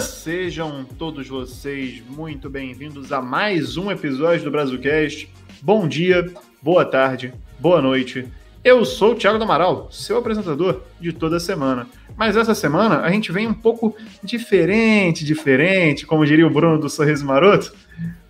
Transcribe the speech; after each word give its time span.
sejam 0.00 0.84
todos 0.98 1.28
vocês 1.28 2.02
muito 2.08 2.48
bem-vindos 2.48 3.12
a 3.12 3.20
mais 3.20 3.76
um 3.76 3.90
episódio 3.90 4.44
do 4.44 4.50
Brasilcast. 4.50 5.30
Bom 5.60 5.86
dia, 5.86 6.26
boa 6.62 6.86
tarde, 6.86 7.34
boa 7.58 7.82
noite. 7.82 8.26
Eu 8.64 8.82
sou 8.86 9.12
o 9.12 9.14
Thiago 9.14 9.36
do 9.36 9.44
Amaral, 9.44 9.88
seu 9.92 10.16
apresentador 10.16 10.80
de 10.98 11.12
toda 11.12 11.38
semana. 11.38 11.86
Mas 12.16 12.34
essa 12.34 12.54
semana 12.54 13.00
a 13.00 13.10
gente 13.10 13.30
vem 13.30 13.46
um 13.46 13.52
pouco 13.52 13.94
diferente, 14.22 15.22
diferente, 15.22 16.06
como 16.06 16.24
diria 16.24 16.46
o 16.46 16.50
Bruno 16.50 16.78
do 16.78 16.88
Sorriso 16.88 17.26
Maroto. 17.26 17.74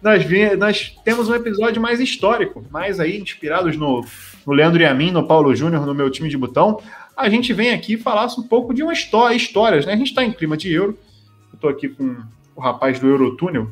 Nós, 0.02 0.24
nós 0.58 0.96
temos 1.04 1.28
um 1.28 1.34
episódio 1.36 1.80
mais 1.80 2.00
histórico, 2.00 2.66
mais 2.68 2.98
aí 2.98 3.20
inspirados 3.20 3.76
no, 3.76 4.04
no 4.44 4.52
Leandro 4.52 4.82
e 4.82 4.86
a 4.86 4.92
mim, 4.92 5.12
no 5.12 5.24
Paulo 5.24 5.54
Júnior, 5.54 5.86
no 5.86 5.94
meu 5.94 6.10
time 6.10 6.28
de 6.28 6.36
botão. 6.36 6.80
A 7.16 7.28
gente 7.28 7.52
vem 7.52 7.70
aqui 7.70 7.96
falar 7.96 8.26
um 8.36 8.42
pouco 8.42 8.74
de 8.74 8.82
uma 8.82 8.92
história, 8.92 9.36
histórias, 9.36 9.86
né? 9.86 9.92
A 9.92 9.96
gente 9.96 10.08
está 10.08 10.24
em 10.24 10.32
clima 10.32 10.56
de 10.56 10.72
euro, 10.72 10.98
Estou 11.52 11.70
aqui 11.70 11.88
com 11.88 12.16
o 12.56 12.60
rapaz 12.60 12.98
do 12.98 13.08
Eurotúnel, 13.08 13.70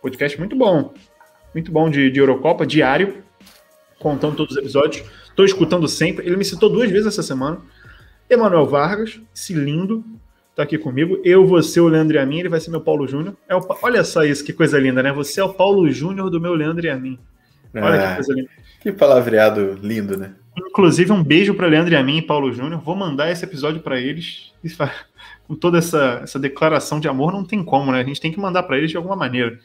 podcast 0.00 0.38
muito 0.38 0.56
bom, 0.56 0.94
muito 1.54 1.70
bom 1.70 1.90
de, 1.90 2.10
de 2.10 2.18
Eurocopa, 2.18 2.66
diário, 2.66 3.22
contando 3.98 4.36
todos 4.36 4.56
os 4.56 4.58
episódios. 4.58 5.04
Estou 5.28 5.44
escutando 5.44 5.86
sempre. 5.88 6.26
Ele 6.26 6.36
me 6.36 6.44
citou 6.44 6.68
duas 6.68 6.90
vezes 6.90 7.06
essa 7.06 7.22
semana. 7.22 7.58
Emanuel 8.28 8.66
Vargas, 8.66 9.20
esse 9.34 9.52
lindo, 9.52 10.04
tá 10.54 10.62
aqui 10.62 10.78
comigo. 10.78 11.20
Eu, 11.24 11.46
você, 11.46 11.80
o 11.80 11.88
Leandro 11.88 12.16
e 12.16 12.18
a 12.18 12.26
mim, 12.26 12.40
ele 12.40 12.48
vai 12.48 12.60
ser 12.60 12.70
meu 12.70 12.80
Paulo 12.80 13.06
Júnior. 13.06 13.36
É 13.48 13.54
o, 13.54 13.60
olha 13.82 14.04
só 14.04 14.24
isso, 14.24 14.44
que 14.44 14.52
coisa 14.52 14.78
linda, 14.78 15.02
né? 15.02 15.12
Você 15.12 15.40
é 15.40 15.44
o 15.44 15.52
Paulo 15.52 15.90
Júnior 15.90 16.30
do 16.30 16.40
meu 16.40 16.54
Leandro 16.54 16.86
e 16.86 16.90
a 16.90 16.96
mim. 16.96 17.18
Olha 17.74 18.04
ah, 18.04 18.08
que 18.08 18.14
coisa 18.16 18.34
linda. 18.34 18.50
Que 18.80 18.92
palavreado 18.92 19.78
lindo, 19.82 20.16
né? 20.16 20.34
Inclusive, 20.56 21.12
um 21.12 21.22
beijo 21.22 21.54
para 21.54 21.66
Leandro 21.66 21.92
e 21.92 21.96
a 21.96 22.02
mim 22.02 22.18
e 22.18 22.22
Paulo 22.22 22.52
Júnior. 22.52 22.80
Vou 22.80 22.96
mandar 22.96 23.30
esse 23.30 23.44
episódio 23.44 23.80
para 23.80 24.00
eles 24.00 24.52
com 25.50 25.56
toda 25.56 25.78
essa, 25.78 26.20
essa 26.22 26.38
declaração 26.38 27.00
de 27.00 27.08
amor, 27.08 27.32
não 27.32 27.44
tem 27.44 27.64
como, 27.64 27.90
né? 27.90 27.98
A 27.98 28.04
gente 28.04 28.20
tem 28.20 28.30
que 28.30 28.38
mandar 28.38 28.62
para 28.62 28.78
eles 28.78 28.88
de 28.88 28.96
alguma 28.96 29.16
maneira. 29.16 29.58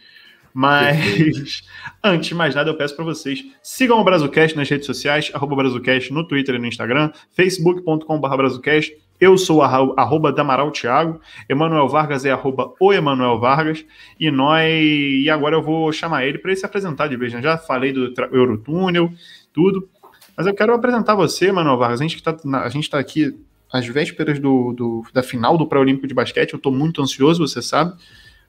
Mas, 0.52 1.62
antes 2.04 2.30
de 2.30 2.34
mais 2.34 2.56
nada, 2.56 2.72
eu 2.72 2.76
peço 2.76 2.96
para 2.96 3.06
vocês, 3.06 3.46
sigam 3.62 4.00
o 4.00 4.04
Brazucast 4.04 4.58
nas 4.58 4.68
redes 4.68 4.88
sociais, 4.88 5.30
arroba 5.32 5.56
Brazucast 5.56 6.12
no 6.12 6.28
Twitter 6.28 6.56
e 6.56 6.58
no 6.58 6.66
Instagram, 6.66 7.12
facebook.com.br 7.34 8.36
Brazucast, 8.36 8.98
eu 9.22 9.38
sou 9.38 9.62
arroba 9.62 10.34
Damaral 10.34 10.72
Thiago, 10.72 11.22
Emanuel 11.48 11.88
Vargas 11.88 12.26
é 12.26 12.32
arroba 12.32 12.74
o 12.80 12.92
Emanuel 12.92 13.40
Vargas, 13.40 13.86
e 14.20 14.32
nós, 14.32 14.68
e 14.68 15.30
agora 15.30 15.56
eu 15.56 15.62
vou 15.62 15.92
chamar 15.92 16.26
ele 16.26 16.40
para 16.40 16.50
ele 16.50 16.60
se 16.60 16.66
apresentar 16.66 17.10
de 17.10 17.16
vez, 17.16 17.32
né? 17.32 17.44
Já 17.44 17.60
falei 17.60 17.94
do 17.94 18.12
Eurotúnel, 18.32 19.14
tudo, 19.54 19.88
mas 20.36 20.48
eu 20.48 20.56
quero 20.56 20.74
apresentar 20.74 21.14
você, 21.14 21.50
Emanuel 21.50 21.78
Vargas, 21.78 22.02
a 22.02 22.04
gente 22.04 22.16
está 22.16 22.34
tá 22.34 22.98
aqui 22.98 23.38
às 23.76 23.86
vésperas 23.88 24.40
do, 24.40 24.74
do 24.74 25.04
da 25.14 25.22
final 25.22 25.58
do 25.58 25.68
Pré-Olímpico 25.68 26.08
de 26.08 26.14
Basquete. 26.14 26.54
Eu 26.54 26.58
estou 26.58 26.72
muito 26.72 27.02
ansioso, 27.02 27.46
você 27.46 27.62
sabe. 27.62 27.94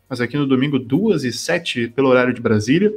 Mas 0.08 0.20
aqui 0.20 0.36
no 0.36 0.46
domingo, 0.46 0.78
2 0.78 1.24
e 1.24 1.33
7 1.33 1.88
pelo 1.88 2.08
horário 2.08 2.33
de 2.33 2.41
Brasília. 2.41 2.92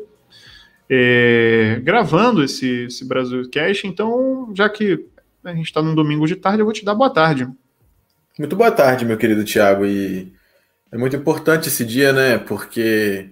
É, 0.88 1.80
gravando 1.84 2.44
esse, 2.44 2.86
esse 2.86 3.04
Brasil 3.06 3.50
Cash. 3.50 3.84
Então, 3.86 4.52
já 4.56 4.70
que 4.70 5.06
a 5.44 5.54
gente 5.54 5.66
está 5.66 5.82
num 5.82 5.96
domingo 5.96 6.28
de 6.28 6.36
tarde, 6.36 6.60
eu 6.60 6.66
vou 6.66 6.74
te 6.74 6.86
dar 6.86 6.94
boa 6.94 7.10
tarde. 7.10 7.48
Muito 8.38 8.56
boa 8.56 8.72
tarde, 8.72 9.06
meu 9.06 9.18
querido 9.18 9.44
Tiago. 9.44 9.86
E 9.86 10.32
é 10.92 10.98
muito 10.98 11.16
importante 11.16 11.68
esse 11.68 11.84
dia, 11.84 12.14
né? 12.14 12.38
Porque 12.38 13.30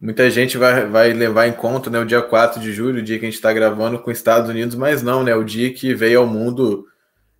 muita 0.00 0.30
gente 0.30 0.56
vai, 0.56 0.86
vai 0.86 1.12
levar 1.12 1.46
em 1.46 1.52
conta 1.52 1.90
né, 1.90 1.98
o 1.98 2.06
dia 2.06 2.22
4 2.22 2.60
de 2.60 2.72
julho, 2.72 3.00
o 3.00 3.02
dia 3.02 3.18
que 3.18 3.26
a 3.26 3.28
gente 3.28 3.36
está 3.36 3.52
gravando 3.52 3.98
com 3.98 4.10
os 4.10 4.16
Estados 4.16 4.48
Unidos, 4.48 4.74
mas 4.74 5.02
não, 5.02 5.22
né? 5.22 5.34
O 5.34 5.44
dia 5.44 5.72
que 5.72 5.94
veio 5.94 6.20
ao 6.20 6.26
mundo 6.26 6.86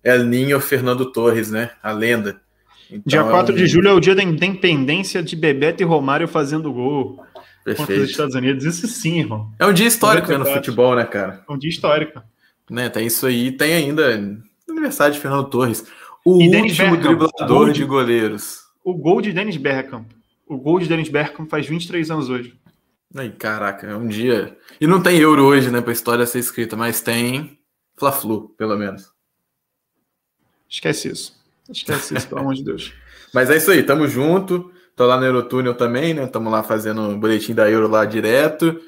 El 0.03 0.25
Ninho 0.25 0.59
Fernando 0.59 1.11
Torres, 1.11 1.51
né? 1.51 1.71
A 1.81 1.91
lenda. 1.91 2.39
Então, 2.89 3.03
dia 3.05 3.23
4 3.23 3.51
é 3.51 3.55
um... 3.55 3.57
de 3.57 3.67
julho 3.67 3.89
é 3.89 3.93
o 3.93 3.99
dia 3.99 4.15
da 4.15 4.23
independência 4.23 5.21
de 5.21 5.35
Bebeto 5.35 5.83
e 5.83 5.85
Romário 5.85 6.27
fazendo 6.27 6.71
gol 6.71 7.23
Perfeito. 7.63 7.87
contra 7.87 8.03
os 8.03 8.09
Estados 8.09 8.35
Unidos. 8.35 8.65
Isso 8.65 8.87
sim, 8.87 9.19
irmão. 9.19 9.51
É 9.59 9.65
um 9.65 9.73
dia 9.73 9.87
histórico 9.87 10.29
né, 10.29 10.37
no 10.37 10.45
futebol, 10.45 10.95
né, 10.95 11.05
cara? 11.05 11.43
É 11.47 11.51
um 11.51 11.57
dia 11.57 11.69
histórico. 11.69 12.21
Né, 12.69 12.89
tem 12.89 13.05
isso 13.05 13.25
aí. 13.25 13.51
Tem 13.51 13.73
ainda 13.73 14.41
aniversário 14.69 15.13
de 15.13 15.19
Fernando 15.19 15.49
Torres. 15.49 15.85
O 16.25 16.41
e 16.41 16.55
último 16.55 16.97
driblador 16.97 17.71
de 17.71 17.83
goleiros. 17.83 18.61
O 18.83 18.93
gol 18.93 19.21
de 19.21 19.33
Dennis 19.33 19.57
Bergkamp. 19.57 20.07
O 20.45 20.57
gol 20.57 20.79
de 20.79 20.87
Dennis 20.87 21.09
Bergkamp 21.09 21.49
faz 21.49 21.67
23 21.67 22.09
anos 22.11 22.29
hoje. 22.29 22.53
Ai, 23.15 23.29
caraca, 23.29 23.87
é 23.87 23.95
um 23.95 24.07
dia. 24.07 24.57
E 24.79 24.87
não 24.87 25.01
tem 25.01 25.17
euro 25.17 25.43
hoje, 25.45 25.71
né, 25.71 25.81
pra 25.81 25.93
história 25.93 26.25
ser 26.25 26.39
escrita, 26.39 26.75
mas 26.75 27.01
tem 27.01 27.57
Fla-Flu, 27.97 28.49
pelo 28.57 28.77
menos. 28.77 29.16
Esquece 30.69 31.09
isso. 31.09 31.35
Esquece 31.69 32.15
isso, 32.15 32.27
pelo 32.27 32.41
amor 32.41 32.55
de 32.55 32.63
Deus. 32.63 32.93
Mas 33.33 33.49
é 33.49 33.57
isso 33.57 33.71
aí, 33.71 33.83
tamo 33.83 34.07
junto. 34.07 34.71
Tô 34.95 35.05
lá 35.05 35.17
no 35.17 35.25
Eurotúnel 35.25 35.75
também, 35.75 36.13
né? 36.13 36.25
Tamo 36.25 36.49
lá 36.49 36.63
fazendo 36.63 37.01
o 37.11 37.17
boletim 37.17 37.53
da 37.53 37.69
Euro 37.69 37.87
lá 37.87 38.03
direto. 38.05 38.79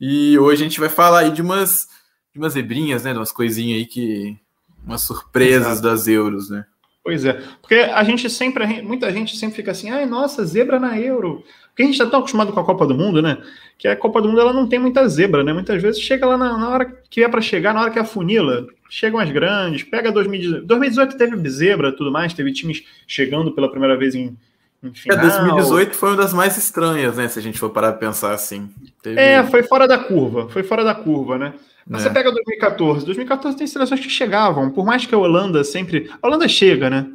E 0.00 0.38
hoje 0.38 0.62
a 0.62 0.64
gente 0.64 0.80
vai 0.80 0.88
falar 0.88 1.20
aí 1.20 1.30
de 1.30 1.42
umas, 1.42 1.88
de 2.32 2.38
umas 2.38 2.54
zebrinhas, 2.54 3.04
né? 3.04 3.12
De 3.12 3.18
umas 3.18 3.32
coisinhas 3.32 3.78
aí 3.78 3.86
que. 3.86 4.38
umas 4.84 5.02
surpresas 5.02 5.72
Exato. 5.72 5.82
das 5.82 6.08
euros, 6.08 6.48
né? 6.48 6.64
Pois 7.02 7.24
é, 7.24 7.40
porque 7.60 7.74
a 7.76 8.02
gente 8.04 8.28
sempre, 8.28 8.82
muita 8.82 9.10
gente 9.10 9.36
sempre 9.36 9.56
fica 9.56 9.70
assim, 9.70 9.90
ai, 9.90 10.04
nossa, 10.04 10.44
zebra 10.44 10.78
na 10.78 10.98
Euro. 10.98 11.42
Porque 11.68 11.82
a 11.82 11.86
gente 11.86 11.94
está 11.94 12.06
tão 12.06 12.18
acostumado 12.18 12.52
com 12.52 12.58
a 12.58 12.64
Copa 12.64 12.84
do 12.84 12.94
Mundo, 12.94 13.22
né? 13.22 13.38
Que 13.78 13.86
a 13.86 13.96
Copa 13.96 14.20
do 14.20 14.28
Mundo 14.28 14.40
ela 14.40 14.52
não 14.52 14.68
tem 14.68 14.80
muita 14.80 15.08
zebra, 15.08 15.44
né? 15.44 15.52
Muitas 15.52 15.80
vezes 15.80 16.00
chega 16.00 16.26
lá 16.26 16.36
na, 16.36 16.58
na 16.58 16.68
hora 16.68 16.84
que 17.08 17.22
é 17.22 17.28
para 17.28 17.40
chegar, 17.40 17.72
na 17.72 17.80
hora 17.80 17.90
que 17.90 17.98
é 17.98 18.02
a 18.02 18.04
funila, 18.04 18.66
chegam 18.90 19.20
as 19.20 19.30
grandes, 19.30 19.84
pega 19.84 20.10
2018. 20.10 20.66
2018 20.66 21.16
teve 21.16 21.48
zebra 21.48 21.92
tudo 21.92 22.10
mais, 22.10 22.34
teve 22.34 22.52
times 22.52 22.82
chegando 23.06 23.52
pela 23.52 23.70
primeira 23.70 23.96
vez 23.96 24.16
em, 24.16 24.36
em 24.82 24.88
é, 24.88 24.92
final. 24.92 25.18
É, 25.18 25.20
2018 25.20 25.94
foi 25.94 26.08
uma 26.08 26.16
das 26.16 26.34
mais 26.34 26.58
estranhas, 26.58 27.16
né? 27.16 27.28
Se 27.28 27.38
a 27.38 27.42
gente 27.42 27.58
for 27.58 27.70
parar 27.70 27.92
para 27.92 28.08
pensar 28.08 28.32
assim. 28.32 28.68
Teve... 29.00 29.20
É, 29.20 29.44
foi 29.44 29.62
fora 29.62 29.86
da 29.86 29.98
curva, 29.98 30.48
foi 30.48 30.64
fora 30.64 30.82
da 30.82 30.96
curva, 30.96 31.38
né? 31.38 31.54
Mas 31.88 32.02
é. 32.02 32.04
você 32.04 32.14
pega 32.14 32.30
2014. 32.30 33.04
2014 33.06 33.56
tem 33.56 33.66
seleções 33.66 34.00
que 34.00 34.10
chegavam, 34.10 34.70
por 34.70 34.84
mais 34.84 35.06
que 35.06 35.14
a 35.14 35.18
Holanda 35.18 35.64
sempre. 35.64 36.10
A 36.20 36.26
Holanda 36.26 36.46
chega, 36.46 36.90
né? 36.90 37.06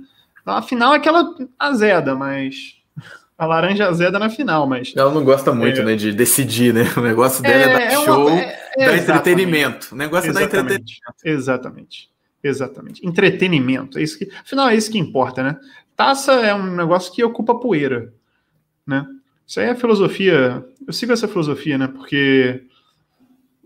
A 0.46 0.62
final 0.62 0.94
é 0.94 0.98
aquela 0.98 1.34
azeda, 1.60 2.16
mas. 2.16 2.82
A 3.38 3.46
laranja 3.46 3.88
azeda 3.88 4.20
na 4.20 4.30
final, 4.30 4.68
mas. 4.68 4.94
Ela 4.96 5.12
não 5.12 5.24
gosta 5.24 5.54
muito, 5.54 5.82
é... 5.82 5.86
né, 5.86 5.96
de 5.96 6.12
decidir, 6.12 6.74
né? 6.74 6.84
O 6.98 7.02
negócio 7.02 7.42
dela 7.42 7.56
é, 7.56 7.64
é 7.64 7.74
dar 7.74 7.82
é 7.82 8.06
show, 8.06 8.28
uma... 8.28 8.40
é, 8.40 8.58
dar 8.78 8.98
entretenimento. 8.98 9.90
O 9.92 9.96
negócio 9.96 10.30
exatamente. 10.30 10.56
é 10.56 10.62
dar 10.62 10.64
entretenimento. 10.64 10.94
Exatamente. 11.24 12.10
Exatamente. 12.44 13.08
Entretenimento. 13.08 14.00
É 14.00 14.04
isso 14.04 14.18
que, 14.18 14.30
afinal, 14.44 14.70
é 14.70 14.76
isso 14.76 14.92
que 14.92 15.00
importa, 15.00 15.42
né? 15.42 15.58
Taça 15.96 16.34
é 16.34 16.54
um 16.54 16.76
negócio 16.76 17.14
que 17.14 17.24
ocupa 17.24 17.56
poeira, 17.56 18.14
né? 18.86 19.06
Isso 19.46 19.60
aí 19.60 19.68
é 19.68 19.76
filosofia. 19.76 20.66
Eu 20.86 20.94
sigo 20.94 21.14
essa 21.14 21.28
filosofia, 21.28 21.78
né? 21.78 21.88
Porque 21.88 22.64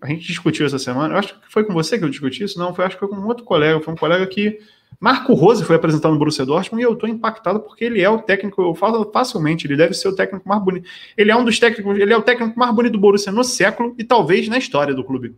a 0.02 0.08
gente 0.08 0.28
discutiu 0.28 0.66
essa 0.66 0.80
semana, 0.80 1.14
eu 1.14 1.20
acho 1.20 1.40
que 1.40 1.52
foi 1.52 1.64
com 1.64 1.74
você 1.74 1.98
que 1.98 2.06
eu 2.06 2.10
discuti 2.10 2.44
isso, 2.44 2.60
não, 2.60 2.74
foi, 2.74 2.86
acho 2.86 2.96
que 2.96 3.00
foi 3.00 3.10
com 3.10 3.16
um 3.16 3.28
outro 3.28 3.44
colega, 3.44 3.82
foi 3.82 3.94
um 3.94 3.98
colega 3.98 4.26
que, 4.28 4.60
Marco 5.00 5.34
Rose 5.34 5.64
foi 5.64 5.76
apresentado 5.76 6.12
no 6.14 6.18
Borussia 6.18 6.46
Dortmund 6.46 6.82
e 6.82 6.86
eu 6.86 6.94
estou 6.94 7.08
impactado 7.08 7.60
porque 7.60 7.86
ele 7.86 8.02
é 8.02 8.10
o 8.10 8.20
técnico, 8.20 8.62
eu 8.62 8.74
falo 8.74 9.10
facilmente, 9.12 9.68
ele 9.68 9.76
deve 9.76 9.94
ser 9.94 10.08
o 10.08 10.16
técnico 10.16 10.48
mais 10.48 10.64
bonito, 10.64 10.90
ele 11.16 11.30
é 11.30 11.36
um 11.36 11.46
dos 11.46 11.60
técnicos, 11.60 12.00
ele 12.00 12.12
é 12.12 12.18
o 12.18 12.22
técnico 12.22 12.58
mais 12.58 12.74
bonito 12.74 12.94
do 12.94 13.00
Borussia 13.00 13.32
no 13.32 13.44
século 13.44 13.94
e 13.98 14.04
talvez 14.04 14.48
na 14.48 14.58
história 14.58 14.96
do 14.96 15.04
clube. 15.04 15.36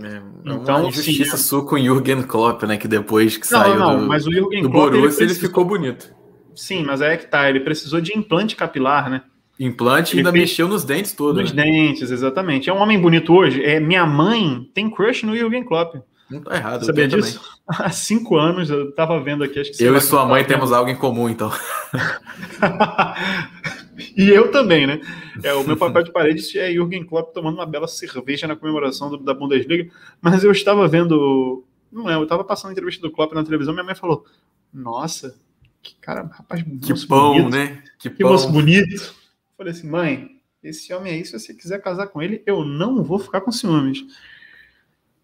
É, 0.00 0.16
é 0.16 0.22
então, 0.54 0.86
injustiça 0.86 1.36
sim, 1.36 1.42
sua 1.42 1.66
com 1.66 1.74
o 1.74 1.78
Jürgen 1.78 2.22
Klopp, 2.22 2.62
né, 2.62 2.76
que 2.76 2.86
depois 2.86 3.36
que 3.36 3.50
não, 3.50 3.60
saiu 3.60 3.76
não, 3.76 4.00
do, 4.00 4.06
mas 4.06 4.26
o 4.26 4.32
Jürgen 4.32 4.62
do 4.62 4.70
Klopp, 4.70 4.92
Borussia 4.92 4.98
ele, 4.98 5.06
precisou, 5.08 5.26
ele 5.26 5.34
ficou 5.34 5.64
bonito. 5.64 6.14
Sim, 6.54 6.84
mas 6.84 7.00
é 7.00 7.16
que 7.16 7.26
tá, 7.26 7.48
ele 7.48 7.60
precisou 7.60 8.00
de 8.00 8.16
implante 8.16 8.54
capilar, 8.54 9.10
né? 9.10 9.22
Implante 9.60 10.16
e 10.16 10.20
ainda 10.20 10.32
fez... 10.32 10.44
mexeu 10.44 10.66
nos 10.66 10.84
dentes 10.84 11.12
todos. 11.12 11.42
Nos 11.42 11.52
né? 11.52 11.64
dentes, 11.64 12.10
exatamente. 12.10 12.70
É 12.70 12.72
um 12.72 12.78
homem 12.78 12.98
bonito 12.98 13.34
hoje. 13.34 13.62
É, 13.62 13.78
minha 13.78 14.06
mãe 14.06 14.66
tem 14.72 14.88
crush 14.88 15.26
no 15.26 15.36
Jürgen 15.36 15.62
Klopp. 15.62 15.96
Não 16.30 16.40
tá 16.40 16.56
errado. 16.56 16.86
Sabia 16.86 17.06
disso? 17.06 17.38
Também. 17.38 17.60
Há 17.86 17.90
cinco 17.90 18.38
anos 18.38 18.70
eu 18.70 18.90
tava 18.92 19.20
vendo 19.20 19.44
aqui. 19.44 19.60
Acho 19.60 19.72
que 19.72 19.84
eu 19.84 19.94
e 19.94 20.00
sua 20.00 20.24
mãe 20.24 20.42
temos 20.44 20.72
algo 20.72 20.90
em 20.90 20.96
comum, 20.96 21.28
então. 21.28 21.52
e 24.16 24.30
eu 24.30 24.50
também, 24.50 24.86
né? 24.86 24.98
É, 25.42 25.52
o 25.52 25.62
meu 25.62 25.76
papel 25.76 26.04
de 26.04 26.10
parede 26.10 26.58
é 26.58 26.72
Jürgen 26.72 27.04
Klopp 27.04 27.34
tomando 27.34 27.56
uma 27.56 27.66
bela 27.66 27.86
cerveja 27.86 28.46
na 28.46 28.56
comemoração 28.56 29.10
do, 29.10 29.18
da 29.18 29.34
Bundesliga. 29.34 29.90
Mas 30.22 30.42
eu 30.42 30.50
estava 30.50 30.88
vendo. 30.88 31.64
Não 31.92 32.08
é, 32.08 32.14
eu 32.14 32.22
estava 32.22 32.44
passando 32.44 32.70
a 32.70 32.72
entrevista 32.72 33.02
do 33.02 33.12
Klopp 33.12 33.34
na 33.34 33.44
televisão. 33.44 33.74
Minha 33.74 33.84
mãe 33.84 33.94
falou: 33.94 34.24
Nossa, 34.72 35.36
que 35.82 35.96
cara, 36.00 36.30
rapaz, 36.32 36.62
que 36.62 37.06
bom, 37.06 37.34
bonito, 37.34 37.50
né? 37.50 37.82
Que, 37.98 38.08
que 38.08 38.24
moço 38.24 38.50
bonito. 38.50 39.19
Falei 39.60 39.74
assim, 39.74 39.90
mãe, 39.90 40.40
esse 40.62 40.90
homem 40.94 41.12
aí, 41.12 41.22
se 41.22 41.38
você 41.38 41.52
quiser 41.52 41.82
casar 41.82 42.06
com 42.06 42.22
ele, 42.22 42.42
eu 42.46 42.64
não 42.64 43.04
vou 43.04 43.18
ficar 43.18 43.42
com 43.42 43.52
ciúmes. 43.52 44.06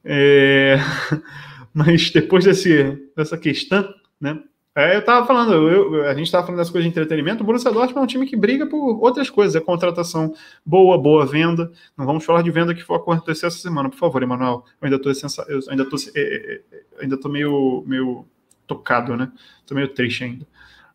É... 0.05 0.77
Mas 1.73 2.11
depois 2.11 2.45
desse, 2.45 3.11
dessa 3.17 3.39
questão, 3.39 3.95
né? 4.21 4.39
É, 4.75 4.95
eu 4.95 5.03
tava 5.03 5.27
falando, 5.27 5.55
eu, 5.55 6.05
a 6.05 6.13
gente 6.13 6.31
tava 6.31 6.45
falando 6.45 6.59
das 6.59 6.69
coisas 6.69 6.85
de 6.85 6.91
entretenimento. 6.91 7.43
O 7.43 7.47
Borussia 7.47 7.73
Dortmund 7.73 7.99
é 7.99 8.01
um 8.03 8.07
time 8.07 8.27
que 8.27 8.37
briga 8.37 8.67
por 8.67 9.03
outras 9.03 9.31
coisas. 9.31 9.57
É 9.57 9.61
contratação 9.65 10.35
boa, 10.67 10.99
boa 10.99 11.25
venda. 11.25 11.73
Não 11.97 12.05
vamos 12.05 12.23
falar 12.23 12.43
de 12.43 12.51
venda 12.51 12.75
que 12.75 12.83
for 12.83 12.97
acontecer 12.97 13.47
essa 13.47 13.57
semana, 13.57 13.89
por 13.89 13.97
favor, 13.97 14.23
Emanuel. 14.23 14.67
Eu 14.83 14.85
ainda 14.85 14.99
tô, 14.99 15.09
eu 15.09 15.61
ainda 15.71 15.89
tô, 15.89 15.97
é, 16.15 16.21
é, 16.21 16.63
ainda 17.01 17.19
tô 17.19 17.31
meio, 17.31 17.83
meio 17.87 18.27
tocado, 18.67 19.17
né? 19.17 19.33
Tô 19.67 19.75
meio 19.75 19.89
triste 19.89 20.25
ainda. 20.25 20.47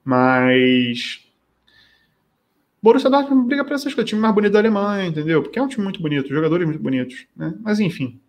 Mas 0.05 1.30
Borussia 2.81 3.09
Dortmund 3.09 3.47
briga 3.47 3.63
para 3.63 3.75
essas 3.75 3.93
coisas, 3.93 4.09
time 4.09 4.21
mais 4.21 4.33
bonito 4.33 4.53
da 4.53 4.59
Alemanha, 4.59 5.07
entendeu? 5.07 5.43
Porque 5.43 5.59
é 5.59 5.61
um 5.61 5.67
time 5.67 5.83
muito 5.83 6.01
bonito, 6.01 6.29
jogadores 6.29 6.65
muito 6.65 6.81
bonitos, 6.81 7.25
né? 7.35 7.53
Mas 7.61 7.79
enfim. 7.79 8.19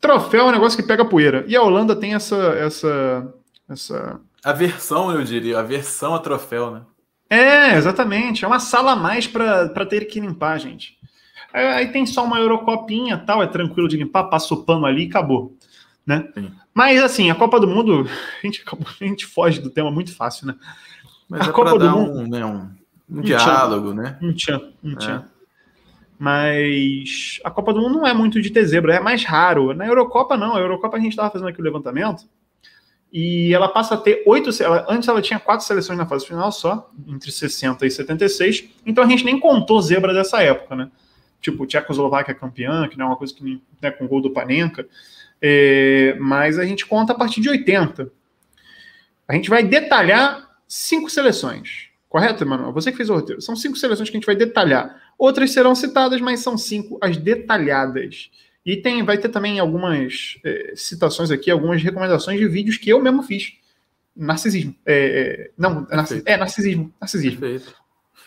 Troféu 0.00 0.42
é 0.42 0.48
um 0.48 0.52
negócio 0.52 0.80
que 0.80 0.86
pega 0.86 1.04
poeira. 1.04 1.44
E 1.48 1.56
a 1.56 1.62
Holanda 1.62 1.96
tem 1.96 2.14
essa 2.14 2.36
essa 2.36 3.34
essa 3.68 4.20
a 4.42 4.52
versão, 4.52 5.12
eu 5.12 5.22
diria, 5.22 5.58
a 5.58 5.62
versão 5.62 6.14
a 6.14 6.18
troféu, 6.18 6.70
né? 6.70 6.82
É, 7.28 7.76
exatamente. 7.76 8.44
É 8.44 8.48
uma 8.48 8.58
sala 8.58 8.92
a 8.92 8.96
mais 8.96 9.26
para 9.26 9.86
ter 9.86 10.06
que 10.06 10.18
limpar, 10.18 10.58
gente. 10.58 10.98
Aí 11.52 11.88
tem 11.88 12.06
só 12.06 12.24
uma 12.24 12.38
Eurocopinha 12.38 13.18
tal, 13.18 13.42
é 13.42 13.46
tranquilo 13.46 13.88
de 13.88 13.96
limpar, 13.96 14.24
passa 14.24 14.54
o 14.54 14.64
pano 14.64 14.86
ali 14.86 15.04
e 15.04 15.08
acabou. 15.08 15.56
Né? 16.06 16.28
Mas 16.72 17.02
assim, 17.02 17.30
a 17.30 17.34
Copa 17.34 17.60
do 17.60 17.68
Mundo, 17.68 18.08
a 18.42 18.46
gente, 18.46 18.64
a 19.00 19.04
gente 19.04 19.26
foge 19.26 19.60
do 19.60 19.70
tema 19.70 19.90
muito 19.90 20.14
fácil, 20.14 20.46
né? 20.46 20.54
Mas 21.28 21.42
a 21.42 21.50
é 21.50 21.52
Copa 21.52 21.78
do 21.78 21.90
Mundo. 21.90 22.20
Um, 22.20 22.26
né, 22.28 22.44
um, 22.44 22.70
um, 23.10 23.18
um 23.18 23.22
diálogo, 23.22 23.92
tchan, 23.92 24.02
né? 24.02 24.18
Um 24.22 24.32
tchan, 24.32 24.72
um 24.82 24.94
tchan. 24.94 25.24
É. 25.26 25.40
Mas 26.18 27.40
a 27.42 27.50
Copa 27.50 27.72
do 27.72 27.80
Mundo 27.80 27.94
não 27.94 28.06
é 28.06 28.12
muito 28.12 28.42
de 28.42 28.50
ter 28.50 28.64
zebra, 28.66 28.96
é 28.96 29.00
mais 29.00 29.24
raro. 29.24 29.72
Na 29.72 29.86
Eurocopa, 29.86 30.36
não. 30.36 30.54
A 30.54 30.60
Eurocopa 30.60 30.98
a 30.98 31.00
gente 31.00 31.12
estava 31.12 31.30
fazendo 31.30 31.48
aqui 31.48 31.60
o 31.60 31.64
levantamento. 31.64 32.24
E 33.12 33.52
ela 33.54 33.68
passa 33.68 33.94
a 33.94 33.96
ter 33.96 34.22
oito. 34.26 34.50
Ela, 34.62 34.86
antes 34.88 35.08
ela 35.08 35.22
tinha 35.22 35.40
quatro 35.40 35.66
seleções 35.66 35.98
na 35.98 36.06
fase 36.06 36.26
final 36.26 36.52
só, 36.52 36.90
entre 37.08 37.32
60 37.32 37.86
e 37.86 37.90
76. 37.90 38.68
Então 38.84 39.02
a 39.02 39.06
gente 39.06 39.24
nem 39.24 39.40
contou 39.40 39.80
zebra 39.80 40.12
dessa 40.12 40.42
época, 40.42 40.76
né? 40.76 40.90
Tipo, 41.40 41.66
Tchecoslováquia 41.66 42.34
campeã, 42.34 42.86
que 42.86 42.98
não 42.98 43.06
é 43.06 43.08
uma 43.08 43.16
coisa 43.16 43.34
que 43.34 43.60
né, 43.80 43.90
com 43.90 44.06
gol 44.06 44.20
do 44.20 44.30
Panenka. 44.30 44.86
É, 45.40 46.16
mas 46.20 46.58
a 46.58 46.66
gente 46.66 46.86
conta 46.86 47.12
a 47.12 47.16
partir 47.16 47.40
de 47.40 47.48
80. 47.48 48.12
A 49.26 49.34
gente 49.34 49.48
vai 49.48 49.64
detalhar 49.64 50.50
cinco 50.68 51.08
seleções. 51.08 51.89
Correto, 52.10 52.42
Emanuel? 52.42 52.72
Você 52.72 52.90
que 52.90 52.96
fez 52.96 53.08
o 53.08 53.14
roteiro. 53.14 53.40
São 53.40 53.54
cinco 53.54 53.76
seleções 53.76 54.10
que 54.10 54.16
a 54.16 54.18
gente 54.18 54.26
vai 54.26 54.34
detalhar. 54.34 55.00
Outras 55.16 55.52
serão 55.52 55.76
citadas, 55.76 56.20
mas 56.20 56.40
são 56.40 56.58
cinco 56.58 56.98
as 57.00 57.16
detalhadas. 57.16 58.32
E 58.66 58.76
tem, 58.76 59.04
vai 59.04 59.16
ter 59.16 59.28
também 59.28 59.60
algumas 59.60 60.36
é, 60.44 60.72
citações 60.74 61.30
aqui, 61.30 61.52
algumas 61.52 61.80
recomendações 61.80 62.40
de 62.40 62.48
vídeos 62.48 62.76
que 62.76 62.90
eu 62.90 63.00
mesmo 63.00 63.22
fiz. 63.22 63.52
Narcisismo. 64.14 64.74
É, 64.84 64.94
é, 64.94 65.50
não, 65.56 65.86
é, 65.88 65.94
narcis, 65.94 66.22
é 66.26 66.36
narcisismo. 66.36 66.92
Narcisismo. 67.00 67.40
Perfeito. 67.40 67.74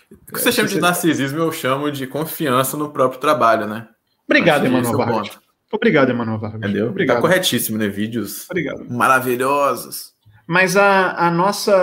O 0.10 0.34
que 0.34 0.40
você 0.40 0.52
chama 0.54 0.70
de 0.70 0.80
narcisismo, 0.80 1.40
eu 1.40 1.52
chamo 1.52 1.92
de 1.92 2.08
confiança 2.08 2.78
no 2.78 2.90
próprio 2.90 3.20
trabalho, 3.20 3.68
né? 3.68 3.90
Obrigado, 4.26 4.66
Emanuel 4.66 4.98
Vargas. 4.98 5.40
Obrigado, 5.70 6.10
Emanuel 6.10 6.40
Vargas. 6.40 6.62
Entendeu? 6.62 6.88
Obrigado. 6.88 7.18
Tá 7.18 7.22
corretíssimo, 7.22 7.78
né? 7.78 7.90
Vídeos 7.90 8.50
Obrigado. 8.50 8.90
maravilhosos. 8.90 10.13
Mas 10.46 10.76
a, 10.76 11.28
a 11.28 11.32
nossa. 11.32 11.74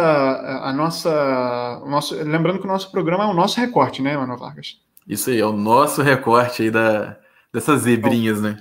A 0.63 0.73
nossa 0.73 1.83
nosso, 1.87 2.15
lembrando 2.23 2.59
que 2.59 2.67
o 2.67 2.69
nosso 2.69 2.91
programa 2.91 3.25
é 3.25 3.27
o 3.27 3.35
nosso 3.35 3.61
recorte, 3.61 4.03
né, 4.03 4.15
Emanuel 4.15 4.39
Vargas? 4.39 4.79
Isso 5.09 5.31
aí, 5.31 5.41
é 5.41 5.47
o 5.47 5.53
nosso 5.53 6.03
recorte 6.03 6.63
aí 6.63 6.71
da, 6.71 7.17
dessas 7.53 7.83
zebrinhas, 7.83 8.41
né? 8.41 8.59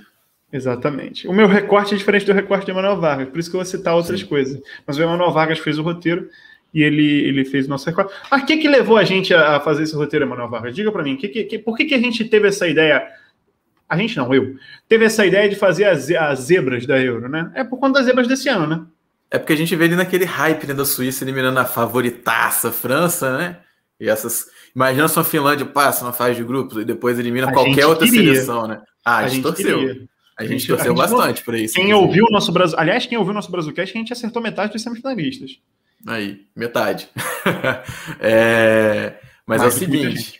Exatamente. 0.52 1.28
O 1.28 1.32
meu 1.32 1.46
recorte 1.46 1.94
é 1.94 1.96
diferente 1.96 2.26
do 2.26 2.32
recorte 2.32 2.64
de 2.64 2.72
Emanuel 2.72 3.00
Vargas, 3.00 3.28
por 3.28 3.38
isso 3.38 3.50
que 3.50 3.56
eu 3.56 3.60
vou 3.60 3.64
citar 3.64 3.94
outras 3.94 4.20
Sim. 4.20 4.26
coisas. 4.26 4.60
Mas 4.86 4.98
o 4.98 5.02
Emanuel 5.02 5.30
Vargas 5.30 5.58
fez 5.58 5.78
o 5.78 5.82
roteiro 5.82 6.28
e 6.74 6.82
ele, 6.82 7.24
ele 7.24 7.44
fez 7.44 7.66
o 7.66 7.68
nosso 7.68 7.86
recorte. 7.86 8.12
Mas 8.30 8.42
o 8.42 8.46
que, 8.46 8.56
que 8.56 8.68
levou 8.68 8.96
a 8.96 9.04
gente 9.04 9.32
a, 9.32 9.60
fazer 9.60 9.84
esse 9.84 9.94
roteiro, 9.94 10.24
Emanuel 10.24 10.48
Vargas? 10.48 10.74
Diga 10.74 10.90
para 10.90 11.04
mim, 11.04 11.16
que, 11.16 11.28
que, 11.28 11.58
por 11.58 11.76
que, 11.76 11.84
que 11.84 11.94
a 11.94 12.00
gente 12.00 12.24
teve 12.24 12.48
essa 12.48 12.66
ideia? 12.66 13.06
A 13.88 13.96
gente 13.96 14.16
não, 14.16 14.32
eu. 14.34 14.56
Teve 14.88 15.04
essa 15.04 15.24
ideia 15.24 15.48
de 15.48 15.56
fazer 15.56 15.84
as, 15.84 16.10
as 16.10 16.40
zebras 16.40 16.86
da 16.86 16.98
Euro, 16.98 17.28
né? 17.28 17.50
É 17.54 17.62
por 17.62 17.78
conta 17.78 17.98
das 17.98 18.06
zebras 18.06 18.26
desse 18.26 18.48
ano, 18.48 18.66
né? 18.66 18.84
É 19.30 19.38
porque 19.38 19.52
a 19.52 19.56
gente 19.56 19.74
vê 19.76 19.84
ali 19.84 19.96
naquele 19.96 20.24
hype 20.24 20.66
né, 20.66 20.74
da 20.74 20.84
Suíça 20.84 21.24
eliminando 21.24 21.60
a 21.60 21.64
favoritaça 21.64 22.72
França, 22.72 23.38
né? 23.38 23.58
E 24.00 24.08
essas 24.08 24.48
Imagina 24.74 25.08
se 25.08 25.18
a 25.18 25.24
Finlândia 25.24 25.66
passa 25.66 26.04
na 26.04 26.12
fase 26.12 26.36
de 26.36 26.44
grupos 26.44 26.78
e 26.78 26.84
depois 26.84 27.18
elimina 27.18 27.48
a 27.48 27.52
qualquer 27.52 27.86
outra 27.86 28.06
queria. 28.06 28.34
seleção, 28.34 28.66
né? 28.66 28.80
Ah, 29.04 29.16
a, 29.16 29.18
a 29.18 29.28
gente, 29.28 29.42
torceu. 29.42 29.78
Queria. 29.78 29.92
A 30.36 30.42
gente, 30.44 30.52
a 30.54 30.58
gente 30.58 30.66
torceu 30.68 30.92
a 30.92 30.96
gente 30.96 30.96
bastante 30.96 31.44
para 31.44 31.58
isso. 31.58 31.74
Quem 31.74 31.92
ouviu 31.92 32.24
o 32.26 32.32
nosso 32.32 32.52
Brasil. 32.52 32.78
Aliás, 32.78 33.06
quem 33.06 33.18
ouviu 33.18 33.32
o 33.32 33.34
nosso 33.34 33.50
Brasilcast, 33.50 33.96
a 33.96 34.00
gente 34.00 34.12
acertou 34.12 34.40
metade 34.40 34.72
dos 34.72 34.82
semifinalistas. 34.82 35.58
Aí, 36.06 36.46
metade. 36.56 37.08
é... 38.20 39.14
Mas, 39.46 39.60
Mas 39.60 39.62
é 39.62 39.66
o 39.66 39.78
seguinte. 39.78 40.39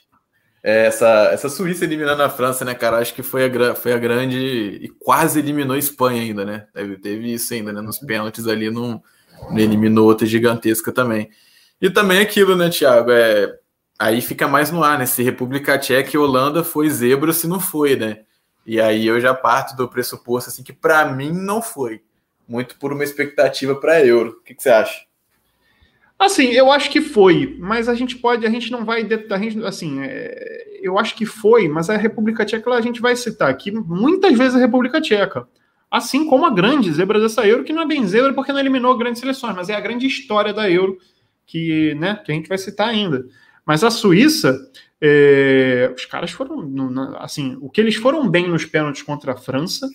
É, 0.62 0.86
essa, 0.86 1.30
essa 1.32 1.48
Suíça 1.48 1.84
eliminando 1.84 2.22
a 2.22 2.28
França, 2.28 2.64
né, 2.64 2.74
cara? 2.74 2.98
Acho 2.98 3.14
que 3.14 3.22
foi 3.22 3.46
a, 3.46 3.74
foi 3.74 3.92
a 3.92 3.98
grande. 3.98 4.38
E 4.38 4.88
quase 4.98 5.38
eliminou 5.38 5.74
a 5.74 5.78
Espanha 5.78 6.22
ainda, 6.22 6.44
né? 6.44 6.66
Teve, 6.74 6.96
teve 6.98 7.32
isso 7.32 7.52
ainda, 7.54 7.72
né? 7.72 7.80
Nos 7.80 7.98
pênaltis 7.98 8.46
ali, 8.46 8.70
não, 8.70 9.02
não 9.50 9.58
eliminou 9.58 10.06
outra 10.06 10.26
gigantesca 10.26 10.92
também. 10.92 11.30
E 11.80 11.88
também 11.88 12.20
aquilo, 12.20 12.56
né, 12.56 12.68
Thiago? 12.68 13.10
É, 13.10 13.58
aí 13.98 14.20
fica 14.20 14.46
mais 14.46 14.70
no 14.70 14.84
ar, 14.84 14.98
né? 14.98 15.06
Se 15.06 15.22
República 15.22 15.78
Tcheca 15.78 16.10
e 16.14 16.18
Holanda 16.18 16.62
foi 16.62 16.90
zebra, 16.90 17.32
se 17.32 17.46
não 17.46 17.58
foi, 17.58 17.96
né? 17.96 18.18
E 18.66 18.80
aí 18.80 19.06
eu 19.06 19.20
já 19.20 19.34
parto 19.34 19.74
do 19.76 19.88
pressuposto 19.88 20.50
assim 20.50 20.62
que 20.62 20.72
para 20.72 21.04
mim 21.06 21.32
não 21.32 21.62
foi, 21.62 22.02
muito 22.46 22.78
por 22.78 22.92
uma 22.92 23.02
expectativa 23.02 23.74
para 23.74 24.04
Euro. 24.04 24.30
O 24.30 24.42
que, 24.42 24.54
que, 24.54 24.62
você 24.62 24.70
acha? 24.70 25.06
Assim, 26.20 26.48
eu 26.48 26.70
acho 26.70 26.90
que 26.90 27.00
foi, 27.00 27.56
mas 27.58 27.88
a 27.88 27.94
gente 27.94 28.14
pode, 28.18 28.46
a 28.46 28.50
gente 28.50 28.70
não 28.70 28.84
vai, 28.84 29.08
a 29.30 29.38
gente, 29.38 29.64
assim, 29.64 30.02
é, 30.02 30.78
eu 30.82 30.98
acho 30.98 31.16
que 31.16 31.24
foi, 31.24 31.66
mas 31.66 31.88
a 31.88 31.96
República 31.96 32.44
Tcheca 32.44 32.70
a 32.74 32.80
gente 32.82 33.00
vai 33.00 33.16
citar 33.16 33.48
aqui 33.48 33.70
muitas 33.70 34.36
vezes 34.36 34.54
a 34.54 34.58
República 34.58 35.00
Tcheca, 35.00 35.48
assim 35.90 36.28
como 36.28 36.44
a 36.44 36.50
grande 36.50 36.92
zebra 36.92 37.18
dessa 37.18 37.46
Euro, 37.46 37.64
que 37.64 37.72
não 37.72 37.80
é 37.80 37.86
bem 37.86 38.06
zebra 38.06 38.34
porque 38.34 38.52
não 38.52 38.60
eliminou 38.60 38.98
grandes 38.98 39.20
seleções, 39.20 39.56
mas 39.56 39.70
é 39.70 39.74
a 39.74 39.80
grande 39.80 40.06
história 40.06 40.52
da 40.52 40.70
Euro 40.70 40.98
que, 41.46 41.94
né, 41.94 42.20
que 42.22 42.30
a 42.30 42.34
gente 42.34 42.50
vai 42.50 42.58
citar 42.58 42.88
ainda. 42.88 43.26
Mas 43.64 43.82
a 43.82 43.90
Suíça, 43.90 44.70
é, 45.00 45.90
os 45.96 46.04
caras 46.04 46.30
foram, 46.32 46.70
assim, 47.18 47.56
o 47.62 47.70
que 47.70 47.80
eles 47.80 47.94
foram 47.94 48.28
bem 48.28 48.46
nos 48.46 48.66
pênaltis 48.66 49.00
contra 49.00 49.32
a 49.32 49.36
França, 49.38 49.88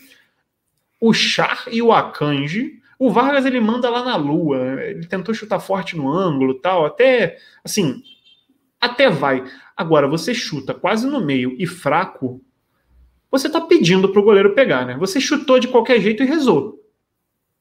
o 0.99 1.13
Char 1.13 1.65
e 1.71 1.83
o 1.83 1.93
Akanji, 1.93 2.81
o 2.97 3.11
Vargas 3.11 3.45
ele 3.45 3.59
manda 3.59 3.89
lá 3.89 4.03
na 4.03 4.15
lua, 4.15 4.81
ele 4.81 5.05
tentou 5.07 5.33
chutar 5.33 5.59
forte 5.59 5.97
no 5.97 6.11
ângulo 6.11 6.55
tal, 6.55 6.85
até, 6.85 7.37
assim, 7.63 8.01
até 8.79 9.09
vai. 9.09 9.43
Agora, 9.75 10.07
você 10.07 10.33
chuta 10.33 10.73
quase 10.73 11.05
no 11.05 11.23
meio 11.23 11.55
e 11.59 11.67
fraco, 11.67 12.41
você 13.29 13.49
tá 13.49 13.59
pedindo 13.59 14.11
pro 14.11 14.23
goleiro 14.23 14.55
pegar, 14.55 14.85
né? 14.85 14.95
Você 14.97 15.19
chutou 15.19 15.59
de 15.59 15.67
qualquer 15.67 15.99
jeito 15.99 16.23
e 16.23 16.25
rezou. 16.25 16.81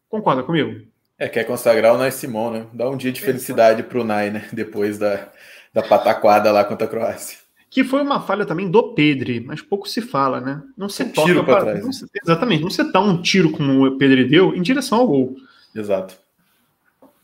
Concorda 0.09 0.43
comigo? 0.43 0.87
É, 1.19 1.29
quer 1.29 1.45
consagrar 1.45 1.95
o 1.95 1.99
Nai 1.99 2.11
Simon, 2.11 2.51
né? 2.51 2.67
Dá 2.73 2.89
um 2.89 2.97
dia 2.97 3.11
de 3.11 3.21
felicidade 3.21 3.83
pro 3.83 4.05
Nai, 4.05 4.31
né? 4.31 4.49
Depois 4.53 4.99
da, 4.99 5.33
da 5.73 5.83
pataquada 5.83 6.53
lá 6.53 6.65
contra 6.65 6.87
a 6.87 6.91
Croácia. 6.91 7.39
Que 7.75 7.83
foi 7.83 8.03
uma 8.03 8.21
falha 8.21 8.47
também 8.47 8.71
do 8.71 8.95
Pedri, 8.95 9.41
mas 9.41 9.61
pouco 9.61 9.89
se 9.89 10.01
fala, 10.01 10.41
né? 10.41 10.63
Não 10.79 10.89
se 10.89 11.03
um 11.03 11.09
toca 11.09 11.27
tiro 11.27 11.45
para 11.45 11.61
trás. 11.61 11.85
Não 11.85 11.93
se, 11.93 12.07
exatamente, 12.23 12.63
não 12.63 12.71
se 12.71 12.85
dá 12.85 13.01
um 13.01 13.21
tiro 13.21 13.51
como 13.51 13.85
o 13.85 13.99
Pedri 13.99 14.29
deu 14.29 14.55
em 14.55 14.63
direção 14.63 14.99
ao 14.99 15.09
gol. 15.09 15.35
Exato. 15.75 16.15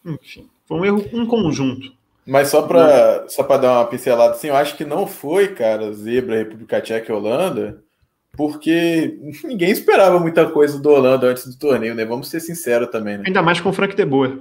Enfim, 0.04 0.48
foi 0.66 0.76
um 0.76 0.84
erro 0.84 1.04
um 1.12 1.24
conjunto. 1.24 1.92
Mas 2.26 2.48
só 2.48 2.62
para 2.62 3.28
só 3.28 3.44
dar 3.44 3.78
uma 3.78 3.86
pincelada 3.86 4.32
assim, 4.32 4.48
eu 4.48 4.56
acho 4.56 4.76
que 4.76 4.84
não 4.84 5.06
foi, 5.06 5.54
cara, 5.54 5.92
zebra, 5.92 6.38
República 6.38 6.80
Tcheca 6.80 7.12
e 7.12 7.14
Holanda, 7.14 7.84
porque 8.32 9.20
ninguém 9.44 9.70
esperava 9.70 10.18
muita 10.18 10.50
coisa 10.50 10.80
do 10.80 10.90
Holanda 10.90 11.28
antes 11.28 11.46
do 11.46 11.56
torneio, 11.56 11.94
né? 11.94 12.04
Vamos 12.04 12.28
ser 12.28 12.40
sinceros 12.40 12.90
também, 12.90 13.18
né? 13.18 13.22
Ainda 13.24 13.40
mais 13.40 13.60
com 13.60 13.68
o 13.68 13.72
Frank 13.72 13.94
de 13.94 14.04
Boer. 14.04 14.36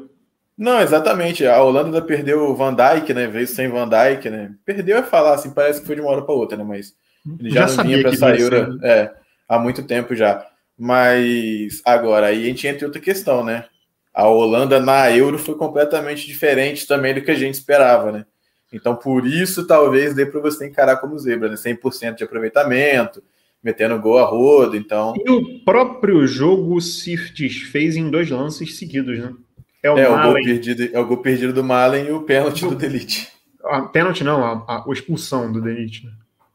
Não, 0.60 0.82
exatamente. 0.82 1.48
A 1.48 1.64
Holanda 1.64 2.02
perdeu 2.02 2.50
o 2.50 2.54
Van 2.54 2.76
Dijk, 2.76 3.14
né? 3.14 3.28
Veio 3.28 3.48
sem 3.48 3.70
Van 3.70 3.88
Dijk, 3.88 4.30
né? 4.30 4.52
Perdeu 4.66 4.98
é 4.98 5.04
falar 5.04 5.36
assim, 5.36 5.52
parece 5.52 5.80
que 5.80 5.88
foi 5.88 5.96
de 5.96 6.02
uma 6.02 6.12
hora 6.12 6.22
para 6.22 6.36
outra, 6.36 6.58
né? 6.58 6.66
Mas 6.66 6.94
ele 7.40 7.50
já, 7.50 7.66
já 7.66 7.78
não 7.78 7.84
vinha 7.86 8.02
para 8.02 8.12
essa 8.12 8.36
Euro 8.36 8.78
é, 8.84 9.10
há 9.48 9.58
muito 9.58 9.84
tempo 9.84 10.14
já. 10.14 10.46
Mas 10.78 11.82
agora 11.86 12.28
aí 12.28 12.44
a 12.44 12.46
gente 12.48 12.68
entra 12.68 12.84
em 12.84 12.88
outra 12.88 13.00
questão, 13.00 13.42
né? 13.42 13.68
A 14.14 14.28
Holanda 14.28 14.82
na 14.82 15.10
Euro 15.10 15.40
foi 15.40 15.56
completamente 15.56 16.28
diferente 16.28 16.86
também 16.86 17.14
do 17.14 17.22
que 17.22 17.32
a 17.32 17.36
gente 17.36 17.54
esperava, 17.54 18.12
né? 18.12 18.26
Então 18.74 18.98
por 18.98 19.26
isso 19.26 19.66
talvez 19.66 20.14
dê 20.14 20.26
para 20.26 20.42
você 20.42 20.68
encarar 20.68 20.98
como 20.98 21.18
zebra, 21.18 21.48
né? 21.48 21.56
100% 21.56 22.16
de 22.16 22.26
aproveitamento, 22.26 23.24
metendo 23.64 23.98
gol 23.98 24.18
a 24.18 24.26
rodo, 24.26 24.76
então. 24.76 25.14
E 25.16 25.30
o 25.30 25.64
próprio 25.64 26.28
jogo 26.28 26.82
se 26.82 27.16
desfez 27.32 27.96
em 27.96 28.10
dois 28.10 28.30
lances 28.30 28.78
seguidos, 28.78 29.20
né? 29.20 29.34
É 29.82 29.90
o, 29.90 29.98
é, 29.98 30.10
o 30.10 30.22
gol 30.24 30.34
perdido, 30.34 30.90
é 30.94 31.00
o 31.00 31.06
gol 31.06 31.18
perdido 31.18 31.54
do 31.54 31.64
Malen 31.64 32.08
e 32.08 32.12
o 32.12 32.22
pênalti 32.24 32.66
do, 32.66 32.76
Delite. 32.76 33.30
A 33.64 33.82
pênalti 33.84 34.24
não, 34.24 34.44
a, 34.44 34.66
a, 34.68 34.84
a 34.88 34.92
expulsão 34.92 35.52
do 35.52 35.62
Delite. 35.62 36.06
Né? 36.06 36.12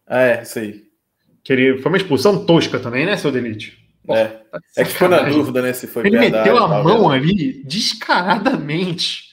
Ah, 0.07 0.23
é, 0.23 0.43
isso 0.43 0.59
aí. 0.59 0.85
Que 1.43 1.53
ele, 1.53 1.79
foi 1.81 1.91
uma 1.91 1.99
expulsão 1.99 2.45
tosca 2.45 2.79
também, 2.79 3.07
né, 3.07 3.17
seu 3.17 3.33
Delite? 3.33 3.79
É. 4.09 4.25
Tá 4.27 4.61
é 4.77 4.85
que 4.85 4.91
ficou 4.91 5.09
na 5.09 5.23
dúvida, 5.23 5.63
né, 5.63 5.73
se 5.73 5.87
foi 5.87 6.07
Ele 6.07 6.19
meteu 6.19 6.59
a 6.59 6.83
mão 6.83 7.11
ali 7.11 7.63
descaradamente. 7.65 9.33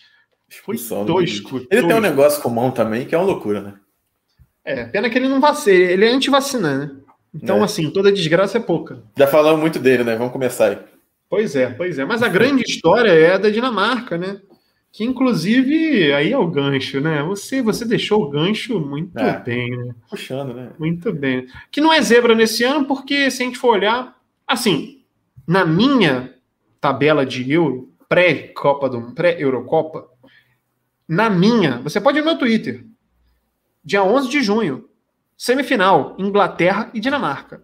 Foi 0.64 0.78
tosco. 0.78 1.58
Ele 1.58 1.66
tosco. 1.68 1.88
tem 1.88 1.94
um 1.96 2.02
negócio 2.02 2.42
com 2.42 2.50
mão 2.50 2.72
também 2.72 3.06
que 3.06 3.16
é 3.16 3.18
uma 3.18 3.26
loucura, 3.26 3.62
né? 3.62 3.74
É, 4.64 4.86
pena 4.86 5.10
que 5.10 5.18
ele 5.18 5.28
não 5.28 5.42
vacina, 5.42 5.76
ele 5.76 6.06
é 6.06 6.10
anti-vacina, 6.10 6.78
né? 6.78 6.92
Então, 7.34 7.62
é. 7.62 7.64
assim, 7.64 7.90
toda 7.90 8.12
desgraça 8.12 8.58
é 8.58 8.62
pouca. 8.62 9.02
Já 9.18 9.26
falamos 9.26 9.60
muito 9.60 9.80
dele, 9.80 10.04
né? 10.04 10.16
Vamos 10.16 10.34
começar 10.34 10.68
aí. 10.68 10.78
Pois 11.32 11.56
é, 11.56 11.70
pois 11.70 11.98
é. 11.98 12.04
Mas 12.04 12.22
a 12.22 12.28
grande 12.28 12.62
história 12.64 13.10
é 13.10 13.36
a 13.36 13.38
da 13.38 13.50
Dinamarca, 13.50 14.18
né? 14.18 14.42
Que 14.92 15.06
inclusive 15.06 16.12
aí 16.12 16.34
é 16.34 16.38
o 16.38 16.46
gancho, 16.46 17.00
né? 17.00 17.24
Você 17.24 17.62
você 17.62 17.86
deixou 17.86 18.24
o 18.24 18.30
gancho 18.30 18.82
muito 18.82 19.18
É. 19.18 19.40
bem, 19.40 19.70
né? 19.78 19.96
Puxando, 20.10 20.54
né? 20.54 20.74
Muito 20.78 21.14
bem. 21.14 21.48
Que 21.72 21.80
não 21.80 21.94
é 21.94 22.02
zebra 22.02 22.36
nesse 22.36 22.66
ano, 22.66 22.86
porque 22.86 23.32
se 23.32 23.42
a 23.42 23.46
gente 23.46 23.58
for 23.58 23.70
olhar, 23.70 24.14
assim, 24.46 25.06
na 25.48 25.64
minha 25.64 26.36
tabela 26.82 27.26
de 27.26 27.50
Euro, 27.50 27.94
pré-Copa 28.10 28.90
do 28.90 29.14
pré-Eurocopa, 29.14 30.10
na 31.08 31.30
minha, 31.30 31.78
você 31.82 32.02
pode 32.02 32.18
ir 32.18 32.22
no 32.22 32.28
meu 32.28 32.38
Twitter. 32.38 32.86
Dia 33.82 34.04
11 34.04 34.28
de 34.28 34.42
junho, 34.44 34.90
semifinal, 35.38 36.14
Inglaterra 36.20 36.92
e 36.94 37.00
Dinamarca. 37.00 37.64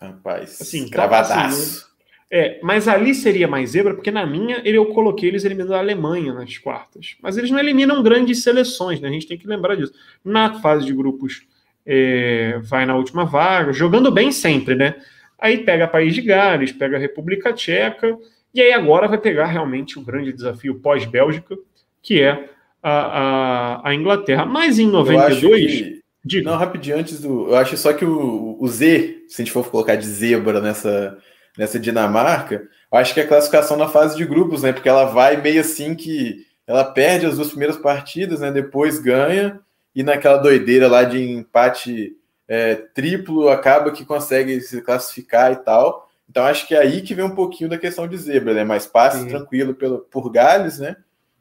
Rapaz, 0.00 0.58
Assim, 0.62 0.88
gravadaço. 0.88 1.92
É, 2.36 2.58
mas 2.60 2.88
ali 2.88 3.14
seria 3.14 3.46
mais 3.46 3.70
zebra, 3.70 3.94
porque 3.94 4.10
na 4.10 4.26
minha 4.26 4.60
eu 4.64 4.86
coloquei 4.86 5.28
eles 5.28 5.44
eliminando 5.44 5.76
a 5.76 5.78
Alemanha 5.78 6.32
nas 6.32 6.58
quartas. 6.58 7.14
Mas 7.22 7.38
eles 7.38 7.48
não 7.48 7.60
eliminam 7.60 8.02
grandes 8.02 8.42
seleções, 8.42 9.00
né? 9.00 9.08
A 9.08 9.12
gente 9.12 9.28
tem 9.28 9.38
que 9.38 9.46
lembrar 9.46 9.76
disso. 9.76 9.92
Na 10.24 10.54
fase 10.54 10.84
de 10.84 10.92
grupos, 10.92 11.42
é, 11.86 12.58
vai 12.64 12.84
na 12.86 12.96
última 12.96 13.24
vaga, 13.24 13.72
jogando 13.72 14.10
bem 14.10 14.32
sempre, 14.32 14.74
né? 14.74 14.96
Aí 15.38 15.58
pega 15.58 15.86
País 15.86 16.12
de 16.12 16.22
Gales, 16.22 16.72
pega 16.72 16.96
a 16.96 16.98
República 16.98 17.52
Tcheca, 17.52 18.18
e 18.52 18.60
aí 18.60 18.72
agora 18.72 19.06
vai 19.06 19.18
pegar 19.18 19.46
realmente 19.46 19.96
o 19.96 20.02
grande 20.02 20.32
desafio 20.32 20.80
pós-Bélgica, 20.80 21.56
que 22.02 22.20
é 22.20 22.48
a, 22.82 23.82
a, 23.84 23.90
a 23.90 23.94
Inglaterra. 23.94 24.44
Mas 24.44 24.80
em 24.80 24.90
Eu 24.90 24.98
acho 24.98 25.12
92, 25.12 26.00
que... 26.26 26.42
Não, 26.42 26.56
rapidinho, 26.56 26.98
antes 26.98 27.20
do. 27.20 27.50
Eu 27.50 27.54
acho 27.54 27.76
só 27.76 27.92
que 27.92 28.04
o, 28.04 28.56
o 28.58 28.66
Z, 28.66 29.22
se 29.28 29.40
a 29.40 29.44
gente 29.44 29.52
for 29.52 29.70
colocar 29.70 29.94
de 29.94 30.06
zebra 30.06 30.60
nessa, 30.60 31.16
nessa 31.56 31.78
Dinamarca, 31.78 32.68
eu 32.92 32.98
acho 32.98 33.14
que 33.14 33.20
é 33.20 33.24
a 33.24 33.28
classificação 33.28 33.76
na 33.76 33.88
fase 33.88 34.16
de 34.16 34.24
grupos, 34.24 34.62
né? 34.62 34.72
Porque 34.72 34.88
ela 34.88 35.04
vai 35.04 35.36
meio 35.36 35.60
assim 35.60 35.94
que 35.94 36.46
ela 36.66 36.84
perde 36.84 37.26
as 37.26 37.36
duas 37.36 37.48
primeiras 37.48 37.76
partidas, 37.76 38.40
né? 38.40 38.50
Depois 38.50 38.98
ganha, 38.98 39.60
e 39.94 40.02
naquela 40.02 40.38
doideira 40.38 40.88
lá 40.88 41.04
de 41.04 41.22
empate 41.22 42.16
é, 42.48 42.74
triplo 42.74 43.48
acaba 43.48 43.90
que 43.90 44.04
consegue 44.04 44.60
se 44.60 44.80
classificar 44.82 45.52
e 45.52 45.56
tal. 45.56 46.08
Então 46.28 46.44
acho 46.44 46.66
que 46.66 46.74
é 46.74 46.78
aí 46.78 47.02
que 47.02 47.14
vem 47.14 47.24
um 47.24 47.34
pouquinho 47.34 47.70
da 47.70 47.78
questão 47.78 48.08
de 48.08 48.16
zebra, 48.16 48.54
né? 48.54 48.64
Mas 48.64 48.86
passe 48.86 49.20
Sim. 49.20 49.28
tranquilo 49.28 49.74
pelo, 49.74 49.98
por 49.98 50.30
Gales, 50.30 50.78
né? 50.78 50.96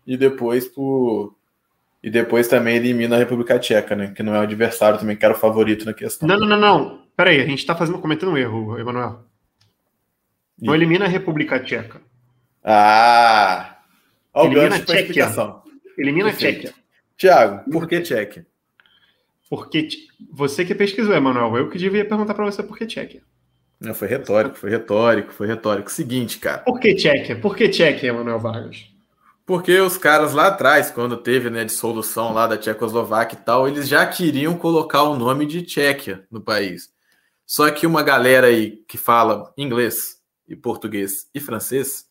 E 0.06 0.18
depois 0.18 0.68
por. 0.68 1.36
E 2.04 2.10
depois 2.10 2.50
também 2.50 2.76
elimina 2.76 3.16
a 3.16 3.20
República 3.20 3.58
Tcheca, 3.58 3.96
né? 3.96 4.12
Que 4.14 4.22
não 4.22 4.36
é 4.36 4.40
o 4.40 4.44
adversário 4.44 5.00
também, 5.00 5.16
que 5.16 5.24
era 5.24 5.34
o 5.34 5.38
favorito 5.38 5.86
na 5.86 5.94
questão. 5.94 6.28
Não, 6.28 6.38
não, 6.38 6.48
não, 6.48 6.60
não. 6.60 7.04
Peraí, 7.16 7.40
a 7.42 7.46
gente 7.46 7.66
tá 7.66 7.74
fazendo, 7.74 8.00
cometendo 8.00 8.34
um 8.34 8.38
erro, 8.38 8.78
Emanuel. 8.78 9.24
Não 10.62 10.74
elimina 10.74 11.06
a 11.06 11.08
República 11.08 11.60
Tcheca. 11.60 12.02
Ah! 12.64 13.78
Olha 14.34 14.50
o 14.50 14.52
Elimina 14.54 14.76
a 14.76 14.80
para 14.80 14.96
Tchequia. 14.96 15.32
Elimina 15.98 16.30
a. 16.30 16.34
Tchequia. 16.34 16.74
Tiago, 17.18 17.70
por 17.72 17.88
que 17.88 18.02
Tchequia? 18.02 18.46
Porque 19.50 19.84
t- 19.84 19.98
você 20.32 20.66
que 20.66 20.74
pesquisou, 20.74 21.14
Emanuel. 21.14 21.56
Eu 21.58 21.70
que 21.70 21.78
devia 21.78 22.06
perguntar 22.06 22.34
pra 22.34 22.46
você 22.46 22.64
por 22.64 22.78
que 22.78 22.86
Tchequia. 22.88 23.22
Não, 23.80 23.94
foi 23.94 24.08
retórico, 24.08 24.56
foi 24.58 24.70
retórico, 24.70 25.34
foi 25.34 25.46
retórico. 25.48 25.92
Seguinte, 25.92 26.40
cara. 26.40 26.60
Por 26.60 26.80
que 26.80 26.96
Tchequia? 26.96 27.36
Por 27.40 27.56
que 27.56 27.68
Tchequia, 27.70 28.10
Emanuel 28.10 28.40
Vargas? 28.40 28.86
Porque 29.46 29.78
os 29.80 29.98
caras 29.98 30.34
lá 30.34 30.48
atrás, 30.48 30.90
quando 30.90 31.18
teve 31.18 31.50
né, 31.50 31.66
dissolução 31.66 32.34
lá 32.34 32.48
da 32.48 32.58
Tchecoslováquia 32.58 33.38
e 33.38 33.42
tal, 33.44 33.68
eles 33.68 33.90
já 33.90 34.06
queriam 34.08 34.56
colocar 34.58 35.04
o 35.04 35.18
nome 35.18 35.46
de 35.46 35.62
Tchequia 35.64 36.26
no 36.32 36.40
país. 36.40 36.92
Só 37.46 37.70
que 37.70 37.86
uma 37.86 38.02
galera 38.02 38.48
aí 38.48 38.78
que 38.88 38.98
fala 38.98 39.52
inglês 39.58 40.18
e 40.48 40.56
português 40.56 41.28
e 41.34 41.40
francês 41.40 42.06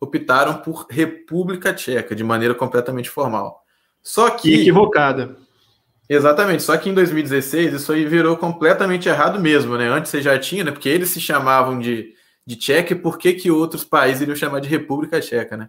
optaram 0.00 0.58
por 0.58 0.86
República 0.88 1.72
Tcheca 1.74 2.14
de 2.14 2.22
maneira 2.22 2.54
completamente 2.54 3.10
formal. 3.10 3.62
Só 4.02 4.30
Que 4.30 4.54
equivocada. 4.60 5.36
Exatamente, 6.08 6.62
só 6.62 6.76
que 6.78 6.88
em 6.88 6.94
2016 6.94 7.74
isso 7.74 7.92
aí 7.92 8.06
virou 8.06 8.36
completamente 8.36 9.08
errado 9.08 9.38
mesmo, 9.38 9.76
né? 9.76 9.88
Antes 9.88 10.10
você 10.10 10.22
já 10.22 10.38
tinha, 10.38 10.64
né? 10.64 10.70
Porque 10.70 10.88
eles 10.88 11.10
se 11.10 11.20
chamavam 11.20 11.78
de, 11.78 12.14
de 12.46 12.56
Tcheca, 12.56 12.94
e 12.94 12.96
por 12.96 13.18
que, 13.18 13.34
que 13.34 13.50
outros 13.50 13.84
países 13.84 14.22
iriam 14.22 14.34
chamar 14.34 14.60
de 14.60 14.68
República 14.68 15.20
Tcheca, 15.20 15.56
né? 15.56 15.68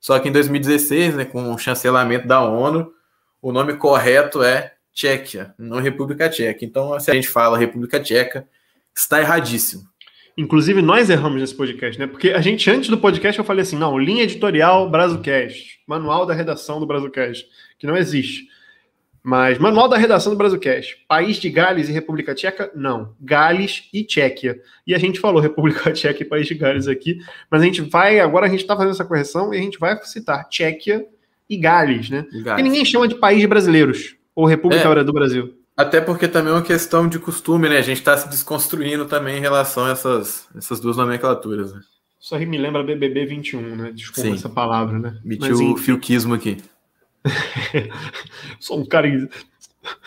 Só 0.00 0.18
que 0.18 0.28
em 0.28 0.32
2016, 0.32 1.16
né, 1.16 1.24
com 1.26 1.52
o 1.52 1.58
chancelamento 1.58 2.26
da 2.26 2.40
ONU, 2.40 2.90
o 3.42 3.52
nome 3.52 3.76
correto 3.76 4.42
é 4.42 4.74
Tchequia, 4.94 5.54
não 5.58 5.78
República 5.78 6.30
Tcheca. 6.30 6.64
Então, 6.64 6.98
se 6.98 7.10
a 7.10 7.14
gente 7.14 7.28
fala 7.28 7.58
República 7.58 8.00
Tcheca, 8.00 8.48
está 8.96 9.20
erradíssimo. 9.20 9.86
Inclusive, 10.36 10.82
nós 10.82 11.08
erramos 11.08 11.40
nesse 11.40 11.54
podcast, 11.54 11.98
né? 11.98 12.06
Porque 12.06 12.30
a 12.30 12.40
gente, 12.42 12.70
antes 12.70 12.90
do 12.90 12.98
podcast, 12.98 13.38
eu 13.38 13.44
falei 13.44 13.62
assim: 13.62 13.76
não, 13.76 13.98
linha 13.98 14.22
editorial 14.22 14.90
Brazucast, 14.90 15.80
manual 15.86 16.26
da 16.26 16.34
redação 16.34 16.78
do 16.78 16.86
Brazucast, 16.86 17.46
que 17.78 17.86
não 17.86 17.96
existe. 17.96 18.46
Mas 19.28 19.58
manual 19.58 19.88
da 19.88 19.96
redação 19.96 20.32
do 20.32 20.38
Brazucast, 20.38 21.04
país 21.08 21.38
de 21.38 21.50
Gales 21.50 21.88
e 21.88 21.92
República 21.92 22.32
Tcheca, 22.32 22.70
não. 22.76 23.12
Gales 23.20 23.88
e 23.92 24.04
Tchequia. 24.04 24.60
E 24.86 24.94
a 24.94 24.98
gente 24.98 25.18
falou 25.18 25.40
República 25.42 25.90
Tcheca 25.90 26.22
e 26.22 26.24
País 26.24 26.46
de 26.46 26.54
Gales 26.54 26.86
aqui, 26.86 27.18
mas 27.50 27.60
a 27.60 27.64
gente 27.64 27.80
vai, 27.80 28.20
agora 28.20 28.46
a 28.46 28.48
gente 28.48 28.60
está 28.60 28.76
fazendo 28.76 28.92
essa 28.92 29.04
correção 29.04 29.52
e 29.52 29.58
a 29.58 29.60
gente 29.60 29.80
vai 29.80 29.96
citar 30.04 30.48
Tchequia 30.48 31.04
e 31.50 31.56
Gales, 31.56 32.08
né? 32.08 32.24
Porque 32.44 32.62
ninguém 32.62 32.84
chama 32.84 33.08
de 33.08 33.16
país 33.16 33.40
de 33.40 33.48
brasileiros, 33.48 34.14
ou 34.32 34.44
República 34.46 34.88
É. 34.88 35.02
do 35.02 35.12
Brasil. 35.12 35.55
Até 35.76 36.00
porque 36.00 36.26
também 36.26 36.52
é 36.52 36.56
uma 36.56 36.62
questão 36.62 37.06
de 37.06 37.18
costume, 37.18 37.68
né? 37.68 37.76
A 37.76 37.82
gente 37.82 37.98
está 37.98 38.16
se 38.16 38.28
desconstruindo 38.30 39.04
também 39.04 39.36
em 39.36 39.40
relação 39.40 39.84
a 39.84 39.90
essas, 39.90 40.48
essas 40.56 40.80
duas 40.80 40.96
nomenclaturas. 40.96 41.74
Né? 41.74 41.80
Isso 42.18 42.34
aí 42.34 42.46
me 42.46 42.56
lembra 42.56 42.82
BBB 42.82 43.26
21, 43.26 43.76
né? 43.76 43.92
Desculpa 43.92 44.30
Sim. 44.30 44.34
essa 44.34 44.48
palavra, 44.48 44.98
né? 44.98 45.20
Meti 45.22 45.42
Mas, 45.48 45.60
o 45.60 45.62
enfim. 45.62 45.82
filquismo 45.82 46.32
aqui. 46.32 46.56
Sou 48.58 48.80
um 48.80 48.86
cara. 48.86 49.06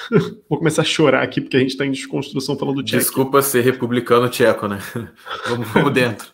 Vou 0.49 0.57
começar 0.57 0.81
a 0.81 0.85
chorar 0.85 1.21
aqui 1.21 1.39
porque 1.39 1.55
a 1.55 1.59
gente 1.59 1.77
tá 1.77 1.85
em 1.85 1.91
desconstrução 1.91 2.57
falando 2.57 2.77
do 2.77 2.83
Tcheco. 2.83 3.03
Desculpa 3.03 3.41
ser 3.41 3.61
republicano 3.61 4.27
tcheco, 4.27 4.67
né? 4.67 4.79
vamos, 5.47 5.67
vamos 5.69 5.93
dentro. 5.93 6.33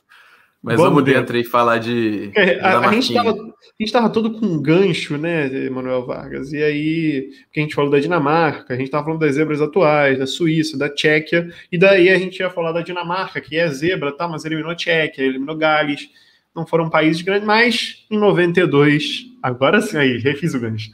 Mas 0.66 0.78
Vamos 0.78 0.96
vamos, 0.96 1.04
dentro. 1.04 1.38
aí 1.38 1.44
falar 1.44 1.78
de. 1.78 2.32
É, 2.34 2.60
a, 2.60 2.80
a 2.80 2.92
gente 2.92 3.14
tava, 3.14 3.30
a 3.30 3.84
gente 3.84 3.92
tava 3.92 4.10
todo 4.10 4.32
com 4.32 4.48
um 4.48 4.60
gancho, 4.60 5.16
né, 5.16 5.46
Emanuel 5.68 6.08
Vargas? 6.08 6.52
E 6.54 6.64
aí, 6.64 7.30
que 7.54 7.60
a 7.60 7.64
gente 7.64 7.76
falou 7.76 7.92
da 7.92 8.00
Dinamarca, 8.00 8.74
a 8.74 8.76
gente 8.76 8.90
tava 8.90 9.04
falando 9.04 9.20
das 9.20 9.36
zebras 9.36 9.62
atuais, 9.62 10.18
da 10.18 10.26
Suíça, 10.26 10.76
da 10.76 10.90
Tchequia, 10.90 11.54
e 11.72 11.78
daí 11.78 12.10
a 12.10 12.18
gente 12.18 12.40
ia 12.40 12.50
falar 12.50 12.72
da 12.72 12.82
Dinamarca, 12.82 13.40
que 13.40 13.56
é 13.56 13.68
zebra, 13.68 14.12
tá? 14.12 14.28
Mas 14.28 14.44
eliminou 14.44 14.72
a 14.72 14.76
Tchequia, 14.76 15.24
eliminou 15.24 15.56
Gales. 15.56 16.10
Não 16.56 16.66
foram 16.66 16.90
países 16.90 17.22
grandes, 17.22 17.46
mas 17.46 18.04
em 18.10 18.18
92, 18.18 19.28
agora 19.44 19.80
sim, 19.82 19.98
aí, 19.98 20.18
refiz 20.18 20.56
o 20.56 20.60
gancho. 20.60 20.90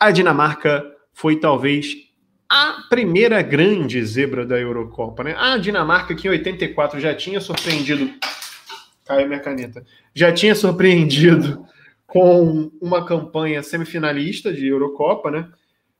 A 0.00 0.10
Dinamarca 0.10 0.90
foi 1.12 1.36
talvez 1.36 1.94
a 2.54 2.82
primeira 2.90 3.40
grande 3.40 4.04
zebra 4.04 4.44
da 4.44 4.60
Eurocopa, 4.60 5.24
né? 5.24 5.34
A 5.38 5.56
Dinamarca, 5.56 6.14
que 6.14 6.28
em 6.28 6.30
84 6.32 7.00
já 7.00 7.14
tinha 7.14 7.40
surpreendido. 7.40 8.10
Caiu 9.06 9.26
minha 9.26 9.40
caneta. 9.40 9.82
Já 10.14 10.30
tinha 10.30 10.54
surpreendido 10.54 11.64
com 12.06 12.70
uma 12.78 13.06
campanha 13.06 13.62
semifinalista 13.62 14.52
de 14.52 14.66
Eurocopa, 14.66 15.30
né? 15.30 15.48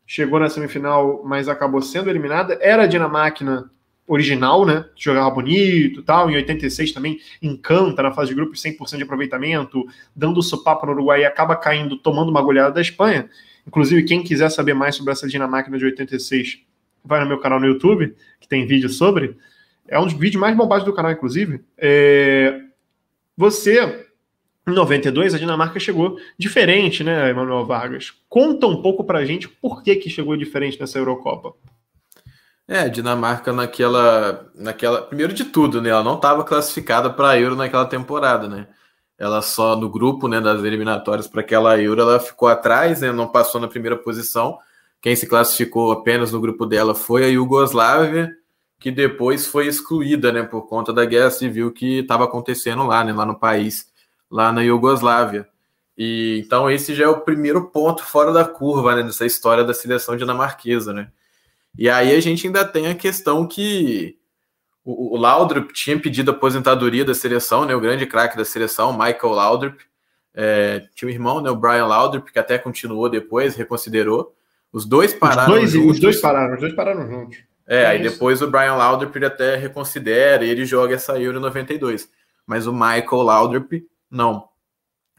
Chegou 0.06 0.38
na 0.38 0.50
semifinal, 0.50 1.22
mas 1.24 1.48
acabou 1.48 1.80
sendo 1.80 2.10
eliminada. 2.10 2.58
Era 2.60 2.82
a 2.82 2.86
Dinamarca 2.86 3.70
original, 4.06 4.66
né? 4.66 4.84
Jogava 4.94 5.30
bonito 5.30 6.02
tal. 6.02 6.30
Em 6.30 6.36
86 6.36 6.92
também 6.92 7.18
encanta 7.40 8.02
na 8.02 8.12
fase 8.12 8.28
de 8.28 8.34
grupos 8.34 8.62
100% 8.62 8.98
de 8.98 9.04
aproveitamento, 9.04 9.86
dando 10.14 10.42
sopapo 10.42 10.84
no 10.84 10.92
Uruguai 10.92 11.22
e 11.22 11.24
acaba 11.24 11.56
caindo, 11.56 11.96
tomando 11.96 12.28
uma 12.28 12.42
goleada 12.42 12.72
da 12.72 12.82
Espanha. 12.82 13.30
Inclusive, 13.66 14.04
quem 14.04 14.22
quiser 14.22 14.50
saber 14.50 14.74
mais 14.74 14.96
sobre 14.96 15.12
essa 15.12 15.28
Dinamarca 15.28 15.70
de 15.76 15.84
86, 15.84 16.60
vai 17.04 17.20
no 17.20 17.26
meu 17.26 17.38
canal 17.38 17.60
no 17.60 17.66
YouTube, 17.66 18.14
que 18.40 18.48
tem 18.48 18.66
vídeo 18.66 18.88
sobre. 18.88 19.36
É 19.88 19.98
um 19.98 20.04
dos 20.04 20.14
vídeos 20.14 20.40
mais 20.40 20.56
bombados 20.56 20.84
do 20.84 20.92
canal, 20.92 21.12
inclusive. 21.12 21.60
É... 21.76 22.60
Você, 23.36 24.06
em 24.66 24.72
92, 24.72 25.34
a 25.34 25.38
Dinamarca 25.38 25.80
chegou 25.80 26.18
diferente, 26.38 27.02
né, 27.02 27.30
Emanuel 27.30 27.66
Vargas? 27.66 28.12
Conta 28.28 28.66
um 28.66 28.82
pouco 28.82 29.04
pra 29.04 29.24
gente 29.24 29.48
por 29.48 29.82
que, 29.82 29.96
que 29.96 30.10
chegou 30.10 30.36
diferente 30.36 30.78
nessa 30.80 30.98
Eurocopa. 30.98 31.54
É, 32.68 32.80
a 32.80 32.88
Dinamarca 32.88 33.52
naquela, 33.52 34.50
naquela. 34.54 35.02
Primeiro 35.02 35.32
de 35.32 35.44
tudo, 35.44 35.82
né? 35.82 35.90
Ela 35.90 36.04
não 36.04 36.14
estava 36.14 36.44
classificada 36.44 37.10
para 37.10 37.30
a 37.30 37.40
Euro 37.40 37.56
naquela 37.56 37.84
temporada, 37.84 38.48
né? 38.48 38.66
Ela 39.22 39.40
só 39.40 39.76
no 39.76 39.88
grupo, 39.88 40.26
né, 40.26 40.40
das 40.40 40.64
eliminatórias 40.64 41.28
para 41.28 41.42
aquela 41.42 41.80
Euro, 41.80 42.00
ela 42.00 42.18
ficou 42.18 42.48
atrás, 42.48 43.02
né? 43.02 43.12
Não 43.12 43.28
passou 43.28 43.60
na 43.60 43.68
primeira 43.68 43.96
posição. 43.96 44.58
Quem 45.00 45.14
se 45.14 45.28
classificou 45.28 45.92
apenas 45.92 46.32
no 46.32 46.40
grupo 46.40 46.66
dela 46.66 46.92
foi 46.92 47.22
a 47.22 47.28
Iugoslávia, 47.28 48.36
que 48.80 48.90
depois 48.90 49.46
foi 49.46 49.68
excluída, 49.68 50.32
né, 50.32 50.42
por 50.42 50.62
conta 50.62 50.92
da 50.92 51.04
guerra 51.04 51.30
civil 51.30 51.70
que 51.70 52.00
estava 52.00 52.24
acontecendo 52.24 52.84
lá, 52.84 53.04
né, 53.04 53.12
lá 53.12 53.24
no 53.24 53.38
país, 53.38 53.86
lá 54.28 54.50
na 54.50 54.62
Iugoslávia. 54.62 55.46
E 55.96 56.42
então 56.44 56.68
esse 56.68 56.92
já 56.92 57.04
é 57.04 57.08
o 57.08 57.20
primeiro 57.20 57.70
ponto 57.70 58.02
fora 58.02 58.32
da 58.32 58.44
curva, 58.44 58.96
né, 58.96 59.04
dessa 59.04 59.24
história 59.24 59.62
da 59.62 59.72
seleção 59.72 60.16
dinamarquesa, 60.16 60.92
né? 60.92 61.12
E 61.78 61.88
aí 61.88 62.12
a 62.12 62.20
gente 62.20 62.48
ainda 62.48 62.64
tem 62.64 62.88
a 62.88 62.94
questão 62.96 63.46
que 63.46 64.16
o, 64.84 65.16
o 65.16 65.16
Laudrup 65.16 65.72
tinha 65.72 65.98
pedido 65.98 66.30
a 66.30 66.34
aposentadoria 66.34 67.04
da 67.04 67.14
seleção, 67.14 67.64
né, 67.64 67.74
o 67.74 67.80
grande 67.80 68.06
craque 68.06 68.36
da 68.36 68.44
seleção, 68.44 68.92
Michael 68.92 69.32
Laudrup, 69.32 69.80
É, 70.34 70.86
tinha 70.94 71.08
um 71.08 71.12
irmão, 71.12 71.40
né, 71.42 71.50
o 71.50 71.56
Brian 71.56 71.86
Laudrup, 71.86 72.32
que 72.32 72.38
até 72.38 72.58
continuou 72.58 73.08
depois, 73.08 73.54
reconsiderou. 73.54 74.34
Os 74.72 74.86
dois 74.86 75.12
pararam 75.12 75.52
os 75.52 75.58
dois, 75.58 75.70
juntos. 75.70 75.90
Os 75.90 76.00
dois 76.00 76.20
pararam, 76.20 76.54
os 76.54 76.60
dois 76.60 76.74
pararam 76.74 77.06
juntos. 77.06 77.38
É, 77.66 77.82
é 77.82 77.86
aí 77.86 78.00
isso. 78.00 78.10
depois 78.12 78.40
o 78.40 78.50
Brian 78.50 78.74
Laudrup 78.74 79.14
ele 79.14 79.26
até 79.26 79.56
reconsidera 79.56 80.44
e 80.44 80.50
ele 80.50 80.64
joga 80.64 80.94
essa 80.94 81.20
Euro 81.20 81.38
92. 81.38 82.08
Mas 82.46 82.66
o 82.66 82.72
Michael 82.72 83.22
Laudrup, 83.22 83.72
não. 84.10 84.48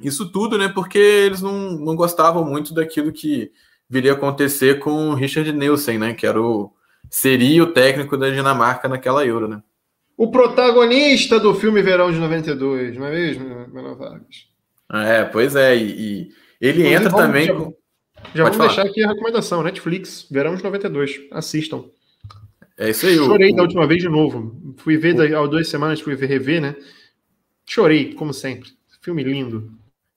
Isso 0.01 0.31
tudo, 0.31 0.57
né, 0.57 0.67
porque 0.67 0.97
eles 0.97 1.41
não, 1.41 1.71
não 1.71 1.95
gostavam 1.95 2.43
muito 2.43 2.73
daquilo 2.73 3.11
que 3.11 3.51
viria 3.87 4.13
a 4.13 4.15
acontecer 4.15 4.79
com 4.79 5.11
o 5.11 5.13
Richard 5.13 5.51
Nielsen, 5.51 5.99
né, 5.99 6.13
que 6.13 6.25
era 6.25 6.41
o, 6.41 6.73
seria 7.13 7.63
o 7.63 7.67
técnico 7.67 8.17
da 8.17 8.29
Dinamarca 8.31 8.89
naquela 8.89 9.23
Euro, 9.23 9.47
né. 9.47 9.61
O 10.17 10.31
protagonista 10.31 11.39
do 11.39 11.53
filme 11.53 11.81
Verão 11.81 12.11
de 12.11 12.17
92, 12.17 12.97
não 12.97 13.05
é 13.05 13.11
mesmo, 13.11 13.67
Manuel 13.71 13.95
Vargas? 13.95 14.47
É, 14.91 15.23
pois 15.23 15.55
é, 15.55 15.75
e, 15.75 15.81
e 15.81 16.31
ele 16.59 16.87
entra 16.87 17.09
vamos, 17.09 17.25
também 17.25 17.45
já, 17.45 17.53
com... 17.53 17.63
Já 17.63 17.65
Pode 17.65 18.37
vamos 18.37 18.57
falar. 18.57 18.67
deixar 18.67 18.85
aqui 18.85 19.03
a 19.03 19.09
recomendação, 19.09 19.63
Netflix, 19.63 20.27
Verão 20.29 20.55
de 20.55 20.63
92, 20.63 21.27
assistam. 21.31 21.85
É 22.77 22.89
isso 22.89 23.05
aí. 23.05 23.15
Chorei 23.15 23.51
o, 23.51 23.55
da 23.55 23.61
última 23.61 23.85
vez 23.85 24.01
de 24.01 24.09
novo. 24.09 24.73
Fui 24.77 24.97
ver 24.97 25.15
o, 25.15 25.43
há 25.43 25.47
duas 25.47 25.67
semanas, 25.67 26.01
fui 26.01 26.15
ver, 26.15 26.25
rever, 26.25 26.61
né? 26.61 26.75
Chorei, 27.65 28.13
como 28.13 28.33
sempre. 28.33 28.71
Filme 29.01 29.23
lindo. 29.23 29.71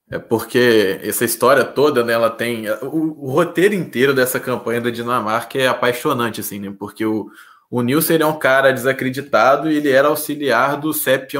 É 0.09 0.19
porque 0.19 1.01
essa 1.03 1.25
história 1.25 1.65
toda, 1.65 2.05
né, 2.05 2.13
ela 2.13 2.31
tem. 2.31 2.71
O, 2.71 3.25
o, 3.27 3.31
roteiro 3.31 3.75
inteiro 3.75 4.15
dessa 4.15 4.39
campanha 4.39 4.81
da 4.81 4.91
Dinamarca 4.91 5.59
é 5.59 5.67
apaixonante, 5.67 6.41
assim, 6.41 6.61
né? 6.61 6.73
Porque 6.79 7.05
o, 7.05 7.29
o 7.69 7.83
Nilson 7.83 8.15
é 8.15 8.27
um 8.27 8.39
cara 8.39 8.73
desacreditado 8.73 9.69
e 9.71 9.77
ele 9.77 9.91
era 9.91 10.07
auxiliar 10.07 10.77
do 10.81 10.93
Sepp 10.93 11.33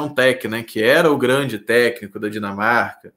né? 0.51 0.65
Que 0.65 0.83
era 0.83 1.11
o 1.11 1.17
grande 1.17 1.61
técnico 1.61 2.19
da 2.19 2.29
Dinamarca, 2.29 3.13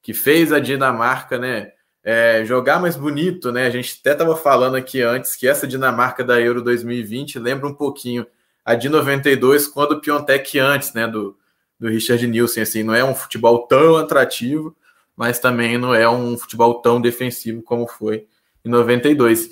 que 0.00 0.14
fez 0.14 0.52
a 0.52 0.60
Dinamarca, 0.60 1.36
né? 1.36 1.72
É, 2.04 2.44
jogar 2.44 2.80
mais 2.80 2.96
bonito, 2.96 3.50
né? 3.50 3.66
A 3.66 3.70
gente 3.70 3.98
até 4.00 4.12
estava 4.12 4.36
falando 4.36 4.76
aqui 4.76 5.02
antes 5.02 5.34
que 5.34 5.48
essa 5.48 5.66
Dinamarca 5.66 6.22
da 6.22 6.40
Euro 6.40 6.62
2020 6.62 7.40
lembra 7.40 7.66
um 7.68 7.74
pouquinho 7.74 8.24
a 8.64 8.76
de 8.76 8.88
92, 8.88 9.66
quando 9.66 9.92
o 9.92 10.00
Piontek 10.00 10.60
antes, 10.60 10.92
né? 10.94 11.08
Do, 11.08 11.36
do 11.78 11.88
Richard 11.88 12.24
Nielsen, 12.24 12.62
assim, 12.62 12.84
não 12.84 12.94
é 12.94 13.04
um 13.04 13.14
futebol 13.14 13.66
tão 13.66 13.96
atrativo, 13.96 14.76
mas 15.22 15.38
também 15.38 15.78
não 15.78 15.94
é 15.94 16.10
um 16.10 16.36
futebol 16.36 16.82
tão 16.82 17.00
defensivo 17.00 17.62
como 17.62 17.86
foi 17.86 18.26
em 18.64 18.68
92. 18.68 19.50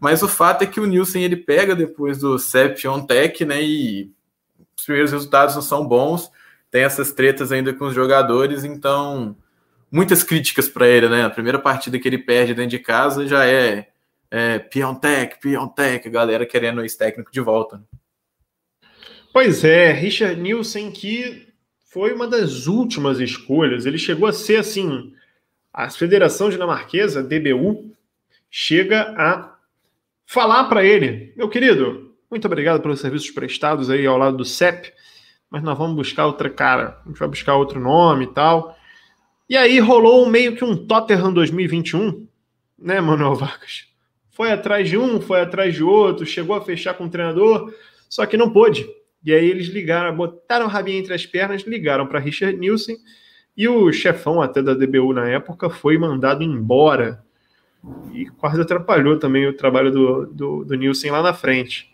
Mas 0.00 0.20
o 0.20 0.26
fato 0.26 0.62
é 0.62 0.66
que 0.66 0.80
o 0.80 0.84
Nielsen 0.84 1.22
ele 1.22 1.36
pega 1.36 1.76
depois 1.76 2.18
do 2.18 2.40
Sepp 2.40 2.76
Tech, 3.06 3.44
né? 3.44 3.62
E 3.62 4.10
os 4.76 4.84
primeiros 4.84 5.12
resultados 5.12 5.54
não 5.54 5.62
são 5.62 5.86
bons, 5.86 6.28
tem 6.72 6.82
essas 6.82 7.12
tretas 7.12 7.52
ainda 7.52 7.72
com 7.72 7.84
os 7.84 7.94
jogadores, 7.94 8.64
então 8.64 9.36
muitas 9.88 10.24
críticas 10.24 10.68
para 10.68 10.88
ele, 10.88 11.08
né? 11.08 11.22
A 11.22 11.30
primeira 11.30 11.60
partida 11.60 12.00
que 12.00 12.08
ele 12.08 12.18
perde 12.18 12.52
dentro 12.52 12.70
de 12.70 12.80
casa 12.80 13.24
já 13.24 13.46
é, 13.46 13.90
é 14.28 14.58
Piontek, 14.58 15.38
a 16.04 16.10
galera 16.10 16.44
querendo 16.44 16.84
esse 16.84 16.98
técnico 16.98 17.30
de 17.30 17.40
volta. 17.40 17.80
Pois 19.32 19.62
é, 19.62 19.92
Richard 19.92 20.40
Nielsen 20.40 20.90
que 20.90 21.46
foi 21.92 22.14
uma 22.14 22.26
das 22.26 22.66
últimas 22.66 23.20
escolhas. 23.20 23.84
Ele 23.84 23.98
chegou 23.98 24.26
a 24.26 24.32
ser 24.32 24.56
assim. 24.56 25.12
A 25.70 25.90
Federação 25.90 26.48
Dinamarquesa, 26.48 27.22
DBU, 27.22 27.92
chega 28.50 29.14
a 29.16 29.54
falar 30.24 30.64
para 30.64 30.82
ele: 30.82 31.34
meu 31.36 31.50
querido, 31.50 32.14
muito 32.30 32.46
obrigado 32.46 32.80
pelos 32.80 32.98
serviços 32.98 33.30
prestados 33.30 33.90
aí 33.90 34.06
ao 34.06 34.16
lado 34.16 34.38
do 34.38 34.44
CEP, 34.44 34.90
mas 35.50 35.62
nós 35.62 35.76
vamos 35.76 35.94
buscar 35.94 36.24
outra 36.24 36.48
cara, 36.48 36.98
a 37.04 37.08
gente 37.08 37.18
vai 37.18 37.28
buscar 37.28 37.56
outro 37.56 37.78
nome 37.78 38.24
e 38.24 38.28
tal. 38.28 38.74
E 39.46 39.54
aí 39.54 39.78
rolou 39.78 40.26
meio 40.26 40.56
que 40.56 40.64
um 40.64 40.74
Tottenham 40.74 41.30
2021, 41.30 42.26
né, 42.78 43.02
Manuel 43.02 43.34
Vargas? 43.34 43.86
Foi 44.30 44.50
atrás 44.50 44.88
de 44.88 44.96
um, 44.96 45.20
foi 45.20 45.40
atrás 45.40 45.74
de 45.74 45.84
outro, 45.84 46.24
chegou 46.24 46.56
a 46.56 46.64
fechar 46.64 46.94
com 46.94 47.04
o 47.04 47.10
treinador, 47.10 47.70
só 48.08 48.24
que 48.24 48.38
não 48.38 48.50
pôde. 48.50 48.88
E 49.24 49.32
aí 49.32 49.48
eles 49.48 49.68
ligaram, 49.68 50.14
botaram 50.16 50.66
o 50.66 50.68
rabinho 50.68 50.98
entre 50.98 51.14
as 51.14 51.24
pernas, 51.24 51.62
ligaram 51.62 52.06
para 52.06 52.18
Richard 52.18 52.56
Nielsen 52.56 52.96
e 53.56 53.68
o 53.68 53.92
chefão 53.92 54.40
até 54.40 54.62
da 54.62 54.74
DBU 54.74 55.12
na 55.12 55.28
época 55.28 55.68
foi 55.68 55.98
mandado 55.98 56.42
embora. 56.42 57.22
E 58.12 58.26
quase 58.26 58.60
atrapalhou 58.60 59.18
também 59.18 59.46
o 59.46 59.56
trabalho 59.56 59.90
do, 59.90 60.26
do, 60.26 60.64
do 60.64 60.74
Nielsen 60.74 61.10
lá 61.10 61.22
na 61.22 61.34
frente. 61.34 61.92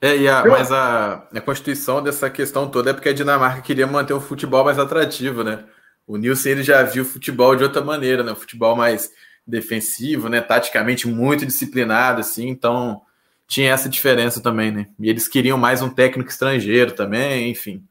É, 0.00 0.28
a, 0.28 0.44
mas 0.44 0.70
a, 0.70 1.26
a 1.34 1.40
constituição 1.40 2.02
dessa 2.02 2.28
questão 2.28 2.68
toda 2.68 2.90
é 2.90 2.92
porque 2.92 3.08
a 3.08 3.14
Dinamarca 3.14 3.62
queria 3.62 3.86
manter 3.86 4.12
o 4.12 4.20
futebol 4.20 4.64
mais 4.64 4.78
atrativo, 4.78 5.42
né? 5.42 5.64
O 6.06 6.16
Nielsen 6.16 6.52
ele 6.52 6.62
já 6.62 6.82
viu 6.82 7.02
o 7.02 7.06
futebol 7.06 7.56
de 7.56 7.64
outra 7.64 7.82
maneira, 7.82 8.22
né? 8.22 8.32
O 8.32 8.36
futebol 8.36 8.76
mais 8.76 9.10
defensivo, 9.46 10.28
né? 10.28 10.40
Taticamente 10.40 11.08
muito 11.08 11.46
disciplinado, 11.46 12.20
assim. 12.20 12.48
Então, 12.48 13.00
tinha 13.46 13.72
essa 13.72 13.88
diferença 13.88 14.42
também, 14.42 14.70
né? 14.70 14.88
E 14.98 15.08
eles 15.08 15.28
queriam 15.28 15.56
mais 15.56 15.82
um 15.82 15.88
técnico 15.88 16.30
estrangeiro 16.30 16.92
também, 16.92 17.50
enfim, 17.50 17.84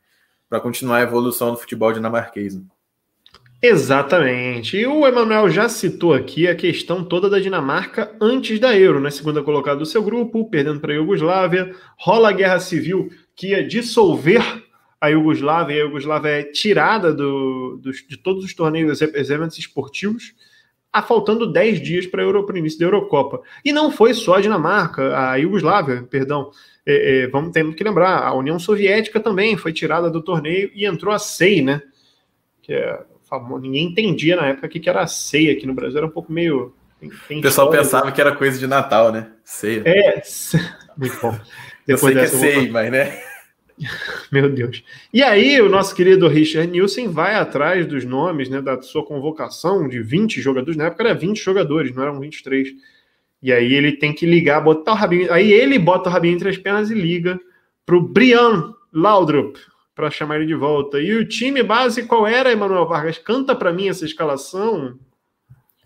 para 0.50 0.60
continuar 0.60 0.98
a 0.98 1.02
evolução 1.02 1.52
do 1.52 1.58
futebol 1.58 1.94
dinamarquês. 1.94 2.56
Né? 2.56 2.64
Exatamente. 3.62 4.78
E 4.78 4.86
o 4.86 5.08
Emanuel 5.08 5.50
já 5.50 5.70
citou 5.70 6.14
aqui 6.14 6.48
a 6.48 6.56
questão 6.56 7.04
toda 7.04 7.30
da 7.30 7.40
Dinamarca 7.40 8.16
antes 8.22 8.60
da 8.60 8.78
Euro, 8.78 9.00
né? 9.00 9.10
Segunda 9.10 9.42
colocada 9.42 9.80
do 9.80 9.86
seu 9.86 10.04
grupo, 10.04 10.50
perdendo 10.50 10.80
para 10.80 10.92
a 10.92 10.96
Iugoslávia. 10.96 11.74
Rola 11.98 12.30
a 12.30 12.34
guerra 12.34 12.60
civil 12.60 13.10
que 13.36 13.48
ia 13.48 13.66
dissolver 13.66 14.64
a 15.00 15.08
Iugoslávia, 15.08 15.76
e 15.76 15.82
a 15.82 15.84
Iugoslávia 15.84 16.30
é 16.30 16.44
tirada 16.44 17.14
do, 17.14 17.80
do, 17.82 17.92
de 17.92 18.18
todos 18.18 18.44
os 18.44 18.54
torneios, 18.54 19.02
eventos 19.02 19.58
esportivos 19.58 20.34
a 20.96 21.02
faltando 21.02 21.52
10 21.52 21.82
dias 21.82 22.08
para 22.08 22.26
o 22.26 22.58
início 22.58 22.80
da 22.80 22.86
Eurocopa. 22.86 23.42
E 23.66 23.74
não 23.74 23.92
foi 23.92 24.14
só 24.14 24.36
a 24.36 24.42
Dinamarca, 24.42 25.14
a 25.18 25.36
Iugoslávia, 25.36 26.04
perdão. 26.10 26.52
É, 26.86 27.24
é, 27.24 27.28
vamos 27.28 27.52
ter 27.52 27.70
que 27.76 27.84
lembrar, 27.84 28.24
a 28.24 28.34
União 28.34 28.58
Soviética 28.58 29.20
também 29.20 29.58
foi 29.58 29.74
tirada 29.74 30.10
do 30.10 30.22
torneio 30.22 30.72
e 30.74 30.86
entrou 30.86 31.14
a 31.14 31.20
SEI, 31.20 31.62
né? 31.62 31.82
Que 32.62 32.74
é 32.74 32.98
famoso. 33.30 33.64
Ninguém 33.64 33.88
entendia 33.88 34.38
na 34.38 34.48
época 34.48 34.68
o 34.68 34.70
que 34.70 34.90
era 34.90 35.02
a 35.02 35.08
SEI 35.08 35.52
aqui 35.52 35.68
no 35.68 35.74
Brasil, 35.74 35.98
era 35.98 36.08
um 36.08 36.12
pouco 36.12 36.32
meio. 36.32 36.74
O 37.02 37.42
pessoal 37.42 37.70
pensava 37.70 38.10
que 38.10 38.22
era 38.22 38.34
coisa 38.34 38.58
de 38.58 38.66
Natal, 38.66 39.12
né? 39.12 39.32
Ceia. 39.44 39.84
É, 39.86 40.22
muito 40.98 41.20
bom. 41.22 41.38
Depois 41.86 41.88
Eu 41.88 41.98
sei 41.98 42.14
que 42.14 42.20
é 42.20 42.28
SEI, 42.28 42.70
mas 42.70 42.90
né? 42.90 43.22
Meu 44.32 44.50
Deus. 44.50 44.84
E 45.14 45.22
aí, 45.22 45.62
o 45.62 45.70
nosso 45.70 45.94
querido 45.94 46.28
Richard 46.28 46.72
Nielsen 46.72 47.10
vai 47.10 47.36
atrás 47.36 47.86
dos 47.86 48.06
nomes, 48.06 48.50
né, 48.50 48.62
da 48.62 48.82
sua 48.82 49.06
convocação 49.06 49.88
de 49.88 50.02
20 50.02 50.42
jogadores. 50.42 50.78
Na 50.78 50.86
época 50.86 51.04
era 51.04 51.14
20 51.14 51.38
jogadores, 51.38 51.94
não 51.94 52.04
eram 52.04 52.20
23. 52.20 52.70
E 53.42 53.52
aí 53.52 53.74
ele 53.74 53.94
tem 53.94 54.14
que 54.14 54.26
ligar, 54.26 54.62
botar 54.62 54.94
o 54.94 54.96
rabinho. 54.96 55.32
Aí 55.32 55.52
ele 55.52 55.78
bota 55.78 56.10
o 56.10 56.12
rabinho 56.12 56.36
entre 56.36 56.50
as 56.50 56.58
pernas 56.58 56.90
e 56.90 56.96
liga 56.96 57.40
para 57.86 57.96
o 57.96 58.02
Brian 58.02 58.74
Laudrup 58.94 59.58
para 59.94 60.10
chamar 60.10 60.38
ele 60.38 60.48
de 60.48 60.56
volta. 60.56 61.00
E 61.00 61.14
o 61.14 61.28
time 61.28 61.62
base 61.62 62.04
qual 62.04 62.26
era, 62.28 62.52
Emanuel 62.52 62.88
Vargas? 62.88 63.18
Canta 63.18 63.56
para 63.56 63.72
mim 63.72 63.88
essa 63.88 64.06
escalação. 64.06 64.98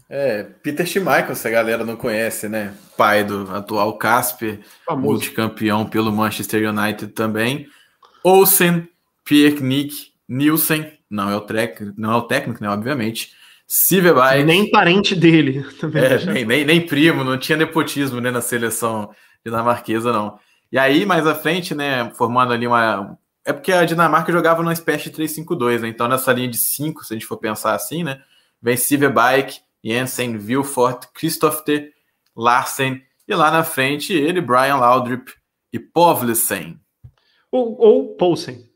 É, 0.10 0.44
Peter 0.64 0.88
Schmeichel, 0.88 1.36
se 1.36 1.48
a 1.48 1.52
galera 1.52 1.86
não 1.86 1.96
conhece, 1.96 2.50
né? 2.50 2.74
Pai 2.98 3.24
do 3.24 3.48
atual 3.52 3.96
Casper, 3.98 4.60
Famoso. 4.84 5.06
multicampeão 5.06 5.86
pelo 5.86 6.12
Manchester 6.12 6.68
United 6.68 7.14
também. 7.14 7.68
Olsen, 8.24 8.88
Pierre 9.24 9.62
Nick, 9.62 10.12
Nielsen, 10.28 10.92
não 11.10 11.30
é 11.30 11.36
o, 11.36 11.42
trek, 11.42 11.94
não 11.98 12.12
é 12.12 12.16
o 12.16 12.22
técnico, 12.24 12.62
né? 12.64 12.70
Obviamente. 12.70 13.32
Sivebai. 13.68 14.44
Nem 14.44 14.70
parente 14.70 15.16
dele. 15.16 15.66
É, 15.94 16.26
nem, 16.26 16.46
nem, 16.46 16.66
nem, 16.66 16.86
primo, 16.86 17.24
não 17.24 17.38
tinha 17.38 17.58
nepotismo 17.58 18.20
né, 18.20 18.32
na 18.32 18.42
seleção 18.42 19.12
dinamarquesa, 19.46 20.12
não. 20.12 20.40
E 20.72 20.78
aí, 20.78 21.06
mais 21.06 21.26
à 21.26 21.34
frente, 21.34 21.74
né, 21.74 22.12
formando 22.16 22.54
ali 22.54 22.68
uma. 22.68 23.18
É 23.46 23.54
porque 23.54 23.72
a 23.72 23.86
Dinamarca 23.86 24.32
jogava 24.32 24.62
numa 24.62 24.74
espécie 24.74 25.10
de 25.10 25.16
3-5-2, 25.16 25.82
né? 25.82 25.88
Então, 25.88 26.08
nessa 26.08 26.32
linha 26.32 26.48
de 26.48 26.58
5, 26.58 27.04
se 27.04 27.14
a 27.14 27.16
gente 27.16 27.26
for 27.26 27.38
pensar 27.38 27.74
assim, 27.74 28.04
né? 28.04 28.22
Vem 28.62 28.78
Sivebaik, 28.78 29.60
Jensen, 29.84 30.38
Vilfort, 30.38 31.08
Christopher, 31.14 31.92
Larsen, 32.36 33.02
e 33.28 33.34
lá 33.34 33.50
na 33.50 33.64
frente 33.64 34.14
ele, 34.14 34.42
Brian 34.42 34.76
Laudrup 34.76 35.32
e 35.72 35.80
Povlesen. 35.80 36.80
Ou, 37.52 37.80
ou 37.80 38.16
Poulsen. 38.16 38.70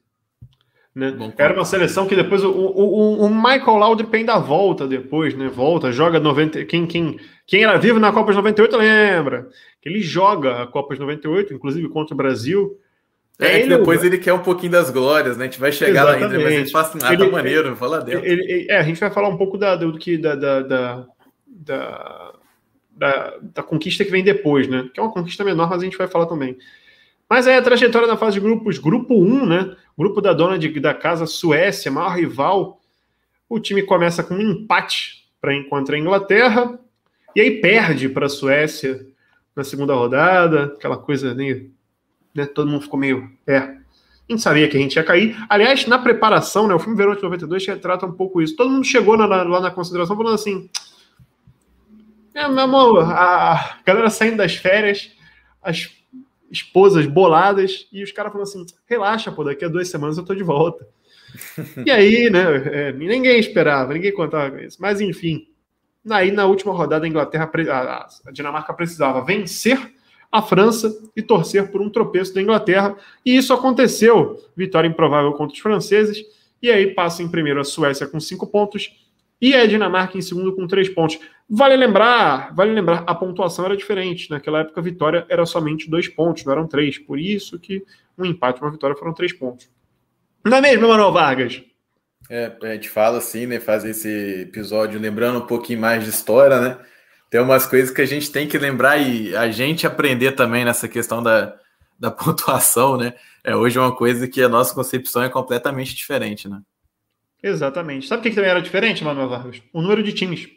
Né? 0.95 1.33
Era 1.37 1.55
uma 1.55 1.65
seleção 1.65 2.05
que 2.05 2.15
depois 2.15 2.43
o, 2.43 2.51
o, 2.51 3.25
o 3.25 3.29
Michael 3.29 3.77
Laudrup 3.77 4.13
ainda 4.15 4.37
volta 4.37 4.87
depois, 4.87 5.33
né? 5.33 5.47
Volta, 5.47 5.91
joga 5.91 6.19
90. 6.19 6.65
Quem, 6.65 6.85
quem, 6.85 7.19
quem 7.47 7.63
era 7.63 7.79
vivo 7.79 7.99
na 7.99 8.11
Copa 8.11 8.31
de 8.31 8.37
98 8.37 8.77
lembra. 8.77 9.47
Que 9.81 9.89
ele 9.89 10.01
joga 10.01 10.61
a 10.61 10.67
Copa 10.67 10.93
de 10.93 10.99
98, 11.01 11.53
inclusive 11.53 11.89
contra 11.89 12.13
o 12.13 12.17
Brasil. 12.17 12.77
É, 13.39 13.47
é 13.47 13.59
ele, 13.61 13.75
depois 13.75 14.03
ele 14.03 14.19
quer 14.19 14.33
um 14.33 14.43
pouquinho 14.43 14.71
das 14.71 14.91
glórias, 14.91 15.35
né? 15.35 15.45
A 15.45 15.47
gente 15.47 15.59
vai 15.59 15.71
chegar 15.71 16.03
Exatamente. 16.03 16.21
lá 16.21 16.27
ainda, 16.27 16.43
mas 16.43 16.53
ele 16.53 16.69
fala 16.69 16.87
assim, 16.87 16.99
ah, 17.01 17.13
ele, 17.13 17.25
tá 17.25 17.31
maneiro, 17.31 17.75
fala 17.75 17.99
dentro. 17.99 18.25
Ele, 18.25 18.43
ele, 18.43 18.67
é, 18.69 18.77
a 18.77 18.83
gente 18.83 18.99
vai 18.99 19.09
falar 19.09 19.29
um 19.29 19.37
pouco 19.37 19.57
da, 19.57 19.75
do 19.75 19.97
que 19.97 20.15
da, 20.15 20.35
da, 20.35 20.61
da, 20.61 22.33
da, 22.91 23.33
da 23.41 23.63
conquista 23.63 24.05
que 24.05 24.11
vem 24.11 24.23
depois, 24.23 24.67
né? 24.67 24.87
Que 24.93 24.99
é 24.99 25.03
uma 25.03 25.11
conquista 25.11 25.43
menor, 25.43 25.67
mas 25.67 25.81
a 25.81 25.85
gente 25.85 25.97
vai 25.97 26.07
falar 26.07 26.27
também. 26.27 26.55
Mas 27.33 27.47
aí 27.47 27.57
a 27.57 27.63
trajetória 27.63 28.07
na 28.07 28.15
fase 28.15 28.35
de 28.35 28.41
grupos, 28.41 28.77
grupo 28.77 29.15
1, 29.15 29.45
né? 29.47 29.75
Grupo 29.97 30.21
da 30.21 30.33
dona 30.33 30.55
de, 30.55 30.79
da 30.79 30.93
casa 30.93 31.25
Suécia, 31.25 31.89
maior 31.91 32.15
rival. 32.15 32.79
o 33.49 33.59
time 33.59 33.81
começa 33.81 34.21
com 34.21 34.35
um 34.35 34.51
empate 34.51 35.25
para 35.41 35.55
encontrar 35.55 35.95
a 35.95 35.99
Inglaterra, 35.99 36.79
e 37.35 37.41
aí 37.41 37.59
perde 37.59 38.07
para 38.07 38.27
a 38.27 38.29
Suécia 38.29 39.03
na 39.55 39.63
segunda 39.63 39.95
rodada, 39.95 40.75
aquela 40.77 40.95
coisa 40.95 41.33
meio. 41.33 41.71
Né, 42.35 42.45
todo 42.45 42.69
mundo 42.69 42.83
ficou 42.83 42.99
meio. 42.99 43.27
É. 43.47 43.57
A 43.57 43.77
gente 44.29 44.43
sabia 44.43 44.69
que 44.69 44.77
a 44.77 44.79
gente 44.79 44.95
ia 44.95 45.03
cair. 45.03 45.35
Aliás, 45.49 45.87
na 45.87 45.97
preparação, 45.97 46.67
né, 46.67 46.75
o 46.75 46.79
filme 46.79 46.95
Verão 46.95 47.15
de 47.15 47.23
92 47.23 47.65
retrata 47.65 48.05
um 48.05 48.11
pouco 48.11 48.43
isso. 48.43 48.55
Todo 48.55 48.69
mundo 48.69 48.85
chegou 48.85 49.17
na, 49.17 49.25
lá 49.25 49.59
na 49.59 49.71
consideração 49.71 50.15
falando 50.15 50.35
assim: 50.35 50.69
é, 52.35 52.47
meu 52.47 52.59
amor, 52.59 53.11
a 53.11 53.79
galera 53.83 54.11
saindo 54.11 54.37
das 54.37 54.55
férias, 54.55 55.11
as 55.59 56.02
esposas 56.53 57.07
boladas, 57.07 57.87
e 57.91 58.03
os 58.03 58.11
caras 58.11 58.31
falando 58.31 58.47
assim: 58.47 58.65
relaxa, 58.85 59.31
pô, 59.31 59.43
daqui 59.43 59.65
a 59.65 59.67
duas 59.67 59.89
semanas 59.89 60.17
eu 60.17 60.23
tô 60.23 60.35
de 60.35 60.43
volta. 60.43 60.87
e 61.83 61.89
aí, 61.89 62.29
né, 62.29 62.43
é, 62.71 62.93
ninguém 62.93 63.39
esperava, 63.39 63.93
ninguém 63.93 64.13
contava 64.13 64.51
com 64.51 64.59
isso. 64.59 64.77
Mas 64.79 65.01
enfim, 65.01 65.47
aí 66.09 66.31
na 66.31 66.45
última 66.45 66.71
rodada 66.71 67.05
a 67.05 67.09
Inglaterra, 67.09 67.49
a 68.25 68.31
Dinamarca 68.31 68.71
precisava 68.73 69.25
vencer 69.25 69.91
a 70.31 70.41
França 70.41 70.95
e 71.15 71.21
torcer 71.21 71.71
por 71.71 71.81
um 71.81 71.89
tropeço 71.89 72.33
da 72.33 72.41
Inglaterra, 72.41 72.95
e 73.25 73.35
isso 73.35 73.51
aconteceu. 73.51 74.39
Vitória 74.55 74.87
improvável 74.87 75.33
contra 75.33 75.55
os 75.55 75.59
franceses, 75.59 76.23
e 76.61 76.69
aí 76.69 76.93
passa 76.93 77.23
em 77.23 77.27
primeiro 77.27 77.59
a 77.59 77.63
Suécia 77.63 78.07
com 78.07 78.19
cinco 78.19 78.45
pontos 78.45 78.91
e 79.41 79.53
a 79.55 79.65
Dinamarca 79.65 80.17
em 80.17 80.21
segundo 80.21 80.55
com 80.55 80.67
três 80.67 80.87
pontos. 80.87 81.19
Vale 81.49 81.75
lembrar, 81.75 82.53
vale 82.55 82.73
lembrar, 82.73 83.03
a 83.05 83.13
pontuação 83.13 83.65
era 83.65 83.77
diferente. 83.77 84.29
Naquela 84.29 84.59
época 84.59 84.79
a 84.79 84.83
vitória 84.83 85.25
era 85.29 85.45
somente 85.45 85.89
dois 85.89 86.07
pontos, 86.07 86.45
não 86.45 86.53
eram 86.53 86.67
três. 86.67 86.97
Por 86.97 87.19
isso 87.19 87.59
que 87.59 87.83
um 88.17 88.25
empate 88.25 88.59
e 88.59 88.63
uma 88.63 88.71
vitória 88.71 88.95
foram 88.95 89.13
três 89.13 89.33
pontos. 89.33 89.69
Não 90.43 90.57
é 90.57 90.61
mesmo, 90.61 90.87
Manuel 90.87 91.11
Vargas? 91.11 91.61
É, 92.29 92.51
a 92.61 92.67
gente 92.73 92.89
fala 92.89 93.17
assim, 93.17 93.45
né? 93.45 93.59
Fazer 93.59 93.91
esse 93.91 94.41
episódio 94.41 94.99
lembrando 94.99 95.39
um 95.39 95.47
pouquinho 95.47 95.79
mais 95.79 96.03
de 96.03 96.09
história, 96.09 96.59
né? 96.59 96.77
Tem 97.29 97.41
umas 97.41 97.65
coisas 97.65 97.89
que 97.89 98.01
a 98.01 98.05
gente 98.05 98.31
tem 98.31 98.47
que 98.47 98.57
lembrar 98.57 98.97
e 98.97 99.35
a 99.35 99.49
gente 99.51 99.87
aprender 99.87 100.33
também 100.33 100.63
nessa 100.63 100.87
questão 100.87 101.21
da, 101.21 101.55
da 101.99 102.09
pontuação, 102.11 102.97
né? 102.97 103.13
É 103.43 103.55
hoje 103.55 103.77
uma 103.77 103.93
coisa 103.93 104.27
que 104.27 104.41
a 104.41 104.49
nossa 104.49 104.73
concepção 104.73 105.23
é 105.23 105.29
completamente 105.29 105.93
diferente, 105.95 106.47
né? 106.47 106.61
Exatamente. 107.41 108.07
Sabe 108.07 108.21
o 108.21 108.23
que 108.23 108.35
também 108.35 108.49
era 108.49 108.61
diferente, 108.61 109.03
Manuel 109.03 109.27
Vargas? 109.27 109.61
O 109.73 109.81
número 109.81 110.01
de 110.01 110.13
times. 110.13 110.47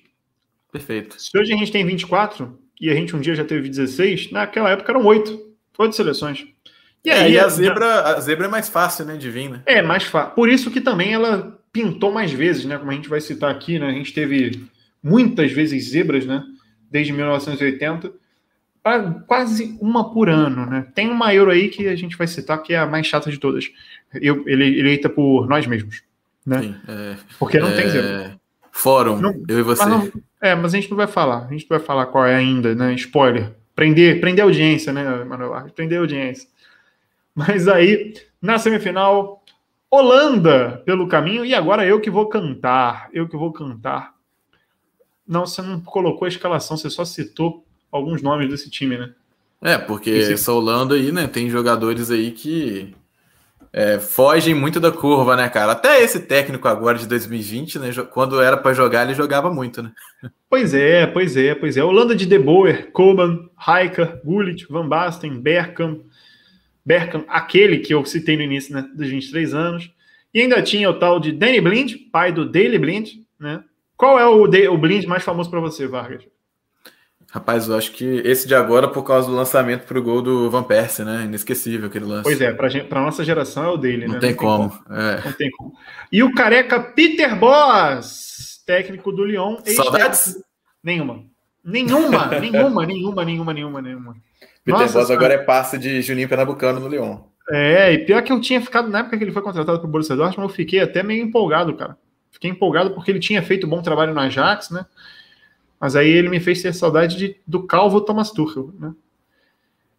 Perfeito. 0.77 1.17
Se 1.19 1.31
hoje 1.39 1.55
a 1.55 1.57
gente 1.57 1.73
tem 1.73 1.87
24 1.87 2.59
e 2.79 2.91
a 2.91 2.95
gente 2.95 3.17
um 3.17 3.21
dia 3.21 3.35
já 3.35 3.45
teve 3.45 3.67
16, 3.69 4.31
naquela 4.31 4.71
época 4.71 4.93
eram 4.93 5.05
8. 5.07 5.57
8 5.79 5.97
seleções. 5.97 6.47
E 7.03 7.09
é, 7.09 7.19
aí 7.21 7.33
e 7.33 7.39
a, 7.39 7.49
zebra, 7.49 8.03
a 8.03 8.21
zebra 8.21 8.47
é 8.47 8.49
mais 8.49 8.69
fácil, 8.69 9.07
né, 9.07 9.17
de 9.17 9.31
vir, 9.31 9.49
né? 9.49 9.63
É, 9.65 9.81
mais 9.81 10.05
fácil. 10.05 10.35
Por 10.35 10.51
isso 10.51 10.71
que 10.71 10.81
também 10.81 11.15
ela 11.15 11.59
pintou 11.73 12.13
mais 12.13 12.31
vezes, 12.31 12.67
né? 12.67 12.77
Como 12.77 12.91
a 12.91 12.95
gente 12.95 13.09
vai 13.09 13.21
citar 13.21 13.51
aqui, 13.51 13.79
né? 13.79 13.89
A 13.89 13.93
gente 13.93 14.13
teve 14.13 14.67
muitas 15.03 15.51
vezes 15.53 15.91
zebras, 15.91 16.27
né? 16.27 16.43
Desde 16.91 17.13
1980 17.13 18.13
quase 19.27 19.77
uma 19.81 20.13
por 20.13 20.29
ano, 20.29 20.65
né? 20.65 20.87
Tem 20.95 21.11
uma 21.11 21.35
Euro 21.35 21.51
aí 21.51 21.69
que 21.69 21.89
a 21.89 21.97
gente 21.97 22.17
vai 22.17 22.29
citar 22.29 22.63
que 22.63 22.73
é 22.73 22.79
a 22.79 22.87
mais 22.87 23.07
chata 23.07 23.31
de 23.31 23.39
todas. 23.39 23.69
Eu, 24.15 24.45
ele 24.47 24.79
eleita 24.79 25.09
por 25.09 25.49
nós 25.49 25.67
mesmos 25.67 26.03
né? 26.47 26.63
Sim, 26.63 26.77
é, 26.87 27.17
Porque 27.39 27.59
não 27.59 27.69
é, 27.69 27.75
tem 27.75 27.91
zero. 27.91 28.36
Fórum, 28.77 29.19
não, 29.19 29.43
eu 29.49 29.59
e 29.59 29.63
você. 29.63 29.83
Mas 29.87 29.91
não, 29.91 30.23
é, 30.39 30.55
mas 30.55 30.75
a 30.75 30.77
gente 30.77 30.91
não 30.91 30.99
vai 30.99 31.07
falar. 31.07 31.47
A 31.47 31.51
gente 31.51 31.67
não 31.69 31.79
vai 31.79 31.85
falar 31.85 32.07
qual 32.07 32.27
é 32.27 32.35
ainda, 32.35 32.75
né? 32.75 32.93
Spoiler. 32.95 33.55
Prender, 33.75 34.21
prender 34.21 34.45
a 34.45 34.47
audiência, 34.47 34.93
né, 34.93 35.25
Manuel? 35.25 35.67
Prender 35.75 35.99
audiência. 35.99 36.47
Mas 37.35 37.69
aí, 37.69 38.15
na 38.41 38.59
semifinal, 38.59 39.43
Holanda 39.91 40.83
pelo 40.85 41.09
caminho, 41.09 41.43
e 41.43 41.55
agora 41.55 41.87
eu 41.87 42.01
que 42.01 42.11
vou 42.11 42.29
cantar. 42.29 43.09
Eu 43.15 43.27
que 43.27 43.37
vou 43.37 43.51
cantar. 43.51 44.15
Não, 45.27 45.47
você 45.47 45.63
não 45.63 45.81
colocou 45.81 46.27
a 46.27 46.29
escalação, 46.29 46.77
você 46.77 46.91
só 46.91 47.05
citou 47.05 47.65
alguns 47.91 48.21
nomes 48.21 48.49
desse 48.49 48.69
time, 48.69 48.99
né? 48.99 49.15
É, 49.63 49.79
porque 49.79 50.11
Esse... 50.11 50.35
essa 50.35 50.53
Holanda 50.53 50.95
aí, 50.95 51.11
né, 51.11 51.27
tem 51.27 51.49
jogadores 51.49 52.11
aí 52.11 52.31
que 52.31 52.95
é, 53.77 53.99
fogem 54.01 54.55
muito 54.55 54.81
da 54.81 54.91
curva, 54.91 55.37
né, 55.37 55.51
cara? 55.51 55.73
Até 55.73 56.03
esse 56.03 56.21
técnico 56.21 56.67
agora 56.67 56.97
de 56.97 57.07
2020, 57.07 57.79
né? 57.79 57.91
Quando 58.11 58.41
era 58.41 58.57
para 58.57 58.73
jogar, 58.73 59.05
ele 59.05 59.13
jogava 59.13 59.53
muito, 59.53 59.83
né? 59.83 59.93
Pois 60.49 60.73
é, 60.73 61.07
pois 61.07 61.37
é, 61.37 61.55
pois 61.55 61.77
é. 61.77 61.85
Holanda 61.85 62.17
de 62.17 62.25
De 62.25 62.39
Boer, 62.39 62.91
Koeman, 62.93 63.51
Rijker, 63.59 64.23
Gullit, 64.25 64.65
Van 64.71 64.89
Basten, 64.89 65.39
Bergkamp, 65.39 66.01
Bergkamp, 66.83 67.27
aquele 67.29 67.81
que 67.81 67.93
eu 67.93 68.03
citei 68.07 68.37
no 68.37 68.45
início, 68.45 68.73
né, 68.73 68.89
dos 68.95 69.09
23 69.09 69.53
anos. 69.53 69.91
E 70.33 70.41
ainda 70.41 70.63
tinha 70.63 70.89
o 70.89 70.95
tal 70.95 71.21
de 71.21 71.31
Danny 71.33 71.61
Blind, 71.61 71.97
pai 72.11 72.33
do 72.33 72.47
Daley 72.47 72.79
Blind, 72.79 73.11
né? 73.39 73.63
Qual 73.95 74.19
é 74.19 74.25
o, 74.25 74.47
de, 74.47 74.69
o 74.69 74.79
Blind 74.79 75.05
mais 75.05 75.23
famoso 75.23 75.51
para 75.51 75.61
você, 75.61 75.87
Vargas? 75.87 76.25
Rapaz, 77.37 77.69
eu 77.69 77.77
acho 77.77 77.93
que 77.93 78.23
esse 78.25 78.49
de 78.49 78.55
agora, 78.55 78.89
por 78.89 79.03
causa 79.03 79.29
do 79.29 79.35
lançamento 79.35 79.85
para 79.85 79.99
o 79.99 80.03
gol 80.03 80.23
do 80.23 80.51
Van 80.51 80.63
Persie, 80.63 81.05
né? 81.05 81.25
Inesquecível 81.25 81.89
aquele 81.89 82.07
lance. 82.07 82.23
Pois 82.23 82.41
é, 82.41 82.51
para 82.51 82.99
a 82.99 83.03
nossa 83.03 83.23
geração 83.23 83.63
é 83.63 83.69
o 83.69 83.77
dele, 83.77 84.07
não 84.07 84.15
né? 84.15 84.21
Tem 84.21 84.31
não, 84.31 84.39
como. 84.39 84.71
tem 84.71 84.79
como. 84.79 84.99
É. 84.99 85.23
não 85.23 85.33
tem 85.33 85.51
como. 85.51 85.73
E 86.11 86.23
o 86.23 86.33
careca 86.33 86.81
Peter 86.81 87.39
Boss, 87.39 88.63
técnico 88.65 89.13
do 89.13 89.23
Lyon. 89.23 89.59
Saudades? 89.67 90.43
Nenhuma. 90.83 91.25
Nenhuma, 91.63 92.27
nenhuma, 92.41 92.87
nenhuma, 92.87 93.25
nenhuma, 93.27 93.53
nenhuma, 93.53 93.83
nenhuma. 93.83 94.17
Peter 94.65 94.81
nossa, 94.81 94.99
Boss 94.99 95.11
agora 95.11 95.35
é 95.35 95.39
passe 95.39 95.77
de 95.77 96.01
Juninho 96.01 96.31
Pernambucano 96.31 96.81
no 96.81 96.89
Lyon. 96.89 97.19
É, 97.51 97.93
e 97.93 97.99
pior 97.99 98.23
que 98.23 98.33
eu 98.33 98.41
tinha 98.41 98.63
ficado, 98.63 98.89
na 98.89 99.01
época 99.01 99.19
que 99.19 99.25
ele 99.25 99.33
foi 99.33 99.43
contratado 99.43 99.79
para 99.79 99.87
o 99.87 99.91
Borussia 99.91 100.17
Dortmund, 100.17 100.51
eu 100.51 100.57
fiquei 100.57 100.81
até 100.81 101.03
meio 101.03 101.23
empolgado, 101.23 101.75
cara. 101.77 101.99
Fiquei 102.31 102.51
empolgado 102.51 102.93
porque 102.93 103.11
ele 103.11 103.21
tinha 103.21 103.43
feito 103.43 103.67
bom 103.67 103.83
trabalho 103.83 104.15
no 104.15 104.21
Ajax, 104.21 104.71
né? 104.71 104.87
Mas 105.87 105.95
aí 105.95 106.09
ele 106.09 106.29
me 106.29 106.41
fez 106.41 106.61
ter 106.61 106.75
saudade 106.75 107.17
de, 107.17 107.37
do 107.47 107.63
calvo 107.63 108.01
Thomas 108.01 108.33
Tuchel, 108.33 108.75
né? 108.77 108.93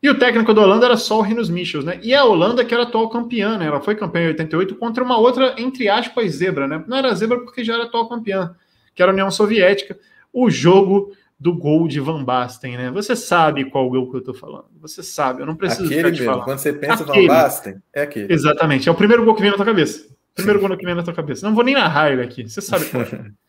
E 0.03 0.09
o 0.09 0.19
técnico 0.19 0.53
da 0.53 0.61
Holanda 0.61 0.85
era 0.85 0.97
só 0.97 1.19
o 1.19 1.21
Rinus 1.21 1.49
Michels, 1.49 1.85
né? 1.85 1.97
E 2.03 2.13
a 2.13 2.25
Holanda 2.25 2.65
que 2.65 2.73
era 2.73 2.83
atual 2.83 3.09
campeã, 3.09 3.57
né? 3.57 3.67
Ela 3.67 3.79
foi 3.79 3.95
campeã 3.95 4.23
em 4.23 4.27
88 4.27 4.75
contra 4.75 5.01
uma 5.01 5.17
outra, 5.17 5.55
entre 5.57 5.87
aspas, 5.87 6.33
zebra, 6.33 6.67
né? 6.67 6.83
Não 6.85 6.97
era 6.97 7.15
zebra 7.15 7.39
porque 7.39 7.63
já 7.63 7.75
era 7.75 7.85
atual 7.85 8.09
campeã, 8.09 8.53
que 8.93 9.01
era 9.01 9.13
a 9.13 9.13
União 9.13 9.31
Soviética. 9.31 9.97
O 10.33 10.49
jogo 10.49 11.13
do 11.39 11.53
gol 11.53 11.87
de 11.87 12.01
Van 12.01 12.21
Basten, 12.21 12.75
né? 12.75 12.91
Você 12.91 13.15
sabe 13.15 13.63
qual 13.69 13.89
gol 13.89 14.11
que 14.11 14.17
eu 14.17 14.21
tô 14.21 14.33
falando. 14.33 14.65
Você 14.81 15.01
sabe, 15.01 15.41
eu 15.41 15.45
não 15.45 15.55
preciso 15.55 15.85
aquele 15.85 16.03
ficar 16.03 16.11
te 16.11 16.21
mesmo. 16.21 16.43
Quando 16.43 16.59
você 16.59 16.73
pensa 16.73 17.03
aquele. 17.05 17.29
Van 17.29 17.33
Basten, 17.33 17.75
é 17.93 18.01
aquele. 18.01 18.33
Exatamente, 18.33 18.89
é 18.89 18.91
o 18.91 18.95
primeiro 18.95 19.23
gol 19.23 19.35
que 19.35 19.41
vem 19.41 19.51
na 19.51 19.55
tua 19.55 19.65
cabeça. 19.65 20.05
Primeiro 20.35 20.59
gol 20.59 20.75
que 20.75 20.85
vem 20.85 20.95
na 20.95 21.03
tua 21.03 21.13
cabeça. 21.13 21.47
Não 21.47 21.55
vou 21.55 21.63
nem 21.63 21.75
narrar 21.75 22.11
ele 22.11 22.23
aqui, 22.23 22.43
você 22.43 22.59
sabe 22.59 22.83
qual 22.87 23.03
é. 23.03 23.31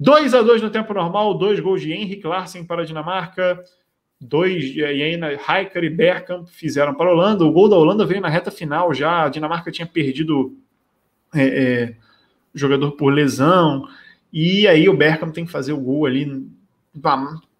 2 0.00 0.32
a 0.32 0.40
2 0.40 0.62
no 0.62 0.70
tempo 0.70 0.94
normal, 0.94 1.34
dois 1.34 1.60
gols 1.60 1.82
de 1.82 1.92
Henrik 1.92 2.26
Larsen 2.26 2.64
para 2.64 2.80
a 2.80 2.84
Dinamarca, 2.86 3.62
dois 4.18 4.74
aí 4.78 5.02
Heiker 5.02 5.84
e 5.84 5.90
Bergkamp 5.90 6.46
fizeram 6.48 6.94
para 6.94 7.10
a 7.10 7.12
Holanda. 7.12 7.44
O 7.44 7.52
gol 7.52 7.68
da 7.68 7.76
Holanda 7.76 8.06
veio 8.06 8.22
na 8.22 8.28
reta 8.28 8.50
final 8.50 8.94
já. 8.94 9.24
A 9.24 9.28
Dinamarca 9.28 9.70
tinha 9.70 9.86
perdido 9.86 10.56
é, 11.34 11.44
é, 11.44 11.96
jogador 12.54 12.92
por 12.92 13.12
lesão. 13.12 13.86
E 14.32 14.66
aí 14.66 14.88
o 14.88 14.96
Bergkamp 14.96 15.34
tem 15.34 15.44
que 15.44 15.52
fazer 15.52 15.74
o 15.74 15.80
gol 15.80 16.06
ali. 16.06 16.48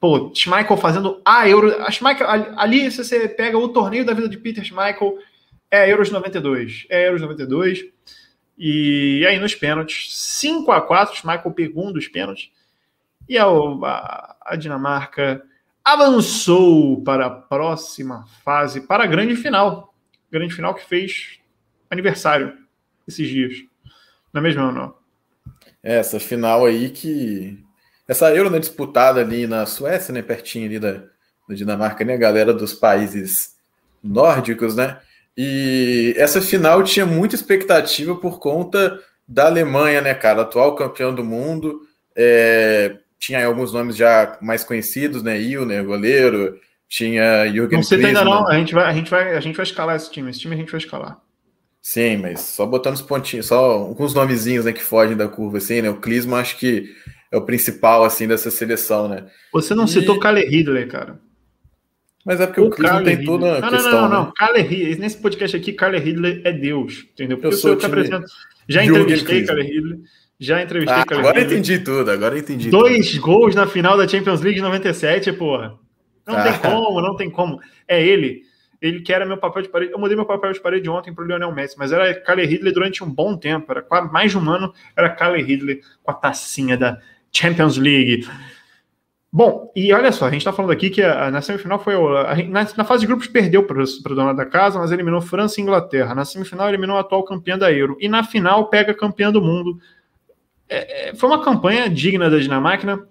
Pô, 0.01 0.33
Schmeichel 0.35 0.79
fazendo 0.79 1.21
a 1.23 1.47
Euro. 1.47 1.75
A 1.83 1.91
Schmeichel, 1.91 2.27
ali, 2.57 2.91
se 2.91 3.05
você 3.05 3.29
pega 3.29 3.59
o 3.59 3.69
torneio 3.69 4.05
da 4.05 4.15
vida 4.15 4.31
de 4.31 4.39
Peter 4.39 4.65
Schmeichel, 4.65 5.19
é 5.71 5.83
a 5.83 5.89
Euros 5.89 6.11
92. 6.11 6.87
É 6.89 7.05
a 7.05 7.07
Euros 7.07 7.21
92. 7.21 7.85
E 8.63 9.25
aí 9.27 9.39
nos 9.39 9.55
pênaltis, 9.55 10.15
5 10.15 10.71
a 10.71 10.83
4 10.83 11.27
Michael 11.27 11.51
pegou 11.53 11.89
um 11.89 11.93
dos 11.93 12.07
pênaltis. 12.09 12.51
E 13.27 13.39
a, 13.39 13.47
a, 13.47 14.37
a, 14.45 14.57
Dinamarca 14.57 15.43
avançou 15.83 17.03
para 17.03 17.25
a 17.25 17.31
próxima 17.31 18.27
fase, 18.45 18.83
para 18.83 19.05
a 19.05 19.07
grande 19.07 19.35
final. 19.35 19.95
Grande 20.31 20.55
final 20.55 20.75
que 20.75 20.87
fez 20.87 21.39
aniversário 21.89 22.55
esses 23.09 23.27
dias. 23.27 23.55
Não 24.31 24.41
é 24.41 24.43
mesmo, 24.43 24.71
não? 24.71 24.95
É, 25.83 25.97
essa 25.97 26.21
final 26.21 26.67
aí 26.67 26.91
que. 26.91 27.65
Essa 28.07 28.35
Euro 28.35 28.51
né, 28.51 28.59
disputada 28.59 29.23
ali 29.23 29.47
na 29.47 29.65
Suécia, 29.65 30.13
né? 30.13 30.21
Pertinho 30.21 30.67
ali 30.67 30.79
da, 30.79 31.05
da 31.49 31.55
Dinamarca, 31.55 32.05
né? 32.05 32.13
A 32.13 32.19
galera 32.19 32.53
dos 32.53 32.75
países 32.75 33.57
nórdicos, 34.05 34.77
né? 34.77 35.01
E 35.43 36.13
essa 36.19 36.43
final 36.43 36.83
tinha 36.83 37.07
muita 37.07 37.35
expectativa 37.35 38.15
por 38.15 38.39
conta 38.39 39.01
da 39.27 39.47
Alemanha, 39.47 40.03
né, 40.03 40.13
cara? 40.13 40.43
Atual 40.43 40.75
campeão 40.75 41.15
do 41.15 41.25
mundo. 41.25 41.81
É, 42.15 42.99
tinha 43.19 43.47
alguns 43.47 43.73
nomes 43.73 43.97
já 43.97 44.37
mais 44.43 44.63
conhecidos, 44.63 45.23
né? 45.23 45.41
Ilner, 45.41 45.83
goleiro. 45.83 46.59
Tinha 46.87 47.47
Jürgen 47.47 47.79
Não 47.79 47.83
sei 47.83 48.05
ainda 48.05 48.23
não. 48.23 48.47
A 48.47 48.59
gente, 48.59 48.75
vai, 48.75 48.85
a, 48.85 48.93
gente 48.93 49.11
vai, 49.11 49.35
a 49.35 49.41
gente 49.41 49.57
vai 49.57 49.65
escalar 49.65 49.97
esse 49.97 50.11
time. 50.11 50.29
Esse 50.29 50.41
time 50.41 50.55
a 50.55 50.59
gente 50.59 50.71
vai 50.71 50.79
escalar. 50.79 51.19
Sim, 51.81 52.19
mas 52.19 52.41
só 52.41 52.67
botando 52.67 52.97
os 52.97 53.01
pontinhos, 53.01 53.47
só 53.47 53.71
alguns 53.71 54.13
nomezinhos 54.13 54.67
né, 54.67 54.75
que 54.75 54.83
fogem 54.83 55.17
da 55.17 55.27
curva, 55.27 55.57
assim, 55.57 55.81
né? 55.81 55.89
O 55.89 55.97
Klinsmann 55.97 56.43
acho 56.43 56.59
que 56.59 56.85
é 57.33 57.39
o 57.39 57.47
principal, 57.47 58.05
assim, 58.05 58.29
dessa 58.29 58.51
seleção, 58.51 59.09
né? 59.09 59.25
Você 59.55 59.75
não 59.75 59.87
e... 59.87 59.89
citou 59.89 60.21
Kalle 60.21 60.45
Hitler, 60.45 60.87
cara. 60.87 61.19
Mas 62.25 62.41
é 62.41 62.47
porque 62.47 62.61
o, 62.61 62.67
o 62.67 62.71
Cris 62.71 62.91
tem 63.05 63.25
toda 63.25 63.57
a 63.57 63.61
não, 63.61 63.71
questão. 63.71 63.93
Não, 63.93 64.01
não, 64.03 64.09
não. 64.09 64.25
Né? 64.27 64.33
Kalle 64.37 64.63
Hitler, 64.63 64.99
nesse 64.99 65.17
podcast 65.17 65.57
aqui, 65.57 65.73
Kalle 65.73 65.99
Hitler 65.99 66.43
é 66.45 66.53
Deus, 66.53 67.07
entendeu? 67.13 67.39
Porque 67.39 67.55
eu, 67.55 67.59
sou 67.59 67.73
eu 67.73 67.87
apresento. 67.87 68.27
Já 68.69 68.85
entrevistei 68.85 69.45
Kalle 69.45 69.63
Hitler. 69.63 69.99
Já 70.39 70.63
entrevistei 70.63 70.97
ah, 70.97 71.05
Agora 71.19 71.39
eu 71.39 71.45
entendi 71.45 71.79
tudo, 71.81 72.11
agora 72.11 72.39
entendi. 72.39 72.71
Dois 72.71 73.11
tudo. 73.11 73.21
gols 73.21 73.55
na 73.55 73.67
final 73.67 73.97
da 73.99 74.09
Champions 74.09 74.41
League 74.41 74.57
de 74.57 74.63
97, 74.63 75.33
porra. 75.35 75.75
Não 76.27 76.37
ah. 76.37 76.43
tem 76.43 76.59
como, 76.59 77.01
não 77.03 77.17
tem 77.17 77.31
como. 77.31 77.61
É 77.87 78.03
ele. 78.03 78.43
Ele 78.81 79.01
que 79.01 79.13
era 79.13 79.27
meu 79.27 79.37
papel 79.37 79.63
de 79.63 79.69
parede. 79.69 79.93
Eu 79.93 79.99
mudei 79.99 80.17
meu 80.17 80.25
papel 80.25 80.53
de 80.53 80.61
parede 80.61 80.89
ontem 80.89 81.13
para 81.13 81.25
o 81.25 81.27
Lionel 81.27 81.55
Messi, 81.55 81.77
mas 81.79 81.93
era 81.93 82.15
Kale 82.15 82.47
Ridley 82.47 82.73
durante 82.73 83.05
um 83.05 83.11
bom 83.11 83.37
tempo. 83.37 83.71
Era 83.71 83.85
mais 84.11 84.31
de 84.31 84.39
um 84.39 84.51
ano, 84.51 84.73
era 84.97 85.11
Kale 85.11 85.43
Ridley 85.43 85.83
com 86.03 86.11
a 86.11 86.15
tacinha 86.15 86.77
da 86.77 86.99
Champions 87.31 87.77
League. 87.77 88.27
Bom, 89.33 89.71
e 89.77 89.93
olha 89.93 90.11
só, 90.11 90.27
a 90.27 90.31
gente 90.31 90.41
está 90.41 90.53
falando 90.53 90.73
aqui 90.73 90.91
que 90.91 91.03
a, 91.03 91.31
na 91.31 91.41
semifinal 91.41 91.79
foi. 91.79 91.95
A, 91.95 92.35
na, 92.49 92.67
na, 92.77 92.85
fase 92.85 93.03
de 93.03 93.07
grupos 93.07 93.29
perdeu 93.29 93.63
para 93.63 93.81
a 93.81 94.15
dona 94.15 94.35
da 94.35 94.45
casa, 94.45 94.79
mas 94.79 94.91
eliminou 94.91 95.21
França 95.21 95.61
e 95.61 95.63
Inglaterra. 95.63 96.17
Na 96.17 96.25
semifinal 96.25 96.69
eliminou 96.69 96.97
a 96.97 97.01
atual 97.01 97.23
campeã 97.23 97.57
da 97.57 97.71
Euro. 97.71 97.97
E 98.01 98.09
na 98.09 98.25
final 98.25 98.69
pega 98.69 98.91
a 98.91 98.97
campeã 98.97 99.31
do 99.31 99.41
mundo. 99.41 99.79
É, 100.69 101.11
é, 101.11 101.15
foi 101.15 101.29
uma 101.29 101.45
campanha 101.45 101.89
digna 101.89 102.29
da 102.29 102.39
Dinamarca. 102.39 103.07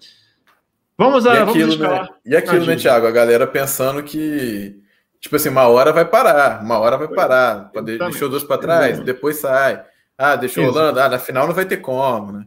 Vamos 0.97 1.25
a. 1.25 1.35
E 1.35 1.37
aquilo, 1.37 1.77
vamos 1.77 1.79
né? 1.79 2.07
E 2.25 2.35
aquilo, 2.35 2.65
né, 2.65 2.75
Thiago? 2.75 3.07
A 3.07 3.11
galera 3.11 3.47
pensando 3.47 4.03
que. 4.03 4.77
Tipo 5.21 5.37
assim, 5.37 5.49
uma 5.49 5.67
hora 5.67 5.93
vai 5.93 6.05
parar, 6.05 6.61
uma 6.61 6.79
hora 6.79 6.97
vai 6.97 7.07
parar. 7.07 7.71
Deixou 7.83 8.27
dois 8.27 8.43
para 8.43 8.57
trás, 8.57 8.99
depois 8.99 9.37
sai. 9.37 9.81
Ah, 10.17 10.35
deixou 10.35 10.65
Holanda. 10.65 11.05
Ah, 11.05 11.09
na 11.09 11.19
final 11.19 11.47
não 11.47 11.53
vai 11.53 11.65
ter 11.65 11.77
como, 11.77 12.33
né? 12.33 12.45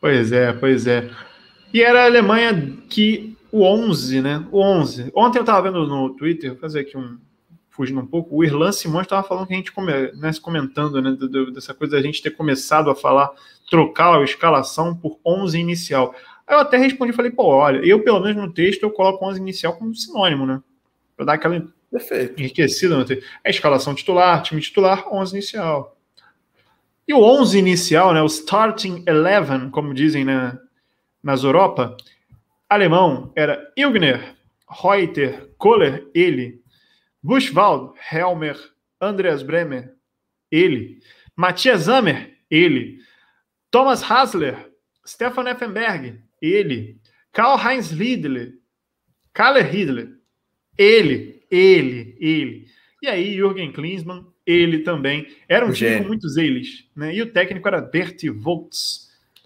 Pois 0.00 0.30
é, 0.30 0.52
pois 0.52 0.86
é. 0.86 1.10
E 1.72 1.82
era 1.82 2.02
a 2.02 2.06
Alemanha 2.06 2.76
que 2.88 3.36
o 3.52 3.62
11, 3.64 4.20
né? 4.20 4.46
O 4.50 4.60
11. 4.60 5.10
Ontem 5.14 5.38
eu 5.38 5.42
estava 5.42 5.62
vendo 5.62 5.86
no 5.86 6.10
Twitter, 6.10 6.50
vou 6.50 6.60
fazer 6.60 6.80
aqui 6.80 6.96
um. 6.96 7.18
Fugindo 7.70 8.00
um 8.00 8.06
pouco, 8.06 8.36
o 8.36 8.44
Irlan 8.44 8.72
Simões 8.72 9.06
estava 9.06 9.26
falando 9.26 9.46
que 9.46 9.54
a 9.54 9.56
gente, 9.56 9.72
come, 9.72 9.92
né, 9.92 10.30
comentando, 10.42 11.00
né, 11.00 11.16
dessa 11.54 11.72
coisa 11.72 11.96
da 11.96 12.02
gente 12.02 12.20
ter 12.20 12.32
começado 12.32 12.90
a 12.90 12.96
falar, 12.96 13.30
trocar 13.70 14.18
a 14.18 14.24
escalação 14.24 14.94
por 14.94 15.18
11 15.24 15.58
inicial. 15.58 16.14
Aí 16.46 16.56
eu 16.56 16.60
até 16.60 16.76
respondi, 16.76 17.12
falei, 17.12 17.30
pô, 17.30 17.44
olha, 17.44 17.78
eu 17.78 18.02
pelo 18.02 18.20
menos 18.20 18.42
no 18.42 18.52
texto 18.52 18.82
eu 18.82 18.90
coloco 18.90 19.24
11 19.24 19.40
inicial 19.40 19.76
como 19.76 19.94
sinônimo, 19.94 20.44
né? 20.44 20.60
Para 21.16 21.26
dar 21.26 21.32
aquela 21.34 21.64
Perfeito. 21.90 22.38
enriquecida 22.38 22.98
no 22.98 23.04
texto. 23.04 23.24
A 23.42 23.48
escalação 23.48 23.94
titular, 23.94 24.42
time 24.42 24.60
titular, 24.60 25.06
11 25.10 25.32
inicial. 25.32 25.96
E 27.06 27.14
o 27.14 27.22
11 27.22 27.56
inicial, 27.56 28.12
né, 28.12 28.20
o 28.20 28.26
starting 28.26 29.04
11, 29.08 29.70
como 29.70 29.94
dizem 29.94 30.24
né, 30.24 30.58
nas 31.22 31.44
Europa, 31.44 31.96
alemão 32.68 33.32
era 33.36 33.72
Ilgner, 33.76 34.36
Reuter, 34.68 35.48
Kohler, 35.58 36.06
ele, 36.14 36.62
Buchwald, 37.22 37.92
Helmer, 38.10 38.56
Andreas 39.00 39.42
Bremer, 39.42 39.94
ele, 40.50 41.00
Matthias 41.36 41.82
Zammer, 41.82 42.36
ele, 42.50 42.98
Thomas 43.70 44.02
Hasler, 44.02 44.70
Stefan 45.06 45.50
Effenberg, 45.50 46.20
ele, 46.40 46.98
Karl-Heinz 47.32 47.90
Riedler, 47.90 48.54
Kalle 49.32 49.62
Riedler, 49.62 50.10
ele, 50.76 51.42
ele, 51.50 52.16
ele. 52.20 52.66
E 53.02 53.08
aí, 53.08 53.34
Jürgen 53.34 53.72
Klinsmann, 53.72 54.26
ele 54.46 54.80
também. 54.80 55.26
Era 55.48 55.64
um 55.64 55.72
time 55.72 55.98
com 55.98 56.08
muitos 56.08 56.36
eles, 56.36 56.86
né? 56.94 57.14
E 57.14 57.22
o 57.22 57.32
técnico 57.32 57.66
era 57.68 57.80
Bert 57.80 58.22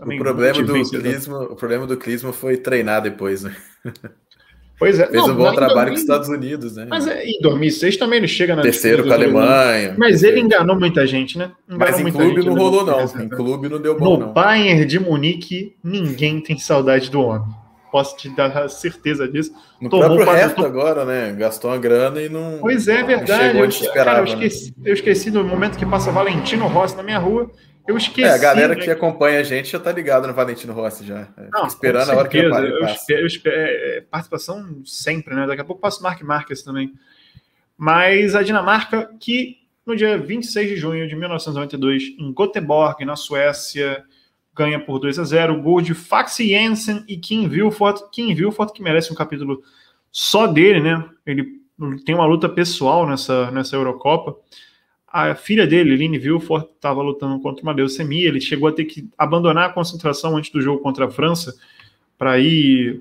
O 0.01 0.19
problema, 0.19 0.63
do 0.63 0.91
Clisma, 0.91 1.43
o 1.43 1.57
problema 1.57 1.87
do 1.87 1.97
Clisma 1.97 2.33
foi 2.33 2.57
treinar 2.57 3.03
depois, 3.03 3.43
né? 3.43 3.55
Pois 4.79 4.99
é. 4.99 5.07
Fez 5.07 5.27
não, 5.27 5.35
um 5.35 5.37
bom 5.37 5.55
trabalho 5.55 5.91
com 5.91 5.95
os 5.95 6.01
Estados 6.01 6.29
Unidos, 6.29 6.77
né? 6.77 6.87
Mas 6.89 7.07
é, 7.07 7.25
em 7.25 7.41
2006 7.41 7.97
também 7.97 8.19
ele 8.19 8.29
chega 8.29 8.57
na 8.57 8.63
Terceiro 8.63 9.05
com 9.05 9.11
a 9.11 9.15
Alemanha. 9.15 9.95
Mas 9.97 10.23
ele 10.23 10.41
enganou 10.41 10.79
muita 10.79 11.07
gente, 11.07 11.39
né? 11.39 11.53
Enganou 11.69 11.89
mas 11.89 12.01
em 12.01 12.11
clube 12.11 12.45
não 12.45 12.55
rolou, 12.55 12.85
não. 12.85 13.23
Em 13.23 13.29
clube 13.29 13.69
não 13.69 13.81
deu 13.81 13.97
bom, 13.97 14.19
no 14.19 14.27
não. 14.27 14.33
Bayern 14.33 14.85
de 14.85 14.99
Munique, 14.99 15.77
ninguém 15.83 16.41
tem 16.41 16.59
saudade 16.59 17.11
do 17.11 17.21
homem. 17.21 17.47
Posso 17.93 18.17
te 18.17 18.29
dar 18.29 18.69
certeza 18.69 19.29
disso. 19.29 19.53
No 19.81 19.89
Tomou 19.89 20.17
próprio 20.17 20.33
resto 20.33 20.67
agora, 20.67 21.05
né? 21.05 21.33
Gastou 21.39 21.71
uma 21.71 21.79
grana 21.79 22.21
e 22.21 22.29
não. 22.29 22.59
Pois 22.61 22.89
é, 22.89 23.05
verdade. 23.05 23.57
Eu, 23.57 23.65
esperava, 23.67 24.05
cara, 24.05 24.19
eu, 24.19 24.25
esqueci, 24.25 24.75
né? 24.77 24.91
eu 24.91 24.95
esqueci 24.95 25.31
do 25.31 25.45
momento 25.45 25.79
que 25.79 25.87
passa 25.87 26.11
Valentino 26.11 26.67
Rossi 26.67 26.97
na 26.97 27.05
minha 27.05 27.19
rua. 27.19 27.49
Eu 27.87 27.97
esqueci. 27.97 28.27
É, 28.27 28.31
a 28.31 28.39
galera 28.39 28.75
né? 28.75 28.81
que 28.81 28.91
acompanha 28.91 29.41
a 29.41 29.43
gente 29.43 29.71
já 29.71 29.79
tá 29.79 29.93
ligado 29.93 30.27
no 30.27 30.33
Valentino 30.33 30.73
Rossi 30.73 31.05
já. 31.05 31.29
É, 31.37 31.49
Não, 31.53 31.67
esperando 31.67 32.11
a 32.11 32.17
hora 32.17 32.29
que 32.29 32.39
ele 32.39 32.47
eu 32.47 32.87
espero, 32.87 33.21
eu 33.21 33.27
espero, 33.27 33.57
é, 33.57 33.99
é, 33.99 34.01
participação 34.01 34.83
sempre, 34.85 35.35
né? 35.35 35.47
Daqui 35.47 35.61
a 35.61 35.65
pouco 35.65 35.83
passa 35.83 36.01
o 36.01 36.03
Mark 36.03 36.21
Marques 36.23 36.63
também. 36.63 36.95
Mas 37.77 38.35
a 38.35 38.43
Dinamarca, 38.43 39.11
que 39.21 39.59
no 39.85 39.95
dia 39.95 40.17
26 40.17 40.71
de 40.71 40.77
junho 40.77 41.07
de 41.07 41.15
1992, 41.15 42.15
em 42.19 42.33
Göteborg, 42.33 43.05
na 43.05 43.17
Suécia, 43.17 44.03
ganha 44.55 44.81
por 44.81 44.99
2 44.99 45.19
a 45.19 45.25
0 45.25 45.61
Gol 45.61 45.83
de 45.83 45.93
Fax 45.93 46.37
Jensen 46.39 47.05
e 47.07 47.19
Kim 47.19 47.49
Vilfort. 47.49 48.09
Kim 48.11 48.35
Vilfort, 48.35 48.73
que 48.73 48.83
merece 48.83 49.13
um 49.13 49.17
capítulo 49.17 49.63
só 50.11 50.47
dele, 50.47 50.81
né? 50.81 51.05
Ele 51.27 51.61
tem 52.07 52.15
uma 52.15 52.25
luta 52.25 52.49
pessoal 52.49 53.07
nessa, 53.07 53.51
nessa 53.51 53.77
Eurocopa 53.77 54.37
a 55.15 55.37
filha 55.37 55.65
dele, 55.65 55.95
Lynn 55.95 56.19
Vilfort, 56.19 56.71
estava 56.75 57.01
lutando 57.01 57.41
contra 57.41 57.63
uma 57.63 57.73
leucemia. 57.73 58.27
Ele 58.27 58.41
chegou 58.41 58.69
a 58.69 58.73
ter 58.73 58.85
que 58.85 59.09
abandonar 59.17 59.71
a 59.71 59.73
concentração 59.73 60.37
antes 60.37 60.51
do 60.51 60.61
jogo 60.61 60.83
contra 60.83 61.05
a 61.05 61.11
França 61.11 61.55
para 62.19 62.37
ir 62.41 63.01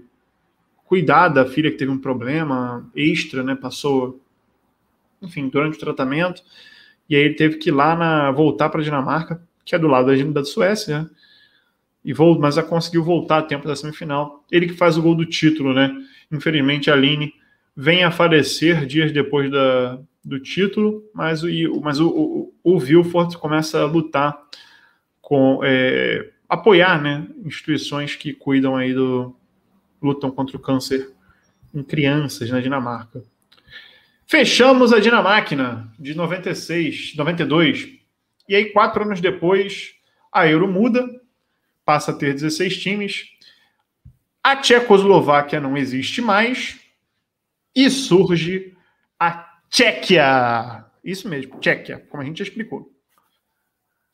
cuidar 0.86 1.30
da 1.30 1.43
filha 1.43 1.71
que 1.71 1.78
teve 1.78 1.89
um 1.89 1.97
problema 1.97 2.88
extra, 2.95 3.41
né? 3.41 3.56
Passou, 3.56 4.21
enfim, 5.23 5.49
durante 5.49 5.76
o 5.76 5.80
tratamento. 5.80 6.43
E 7.10 7.15
aí 7.15 7.23
ele 7.23 7.34
teve 7.34 7.58
que 7.58 7.69
ir 7.69 7.73
lá 7.73 7.95
na, 7.95 8.30
voltar 8.30 8.69
para 8.69 8.80
a 8.80 8.84
Dinamarca, 8.84 9.41
que 9.65 9.73
é 9.73 9.80
do 9.80 9.88
lado 9.88 10.12
da, 10.32 10.45
Suécia, 10.45 10.99
né? 10.99 11.10
E 12.06 12.13
vou, 12.13 12.38
mas 12.38 12.56
já 12.56 12.62
conseguiu 12.62 13.04
voltar 13.04 13.39
a 13.39 13.41
tempo 13.41 13.67
da 13.67 13.76
semifinal. 13.76 14.45
Ele 14.52 14.67
que 14.67 14.73
faz 14.73 14.99
o 14.99 15.02
gol 15.02 15.15
do 15.15 15.26
título, 15.26 15.73
né? 15.73 15.91
Infelizmente 16.32 16.91
a 16.91 16.93
Aline 16.93 17.34
vem 17.76 18.04
a 18.04 18.12
falecer 18.12 18.86
dias 18.86 19.12
depois 19.12 19.49
da, 19.49 19.99
do 20.24 20.40
título, 20.40 21.04
mas, 21.14 21.44
o, 21.44 21.48
mas 21.82 22.00
o, 22.00 22.08
o, 22.10 22.54
o 22.64 22.80
Vilfort 22.80 23.36
começa 23.36 23.82
a 23.82 23.86
lutar 23.86 24.42
com 25.22 25.60
é, 25.64 26.32
apoiar 26.48 27.02
né, 27.02 27.28
instituições 27.46 28.16
que 28.16 28.34
cuidam 28.34 28.76
aí 28.76 28.94
do 28.94 29.36
lutam 30.02 30.32
contra 30.32 30.56
o 30.56 30.60
câncer 30.60 31.12
em 31.74 31.82
crianças 31.82 32.50
na 32.50 32.60
Dinamarca. 32.60 33.24
Fechamos 34.28 34.94
a 34.94 35.00
Dinamáquina 35.00 35.92
de 36.00 36.14
96, 36.14 37.16
92. 37.16 38.00
E 38.48 38.56
aí, 38.56 38.66
quatro 38.66 39.04
anos 39.04 39.22
depois, 39.22 39.94
a 40.32 40.48
Euro 40.48 40.68
muda, 40.68 41.08
passa 41.86 42.12
a 42.12 42.14
ter 42.14 42.34
16 42.34 42.78
times. 42.78 43.26
A 44.44 44.56
Tchecoslováquia 44.56 45.60
não 45.60 45.78
existe 45.78 46.22
mais 46.22 46.80
e 47.76 47.90
surge 47.90 48.76
a 49.20 49.53
Tchequia. 49.74 50.86
Isso 51.04 51.28
mesmo, 51.28 51.60
Tchequia, 51.60 52.06
como 52.08 52.22
a 52.22 52.26
gente 52.26 52.38
já 52.38 52.44
explicou. 52.44 52.92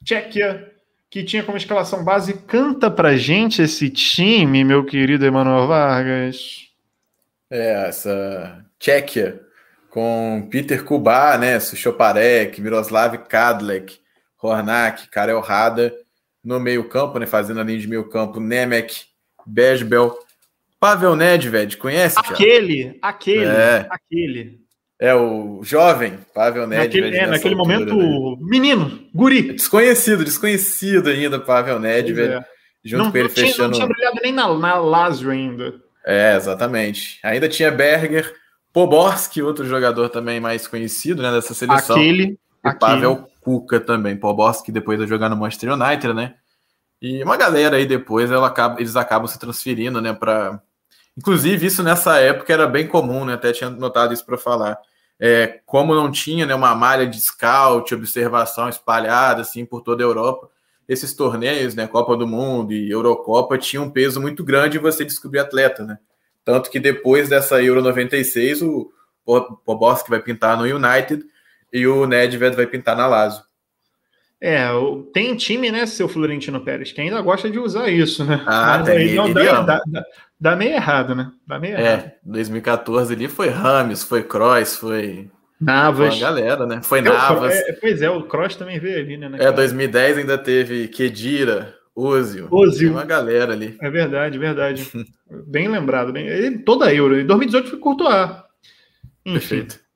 Tchequia, 0.05 0.71
que 1.09 1.21
tinha 1.21 1.43
como 1.43 1.57
escalação 1.57 2.01
base, 2.01 2.33
canta 2.33 2.89
pra 2.89 3.17
gente 3.17 3.61
esse 3.61 3.89
time, 3.89 4.63
meu 4.63 4.85
querido 4.85 5.25
Emanuel 5.25 5.67
Vargas. 5.67 6.69
É, 7.51 7.89
essa 7.89 8.65
Tchequia, 8.79 9.41
com 9.89 10.47
Peter 10.49 10.81
Kubá, 10.85 11.37
né, 11.37 11.59
Suchoparek, 11.59 12.61
Miroslav 12.61 13.17
Kadlec, 13.27 13.99
Hornak, 14.41 15.09
Karel 15.09 15.41
Rada, 15.41 15.93
no 16.41 16.57
meio 16.57 16.87
campo, 16.87 17.19
né, 17.19 17.25
fazendo 17.25 17.59
a 17.59 17.63
linha 17.65 17.79
de 17.79 17.87
meio 17.87 18.07
campo, 18.07 18.39
Nemec, 18.39 19.07
Besbel, 19.45 20.17
Pavel 20.79 21.17
Nedved, 21.17 21.75
conhece? 21.75 22.17
Aquele, 22.17 22.97
aquele, 23.01 23.45
é. 23.45 23.87
aquele. 23.89 24.58
É 24.99 25.15
o 25.15 25.61
jovem 25.63 26.19
Pavel 26.33 26.67
Nedved. 26.67 26.99
Naquele, 26.99 27.17
é, 27.17 27.27
naquele 27.27 27.55
altura, 27.55 27.79
momento, 27.79 27.95
né? 27.95 28.37
menino, 28.41 28.99
guri. 29.15 29.53
Desconhecido, 29.53 30.25
desconhecido 30.25 31.07
ainda, 31.09 31.39
Pavel 31.39 31.79
Nedved. 31.79 32.33
É. 32.33 32.45
Junto 32.83 33.03
não, 33.05 33.11
com 33.11 33.17
ele 33.17 33.27
não 33.29 33.35
fechando. 33.35 33.53
Tinha, 33.53 33.67
não 33.67 33.73
tinha 33.73 33.87
brilhado 33.87 34.19
nem 34.21 34.33
na, 34.33 34.53
na 34.57 34.75
Lazio 34.75 35.31
ainda. 35.31 35.73
É, 36.05 36.35
exatamente. 36.35 37.19
Ainda 37.23 37.47
tinha 37.47 37.71
Berger, 37.71 38.33
Poborski, 38.73 39.41
outro 39.41 39.65
jogador 39.65 40.09
também 40.09 40.39
mais 40.39 40.67
conhecido 40.67 41.21
né, 41.21 41.31
dessa 41.31 41.53
seleção. 41.53 41.95
Aquele. 41.95 42.37
E 42.65 42.73
Pavel 42.73 43.27
Kuka 43.41 43.79
também. 43.79 44.17
Poborski 44.17 44.71
depois 44.71 44.99
de 44.99 45.07
jogar 45.07 45.29
no 45.29 45.37
Manchester 45.37 45.73
United, 45.73 46.13
né? 46.13 46.35
E 47.01 47.23
uma 47.23 47.37
galera 47.37 47.77
aí 47.77 47.85
depois 47.85 48.29
ela 48.29 48.47
acaba, 48.47 48.79
eles 48.79 48.95
acabam 48.95 49.27
se 49.27 49.39
transferindo, 49.39 50.01
né, 50.01 50.11
para 50.11 50.61
Inclusive, 51.17 51.65
isso 51.65 51.83
nessa 51.83 52.17
época 52.19 52.51
era 52.53 52.67
bem 52.67 52.87
comum, 52.87 53.25
né? 53.25 53.33
Até 53.33 53.51
tinha 53.51 53.69
notado 53.69 54.13
isso 54.13 54.25
para 54.25 54.37
falar 54.37 54.79
é, 55.19 55.59
como 55.65 55.93
não 55.93 56.09
tinha 56.09 56.45
né, 56.45 56.55
uma 56.55 56.73
malha 56.73 57.05
de 57.05 57.19
scout, 57.19 57.93
observação 57.93 58.69
espalhada 58.69 59.41
assim 59.41 59.65
por 59.65 59.81
toda 59.81 60.01
a 60.01 60.05
Europa, 60.07 60.49
esses 60.87 61.13
torneios, 61.13 61.75
né, 61.75 61.85
Copa 61.85 62.15
do 62.15 62.25
Mundo 62.25 62.71
e 62.71 62.89
Eurocopa, 62.89 63.57
tinham 63.57 63.83
um 63.83 63.91
peso 63.91 64.21
muito 64.21 64.43
grande 64.43 64.77
em 64.77 64.81
você 64.81 65.03
descobrir 65.03 65.39
atleta, 65.39 65.83
né? 65.83 65.99
Tanto 66.43 66.71
que 66.71 66.79
depois 66.79 67.29
dessa 67.29 67.61
Euro 67.61 67.81
96, 67.81 68.63
o 68.63 68.91
Poboski 69.65 70.09
vai 70.09 70.19
pintar 70.19 70.57
no 70.57 70.63
United 70.63 71.23
e 71.71 71.85
o 71.85 72.07
Nedved 72.07 72.55
vai 72.55 72.65
pintar 72.65 72.95
na 72.95 73.05
Lazio. 73.05 73.43
É, 74.41 74.69
tem 75.13 75.35
time, 75.35 75.69
né, 75.69 75.85
seu 75.85 76.07
Florentino 76.07 76.61
Pérez, 76.61 76.93
que 76.93 77.01
ainda 77.01 77.21
gosta 77.21 77.49
de 77.49 77.59
usar 77.59 77.89
isso, 77.89 78.23
né? 78.23 78.41
Ah, 78.45 78.77
Mas 78.77 78.87
tem, 78.87 79.13
não, 79.13 79.33
dá, 79.33 79.61
dá, 79.61 79.81
dá, 79.85 80.03
dá, 80.39 80.55
meio 80.55 80.75
errado, 80.75 81.13
né? 81.13 81.29
Dá 81.45 81.59
meio 81.59 81.75
é, 81.75 81.81
errado. 81.81 82.11
2014 82.23 83.13
ali 83.13 83.27
foi 83.27 83.49
Rames, 83.49 84.01
foi 84.03 84.23
Kroos, 84.23 84.77
foi. 84.77 85.29
Navas. 85.59 86.13
Foi 86.13 86.19
galera, 86.21 86.65
né? 86.65 86.79
Foi 86.81 87.01
Navas. 87.01 87.53
É, 87.53 87.73
pois 87.73 88.01
é, 88.01 88.09
o 88.09 88.23
Kroos 88.23 88.55
também 88.55 88.79
veio 88.79 88.99
ali, 88.99 89.17
né? 89.17 89.29
É, 89.39 89.51
2010 89.51 90.19
ainda 90.19 90.37
teve 90.37 90.87
Kedira, 90.87 91.75
Ozil. 91.93 92.47
Ozil. 92.49 92.91
uma 92.91 93.03
galera 93.03 93.51
ali. 93.51 93.75
É 93.81 93.89
verdade, 93.89 94.37
verdade. 94.37 94.89
bem 95.47 95.67
lembrado. 95.67 96.13
Bem... 96.13 96.57
Toda 96.59 96.93
Euro. 96.93 97.19
Em 97.19 97.25
2018 97.25 97.69
foi 97.71 97.79
Courtois. 97.79 98.31
Enfim. 99.25 99.33
Perfeito. 99.33 99.88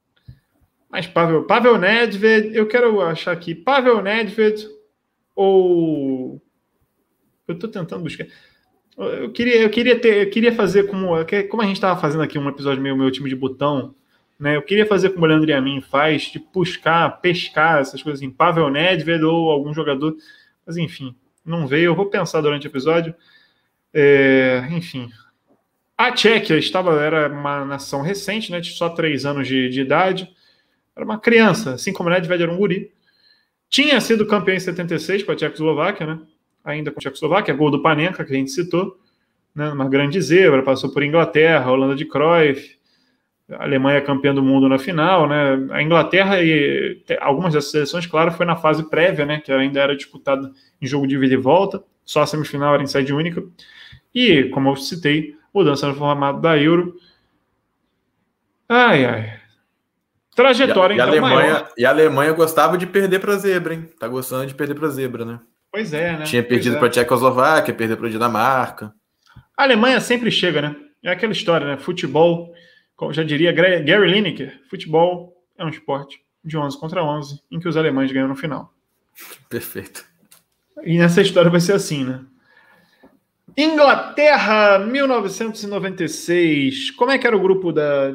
Mas 0.94 1.08
Pavel, 1.08 1.44
Pavel 1.46 1.80
Nedved, 1.80 2.56
eu 2.56 2.68
quero 2.68 3.02
achar 3.02 3.32
aqui, 3.32 3.56
Pavel 3.56 4.00
Nedved 4.04 4.70
ou 5.36 6.40
eu 7.48 7.56
estou 7.56 7.68
tentando 7.68 8.04
buscar. 8.04 8.28
Eu 8.96 9.32
queria, 9.32 9.64
eu 9.64 9.72
queria 9.72 10.00
ter, 10.00 10.28
eu 10.28 10.30
queria 10.30 10.54
fazer 10.54 10.84
como, 10.84 11.16
como 11.50 11.64
a 11.64 11.66
gente 11.66 11.78
estava 11.78 12.00
fazendo 12.00 12.22
aqui 12.22 12.38
um 12.38 12.48
episódio 12.48 12.80
meio 12.80 12.96
meu 12.96 13.10
time 13.10 13.28
de 13.28 13.36
botão, 13.36 13.96
né? 14.40 14.56
Eu 14.56 14.62
queria 14.62 14.86
fazer 14.86 15.10
como 15.10 15.26
o 15.26 15.28
Leandro 15.28 15.50
Yamin 15.50 15.82
faz, 15.82 16.32
de 16.32 16.38
buscar, 16.54 17.10
pescar 17.22 17.82
essas 17.82 18.04
coisas 18.04 18.20
assim, 18.20 18.30
Pavel 18.30 18.70
Nedved 18.70 19.24
ou 19.24 19.50
algum 19.50 19.74
jogador, 19.74 20.16
mas 20.64 20.78
enfim, 20.78 21.16
não 21.44 21.66
veio. 21.66 21.86
Eu 21.86 21.96
vou 21.96 22.06
pensar 22.06 22.40
durante 22.40 22.68
o 22.68 22.70
episódio. 22.70 23.16
É, 23.92 24.68
enfim, 24.70 25.10
a 25.98 26.12
Tchequia 26.12 26.60
estava 26.60 27.02
era 27.02 27.34
uma 27.34 27.66
nação 27.66 28.04
recente, 28.04 28.52
né? 28.52 28.60
De 28.60 28.70
só 28.74 28.90
três 28.90 29.26
anos 29.26 29.48
de, 29.48 29.70
de 29.70 29.82
idade. 29.82 30.32
Era 30.96 31.06
uma 31.06 31.20
criança, 31.20 31.74
assim 31.74 31.92
como 31.92 32.10
Nedved 32.10 32.44
era 32.44 32.52
um 32.52 32.58
guri. 32.58 32.92
Tinha 33.70 34.00
sido 34.00 34.28
campeão 34.28 34.56
em 34.56 34.60
76 34.60 35.24
com 35.24 35.32
a 35.32 35.36
Tchecoslováquia, 35.36 36.06
né? 36.06 36.20
Ainda 36.64 36.92
com 36.92 37.00
a 37.00 37.02
Tchecoslováquia, 37.02 37.54
gol 37.54 37.72
do 37.72 37.82
Panenka, 37.82 38.24
que 38.24 38.32
a 38.32 38.36
gente 38.36 38.52
citou. 38.52 39.00
Né? 39.56 39.70
Uma 39.70 39.90
grande 39.90 40.22
zebra, 40.22 40.64
passou 40.64 40.92
por 40.92 41.04
Inglaterra, 41.04 41.72
Holanda 41.72 41.96
de 41.96 42.06
Cruyff, 42.06 42.78
a 43.50 43.64
Alemanha 43.64 44.02
campeã 44.02 44.34
do 44.34 44.42
mundo 44.42 44.70
na 44.70 44.80
final, 44.80 45.28
né? 45.28 45.68
A 45.72 45.82
Inglaterra 45.82 46.42
e 46.42 47.04
algumas 47.20 47.54
dessas 47.54 47.72
seleções, 47.72 48.06
claro, 48.06 48.32
foi 48.32 48.46
na 48.46 48.56
fase 48.56 48.90
prévia, 48.90 49.26
né? 49.26 49.42
Que 49.42 49.52
ainda 49.52 49.82
era 49.82 49.96
disputada 49.96 50.52
em 50.82 50.88
jogo 50.88 51.08
de 51.08 51.18
vida 51.18 51.34
e 51.34 51.38
volta, 51.38 51.84
só 52.06 52.22
a 52.22 52.28
semifinal 52.28 52.74
era 52.74 52.84
em 52.84 52.88
sede 52.88 53.14
única. 53.14 53.44
E, 54.14 54.46
como 54.46 54.70
eu 54.70 54.76
citei, 54.76 55.36
mudança 55.54 55.88
no 55.88 55.96
formato 55.96 56.40
da 56.40 56.58
Euro. 56.58 56.96
Ai, 58.70 59.06
ai. 59.06 59.43
Trajetória, 60.36 60.96
e 60.96 61.00
a, 61.00 61.04
então, 61.04 61.14
e 61.14 61.18
a 61.18 61.22
Alemanha, 61.22 61.36
maior. 61.36 61.70
E 61.78 61.86
a 61.86 61.90
Alemanha 61.90 62.34
gostava 62.34 62.78
de 62.78 62.88
perder 62.88 63.20
para 63.20 63.38
zebra, 63.38 63.74
hein? 63.74 63.90
Tá 64.00 64.08
gostando 64.08 64.48
de 64.48 64.56
perder 64.56 64.76
para 64.76 64.90
zebra, 64.90 65.24
né? 65.24 65.40
Pois 65.72 65.94
é, 65.94 66.18
né? 66.18 66.24
Tinha 66.24 66.44
perdido 66.44 66.76
é. 66.76 66.80
para 66.80 66.88
a 66.88 66.92
Tchecoslováquia, 66.92 67.74
perdeu 67.74 67.98
para 67.98 68.08
a 68.08 68.12
Dinamarca. 68.12 68.94
A 69.58 69.64
Alemanha 69.64 70.00
sempre 70.00 70.32
chega, 70.32 70.62
né? 70.62 70.76
É 71.04 71.12
aquela 71.12 71.34
história, 71.34 71.68
né? 71.68 71.78
Futebol, 71.78 72.54
como 72.96 73.14
já 73.14 73.24
diria 73.24 73.52
Gary 73.52 74.12
Lineker, 74.12 74.62
futebol 74.70 75.34
é 75.58 75.66
um 75.66 75.70
esporte 75.70 76.22
de 76.44 76.58
11 76.58 76.80
contra 76.80 77.04
11, 77.04 77.40
em 77.52 77.60
que 77.60 77.68
os 77.68 77.78
alemães 77.78 78.12
ganham 78.12 78.28
no 78.28 78.36
final. 78.36 78.74
Perfeito. 79.50 80.04
E 80.84 80.98
nessa 80.98 81.22
história 81.22 81.52
vai 81.52 81.60
ser 81.60 81.74
assim, 81.74 82.04
né? 82.04 82.22
Inglaterra, 83.56 84.80
1996. 84.80 86.90
Como 86.92 87.12
é 87.12 87.18
que 87.18 87.28
era 87.28 87.38
o 87.38 87.42
grupo 87.42 87.72
da 87.72 88.12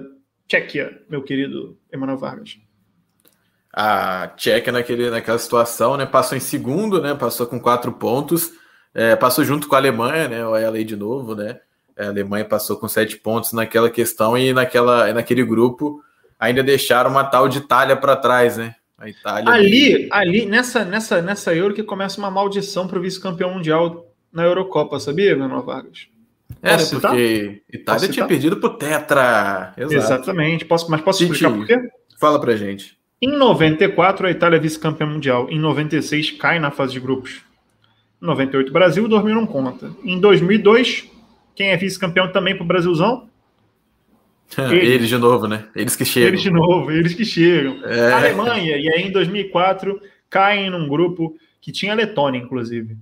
Tchequia, 0.48 1.02
meu 1.08 1.22
querido 1.22 1.78
Emanuel 1.92 2.16
Vargas? 2.16 2.58
A 3.70 4.28
Tchequia 4.28 4.72
naquele, 4.72 5.10
naquela 5.10 5.38
situação, 5.38 5.96
né? 5.96 6.06
Passou 6.06 6.36
em 6.36 6.40
segundo, 6.40 7.02
né? 7.02 7.14
Passou 7.14 7.46
com 7.46 7.60
quatro 7.60 7.92
pontos. 7.92 8.52
É, 8.94 9.14
passou 9.14 9.44
junto 9.44 9.68
com 9.68 9.74
a 9.74 9.78
Alemanha, 9.78 10.26
né? 10.26 10.44
Olha 10.44 10.62
ela 10.62 10.76
aí 10.76 10.84
de 10.84 10.96
novo, 10.96 11.34
né? 11.34 11.60
A 11.96 12.06
Alemanha 12.06 12.46
passou 12.46 12.78
com 12.78 12.88
sete 12.88 13.18
pontos 13.18 13.52
naquela 13.52 13.90
questão 13.90 14.38
e 14.38 14.52
naquela, 14.54 15.12
naquele 15.12 15.44
grupo 15.44 16.02
ainda 16.38 16.62
deixaram 16.62 17.10
uma 17.10 17.24
tal 17.24 17.48
de 17.48 17.58
Itália 17.58 17.96
para 17.96 18.16
trás, 18.16 18.56
né? 18.56 18.74
A 18.96 19.08
Itália. 19.08 19.52
Ali, 19.52 20.08
ali 20.10 20.46
nessa, 20.46 20.84
nessa, 20.84 21.20
nessa 21.20 21.54
Euro 21.54 21.74
que 21.74 21.82
começa 21.82 22.18
uma 22.18 22.30
maldição 22.30 22.88
para 22.88 22.98
o 22.98 23.02
vice-campeão 23.02 23.52
mundial 23.52 24.10
na 24.32 24.44
Eurocopa, 24.44 24.98
sabia, 24.98 25.36
Manuel 25.36 25.62
Vargas? 25.62 26.08
É, 26.62 26.76
né, 26.76 26.84
porque 26.90 27.62
Itália 27.72 28.08
tinha 28.08 28.26
perdido 28.26 28.56
pro 28.56 28.70
Tetra. 28.70 29.74
Exato. 29.76 29.94
Exatamente. 29.94 30.64
Posso, 30.64 30.90
mas 30.90 31.00
posso 31.00 31.22
explicar 31.22 31.52
por 31.52 31.66
quê? 31.66 31.76
Fala 32.18 32.40
pra 32.40 32.56
gente. 32.56 32.98
Em 33.20 33.36
94, 33.36 34.26
a 34.26 34.30
Itália 34.30 34.56
é 34.56 34.60
vice-campeã 34.60 35.06
mundial. 35.06 35.48
Em 35.50 35.58
96, 35.58 36.32
cai 36.32 36.58
na 36.58 36.70
fase 36.70 36.92
de 36.92 37.00
grupos. 37.00 37.42
Em 38.22 38.26
98, 38.26 38.72
Brasil, 38.72 39.08
2000 39.08 39.34
não 39.34 39.46
conta. 39.46 39.90
Em 40.04 40.18
2002, 40.18 41.08
quem 41.54 41.70
é 41.70 41.76
vice-campeão 41.76 42.32
também 42.32 42.56
pro 42.56 42.64
Brasilzão? 42.64 43.28
Eles. 44.56 44.72
eles. 44.88 45.08
de 45.08 45.18
novo, 45.18 45.46
né? 45.46 45.66
Eles 45.74 45.94
que 45.94 46.04
chegam. 46.04 46.28
Eles 46.28 46.42
de 46.42 46.50
novo, 46.50 46.90
eles 46.90 47.14
que 47.14 47.24
chegam. 47.24 47.84
É. 47.84 48.12
A 48.12 48.16
Alemanha, 48.18 48.76
e 48.76 48.88
aí 48.92 49.02
em 49.02 49.12
2004, 49.12 50.00
caem 50.30 50.70
num 50.70 50.88
grupo 50.88 51.36
que 51.60 51.70
tinha 51.70 51.94
Letônia, 51.94 52.38
inclusive 52.38 52.96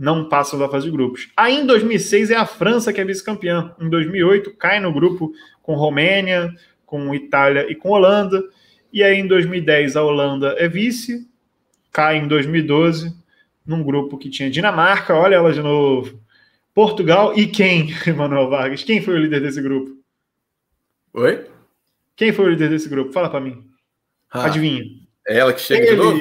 não 0.00 0.30
passam 0.30 0.58
da 0.58 0.66
fase 0.66 0.86
de 0.86 0.90
grupos. 0.90 1.28
Aí 1.36 1.60
em 1.60 1.66
2006 1.66 2.30
é 2.30 2.36
a 2.36 2.46
França 2.46 2.90
que 2.90 3.02
é 3.02 3.04
vice-campeã. 3.04 3.74
Em 3.78 3.90
2008 3.90 4.56
cai 4.56 4.80
no 4.80 4.90
grupo 4.90 5.30
com 5.62 5.74
Romênia, 5.74 6.50
com 6.86 7.14
Itália 7.14 7.70
e 7.70 7.74
com 7.74 7.90
Holanda. 7.90 8.42
E 8.90 9.04
aí 9.04 9.20
em 9.20 9.26
2010 9.26 9.96
a 9.96 10.02
Holanda 10.02 10.54
é 10.58 10.66
vice, 10.66 11.28
cai 11.92 12.16
em 12.16 12.26
2012 12.26 13.14
num 13.66 13.84
grupo 13.84 14.16
que 14.16 14.30
tinha 14.30 14.50
Dinamarca, 14.50 15.14
olha 15.14 15.36
ela 15.36 15.52
de 15.52 15.60
novo, 15.60 16.18
Portugal 16.74 17.38
e 17.38 17.46
quem, 17.46 17.94
Manuel 18.16 18.48
Vargas? 18.48 18.82
Quem 18.82 19.02
foi 19.02 19.14
o 19.14 19.18
líder 19.18 19.42
desse 19.42 19.60
grupo? 19.60 20.00
Oi? 21.12 21.46
Quem 22.16 22.32
foi 22.32 22.46
o 22.46 22.50
líder 22.50 22.70
desse 22.70 22.88
grupo? 22.88 23.12
Fala 23.12 23.28
para 23.28 23.40
mim. 23.40 23.62
Ah, 24.30 24.46
Adivinha. 24.46 24.82
É 25.30 25.38
ela 25.38 25.52
que 25.52 25.60
chega 25.60 25.86
eles, 25.86 25.90
de 25.90 25.96
novo? 25.96 26.20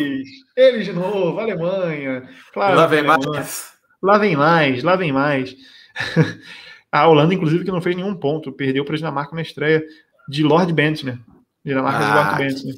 Eles 0.55 0.85
de 0.85 0.93
novo, 0.93 1.39
Alemanha. 1.39 2.29
Claro, 2.53 2.75
lá 2.75 2.85
vem 2.85 3.01
mais. 3.01 3.73
Lá 4.03 4.17
vem 4.19 4.35
mais, 4.35 4.83
lá 4.83 4.95
vem 4.95 5.11
mais. 5.11 5.55
a 6.91 7.07
Holanda, 7.07 7.33
inclusive, 7.33 7.65
que 7.65 7.71
não 7.71 7.81
fez 7.81 7.95
nenhum 7.95 8.13
ponto, 8.13 8.51
perdeu 8.51 8.85
para 8.85 8.93
a 8.93 8.97
Dinamarca 8.97 9.35
na 9.35 9.41
estreia 9.41 9.83
de 10.29 10.43
Lord 10.43 10.71
Bentner. 10.71 11.17
Dinamarca 11.65 11.97
ah, 11.97 12.07
de 12.07 12.13
Lord 12.13 12.37
Bentner. 12.37 12.75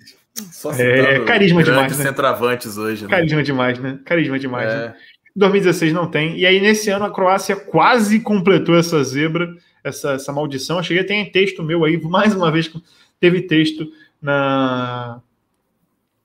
Só 0.54 0.72
é, 0.72 1.20
carisma 1.26 1.62
demais, 1.62 1.98
né? 1.98 2.06
centroavantes 2.06 2.78
hoje. 2.78 3.04
Né? 3.04 3.10
Carisma 3.10 3.44
demais, 3.44 3.78
né? 3.78 4.00
Carisma 4.06 4.40
demais, 4.40 4.72
é. 4.72 4.88
né? 4.88 4.96
2016 5.36 5.92
não 5.92 6.10
tem. 6.10 6.38
E 6.38 6.46
aí, 6.46 6.62
nesse 6.62 6.90
ano, 6.90 7.04
a 7.04 7.12
Croácia 7.12 7.58
quase 7.58 8.22
completou 8.22 8.78
essa 8.78 9.04
zebra, 9.04 9.54
essa, 9.84 10.14
essa 10.14 10.32
maldição. 10.32 10.78
Eu 10.78 10.84
cheguei, 10.84 11.04
tem 11.04 11.30
texto 11.30 11.62
meu 11.62 11.84
aí, 11.84 12.02
mais 12.02 12.34
uma 12.34 12.50
vez, 12.50 12.72
teve 13.20 13.42
texto 13.42 13.86
na, 14.22 15.22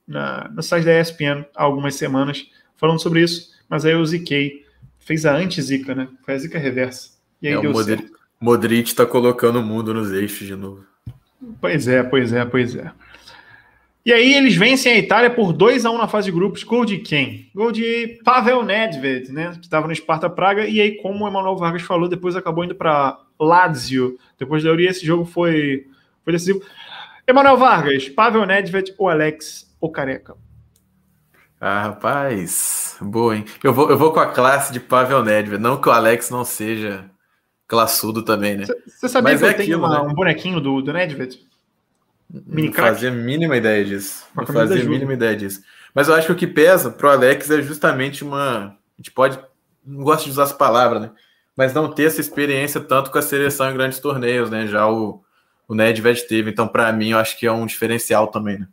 na, 0.06 0.48
no 0.48 0.62
site 0.62 0.84
da 0.84 1.00
ESPN 1.00 1.44
há 1.54 1.62
algumas 1.62 1.94
semanas 1.94 2.46
falando 2.76 3.00
sobre 3.00 3.22
isso, 3.22 3.50
mas 3.68 3.84
aí 3.84 3.92
eu 3.92 4.04
ziquei 4.04 4.66
fez 5.06 5.24
a 5.24 5.36
anti-zica, 5.36 5.94
né? 5.94 6.08
Foi 6.24 6.34
a 6.34 6.38
zica 6.38 6.58
reversa. 6.58 7.10
E 7.40 7.46
aí 7.46 7.54
é, 7.54 7.60
deu 7.60 7.70
o 7.70 7.72
Modric, 7.72 8.02
certo. 8.02 8.18
Modric 8.40 8.94
tá 8.94 9.06
colocando 9.06 9.60
o 9.60 9.62
mundo 9.62 9.94
nos 9.94 10.12
eixos 10.12 10.46
de 10.46 10.56
novo. 10.56 10.84
Pois 11.60 11.86
é, 11.86 12.02
pois 12.02 12.32
é, 12.32 12.44
pois 12.44 12.74
é. 12.74 12.90
E 14.04 14.12
aí 14.12 14.34
eles 14.34 14.56
vencem 14.56 14.92
a 14.92 14.98
Itália 14.98 15.30
por 15.30 15.52
2 15.52 15.84
a 15.84 15.90
1 15.90 15.98
na 15.98 16.08
fase 16.08 16.26
de 16.26 16.32
grupos. 16.32 16.64
Gol 16.64 16.84
de 16.84 16.98
quem? 16.98 17.48
Gol 17.54 17.70
de 17.70 18.20
Pavel 18.24 18.64
Nedved, 18.64 19.32
né? 19.32 19.52
Que 19.52 19.66
estava 19.66 19.86
no 19.86 19.94
Sparta 19.94 20.28
Praga. 20.28 20.66
E 20.66 20.80
aí, 20.80 20.96
como 20.96 21.24
o 21.24 21.28
Emanuel 21.28 21.56
Vargas 21.56 21.82
falou, 21.82 22.08
depois 22.08 22.34
acabou 22.34 22.64
indo 22.64 22.74
para 22.74 23.18
Lazio. 23.38 24.18
Depois 24.38 24.62
da 24.62 24.70
Euro, 24.70 24.80
esse 24.80 25.06
jogo 25.06 25.24
foi, 25.24 25.86
foi 26.24 26.32
decisivo. 26.32 26.62
Emanuel 27.26 27.56
Vargas, 27.56 28.08
Pavel 28.08 28.46
Nedved 28.46 28.94
ou 28.98 29.08
Alex 29.08 29.65
o 29.86 29.92
Careca? 29.92 30.34
Ah, 31.60 31.82
rapaz, 31.84 32.96
boa, 33.00 33.34
hein? 33.34 33.44
Eu 33.64 33.72
vou, 33.72 33.90
eu 33.90 33.96
vou 33.96 34.12
com 34.12 34.20
a 34.20 34.30
classe 34.30 34.72
de 34.72 34.78
Pavel 34.78 35.24
Nedved, 35.24 35.60
não 35.60 35.80
que 35.80 35.88
o 35.88 35.92
Alex 35.92 36.28
não 36.28 36.44
seja 36.44 37.10
classudo 37.66 38.22
também, 38.22 38.56
né? 38.56 38.66
Você 38.86 39.08
sabia 39.08 39.32
Mas 39.32 39.40
que 39.40 39.46
é 39.46 39.50
eu 39.50 39.56
tenho 39.56 39.78
uma, 39.78 40.02
né? 40.02 40.08
um 40.08 40.14
bonequinho 40.14 40.60
do, 40.60 40.82
do 40.82 40.92
Nedved? 40.92 41.46
Mini 42.28 42.68
não 42.68 42.74
fazia 42.74 43.08
a 43.08 43.12
mínima 43.12 43.56
ideia 43.56 43.84
disso. 43.84 44.24
Não 44.34 44.46
fazia 44.46 44.82
a 44.82 44.84
mínima 44.84 45.14
ideia 45.14 45.36
disso. 45.36 45.62
Mas 45.94 46.08
eu 46.08 46.14
acho 46.14 46.26
que 46.26 46.32
o 46.32 46.36
que 46.36 46.46
pesa 46.46 46.90
pro 46.90 47.08
Alex 47.08 47.50
é 47.50 47.62
justamente 47.62 48.22
uma. 48.22 48.66
A 48.66 48.96
gente 48.98 49.10
pode. 49.12 49.38
Não 49.84 50.02
gosto 50.02 50.24
de 50.24 50.30
usar 50.30 50.42
as 50.42 50.52
palavras, 50.52 51.02
né? 51.02 51.10
Mas 51.56 51.72
não 51.72 51.90
ter 51.90 52.04
essa 52.04 52.20
experiência 52.20 52.80
tanto 52.80 53.10
com 53.10 53.18
a 53.18 53.22
seleção 53.22 53.70
em 53.70 53.74
grandes 53.74 53.98
torneios, 53.98 54.50
né? 54.50 54.66
Já 54.66 54.90
o, 54.90 55.22
o 55.66 55.74
Nedved 55.74 56.26
teve. 56.26 56.50
Então, 56.50 56.68
para 56.68 56.92
mim, 56.92 57.10
eu 57.10 57.18
acho 57.18 57.38
que 57.38 57.46
é 57.46 57.52
um 57.52 57.64
diferencial 57.64 58.26
também, 58.26 58.58
né? 58.58 58.68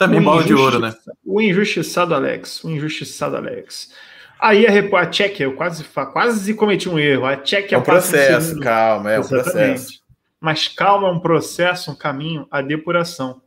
Também 0.00 0.22
bola 0.22 0.42
de 0.42 0.54
ouro, 0.54 0.78
né? 0.78 0.94
O 1.22 1.42
injustiçado 1.42 2.14
Alex. 2.14 2.64
O 2.64 2.70
injustiçado 2.70 3.36
Alex. 3.36 3.92
Aí 4.40 4.66
a, 4.66 4.98
a 4.98 5.06
Tchequia, 5.06 5.44
eu 5.44 5.52
quase, 5.52 5.84
quase 5.84 6.54
cometi 6.54 6.88
um 6.88 6.98
erro. 6.98 7.26
A 7.26 7.36
Tchequia 7.36 7.76
é 7.76 7.78
um 7.78 7.82
processo, 7.82 8.58
calma, 8.60 9.12
é 9.12 9.20
um 9.20 9.28
processo. 9.28 10.00
Mas 10.40 10.68
calma, 10.68 11.08
é 11.08 11.10
um 11.10 11.20
processo, 11.20 11.90
um 11.90 11.94
caminho, 11.94 12.46
a 12.50 12.62
depuração. 12.62 13.42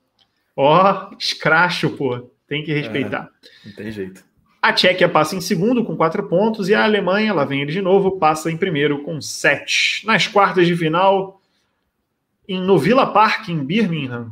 Ó, 0.55 1.09
oh, 1.09 1.15
escracho, 1.17 1.89
pô. 1.89 2.29
Tem 2.47 2.63
que 2.63 2.71
respeitar. 2.71 3.31
É, 3.43 3.67
não 3.69 3.75
tem 3.75 3.91
jeito. 3.91 4.23
A 4.61 4.71
Tchequia 4.71 5.09
passa 5.09 5.35
em 5.35 5.41
segundo 5.41 5.83
com 5.83 5.97
quatro 5.97 6.29
pontos 6.29 6.69
e 6.69 6.75
a 6.75 6.83
Alemanha, 6.83 7.33
lá 7.33 7.45
vem 7.45 7.63
ele 7.63 7.71
de 7.71 7.81
novo, 7.81 8.19
passa 8.19 8.51
em 8.51 8.57
primeiro 8.57 9.01
com 9.01 9.19
sete. 9.19 10.05
Nas 10.05 10.27
quartas 10.27 10.67
de 10.67 10.77
final, 10.77 11.41
em, 12.47 12.61
no 12.61 12.77
Villa 12.77 13.07
Park, 13.07 13.49
em 13.49 13.57
Birmingham, 13.57 14.31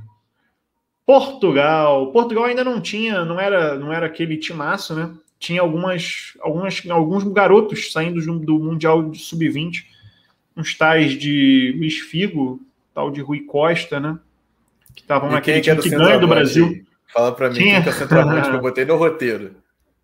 Portugal. 1.11 2.09
Portugal 2.13 2.45
ainda 2.45 2.63
não 2.63 2.79
tinha, 2.79 3.25
não 3.25 3.37
era, 3.37 3.77
não 3.77 3.91
era 3.91 4.05
aquele 4.05 4.37
timaço, 4.37 4.95
né? 4.95 5.13
Tinha 5.37 5.59
algumas, 5.59 6.37
algumas, 6.39 6.81
alguns 6.89 7.25
garotos 7.25 7.91
saindo 7.91 8.21
do 8.39 8.57
Mundial 8.57 9.09
de 9.09 9.19
Sub-20, 9.19 9.83
uns 10.55 10.73
tais 10.77 11.19
de 11.19 11.75
Luiz 11.77 11.99
Figo, 11.99 12.61
tal 12.93 13.11
de 13.11 13.19
Rui 13.19 13.41
Costa, 13.41 13.99
né? 13.99 14.17
Que 14.95 15.01
estavam 15.01 15.29
naquele 15.29 15.59
time 15.59 15.81
que 15.81 15.89
ganha 15.89 16.17
do 16.17 16.29
Brasil. 16.29 16.85
Fala 17.11 17.33
para 17.33 17.49
mim 17.49 17.55
Tinha... 17.55 17.81
quem 17.81 17.91
é 17.91 17.93
o 17.93 17.97
centroavante 17.97 18.49
que 18.49 18.55
eu 18.55 18.61
botei 18.61 18.85
no 18.85 18.95
roteiro. 18.95 19.55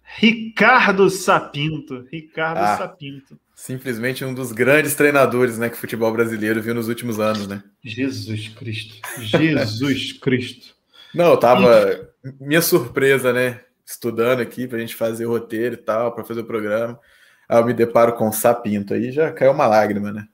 Ricardo 0.03 1.09
Sapinto. 1.09 2.05
Ricardo 2.11 2.57
ah, 2.57 2.77
Sapinto. 2.77 3.39
Simplesmente 3.55 4.25
um 4.25 4.33
dos 4.33 4.51
grandes 4.51 4.93
treinadores 4.93 5.57
né, 5.57 5.69
que 5.69 5.75
o 5.75 5.79
futebol 5.79 6.11
brasileiro 6.11 6.61
viu 6.61 6.75
nos 6.75 6.89
últimos 6.89 7.17
anos, 7.17 7.47
né? 7.47 7.63
Jesus 7.81 8.49
Cristo. 8.49 8.95
Jesus 9.19 10.11
Cristo. 10.11 10.76
Não, 11.13 11.31
eu 11.31 11.37
tava. 11.37 12.09
Minha 12.39 12.61
surpresa, 12.61 13.31
né? 13.31 13.61
Estudando 13.85 14.41
aqui 14.41 14.67
pra 14.67 14.79
gente 14.79 14.95
fazer 14.95 15.25
o 15.25 15.31
roteiro 15.31 15.75
e 15.75 15.77
tal, 15.77 16.11
para 16.11 16.23
fazer 16.23 16.41
o 16.41 16.45
programa. 16.45 16.99
Aí 17.47 17.57
eu 17.57 17.65
me 17.65 17.73
deparo 17.73 18.13
com 18.13 18.27
o 18.27 18.33
Sapinto, 18.33 18.93
aí 18.93 19.11
já 19.11 19.31
caiu 19.31 19.51
uma 19.51 19.67
lágrima, 19.67 20.11
né? 20.11 20.27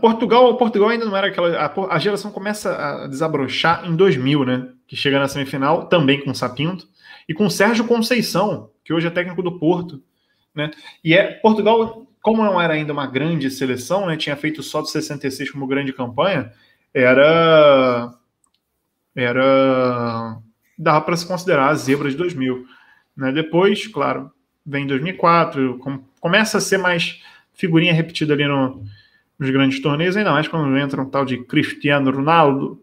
Portugal, 0.00 0.56
Portugal 0.56 0.90
ainda 0.90 1.04
não 1.04 1.16
era 1.16 1.28
aquela. 1.28 1.56
A, 1.56 1.94
a 1.94 1.98
geração 1.98 2.30
começa 2.30 2.74
a 2.76 3.06
desabrochar 3.06 3.84
em 3.86 3.96
2000, 3.96 4.44
né? 4.44 4.68
Que 4.86 4.96
chega 4.96 5.18
na 5.18 5.28
semifinal 5.28 5.86
também 5.86 6.22
com 6.22 6.30
o 6.30 6.34
Sapinto 6.34 6.86
e 7.28 7.34
com 7.34 7.46
o 7.46 7.50
Sérgio 7.50 7.86
Conceição, 7.86 8.70
que 8.84 8.92
hoje 8.92 9.06
é 9.06 9.10
técnico 9.10 9.42
do 9.42 9.58
Porto, 9.58 10.02
né? 10.54 10.70
E 11.02 11.14
é 11.14 11.32
Portugal, 11.32 12.06
como 12.22 12.44
não 12.44 12.60
era 12.60 12.74
ainda 12.74 12.92
uma 12.92 13.06
grande 13.06 13.50
seleção, 13.50 14.06
né? 14.06 14.16
Tinha 14.16 14.36
feito 14.36 14.62
só 14.62 14.80
de 14.80 14.90
66 14.90 15.50
como 15.50 15.66
grande 15.66 15.92
campanha, 15.92 16.52
era 16.92 18.12
era 19.14 20.38
dava 20.76 21.00
para 21.02 21.16
se 21.16 21.26
considerar 21.26 21.68
a 21.68 21.74
zebra 21.74 22.10
de 22.10 22.16
2000, 22.16 22.66
né? 23.16 23.32
Depois, 23.32 23.86
claro, 23.86 24.30
vem 24.66 24.86
2004, 24.86 25.78
com, 25.78 26.02
começa 26.20 26.58
a 26.58 26.60
ser 26.60 26.78
mais 26.78 27.22
figurinha 27.52 27.92
repetida 27.92 28.34
ali 28.34 28.46
no, 28.46 28.84
nos 29.38 29.50
grandes 29.50 29.80
torneios, 29.80 30.16
ainda 30.16 30.32
mais 30.32 30.48
quando 30.48 30.76
entra 30.76 31.00
um 31.00 31.08
tal 31.08 31.24
de 31.24 31.38
Cristiano 31.38 32.10
Ronaldo, 32.10 32.82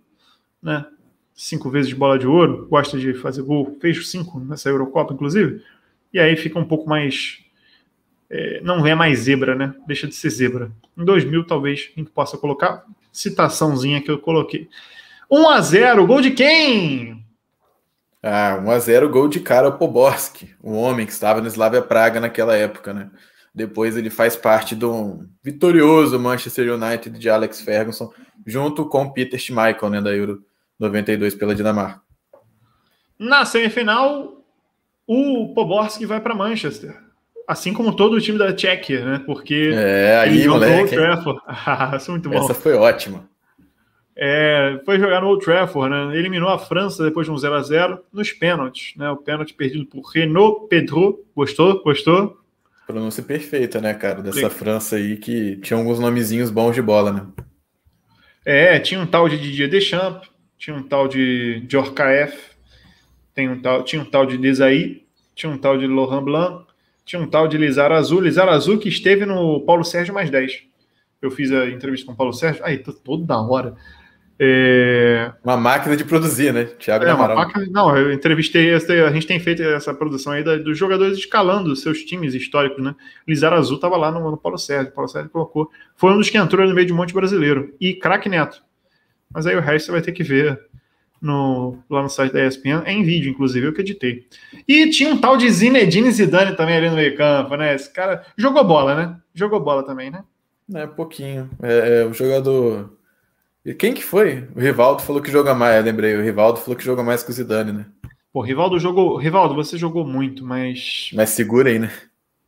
né? 0.62 0.86
Cinco 1.34 1.70
vezes 1.70 1.92
bola 1.94 2.20
de 2.20 2.28
ouro, 2.28 2.68
gosta 2.70 2.98
de 3.00 3.14
fazer 3.14 3.42
gol, 3.42 3.78
fez 3.82 4.10
cinco 4.10 4.40
nessa 4.40 4.70
Eurocopa, 4.70 5.14
inclusive, 5.14 5.64
e 6.14 6.20
aí 6.20 6.36
fica 6.36 6.60
um 6.60 6.66
pouco 6.66 6.90
mais. 6.90 7.40
É, 8.30 8.62
não 8.62 8.86
é 8.86 8.94
mais 8.96 9.20
zebra, 9.20 9.56
né? 9.56 9.74
Deixa 9.88 10.08
de 10.08 10.16
ser 10.16 10.30
zebra. 10.30 10.72
Em 10.98 11.04
2000, 11.04 11.46
talvez, 11.46 11.92
a 11.96 12.00
gente 12.00 12.12
possa 12.12 12.38
colocar 12.38 12.86
citaçãozinha 13.12 14.02
que 14.02 14.12
eu 14.12 14.20
coloquei. 14.20 14.70
1 15.32 15.50
a 15.50 15.62
0 15.62 16.06
gol 16.06 16.22
de 16.22 16.32
quem? 16.32 17.26
Ah, 18.22 18.62
1 18.62 18.70
a 18.70 18.80
0 18.80 19.10
gol 19.10 19.30
de 19.30 19.40
cara 19.40 19.72
Poborski, 19.72 20.54
um 20.62 20.76
homem 20.76 21.06
que 21.06 21.14
estava 21.14 21.40
no 21.40 21.48
Slavia 21.48 21.82
Praga 21.82 22.20
naquela 22.20 22.56
época, 22.56 22.94
né? 22.94 23.10
Depois 23.56 23.96
ele 23.96 24.10
faz 24.10 24.36
parte 24.36 24.76
do 24.76 25.26
vitorioso 25.42 26.20
Manchester 26.20 26.74
United 26.74 27.18
de 27.18 27.30
Alex 27.30 27.62
Ferguson, 27.62 28.12
junto 28.46 28.86
com 28.86 29.10
Peter 29.10 29.40
Schmeichel, 29.40 29.90
né, 29.90 30.02
da 30.02 30.14
Euro 30.14 30.44
92 30.80 31.36
pela 31.36 31.56
Dinamarca. 31.56 32.02
Na 33.18 33.46
semifinal, 33.46 34.44
o 35.08 35.54
Poborski 35.54 36.06
vai 36.06 36.20
para 36.20 36.36
Manchester, 36.36 36.98
assim 37.48 37.74
como 37.74 37.96
todo 37.96 38.14
o 38.14 38.22
time 38.22 38.38
da 38.38 38.54
Tchequia, 38.54 39.06
né? 39.06 39.24
Porque 39.26 39.72
é, 39.74 40.18
aí, 40.18 40.48
moleque. 40.48 40.96
Ah, 41.48 41.94
isso 41.96 42.10
é 42.10 42.12
muito 42.12 42.30
bom. 42.30 42.38
Essa 42.38 42.54
foi 42.54 42.74
ótima. 42.74 43.30
É, 44.24 44.80
foi 44.86 45.00
jogar 45.00 45.20
no 45.20 45.30
Old 45.30 45.44
Trafford, 45.44 45.90
né? 45.90 46.16
Eliminou 46.16 46.48
a 46.48 46.60
França 46.60 47.04
depois 47.04 47.26
de 47.26 47.34
um 47.34 47.38
0 47.40 47.56
a 47.56 47.62
0 47.64 48.06
nos 48.14 48.32
pênaltis, 48.32 48.94
né? 48.96 49.10
O 49.10 49.18
pênalti 49.18 49.52
perdido 49.52 49.84
por 49.88 50.02
Renault 50.02 50.68
Pedro. 50.68 51.26
Gostou? 51.36 51.82
Gostou? 51.82 52.38
Pronúncia 52.86 53.24
perfeita, 53.24 53.82
né, 53.82 53.96
cara? 53.96 54.22
Dessa 54.22 54.48
Sim. 54.48 54.56
França 54.56 54.98
aí 54.98 55.18
que 55.18 55.56
tinha 55.56 55.76
alguns 55.76 56.00
nomezinhos 56.00 56.52
bons 56.52 56.76
de 56.76 56.84
bola, 56.84 57.12
né? 57.12 57.28
É, 58.46 58.78
tinha 58.78 59.00
um 59.00 59.08
tal 59.08 59.28
de 59.28 59.40
Didier 59.40 59.68
Deschamps, 59.68 60.30
tinha 60.56 60.76
um 60.76 60.84
tal 60.84 61.08
de 61.08 61.62
Djorkaeff, 61.62 62.38
tem 63.34 63.50
um 63.50 63.60
tal, 63.60 63.82
tinha 63.82 64.04
um 64.04 64.06
tal 64.06 64.28
de 64.28 64.38
Desailly, 64.38 65.04
tinha 65.34 65.52
um 65.52 65.58
tal 65.58 65.80
de 65.80 65.88
Laurent 65.88 66.24
Blanc, 66.24 66.66
tinha 67.04 67.20
um 67.20 67.28
tal 67.28 67.48
de 67.48 67.58
Lizar 67.58 67.92
Azul, 67.92 68.22
Lizar 68.22 68.48
Azul 68.48 68.78
que 68.78 68.88
esteve 68.88 69.26
no 69.26 69.62
Paulo 69.62 69.84
Sérgio 69.84 70.14
mais 70.14 70.30
10. 70.30 70.62
Eu 71.20 71.32
fiz 71.32 71.52
a 71.52 71.68
entrevista 71.68 72.06
com 72.06 72.14
o 72.14 72.16
Paulo 72.16 72.34
Sérgio, 72.34 72.64
aí, 72.64 72.78
toda 72.78 73.42
hora. 73.42 73.76
É... 74.44 75.32
Uma 75.44 75.56
máquina 75.56 75.96
de 75.96 76.04
produzir, 76.04 76.52
né? 76.52 76.66
Thiago 76.66 77.06
é, 77.06 77.14
uma 77.14 77.36
máquina, 77.36 77.64
Não, 77.70 77.96
eu 77.96 78.12
entrevistei, 78.12 78.74
a 78.74 79.12
gente 79.12 79.28
tem 79.28 79.40
feito 79.40 79.62
essa 79.62 79.94
produção 79.94 80.34
aí 80.34 80.44
dos 80.44 80.76
jogadores 80.76 81.16
escalando 81.16 81.76
seus 81.76 82.00
times 82.00 82.34
históricos, 82.34 82.84
né? 82.84 82.96
Lizar 83.28 83.54
Azul 83.54 83.76
estava 83.76 83.96
lá 83.98 84.12
no, 84.12 84.32
no 84.32 84.38
Paulo 84.38 84.58
Sérgio, 84.58 84.92
o 84.92 84.96
Paulo 84.96 85.08
Sérgio 85.08 85.30
colocou. 85.30 85.70
Foi 85.96 86.12
um 86.12 86.18
dos 86.18 86.28
que 86.28 86.40
entrou 86.40 86.68
no 86.68 86.74
meio 86.74 86.88
de 86.88 86.92
um 86.92 86.96
monte 86.96 87.14
brasileiro. 87.14 87.76
E 87.80 87.94
craque 87.94 88.28
Neto. 88.28 88.64
Mas 89.32 89.46
aí 89.46 89.56
o 89.56 89.62
resto 89.62 89.86
você 89.86 89.92
vai 89.92 90.02
ter 90.02 90.12
que 90.12 90.24
ver 90.24 90.60
no, 91.22 91.78
lá 91.88 92.02
no 92.02 92.10
site 92.10 92.34
da 92.34 92.44
ESPN, 92.44 92.82
é 92.84 92.92
em 92.92 93.04
vídeo, 93.04 93.30
inclusive, 93.30 93.68
eu 93.68 93.74
que 93.74 93.82
editei. 93.82 94.26
E 94.68 94.90
tinha 94.90 95.14
um 95.14 95.22
tal 95.22 95.38
de 95.38 95.48
Zinedine 95.52 96.12
Zidane 96.12 96.56
também 96.56 96.78
ali 96.78 96.90
no 96.90 96.96
meio 96.96 97.16
campo, 97.16 97.56
né? 97.56 97.76
Esse 97.76 97.94
cara 97.94 98.26
jogou 98.36 98.64
bola, 98.64 98.96
né? 98.96 99.18
Jogou 99.36 99.60
bola 99.60 99.84
também, 99.84 100.10
né? 100.10 100.24
É, 100.74 100.88
pouquinho. 100.88 101.48
É, 101.62 102.02
é 102.02 102.06
o 102.06 102.14
jogador 102.14 102.90
e 103.66 103.74
quem 103.74 103.94
que 103.94 104.04
foi? 104.04 104.48
O 104.56 104.60
Rivaldo 104.60 105.02
falou 105.02 105.22
que 105.22 105.32
joga 105.32 105.54
mais, 105.54 105.84
lembrei. 105.84 106.16
O 106.16 106.24
Rivaldo 106.24 106.60
falou 106.60 106.76
que 106.76 106.84
joga 106.84 107.04
mais 107.04 107.22
que 107.22 107.30
o 107.30 107.34
Zidane, 107.34 107.72
né? 107.72 107.86
Pô, 108.34 108.42
Rivaldo 108.42 108.80
jogou. 108.80 109.18
Rivaldo, 109.18 109.54
você 109.54 109.78
jogou 109.78 110.06
muito, 110.06 110.44
mas. 110.44 111.12
Mas 111.14 111.30
segura 111.32 111.70
aí, 111.70 111.78
né? 111.78 111.92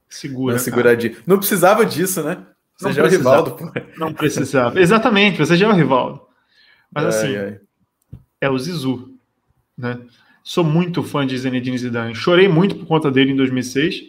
Segura. 0.09 0.57
Seguradinho. 0.57 1.17
Não 1.25 1.37
precisava 1.37 1.85
disso, 1.85 2.23
né? 2.23 2.45
Você 2.77 2.85
não 2.85 2.93
já 2.93 3.03
é 3.03 3.05
o 3.05 3.09
Rivaldo, 3.09 3.51
pô. 3.51 3.71
Não 3.97 4.13
precisava. 4.13 4.79
Exatamente, 4.79 5.37
você 5.37 5.55
já 5.55 5.67
é 5.67 5.69
o 5.69 5.75
Rivaldo. 5.75 6.21
Mas 6.91 7.03
ai, 7.03 7.09
assim, 7.09 7.37
ai. 7.37 7.59
é 8.41 8.49
o 8.49 8.57
Zizu, 8.57 9.13
né? 9.77 9.99
Sou 10.43 10.63
muito 10.63 11.03
fã 11.03 11.25
de 11.25 11.37
Zinedine 11.37 11.77
Zidane. 11.77 12.15
Chorei 12.15 12.47
muito 12.47 12.75
por 12.75 12.85
conta 12.85 13.09
dele 13.09 13.31
em 13.31 13.35
2006, 13.35 14.03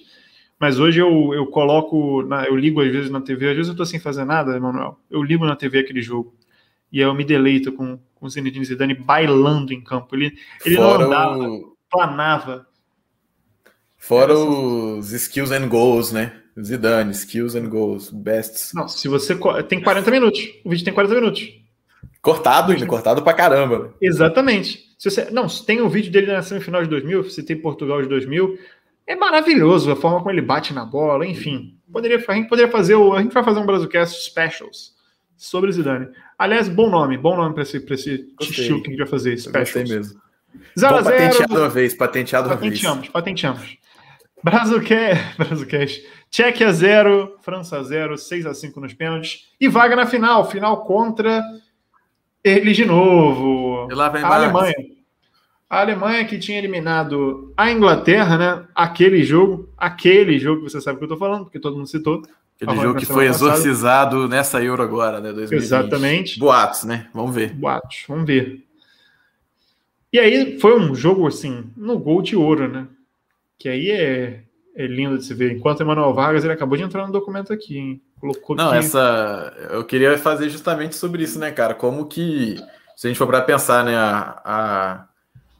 mas 0.58 0.78
hoje 0.78 1.00
eu, 1.00 1.32
eu 1.32 1.46
coloco, 1.46 2.22
na, 2.22 2.44
eu 2.46 2.56
ligo 2.56 2.80
às 2.80 2.90
vezes 2.90 3.10
na 3.10 3.20
TV, 3.20 3.50
às 3.50 3.56
vezes 3.56 3.70
eu 3.70 3.76
tô 3.76 3.86
sem 3.86 4.00
fazer 4.00 4.24
nada, 4.24 4.56
Emanuel. 4.56 4.98
Eu 5.10 5.22
ligo 5.22 5.46
na 5.46 5.54
TV 5.54 5.78
aquele 5.80 6.02
jogo 6.02 6.34
e 6.94 7.00
eu 7.00 7.12
me 7.12 7.24
deleito 7.24 7.72
com, 7.72 7.98
com 8.14 8.24
o 8.24 8.30
Zinedine 8.30 8.64
Zidane 8.64 8.94
bailando 8.94 9.72
em 9.72 9.82
campo. 9.82 10.14
Ele, 10.14 10.32
ele 10.64 10.76
não 10.76 10.94
andava, 10.94 11.38
o... 11.38 11.76
planava. 11.90 12.68
Fora 13.98 14.32
os 14.32 15.10
skills 15.12 15.50
and 15.50 15.66
goals, 15.66 16.12
né? 16.12 16.40
Zidane, 16.62 17.10
skills 17.10 17.56
and 17.56 17.68
goals, 17.68 18.10
bests. 18.10 18.72
Não, 18.72 18.86
se 18.86 19.08
você 19.08 19.36
tem 19.68 19.82
40 19.82 20.08
minutos, 20.08 20.40
o 20.64 20.70
vídeo 20.70 20.84
tem 20.84 20.94
40 20.94 21.14
minutos. 21.16 21.52
Cortado 22.22 22.70
ainda, 22.70 22.86
cortado 22.86 23.22
pra 23.22 23.34
caramba. 23.34 23.92
Exatamente. 24.00 24.94
Se 24.96 25.10
você, 25.10 25.28
não, 25.32 25.48
se 25.48 25.66
tem 25.66 25.80
o 25.80 25.86
um 25.86 25.88
vídeo 25.88 26.12
dele 26.12 26.28
na 26.28 26.42
semifinal 26.42 26.80
de 26.84 26.88
2000, 26.88 27.28
se 27.28 27.42
tem 27.42 27.60
Portugal 27.60 28.00
de 28.00 28.08
2000, 28.08 28.56
é 29.04 29.16
maravilhoso 29.16 29.90
a 29.90 29.96
forma 29.96 30.18
como 30.18 30.30
ele 30.30 30.42
bate 30.42 30.72
na 30.72 30.84
bola, 30.84 31.26
enfim. 31.26 31.76
Poderia, 31.92 32.24
a 32.26 32.34
gente 32.34 32.48
poderia 32.48 32.70
fazer 32.70 32.94
o, 32.94 33.14
a 33.14 33.20
gente 33.20 33.34
vai 33.34 33.42
fazer 33.42 33.58
um 33.58 33.66
Brasilcast 33.66 34.30
specials 34.30 34.93
sobre 35.44 35.70
Zidane. 35.72 36.08
Aliás, 36.38 36.68
bom 36.68 36.90
nome, 36.90 37.16
bom 37.16 37.36
nome 37.36 37.54
para 37.54 37.62
esse, 37.62 37.80
pra 37.80 37.94
esse 37.94 38.28
estilo 38.40 38.82
que 38.82 38.88
a 38.88 38.90
gente 38.90 38.98
vai 38.98 39.06
fazer. 39.06 39.36
Gostei 39.50 39.84
mesmo. 39.84 40.20
0 40.78 40.96
a 40.96 41.02
0 41.02 41.16
patenteado 41.16 41.54
uma 41.54 41.68
vez, 41.68 41.94
patenteado 41.94 42.48
uma 42.48 42.56
vez. 42.56 42.70
Patenteamos, 42.70 43.08
patenteamos. 43.08 43.78
Brazucast. 45.38 46.04
Tchequia 46.30 46.72
0, 46.72 47.38
França 47.42 47.82
0, 47.82 48.18
6 48.18 48.46
a 48.46 48.54
5 48.54 48.80
nos 48.80 48.92
pênaltis. 48.92 49.48
E 49.60 49.68
vaga 49.68 49.96
na 49.96 50.06
final, 50.06 50.50
final 50.50 50.84
contra 50.84 51.42
eles 52.42 52.76
de 52.76 52.84
novo. 52.84 53.88
E 53.90 53.94
lá 53.94 54.08
vem 54.08 54.22
a 54.22 54.28
Alemanha. 54.28 54.74
A 55.68 55.80
Alemanha 55.80 56.24
que 56.24 56.38
tinha 56.38 56.58
eliminado 56.58 57.52
a 57.56 57.70
Inglaterra, 57.70 58.36
né? 58.36 58.66
Aquele 58.74 59.22
jogo, 59.22 59.68
aquele 59.78 60.38
jogo 60.38 60.62
que 60.62 60.70
você 60.70 60.80
sabe 60.80 60.98
que 60.98 61.04
eu 61.04 61.08
tô 61.08 61.16
falando, 61.16 61.44
porque 61.44 61.58
todo 61.58 61.76
mundo 61.76 61.88
citou. 61.88 62.22
Aquele 62.60 62.80
jogo 62.80 62.98
que 62.98 63.06
foi 63.06 63.26
exorcizado 63.26 64.16
passada. 64.16 64.28
nessa 64.28 64.62
Euro 64.62 64.82
agora, 64.82 65.20
né? 65.20 65.32
2020. 65.32 65.62
Exatamente. 65.62 66.38
Boatos, 66.38 66.84
né? 66.84 67.08
Vamos 67.12 67.34
ver. 67.34 67.52
Boatos, 67.52 68.04
vamos 68.08 68.26
ver. 68.26 68.64
E 70.12 70.18
aí 70.18 70.60
foi 70.60 70.78
um 70.78 70.94
jogo 70.94 71.26
assim, 71.26 71.64
no 71.76 71.98
gol 71.98 72.22
de 72.22 72.36
ouro, 72.36 72.68
né? 72.68 72.86
Que 73.58 73.68
aí 73.68 73.90
é, 73.90 74.44
é 74.76 74.86
lindo 74.86 75.18
de 75.18 75.24
se 75.24 75.34
ver. 75.34 75.52
Enquanto 75.52 75.80
Emanuel 75.80 76.14
Vargas, 76.14 76.44
ele 76.44 76.52
acabou 76.52 76.76
de 76.76 76.84
entrar 76.84 77.04
no 77.06 77.12
documento 77.12 77.52
aqui, 77.52 77.76
hein? 77.76 78.02
Colocou 78.20 78.54
Não, 78.54 78.72
essa. 78.72 79.52
Eu 79.70 79.84
queria 79.84 80.16
fazer 80.16 80.48
justamente 80.48 80.94
sobre 80.94 81.24
isso, 81.24 81.38
né, 81.38 81.50
cara? 81.50 81.74
Como 81.74 82.06
que, 82.06 82.56
se 82.96 83.06
a 83.06 83.10
gente 83.10 83.18
for 83.18 83.26
para 83.26 83.42
pensar, 83.42 83.84
né, 83.84 83.96
a, 83.96 84.40
a, 84.44 85.04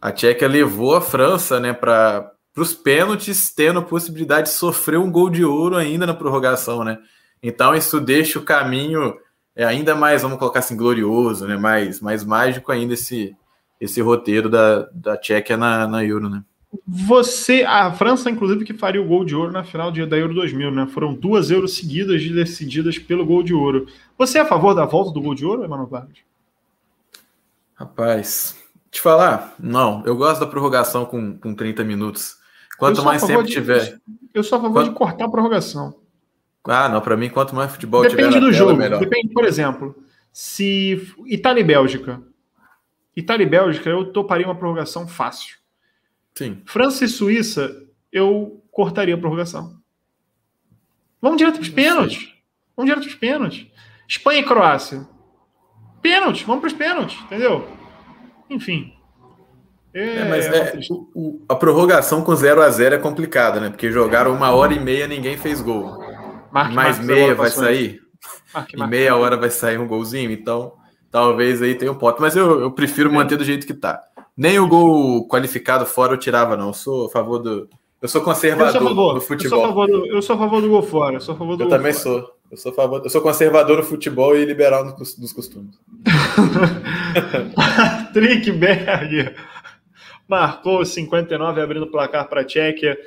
a 0.00 0.12
Tchequia 0.12 0.46
levou 0.46 0.94
a 0.94 1.00
França, 1.00 1.58
né, 1.58 1.72
para 1.72 2.33
para 2.54 2.62
os 2.62 2.72
pênaltis, 2.72 3.50
tendo 3.50 3.82
possibilidade 3.82 4.48
de 4.48 4.54
sofrer 4.54 4.98
um 4.98 5.10
gol 5.10 5.28
de 5.28 5.44
ouro 5.44 5.76
ainda 5.76 6.06
na 6.06 6.14
prorrogação, 6.14 6.84
né? 6.84 6.98
Então 7.42 7.74
isso 7.74 8.00
deixa 8.00 8.38
o 8.38 8.42
caminho 8.42 9.14
é 9.56 9.64
ainda 9.64 9.94
mais, 9.94 10.22
vamos 10.22 10.38
colocar 10.38 10.58
assim, 10.58 10.76
glorioso, 10.76 11.46
né? 11.46 11.56
Mais, 11.56 12.00
mais 12.00 12.24
mágico 12.24 12.72
ainda 12.72 12.94
esse, 12.94 13.36
esse 13.80 14.00
roteiro 14.00 14.48
da, 14.48 14.88
da 14.92 15.16
Tchequia 15.16 15.56
na, 15.56 15.86
na 15.86 16.04
Euro, 16.04 16.28
né? 16.28 16.42
Você, 16.84 17.62
a 17.62 17.92
França, 17.92 18.28
inclusive, 18.28 18.64
que 18.64 18.74
faria 18.74 19.00
o 19.00 19.06
gol 19.06 19.24
de 19.24 19.36
ouro 19.36 19.52
na 19.52 19.62
final 19.62 19.92
da 19.92 20.16
Euro 20.16 20.34
2000, 20.34 20.72
né? 20.72 20.88
Foram 20.88 21.14
duas 21.14 21.52
Euros 21.52 21.76
seguidas 21.76 22.20
decididas 22.28 22.98
pelo 22.98 23.24
gol 23.24 23.44
de 23.44 23.54
ouro. 23.54 23.86
Você 24.18 24.38
é 24.38 24.40
a 24.40 24.46
favor 24.46 24.74
da 24.74 24.84
volta 24.84 25.12
do 25.12 25.20
gol 25.20 25.36
de 25.36 25.46
ouro, 25.46 25.64
Emmanuel 25.64 25.86
Vargas? 25.86 26.18
Rapaz, 27.76 28.56
te 28.90 29.00
falar, 29.00 29.54
não. 29.60 30.02
Eu 30.04 30.16
gosto 30.16 30.40
da 30.40 30.48
prorrogação 30.48 31.04
com, 31.04 31.38
com 31.38 31.54
30 31.54 31.84
minutos. 31.84 32.38
Quanto 32.78 33.04
mais 33.04 33.22
tempo 33.22 33.42
de, 33.42 33.52
tiver. 33.52 34.00
Eu 34.32 34.42
sou 34.42 34.58
a 34.58 34.62
favor 34.62 34.82
Quanto... 34.82 34.90
de 34.90 34.96
cortar 34.96 35.24
a 35.26 35.28
prorrogação. 35.28 36.00
Ah, 36.64 36.88
não, 36.88 37.00
para 37.00 37.16
mim, 37.16 37.28
quanto 37.28 37.54
mais 37.54 37.70
futebol 37.70 38.02
Depende 38.02 38.28
tiver 38.28 38.40
do 38.40 38.46
tela, 38.46 38.52
jogo. 38.52 38.76
Melhor. 38.76 38.98
Depende, 38.98 39.28
por 39.34 39.44
exemplo, 39.44 39.94
se 40.32 41.14
Itália 41.26 41.60
e 41.60 41.64
Bélgica. 41.64 42.22
Itália 43.14 43.44
e 43.44 43.48
Bélgica, 43.48 43.90
eu 43.90 44.12
toparia 44.12 44.46
uma 44.46 44.54
prorrogação 44.54 45.06
fácil. 45.06 45.56
Sim. 46.34 46.62
França 46.64 47.04
e 47.04 47.08
Suíça, 47.08 47.84
eu 48.10 48.64
cortaria 48.72 49.14
a 49.14 49.18
prorrogação. 49.18 49.78
Vamos 51.20 51.38
direto 51.38 51.54
para 51.54 51.62
os 51.62 51.68
pênaltis. 51.68 52.34
Vamos 52.76 52.90
direto 52.90 53.04
para 53.04 53.14
os 53.14 53.20
pênaltis. 53.20 53.66
Espanha 54.08 54.40
e 54.40 54.44
Croácia. 54.44 55.06
Pênalti, 56.02 56.44
vamos 56.44 56.60
para 56.60 56.68
os 56.68 56.74
pênaltis, 56.74 57.18
entendeu? 57.22 57.68
Enfim. 58.50 58.94
É, 59.94 60.16
é, 60.16 60.24
mas 60.28 60.46
é, 60.46 60.80
o, 60.90 61.08
o, 61.14 61.40
a 61.48 61.54
prorrogação 61.54 62.20
com 62.20 62.34
0 62.34 62.60
a 62.60 62.68
0 62.68 62.96
é 62.96 62.98
complicada, 62.98 63.60
né? 63.60 63.70
Porque 63.70 63.92
jogaram 63.92 64.34
uma 64.34 64.50
hora 64.50 64.74
e 64.74 64.80
meia 64.80 65.06
ninguém 65.06 65.36
fez 65.36 65.60
gol. 65.60 66.02
Marque, 66.50 66.74
mais 66.74 66.98
Marque, 66.98 67.04
meia 67.04 67.34
vai 67.34 67.48
sair. 67.48 68.00
Marque, 68.52 68.76
e 68.76 68.86
meia 68.88 69.16
hora 69.16 69.36
vai 69.36 69.50
sair 69.50 69.78
um 69.78 69.86
golzinho, 69.86 70.32
então 70.32 70.72
talvez 71.12 71.62
aí 71.62 71.76
tenha 71.76 71.92
um 71.92 71.94
pote. 71.94 72.20
Mas 72.20 72.34
eu, 72.34 72.60
eu 72.60 72.72
prefiro 72.72 73.12
manter 73.12 73.36
do 73.36 73.44
jeito 73.44 73.68
que 73.68 73.74
tá. 73.74 74.02
Nem 74.36 74.58
o 74.58 74.66
gol 74.66 75.28
qualificado 75.28 75.86
fora 75.86 76.14
eu 76.14 76.18
tirava, 76.18 76.56
não. 76.56 76.68
Eu 76.68 76.74
sou 76.74 77.06
a 77.06 77.10
favor 77.10 77.38
do. 77.38 77.68
Eu 78.02 78.08
sou 78.08 78.20
conservador 78.20 78.74
eu 78.74 78.94
sou 78.94 79.14
do 79.14 79.20
futebol. 79.20 79.58
Eu 79.58 79.62
sou, 79.62 79.64
a 79.64 79.68
favor 79.68 79.86
do, 79.86 80.06
eu 80.06 80.22
sou 80.22 80.34
a 80.34 80.38
favor 80.38 80.60
do 80.60 80.68
gol 80.68 80.82
fora. 80.82 81.14
Eu, 81.14 81.20
sou 81.20 81.34
a 81.36 81.38
favor 81.38 81.56
do 81.56 81.62
eu 81.62 81.68
também 81.68 81.92
fora. 81.92 82.02
sou. 82.02 82.34
Eu 82.50 82.56
sou, 82.56 82.72
favor, 82.72 83.00
eu 83.02 83.10
sou 83.10 83.20
conservador 83.20 83.78
no 83.78 83.82
futebol 83.84 84.36
e 84.36 84.44
liberal 84.44 84.84
nos 84.84 85.32
costumes. 85.32 85.76
Patrick 87.54 88.52
Berg 88.52 89.34
marcou 90.28 90.84
59, 90.84 91.60
abrindo 91.60 91.84
o 91.84 91.90
placar 91.90 92.28
para 92.28 92.40
a 92.40 92.44
Tchequia. 92.44 92.98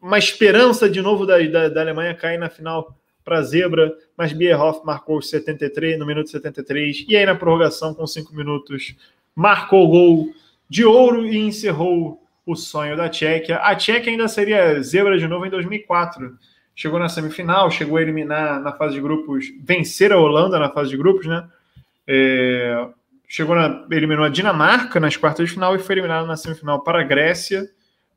Uma 0.00 0.18
esperança 0.18 0.88
de 0.88 1.00
novo 1.00 1.26
da, 1.26 1.38
da, 1.38 1.68
da 1.68 1.80
Alemanha 1.80 2.14
cair 2.14 2.38
na 2.38 2.50
final 2.50 2.96
para 3.24 3.38
a 3.38 3.42
zebra, 3.42 3.96
mas 4.16 4.32
Bierhoff 4.32 4.84
marcou 4.84 5.20
73 5.22 5.98
no 5.98 6.04
minuto 6.04 6.28
73 6.30 7.06
e 7.08 7.16
aí 7.16 7.24
na 7.24 7.34
prorrogação 7.34 7.94
com 7.94 8.06
5 8.06 8.34
minutos 8.34 8.94
marcou 9.34 9.84
o 9.84 9.88
gol 9.88 10.34
de 10.68 10.84
ouro 10.84 11.26
e 11.26 11.38
encerrou 11.38 12.22
o 12.44 12.54
sonho 12.54 12.96
da 12.96 13.08
Tchequia. 13.08 13.56
A 13.56 13.74
Tchequia 13.74 14.12
ainda 14.12 14.28
seria 14.28 14.82
zebra 14.82 15.18
de 15.18 15.26
novo 15.26 15.46
em 15.46 15.50
2004 15.50 16.38
chegou 16.74 16.98
na 16.98 17.08
semifinal, 17.08 17.70
chegou 17.70 17.96
a 17.96 18.02
eliminar 18.02 18.60
na 18.60 18.72
fase 18.72 18.94
de 18.94 19.00
grupos, 19.00 19.46
vencer 19.62 20.12
a 20.12 20.18
Holanda 20.18 20.58
na 20.58 20.70
fase 20.70 20.90
de 20.90 20.96
grupos, 20.96 21.26
né? 21.26 21.46
É, 22.06 22.88
chegou 23.28 23.54
na, 23.54 23.86
eliminou 23.90 24.24
a 24.24 24.28
Dinamarca 24.28 25.00
nas 25.00 25.16
quartas 25.16 25.48
de 25.48 25.54
final 25.54 25.74
e 25.74 25.78
foi 25.78 25.94
eliminado 25.94 26.26
na 26.26 26.36
semifinal 26.36 26.82
para 26.82 27.00
a 27.00 27.04
Grécia. 27.04 27.68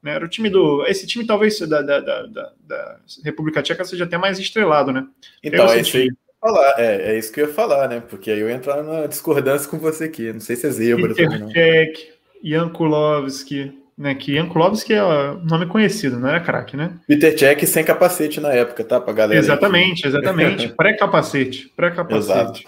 Né? 0.02 0.14
Era 0.14 0.26
o 0.26 0.30
time 0.30 0.50
do. 0.50 0.86
Esse 0.86 1.08
time 1.08 1.26
talvez 1.26 1.60
da, 1.60 1.82
da, 1.82 2.00
da, 2.00 2.52
da 2.60 3.00
República 3.24 3.62
Tcheca 3.62 3.84
seja 3.84 4.04
até 4.04 4.18
mais 4.18 4.40
estrelado, 4.40 4.92
né? 4.92 5.06
Então, 5.44 5.68
é 5.72 5.80
isso, 5.80 5.92
que 5.92 6.10
falar. 6.40 6.74
É, 6.78 7.12
é 7.14 7.18
isso 7.18 7.32
que 7.32 7.42
eu 7.42 7.48
ia 7.48 7.54
falar, 7.54 7.88
né? 7.90 8.02
Porque 8.08 8.32
aí 8.32 8.40
eu 8.40 8.50
ia 8.50 8.56
entrar 8.56 8.84
na 8.84 9.08
discordância 9.08 9.70
com 9.70 9.78
você 9.78 10.06
aqui. 10.06 10.32
Não 10.32 10.40
sei 10.40 10.56
se 10.56 10.68
é 10.68 10.70
zebra 10.70 11.10
Peter 11.10 11.26
também, 11.26 11.40
não. 11.40 11.52
Cech, 11.52 12.14
Jankulovski, 12.44 13.74
né? 13.98 14.14
Que 14.14 14.36
Jankulovski 14.36 14.94
é 14.94 15.04
um 15.04 15.44
nome 15.46 15.66
conhecido, 15.66 16.20
não 16.20 16.30
era 16.30 16.40
craque, 16.40 16.78
né? 16.78 16.94
Peter 17.08 17.38
Cech 17.38 17.66
sem 17.66 17.84
capacete 17.84 18.40
na 18.40 18.54
época, 18.54 18.84
tá? 18.84 19.02
Pra 19.02 19.14
galera. 19.14 19.40
Exatamente, 19.40 20.08
aqui. 20.08 20.08
exatamente. 20.08 20.70
Pré-capacete. 20.78 21.74
Pré-capacete. 21.76 22.68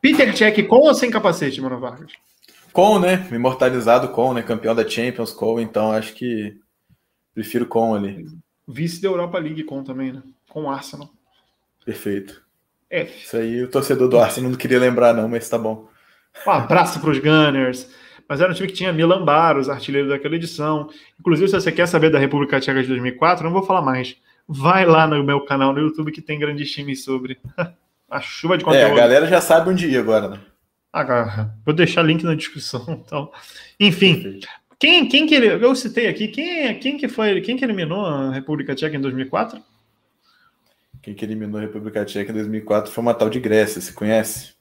Peter 0.00 0.36
Cech 0.36 0.62
com 0.64 0.76
ou 0.76 0.94
sem 0.94 1.10
capacete, 1.10 1.60
Mano 1.60 1.78
Vargas? 1.78 2.12
Com, 2.72 2.98
né? 2.98 3.26
Imortalizado 3.32 4.08
com, 4.08 4.32
né? 4.32 4.42
Campeão 4.42 4.74
da 4.74 4.88
Champions 4.88 5.32
com, 5.32 5.60
então 5.60 5.92
acho 5.92 6.14
que 6.14 6.56
prefiro 7.34 7.66
com 7.66 7.94
ali. 7.94 8.26
Vice 8.66 9.00
da 9.00 9.08
Europa 9.08 9.38
League 9.38 9.64
com 9.64 9.82
também, 9.82 10.12
né? 10.12 10.22
Com 10.48 10.64
o 10.64 10.70
Arsenal. 10.70 11.10
Perfeito. 11.84 12.42
F. 12.90 13.24
Isso 13.24 13.36
aí 13.36 13.62
o 13.62 13.70
torcedor 13.70 14.08
do 14.08 14.18
Arsenal 14.18 14.50
não 14.50 14.58
queria 14.58 14.78
lembrar, 14.78 15.12
não, 15.12 15.28
mas 15.28 15.48
tá 15.48 15.58
bom. 15.58 15.88
Um 16.46 16.50
abraço 16.50 17.00
para 17.00 17.10
os 17.10 17.18
Gunners 17.18 17.88
mas 18.28 18.42
era 18.42 18.52
um 18.52 18.54
time 18.54 18.68
que 18.68 18.74
tinha 18.74 18.92
Milan 18.92 19.24
Baros, 19.24 19.70
artilheiro 19.70 20.08
daquela 20.10 20.36
edição. 20.36 20.90
Inclusive, 21.18 21.48
se 21.48 21.54
você 21.54 21.72
quer 21.72 21.88
saber 21.88 22.10
da 22.10 22.18
República 22.18 22.60
Tcheca 22.60 22.82
de 22.82 22.88
2004, 22.88 23.42
não 23.42 23.52
vou 23.52 23.62
falar 23.62 23.80
mais. 23.80 24.16
Vai 24.46 24.84
lá 24.84 25.06
no 25.06 25.24
meu 25.24 25.40
canal 25.40 25.72
no 25.72 25.80
YouTube 25.80 26.12
que 26.12 26.20
tem 26.20 26.38
grandes 26.38 26.70
times 26.70 27.02
sobre 27.02 27.38
a 28.08 28.20
chuva 28.20 28.56
de 28.56 28.64
conteúdo. 28.64 28.88
É, 28.88 28.92
a 28.92 28.94
galera 28.94 29.26
já 29.26 29.40
sabe 29.40 29.70
onde 29.70 29.86
ir 29.86 29.98
agora, 29.98 30.28
né? 30.28 30.40
Agora, 30.92 31.54
vou 31.64 31.74
deixar 31.74 32.02
link 32.02 32.24
na 32.24 32.34
descrição. 32.34 32.84
Então, 33.06 33.30
enfim, 33.78 34.40
quem, 34.78 35.08
quem 35.08 35.26
que 35.26 35.34
ele, 35.34 35.48
eu 35.64 35.74
citei 35.74 36.08
aqui, 36.08 36.28
quem, 36.28 36.78
quem 36.78 36.96
que 36.96 37.08
foi, 37.08 37.40
quem 37.40 37.56
que 37.56 37.64
eliminou 37.64 38.04
a 38.04 38.32
República 38.32 38.74
Tcheca 38.74 38.96
em 38.96 39.00
2004? 39.00 39.60
Quem 41.02 41.14
que 41.14 41.24
eliminou 41.24 41.58
a 41.58 41.62
República 41.62 42.04
Tcheca 42.04 42.30
em 42.30 42.34
2004 42.34 42.90
foi 42.90 43.02
uma 43.02 43.14
tal 43.14 43.28
de 43.28 43.40
Grécia, 43.40 43.80
se 43.80 43.92
conhece? 43.92 44.56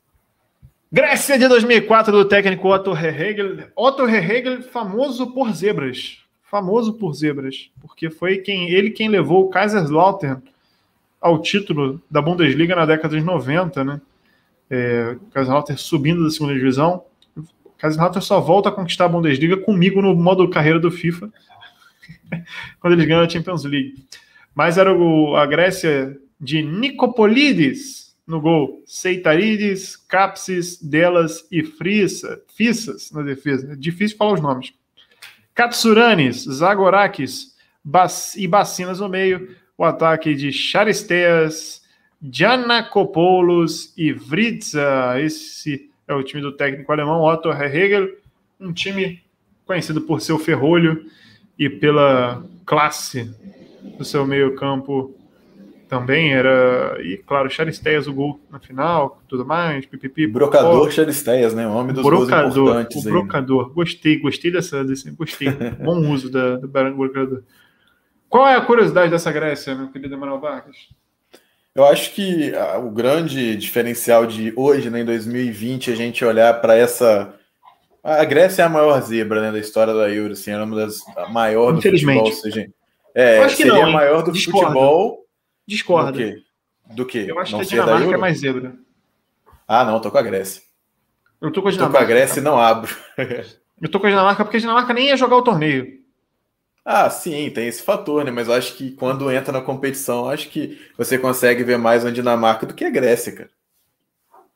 Grécia 0.92 1.38
de 1.38 1.48
2004 1.48 2.12
do 2.12 2.26
técnico 2.26 2.70
Otto 2.70 2.94
Rehagel. 2.94 3.68
Otto 3.76 4.06
Rehagel, 4.06 4.64
famoso 4.64 5.34
por 5.34 5.52
zebras. 5.54 6.20
Famoso 6.44 6.94
por 6.94 7.14
zebras. 7.14 7.70
Porque 7.82 8.10
foi 8.10 8.38
quem 8.38 8.70
ele 8.70 8.92
quem 8.92 9.10
levou 9.10 9.46
o 9.46 9.50
Kaiserslautern 9.50 10.42
ao 11.22 11.42
título 11.42 12.02
da 12.10 12.22
Bundesliga 12.22 12.76
na 12.76 12.86
década 12.86 13.18
de 13.18 13.24
90, 13.24 13.84
né? 13.84 14.02
É, 14.70 15.16
Kaiserslautern 15.32 15.78
subindo 15.78 16.24
da 16.24 16.30
segunda 16.30 16.54
divisão. 16.54 17.04
Kaiserslautern 17.78 18.24
só 18.24 18.40
volta 18.40 18.70
a 18.70 18.72
conquistar 18.72 19.06
a 19.06 19.10
Bundesliga 19.10 19.58
comigo 19.58 20.02
no 20.02 20.16
modo 20.16 20.50
carreira 20.50 20.80
do 20.80 20.92
FIFA. 20.92 21.32
quando 22.80 22.94
eles 22.94 23.06
ganham 23.06 23.24
a 23.24 23.30
Champions 23.30 23.64
League. 23.64 23.96
Mas 24.54 24.78
era 24.78 24.94
o, 24.94 25.36
a 25.36 25.46
Grécia 25.46 26.18
de 26.40 26.62
Nicopolides, 26.62 28.16
no 28.26 28.42
gol. 28.42 28.84
Seitarides, 28.86 29.96
Capsis, 29.96 30.82
Delas 30.82 31.48
e 31.52 31.64
Frissa, 31.64 32.42
Fissas 32.56 33.12
na 33.12 33.22
defesa. 33.22 33.74
É 33.74 33.76
difícil 33.76 34.18
falar 34.18 34.34
os 34.34 34.42
nomes. 34.42 34.74
Katsuranes, 35.54 36.44
Zagorakis 36.44 37.56
e 38.36 38.48
Bacinas 38.48 39.00
no 39.00 39.10
meio. 39.10 39.56
O 39.78 39.84
ataque 39.84 40.34
de 40.34 40.52
Charisteas, 40.52 41.84
Janakopoulos 42.22 43.94
e 43.96 44.12
Vritza. 44.12 45.20
Esse 45.20 45.90
é 46.08 46.16
o 46.16 46.24
time 46.24 46.42
do 46.42 46.52
técnico 46.52 46.92
alemão 46.92 47.22
Otto 47.22 47.52
Hegel. 47.52 48.10
Um 48.60 48.74
time 48.74 49.22
conhecido 49.66 50.02
por 50.02 50.20
seu 50.20 50.40
ferrolho 50.40 51.06
e 51.60 51.70
pela 51.70 52.44
classe 52.66 53.32
do 53.98 54.04
seu 54.04 54.26
meio-campo 54.26 55.14
também 55.88 56.34
era. 56.34 56.98
E, 57.02 57.18
claro, 57.18 57.50
Charisteias 57.50 58.08
o 58.08 58.14
gol 58.14 58.40
na 58.52 58.60
final, 58.60 59.22
tudo 59.28 59.46
mais, 59.46 59.86
pipipi. 59.86 60.28
Brocador 60.28 60.92
Charisteias, 60.92 61.54
né? 61.54 61.68
O 61.68 61.72
homem 61.72 61.94
dos 61.94 62.04
brocador, 62.04 62.42
gols 62.42 62.58
importantes. 62.58 63.06
O 63.06 63.10
brocador. 63.10 63.68
Né? 63.68 63.74
Gostei, 63.76 64.20
gostei 64.20 64.52
dessa, 64.52 64.84
desse. 64.84 65.12
Gostei. 65.12 65.50
Bom 65.80 66.12
uso 66.12 66.32
da, 66.32 66.58
do 66.58 66.68
brocador. 66.68 67.44
Qual 68.30 68.48
é 68.48 68.56
a 68.56 68.62
curiosidade 68.62 69.10
dessa 69.10 69.32
Grécia, 69.32 69.76
meu 69.76 69.90
querido 69.90 70.14
Emanuel 70.14 70.40
Vargas? 70.40 70.76
Eu 71.74 71.86
acho 71.86 72.14
que 72.14 72.56
ah, 72.56 72.78
o 72.80 72.90
grande 72.90 73.56
diferencial 73.56 74.26
de 74.26 74.52
hoje, 74.56 74.90
né, 74.90 75.02
em 75.02 75.06
2020, 75.06 75.92
a 75.92 75.96
gente 75.96 76.26
olhar 76.26 76.60
para 76.60 76.76
essa. 76.76 77.34
A 78.04 78.26
Grécia 78.26 78.64
é 78.64 78.66
a 78.66 78.70
maior 78.70 79.00
zebra 79.02 79.42
né, 79.42 79.52
da 79.52 79.60
história 79.60 79.94
da 79.94 80.10
Euro, 80.10 80.34
assim, 80.34 80.52
é 80.52 80.58
uma 80.58 80.76
das 80.76 80.98
maiores 81.30 81.84
do 81.84 81.90
futebol. 81.90 82.32
Seja, 82.32 82.68
é, 83.14 83.48
seria 83.50 83.74
não, 83.74 83.84
a 83.84 83.90
maior 83.92 84.24
do 84.24 84.32
Discordo. 84.32 84.68
futebol 84.68 85.28
Discorda. 85.68 86.12
Do 86.12 86.18
quê? 86.18 86.44
Do 86.94 87.06
quê? 87.06 87.26
Eu 87.28 87.40
acho 87.40 87.52
não 87.52 87.60
que 87.60 87.66
a 87.66 87.70
Dinamarca 87.70 88.14
é 88.14 88.18
mais 88.18 88.40
zebra. 88.40 88.74
Ah, 89.68 89.84
não, 89.84 90.00
tô 90.00 90.10
com 90.10 90.18
a 90.18 90.22
Grécia. 90.22 90.62
Eu 91.42 91.52
tô 91.52 91.62
com 91.62 91.68
a 91.68 91.72
Dinamarca. 91.72 92.00
Tô 92.00 92.06
com 92.06 92.12
a 92.12 92.16
Grécia 92.16 92.40
e 92.40 92.44
não 92.44 92.58
abro. 92.60 92.96
eu 93.82 93.92
tô 93.92 94.00
com 94.00 94.08
a 94.08 94.10
Dinamarca 94.10 94.44
porque 94.44 94.58
a 94.58 94.60
Dinamarca 94.62 94.94
nem 94.94 95.08
ia 95.08 95.18
jogar 95.18 95.36
o 95.36 95.44
torneio. 95.44 95.97
Ah, 96.90 97.10
sim, 97.10 97.50
tem 97.50 97.68
esse 97.68 97.84
fator, 97.84 98.24
né? 98.24 98.32
Mas 98.32 98.48
eu 98.48 98.54
acho 98.54 98.74
que 98.78 98.92
quando 98.92 99.30
entra 99.30 99.52
na 99.52 99.60
competição, 99.60 100.30
acho 100.30 100.48
que 100.48 100.80
você 100.98 101.18
consegue 101.18 101.62
ver 101.62 101.78
mais 101.78 102.06
a 102.06 102.12
Dinamarca 102.12 102.66
do 102.66 102.74
que 102.74 102.86
a 102.86 102.90
Grécia, 102.90 103.34
cara. 103.34 103.50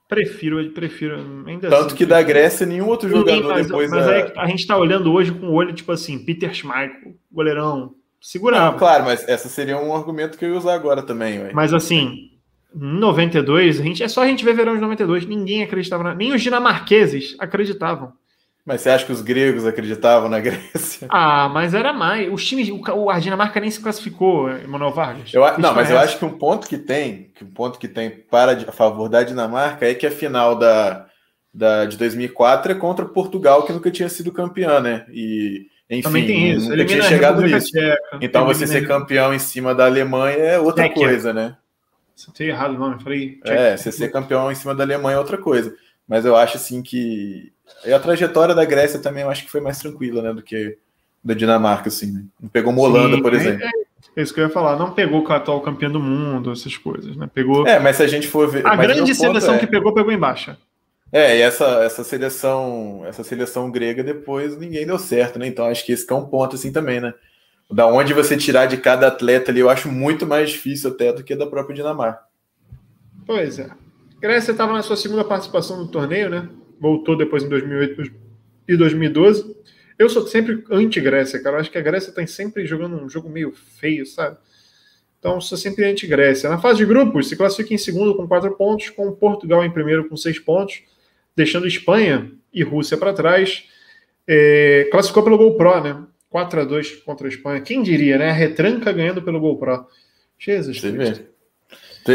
Prefiro, 0.07 0.71
prefiro. 0.71 1.17
Ainda 1.45 1.69
Tanto 1.69 1.87
assim, 1.87 1.95
que 1.97 2.05
da 2.05 2.21
Grécia, 2.21 2.65
nenhum 2.65 2.87
outro 2.87 3.09
jogador 3.09 3.49
mas, 3.49 3.67
depois 3.67 3.91
mas 3.91 4.07
aí 4.07 4.31
a 4.37 4.47
gente 4.47 4.65
tá 4.65 4.77
olhando 4.77 5.11
hoje 5.11 5.33
com 5.33 5.47
o 5.47 5.53
olho, 5.53 5.73
tipo 5.73 5.91
assim, 5.91 6.19
Peter 6.19 6.53
Schmeichel, 6.53 7.15
goleirão, 7.29 7.95
segurava. 8.21 8.71
Não, 8.71 8.79
claro, 8.79 9.03
mas 9.03 9.27
essa 9.27 9.49
seria 9.49 9.77
um 9.77 9.93
argumento 9.93 10.37
que 10.37 10.45
eu 10.45 10.51
ia 10.51 10.57
usar 10.57 10.73
agora 10.73 11.03
também, 11.03 11.37
ué. 11.37 11.51
Mas 11.53 11.73
assim, 11.73 12.29
em 12.73 12.97
92, 12.97 13.81
a 13.81 13.83
gente, 13.83 14.03
é 14.03 14.07
só 14.07 14.23
a 14.23 14.27
gente 14.27 14.45
ver 14.45 14.55
verão 14.55 14.75
de 14.75 14.81
92, 14.81 15.25
ninguém 15.25 15.63
acreditava, 15.63 16.15
nem 16.15 16.33
os 16.33 16.41
dinamarqueses 16.41 17.35
acreditavam. 17.39 18.13
Mas 18.65 18.81
você 18.81 18.89
acha 18.89 19.05
que 19.05 19.11
os 19.11 19.21
gregos 19.21 19.65
acreditavam 19.65 20.29
na 20.29 20.39
Grécia? 20.41 21.07
Ah, 21.09 21.49
mas 21.49 21.73
era 21.73 21.91
mais. 21.91 22.31
Os 22.31 22.45
times, 22.45 22.69
o, 22.69 23.09
a 23.09 23.19
Dinamarca 23.19 23.59
nem 23.59 23.71
se 23.71 23.79
classificou, 23.79 24.49
Emanuel 24.49 24.91
Vargas. 24.91 25.33
Eu, 25.33 25.41
não, 25.57 25.73
mas 25.73 25.89
eu 25.89 25.97
acho 25.97 26.17
que 26.19 26.25
um 26.25 26.37
ponto 26.37 26.67
que 26.67 26.77
tem, 26.77 27.31
que 27.35 27.43
um 27.43 27.51
ponto 27.51 27.79
que 27.79 27.87
tem 27.87 28.09
para 28.09 28.53
a 28.53 28.71
favor 28.71 29.09
da 29.09 29.23
Dinamarca 29.23 29.87
é 29.87 29.95
que 29.95 30.05
a 30.05 30.11
final 30.11 30.55
da, 30.55 31.07
da 31.53 31.85
de 31.85 31.97
2004 31.97 32.73
é 32.73 32.75
contra 32.75 33.05
Portugal, 33.05 33.63
que 33.63 33.73
nunca 33.73 33.89
tinha 33.89 34.09
sido 34.09 34.31
campeã, 34.31 34.79
né? 34.79 35.05
E 35.11 35.67
enfim, 35.89 36.03
Também 36.03 36.25
tem 36.25 36.51
isso. 36.51 36.69
nunca 36.69 36.85
tinha 36.85 37.03
chegado 37.03 37.41
nisso. 37.41 37.69
Então 38.21 38.45
você 38.45 38.65
ser 38.65 38.87
campeão 38.87 39.33
em 39.33 39.39
cima 39.39 39.75
da 39.75 39.85
Alemanha 39.85 40.37
é 40.37 40.59
outra 40.59 40.89
coisa, 40.89 41.33
né? 41.33 41.57
Você 42.15 42.45
errado 42.45 42.75
o 42.75 42.79
nome, 42.79 43.01
falei. 43.01 43.39
É, 43.43 43.75
você 43.75 43.91
ser 43.91 44.09
campeão 44.09 44.51
em 44.51 44.55
cima 44.55 44.75
da 44.75 44.83
Alemanha 44.83 45.15
é 45.15 45.19
outra 45.19 45.37
coisa. 45.37 45.75
Mas 46.07 46.23
eu 46.23 46.35
acho 46.35 46.57
assim 46.57 46.81
que. 46.81 47.51
E 47.85 47.93
a 47.93 47.99
trajetória 47.99 48.53
da 48.53 48.65
Grécia 48.65 48.99
também 48.99 49.23
eu 49.23 49.29
acho 49.29 49.43
que 49.43 49.51
foi 49.51 49.61
mais 49.61 49.79
tranquila, 49.79 50.21
né? 50.21 50.33
Do 50.33 50.41
que 50.41 50.77
da 51.23 51.33
Dinamarca, 51.33 51.89
assim, 51.89 52.11
né? 52.11 52.23
Não 52.39 52.49
pegou 52.49 52.73
uma 52.73 52.81
Holanda, 52.81 53.15
Sim, 53.15 53.21
por 53.21 53.33
exemplo. 53.33 53.67
É 54.15 54.21
isso 54.21 54.33
que 54.33 54.39
eu 54.39 54.45
ia 54.45 54.49
falar. 54.49 54.77
Não 54.77 54.91
pegou 54.91 55.23
o 55.23 55.33
atual 55.33 55.61
campeão 55.61 55.91
do 55.91 55.99
mundo, 55.99 56.51
essas 56.51 56.75
coisas, 56.75 57.15
né? 57.15 57.29
Pegou. 57.33 57.65
É, 57.67 57.79
mas 57.79 57.97
se 57.97 58.03
a 58.03 58.07
gente 58.07 58.27
for 58.27 58.49
ver. 58.49 58.65
a 58.65 58.75
grande 58.75 59.13
seleção 59.13 59.55
é- 59.55 59.59
que 59.59 59.67
pegou, 59.67 59.93
pegou 59.93 60.11
em 60.11 60.17
baixa. 60.17 60.57
É, 61.11 61.37
e 61.37 61.41
essa, 61.41 61.65
essa 61.83 62.03
seleção, 62.05 63.03
essa 63.05 63.21
seleção 63.21 63.69
grega 63.69 64.01
depois 64.01 64.57
ninguém 64.57 64.85
deu 64.85 64.97
certo, 64.97 65.37
né? 65.37 65.45
Então 65.45 65.65
acho 65.65 65.85
que 65.85 65.91
esse 65.91 66.07
que 66.07 66.13
é 66.13 66.15
um 66.15 66.25
ponto 66.25 66.55
assim 66.55 66.71
também, 66.71 67.01
né? 67.01 67.13
Da 67.69 67.85
onde 67.85 68.13
você 68.13 68.37
tirar 68.37 68.65
de 68.65 68.77
cada 68.77 69.07
atleta 69.07 69.51
ali, 69.51 69.59
eu 69.59 69.69
acho 69.69 69.89
muito 69.89 70.25
mais 70.25 70.49
difícil 70.49 70.89
até 70.89 71.11
do 71.11 71.23
que 71.23 71.35
da 71.35 71.45
própria 71.45 71.75
Dinamarca. 71.75 72.23
Pois 73.25 73.59
é. 73.59 73.69
Grécia 74.21 74.51
estava 74.51 74.73
na 74.73 74.81
sua 74.81 74.95
segunda 74.95 75.23
participação 75.23 75.77
no 75.77 75.87
torneio, 75.87 76.29
né? 76.29 76.47
Voltou 76.81 77.15
depois 77.15 77.43
em 77.43 77.47
2008 77.47 78.11
e 78.67 78.75
2012. 78.75 79.55
Eu 79.99 80.09
sou 80.09 80.25
sempre 80.25 80.63
anti-Grécia, 80.71 81.39
cara. 81.39 81.57
Eu 81.57 81.59
acho 81.59 81.69
que 81.69 81.77
a 81.77 81.81
Grécia 81.81 82.09
está 82.09 82.25
sempre 82.25 82.65
jogando 82.65 82.95
um 82.95 83.07
jogo 83.07 83.29
meio 83.29 83.51
feio, 83.51 84.03
sabe? 84.03 84.35
Então, 85.19 85.39
sou 85.39 85.55
sempre 85.55 85.85
anti-Grécia. 85.85 86.49
Na 86.49 86.57
fase 86.57 86.79
de 86.79 86.85
grupos, 86.87 87.29
se 87.29 87.35
classifica 87.35 87.75
em 87.75 87.77
segundo 87.77 88.15
com 88.15 88.27
quatro 88.27 88.51
pontos, 88.55 88.89
com 88.89 89.11
Portugal 89.11 89.63
em 89.63 89.69
primeiro 89.69 90.09
com 90.09 90.17
seis 90.17 90.39
pontos, 90.39 90.81
deixando 91.35 91.67
Espanha 91.67 92.31
e 92.51 92.63
Rússia 92.63 92.97
para 92.97 93.13
trás. 93.13 93.65
É, 94.27 94.87
classificou 94.89 95.21
pelo 95.21 95.37
Gol 95.37 95.55
Pro, 95.55 95.83
né? 95.83 96.03
4 96.31 96.61
a 96.61 96.63
2 96.63 96.95
contra 97.03 97.27
a 97.27 97.29
Espanha. 97.29 97.61
Quem 97.61 97.83
diria, 97.83 98.17
né? 98.17 98.31
A 98.31 98.33
retranca 98.33 98.91
ganhando 98.91 99.21
pelo 99.21 99.39
Gol 99.39 99.59
Pro. 99.59 99.85
Jesus 100.39 100.79
Cristo. 100.79 101.25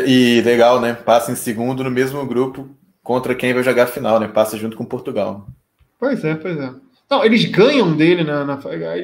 E 0.04 0.42
legal, 0.44 0.80
né? 0.80 0.92
Passa 0.92 1.30
em 1.30 1.36
segundo 1.36 1.84
no 1.84 1.90
mesmo 1.90 2.26
grupo 2.26 2.68
contra 3.06 3.36
quem 3.36 3.54
vai 3.54 3.62
jogar 3.62 3.84
a 3.84 3.86
final, 3.86 4.18
né? 4.18 4.26
Passa 4.26 4.58
junto 4.58 4.76
com 4.76 4.84
Portugal. 4.84 5.46
Pois 5.96 6.24
é, 6.24 6.34
pois 6.34 6.58
é. 6.58 6.74
Não, 7.08 7.24
eles 7.24 7.44
ganham 7.44 7.96
dele 7.96 8.24
na, 8.24 8.44
na 8.44 8.56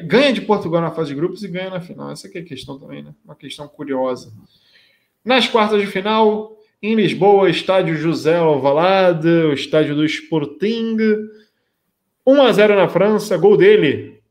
ganha 0.03 0.33
de 0.33 0.41
Portugal 0.41 0.81
na 0.81 0.91
fase 0.91 1.11
de 1.11 1.15
grupos 1.15 1.41
e 1.41 1.47
ganha 1.47 1.69
na 1.69 1.79
final. 1.79 2.11
Essa 2.11 2.27
aqui 2.27 2.37
é 2.37 2.41
a 2.41 2.45
questão 2.45 2.77
também, 2.77 3.01
né? 3.01 3.15
Uma 3.23 3.33
questão 3.33 3.65
curiosa. 3.65 4.33
Nas 5.23 5.47
quartas 5.47 5.79
de 5.79 5.87
final, 5.87 6.57
em 6.81 6.95
Lisboa, 6.95 7.49
estádio 7.49 7.95
José 7.95 8.35
Alvalade, 8.35 9.29
o 9.29 9.53
estádio 9.53 9.95
do 9.95 10.03
Sporting. 10.03 10.97
1 12.27 12.41
a 12.41 12.51
0 12.51 12.75
na 12.75 12.89
França, 12.89 13.37
gol 13.37 13.55
dele. 13.55 14.21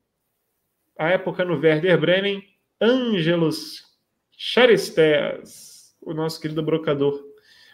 A 0.98 1.08
época 1.08 1.46
no 1.46 1.58
Werder 1.58 1.98
Bremen, 1.98 2.44
Ângelos 2.78 3.84
Charistes, 4.36 5.94
o 6.02 6.12
nosso 6.12 6.38
querido 6.38 6.62
brocador. 6.62 7.31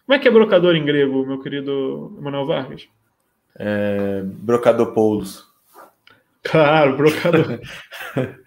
Como 0.08 0.16
é 0.16 0.18
que 0.18 0.26
é 0.26 0.30
brocador 0.30 0.74
em 0.74 0.86
grego, 0.86 1.26
meu 1.26 1.38
querido 1.38 2.16
Emanuel 2.16 2.46
Vargas? 2.46 2.88
É, 3.58 4.22
Brocadopoulos. 4.24 5.44
Claro, 6.42 6.96
brocador. 6.96 7.60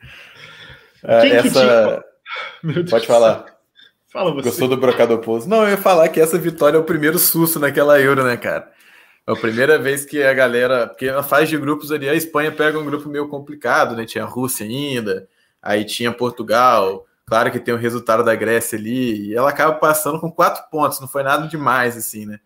É, 1.03 1.21
Quem 1.21 1.31
que 1.31 1.35
essa... 1.47 2.05
Meu 2.61 2.75
Deus 2.75 2.91
Pode 2.91 3.07
falar. 3.07 3.57
Fala 4.07 4.31
você. 4.31 4.49
Gostou 4.49 4.67
do 4.67 4.77
Brocadopoulos? 4.77 5.47
Não, 5.47 5.63
eu 5.63 5.71
ia 5.71 5.77
falar 5.77 6.07
que 6.09 6.19
essa 6.19 6.37
vitória 6.37 6.77
é 6.77 6.79
o 6.79 6.83
primeiro 6.83 7.17
susto 7.17 7.59
naquela 7.59 7.99
Euro, 7.99 8.23
né, 8.23 8.37
cara? 8.37 8.71
É 9.25 9.31
a 9.31 9.35
primeira 9.35 9.79
vez 9.79 10.05
que 10.05 10.21
a 10.21 10.31
galera. 10.31 10.85
Porque 10.85 11.11
na 11.11 11.23
fase 11.23 11.47
de 11.47 11.57
grupos 11.57 11.91
ali, 11.91 12.07
a 12.07 12.13
Espanha 12.13 12.51
pega 12.51 12.77
um 12.77 12.85
grupo 12.85 13.09
meio 13.09 13.27
complicado, 13.29 13.95
né? 13.95 14.05
Tinha 14.05 14.25
a 14.25 14.27
Rússia 14.27 14.63
ainda, 14.63 15.27
aí 15.59 15.85
tinha 15.85 16.11
Portugal. 16.11 17.07
Claro 17.31 17.49
que 17.49 17.61
tem 17.61 17.73
o 17.73 17.77
resultado 17.77 18.25
da 18.25 18.35
Grécia 18.35 18.77
ali, 18.77 19.29
e 19.29 19.33
ela 19.33 19.49
acaba 19.49 19.71
passando 19.75 20.19
com 20.19 20.29
quatro 20.29 20.69
pontos, 20.69 20.99
não 20.99 21.07
foi 21.07 21.23
nada 21.23 21.47
demais, 21.47 21.95
assim, 21.95 22.25
né? 22.25 22.41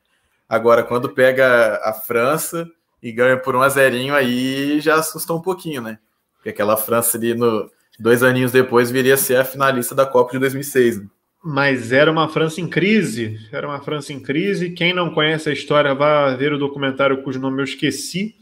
Agora, 0.47 0.83
quando 0.83 1.09
pega 1.09 1.81
a 1.83 1.91
França 1.91 2.69
e 3.01 3.11
ganha 3.11 3.35
por 3.35 3.55
um 3.55 3.63
a 3.63 3.69
zerinho, 3.69 4.13
aí 4.13 4.79
já 4.79 4.93
assustou 4.93 5.39
um 5.39 5.41
pouquinho, 5.41 5.81
né? 5.81 5.97
Porque 6.35 6.49
aquela 6.49 6.77
França 6.77 7.17
ali, 7.17 7.33
no, 7.33 7.67
dois 7.97 8.21
aninhos 8.21 8.51
depois, 8.51 8.91
viria 8.91 9.15
a 9.15 9.17
ser 9.17 9.37
a 9.37 9.43
finalista 9.43 9.95
da 9.95 10.05
Copa 10.05 10.33
de 10.33 10.37
2006, 10.37 10.99
né? 10.99 11.07
Mas 11.43 11.91
era 11.91 12.11
uma 12.11 12.29
França 12.29 12.61
em 12.61 12.67
crise. 12.67 13.39
Era 13.51 13.67
uma 13.67 13.81
França 13.81 14.13
em 14.13 14.19
crise. 14.19 14.69
Quem 14.69 14.93
não 14.93 15.09
conhece 15.09 15.49
a 15.49 15.53
história, 15.53 15.95
vá 15.95 16.35
ver 16.35 16.53
o 16.53 16.59
documentário 16.59 17.23
cujo 17.23 17.39
nome 17.39 17.59
eu 17.59 17.63
esqueci. 17.63 18.35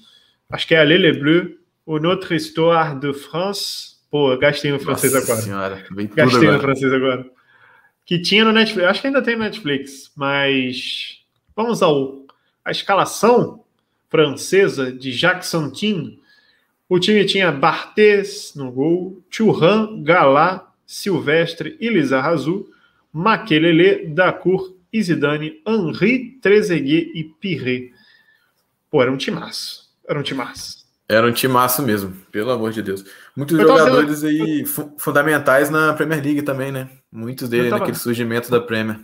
Acho 0.51 0.67
que 0.67 0.75
é 0.75 0.81
Allez 0.81 0.99
les 0.99 1.17
Bleus, 1.17 1.51
ou 1.85 2.01
Notre 2.01 2.35
Histoire 2.35 2.99
de 2.99 3.13
France. 3.13 3.92
Pô, 4.13 4.37
gastei 4.37 4.71
no 4.71 4.79
francês 4.79 5.11
Nossa 5.11 5.25
agora. 5.25 5.41
senhora, 5.41 5.85
Gastei 6.13 6.41
no 6.41 6.49
agora. 6.49 6.59
francês 6.59 6.93
agora. 6.93 7.25
Que 8.05 8.19
tinha 8.21 8.45
no 8.45 8.51
Netflix. 8.51 8.87
Acho 8.87 9.01
que 9.01 9.07
ainda 9.07 9.23
tem 9.23 9.35
no 9.35 9.41
Netflix. 9.41 10.11
Mas 10.15 11.23
vamos 11.55 11.81
ao 11.81 12.23
a 12.63 12.69
escalação 12.69 13.63
francesa 14.11 14.91
de 14.91 15.11
Jacques 15.11 15.47
Santin. 15.47 16.19
O 16.87 16.99
time 16.99 17.25
tinha 17.25 17.51
Barthez 17.51 18.53
no 18.55 18.71
gol, 18.71 19.19
Churran, 19.31 20.03
Galá, 20.03 20.71
Silvestre 20.85 21.75
e 21.81 21.89
Lizarrazu, 21.89 22.69
Maquelele, 23.11 24.05
Dacour, 24.09 24.75
Zidane, 24.95 25.59
Henri, 25.65 26.37
Trezeguet 26.39 27.11
e 27.15 27.23
Pirret. 27.23 27.91
Pô, 28.91 29.01
era 29.01 29.11
um 29.11 29.17
timaço. 29.17 29.91
Era 30.07 30.19
um 30.19 30.23
timaço. 30.23 30.83
Era 31.09 31.27
um 31.27 31.33
timaço 31.33 31.81
mesmo, 31.81 32.15
pelo 32.31 32.51
amor 32.51 32.71
de 32.71 32.81
Deus. 32.81 33.03
Muitos 33.35 33.57
jogadores 33.57 34.23
aí 34.23 34.65
fu- 34.65 34.93
fundamentais 34.97 35.69
na 35.69 35.93
Premier 35.93 36.23
League 36.23 36.41
também, 36.43 36.71
né? 36.71 36.89
Muitos 37.11 37.49
deles 37.49 37.69
tava- 37.69 37.79
naquele 37.79 37.97
surgimento 37.97 38.49
da 38.51 38.61
Premier. 38.61 38.99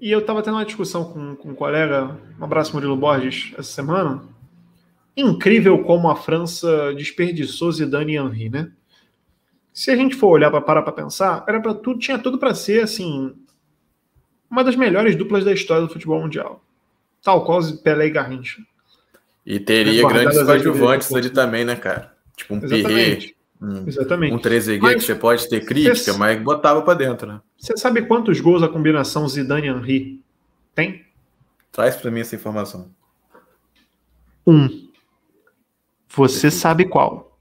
E 0.00 0.10
eu 0.10 0.24
tava 0.24 0.42
tendo 0.42 0.54
uma 0.56 0.64
discussão 0.64 1.04
com, 1.04 1.36
com 1.36 1.50
um 1.50 1.54
colega, 1.54 2.18
um 2.40 2.44
abraço 2.44 2.72
Murilo 2.74 2.96
Borges, 2.96 3.52
essa 3.52 3.70
semana. 3.72 4.24
Incrível 5.16 5.82
como 5.84 6.10
a 6.10 6.16
França 6.16 6.92
desperdiçou 6.94 7.70
Zidane 7.70 8.14
e 8.14 8.16
Henry, 8.16 8.48
né? 8.50 8.70
Se 9.72 9.90
a 9.90 9.96
gente 9.96 10.16
for 10.16 10.28
olhar 10.28 10.50
para 10.50 10.60
parar 10.60 10.82
para 10.82 10.92
pensar, 10.92 11.44
era 11.46 11.60
para 11.60 11.72
tudo, 11.74 11.98
tinha 12.00 12.18
tudo 12.18 12.38
para 12.38 12.54
ser 12.54 12.82
assim 12.82 13.32
uma 14.50 14.64
das 14.64 14.74
melhores 14.76 15.14
duplas 15.16 15.44
da 15.44 15.52
história 15.52 15.86
do 15.86 15.92
futebol 15.92 16.20
mundial. 16.20 16.62
Tal 17.22 17.44
qual 17.44 17.60
Pelé 17.82 18.06
e 18.06 18.10
Garrincha. 18.10 18.60
E 19.46 19.58
teria 19.60 20.02
Guardadas 20.02 20.34
grandes 20.34 20.46
coadjuvantes 20.64 21.14
ali 21.14 21.30
também, 21.30 21.64
né, 21.64 21.76
cara? 21.76 22.12
Tipo 22.36 22.54
um 22.54 22.64
Exatamente. 22.64 23.36
Um, 23.62 23.86
Exatamente. 23.86 24.34
um 24.34 24.38
Trezeguet 24.38 24.82
Mas- 24.82 24.94
que 24.96 25.06
você 25.06 25.14
pode 25.14 25.48
ter 25.48 25.64
crítica, 25.64 25.92
Esse- 25.92 26.18
mas 26.18 26.40
botava 26.42 26.82
pra 26.82 26.94
dentro, 26.94 27.26
né? 27.28 27.40
Você 27.56 27.76
sabe 27.76 28.02
quantos 28.02 28.40
gols 28.40 28.62
a 28.62 28.68
combinação 28.68 29.28
Zidane 29.28 29.68
Henry 29.68 30.20
tem? 30.74 31.06
Traz 31.70 31.94
pra 31.96 32.10
mim 32.10 32.20
essa 32.20 32.34
informação. 32.34 32.90
Um. 34.46 34.88
Você 36.14 36.50
sabe 36.50 36.84
qual? 36.86 37.38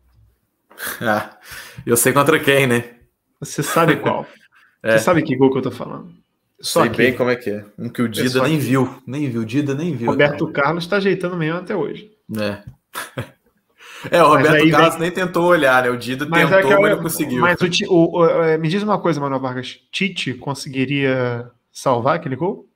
Ah, 1.02 1.38
eu 1.86 1.96
sei 1.98 2.12
contra 2.14 2.40
quem, 2.40 2.66
né? 2.66 2.96
Você 3.40 3.62
sabe 3.64 3.98
qual? 3.98 4.26
É. 4.84 4.98
Você 4.98 5.04
sabe 5.04 5.22
que 5.22 5.36
gol 5.36 5.52
que 5.52 5.60
eu 5.60 5.62
tô 5.62 5.70
falando? 5.70 6.12
Só 6.60 6.82
sei 6.82 6.90
que 6.90 6.98
bem 6.98 7.16
como 7.16 7.30
é 7.30 7.36
que 7.36 7.52
é. 7.52 7.64
Um 7.78 7.88
que 7.88 8.02
o 8.02 8.10
Dida 8.10 8.30
só 8.30 8.44
nem 8.46 8.56
aqui. 8.56 8.66
viu. 8.66 9.02
Nem 9.06 9.30
viu, 9.30 9.42
o 9.42 9.46
Dida 9.46 9.76
nem 9.76 9.96
viu. 9.96 10.10
Roberto 10.10 10.48
Carlos 10.52 10.88
tá 10.88 10.98
ajeitando 10.98 11.38
mesmo 11.38 11.60
até 11.60 11.76
hoje. 11.76 12.12
É. 12.40 12.64
É, 14.10 14.24
o 14.24 14.28
Roberto 14.30 14.56
aí 14.56 14.72
Carlos 14.72 14.94
vem- 14.94 15.02
nem 15.02 15.12
tentou 15.12 15.46
olhar, 15.46 15.84
né? 15.84 15.90
O 15.90 15.98
Dida 15.98 16.26
Mas, 16.28 16.50
tentou, 16.50 16.72
é 16.72 16.80
mas 16.80 16.96
não 16.96 17.04
conseguiu. 17.04 17.42
mas 17.42 17.58
o, 17.62 17.68
o- 17.94 18.20
o- 18.20 18.44
é, 18.44 18.58
me 18.58 18.68
diz 18.68 18.82
uma 18.82 19.00
coisa, 19.00 19.20
Manuel 19.20 19.42
Vargas. 19.42 19.80
Tite 19.92 20.34
conseguiria 20.34 21.50
salvar 21.72 22.16
aquele 22.16 22.36
gol? 22.36 22.68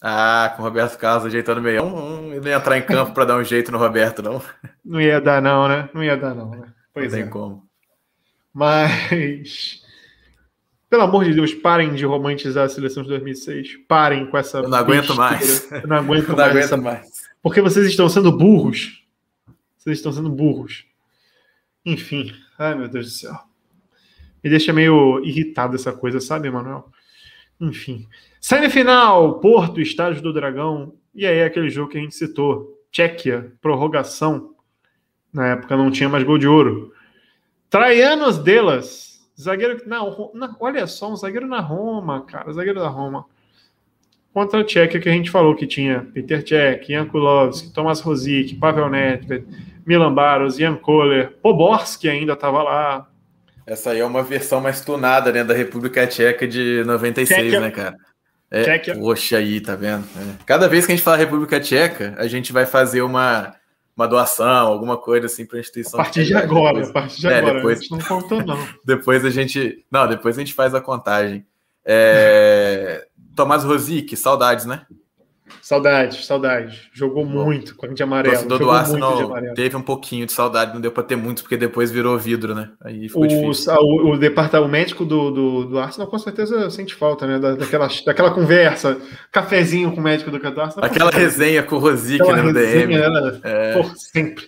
Ah, 0.00 0.52
com 0.54 0.62
o 0.62 0.64
Roberto 0.66 0.98
Carlos 0.98 1.24
ajeitando 1.26 1.62
meio. 1.62 1.82
Ele 1.82 2.40
não 2.40 2.48
ia 2.48 2.56
entrar 2.56 2.76
em 2.78 2.82
campo 2.82 3.12
para 3.12 3.24
dar 3.24 3.36
um 3.38 3.42
jeito 3.44 3.72
no 3.72 3.78
Roberto, 3.78 4.22
não. 4.22 4.40
Não 4.84 5.00
ia 5.00 5.18
dar, 5.20 5.40
não, 5.40 5.66
né? 5.66 5.88
Não 5.94 6.04
ia 6.04 6.16
dar, 6.16 6.34
não, 6.34 6.50
né? 6.50 6.66
Pois 6.92 7.10
não 7.12 7.18
é. 7.18 7.22
tem 7.22 7.30
como. 7.30 7.64
Mas. 8.52 9.82
Pelo 10.88 11.02
amor 11.02 11.24
de 11.24 11.34
Deus, 11.34 11.52
parem 11.54 11.94
de 11.94 12.04
romantizar 12.04 12.66
a 12.66 12.68
seleção 12.68 13.02
de 13.02 13.08
2006. 13.08 13.78
Parem 13.88 14.26
com 14.26 14.36
essa. 14.38 14.58
Eu 14.58 14.68
não 14.68 14.78
aguento 14.78 15.14
mais. 15.14 15.70
Eu 15.72 15.88
não 15.88 15.96
aguento, 15.96 16.28
Eu 16.30 16.36
não 16.36 16.36
mais, 16.36 16.56
aguento 16.56 16.82
mais. 16.82 17.06
Porque 17.42 17.60
vocês 17.60 17.86
estão 17.86 18.08
sendo 18.08 18.30
burros. 18.30 19.02
Vocês 19.84 19.98
estão 19.98 20.12
sendo 20.12 20.30
burros. 20.30 20.86
Enfim. 21.84 22.32
Ai, 22.58 22.74
meu 22.74 22.88
Deus 22.88 23.04
do 23.04 23.12
céu. 23.12 23.38
Me 24.42 24.48
deixa 24.48 24.72
meio 24.72 25.22
irritado 25.22 25.74
essa 25.74 25.92
coisa, 25.92 26.20
sabe, 26.20 26.50
Manuel? 26.50 26.88
Enfim. 27.60 28.08
Semifinal, 28.40 29.40
Porto, 29.40 29.82
Estádio 29.82 30.22
do 30.22 30.32
Dragão. 30.32 30.94
E 31.14 31.26
aí, 31.26 31.42
aquele 31.42 31.68
jogo 31.68 31.90
que 31.90 31.98
a 31.98 32.00
gente 32.00 32.14
citou. 32.14 32.82
Tchequia, 32.90 33.52
prorrogação. 33.60 34.54
Na 35.30 35.48
época 35.48 35.76
não 35.76 35.90
tinha 35.90 36.08
mais 36.08 36.24
gol 36.24 36.38
de 36.38 36.48
ouro. 36.48 36.94
Traianos 37.68 38.38
Delas. 38.38 39.22
Zagueiro. 39.38 39.86
Na, 39.86 40.02
olha 40.60 40.86
só, 40.86 41.12
um 41.12 41.16
zagueiro 41.16 41.46
na 41.46 41.60
Roma, 41.60 42.24
cara. 42.24 42.50
Zagueiro 42.52 42.80
da 42.80 42.88
Roma. 42.88 43.26
Contra 44.32 44.62
a 44.62 44.64
Tchequia, 44.64 44.98
que 44.98 45.08
a 45.08 45.12
gente 45.12 45.30
falou 45.30 45.54
que 45.54 45.66
tinha 45.66 46.08
Peter 46.14 46.42
Cech, 46.46 46.90
Jan 46.90 47.06
Kulowski, 47.06 47.72
Tomas 47.72 48.00
Rosic, 48.00 48.56
Pavel 48.56 48.88
Nedved, 48.88 49.46
Milan 49.86 50.12
Baros, 50.14 50.56
Jan 50.56 50.76
Koller, 50.76 51.32
Poborski 51.42 52.08
ainda 52.08 52.32
estava 52.34 52.62
lá. 52.62 53.08
Essa 53.66 53.90
aí 53.90 54.00
é 54.00 54.04
uma 54.04 54.22
versão 54.22 54.60
mais 54.60 54.80
tunada, 54.82 55.32
né, 55.32 55.42
da 55.42 55.54
República 55.54 56.06
Tcheca 56.06 56.46
de 56.46 56.82
96, 56.84 57.40
Tchequia. 57.40 57.60
né, 57.60 57.70
cara? 57.70 57.96
É, 58.50 58.62
Tchequia. 58.62 58.94
poxa 58.98 59.38
aí, 59.38 59.60
tá 59.60 59.74
vendo? 59.74 60.04
É. 60.16 60.34
Cada 60.44 60.68
vez 60.68 60.84
que 60.86 60.92
a 60.92 60.94
gente 60.96 61.04
fala 61.04 61.16
República 61.16 61.58
Tcheca, 61.60 62.14
a 62.18 62.26
gente 62.26 62.52
vai 62.52 62.66
fazer 62.66 63.00
uma, 63.02 63.54
uma 63.96 64.06
doação, 64.06 64.66
alguma 64.68 64.96
coisa 64.98 65.26
assim 65.26 65.46
para 65.46 65.56
a 65.56 65.58
A 65.58 65.60
instituição. 65.60 65.96
partir 65.98 66.24
de 66.24 66.34
agora, 66.34 66.74
Depois- 66.74 66.90
a 66.90 66.92
partir 66.92 67.20
de 67.20 67.26
É, 67.26 67.38
agora. 67.38 67.54
depois- 67.54 67.78
A 67.78 67.82
gente 67.82 67.90
não 67.92 68.00
contou, 68.00 68.44
não. 68.44 68.68
Depois 68.84 69.24
a 69.24 69.30
gente. 69.30 69.84
Não, 69.90 70.06
depois 70.06 70.36
a 70.36 70.40
gente 70.40 70.52
faz 70.54 70.74
a 70.74 70.80
contagem. 70.80 71.44
É... 71.86 73.06
Tomás 73.34 73.64
Rosic, 73.64 74.14
saudades, 74.16 74.64
né? 74.66 74.82
Saudade, 75.64 76.22
saudade. 76.26 76.90
Jogou 76.92 77.24
Bom. 77.24 77.42
muito 77.46 77.74
com 77.74 77.86
a 77.86 77.88
de 77.88 78.02
O 78.02 78.04
amarelo. 78.04 78.34
torcedor 78.34 78.58
do 78.58 78.64
muito 78.66 78.78
Arsenal 78.78 79.54
teve 79.54 79.74
um 79.74 79.80
pouquinho 79.80 80.26
de 80.26 80.32
saudade, 80.34 80.74
não 80.74 80.80
deu 80.80 80.92
para 80.92 81.02
ter 81.02 81.16
muitos, 81.16 81.42
porque 81.42 81.56
depois 81.56 81.90
virou 81.90 82.18
vidro, 82.18 82.54
né? 82.54 82.68
Aí 82.84 83.08
ficou 83.08 83.24
O, 83.24 83.26
difícil. 83.26 83.72
o, 83.72 84.10
o 84.12 84.18
departamento 84.18 84.70
médico 84.70 85.06
do, 85.06 85.30
do, 85.30 85.64
do 85.64 85.78
Arsenal 85.78 86.06
com 86.06 86.18
certeza 86.18 86.68
sente 86.68 86.94
falta, 86.94 87.26
né? 87.26 87.38
Da, 87.38 87.54
daquela, 87.54 87.88
daquela 88.04 88.30
conversa, 88.30 88.98
cafezinho 89.32 89.90
com 89.92 90.00
o 90.02 90.04
médico 90.04 90.30
do 90.30 90.36
Arsenal. 90.36 90.84
Aquela 90.84 91.10
com 91.10 91.16
resenha 91.18 91.62
com 91.62 91.76
o 91.76 91.78
Rosic 91.78 92.20
né, 92.22 92.42
no 92.42 92.52
DM. 92.52 92.94
era 92.96 93.40
É, 93.42 93.72
por 93.72 93.86
sempre. 93.96 94.44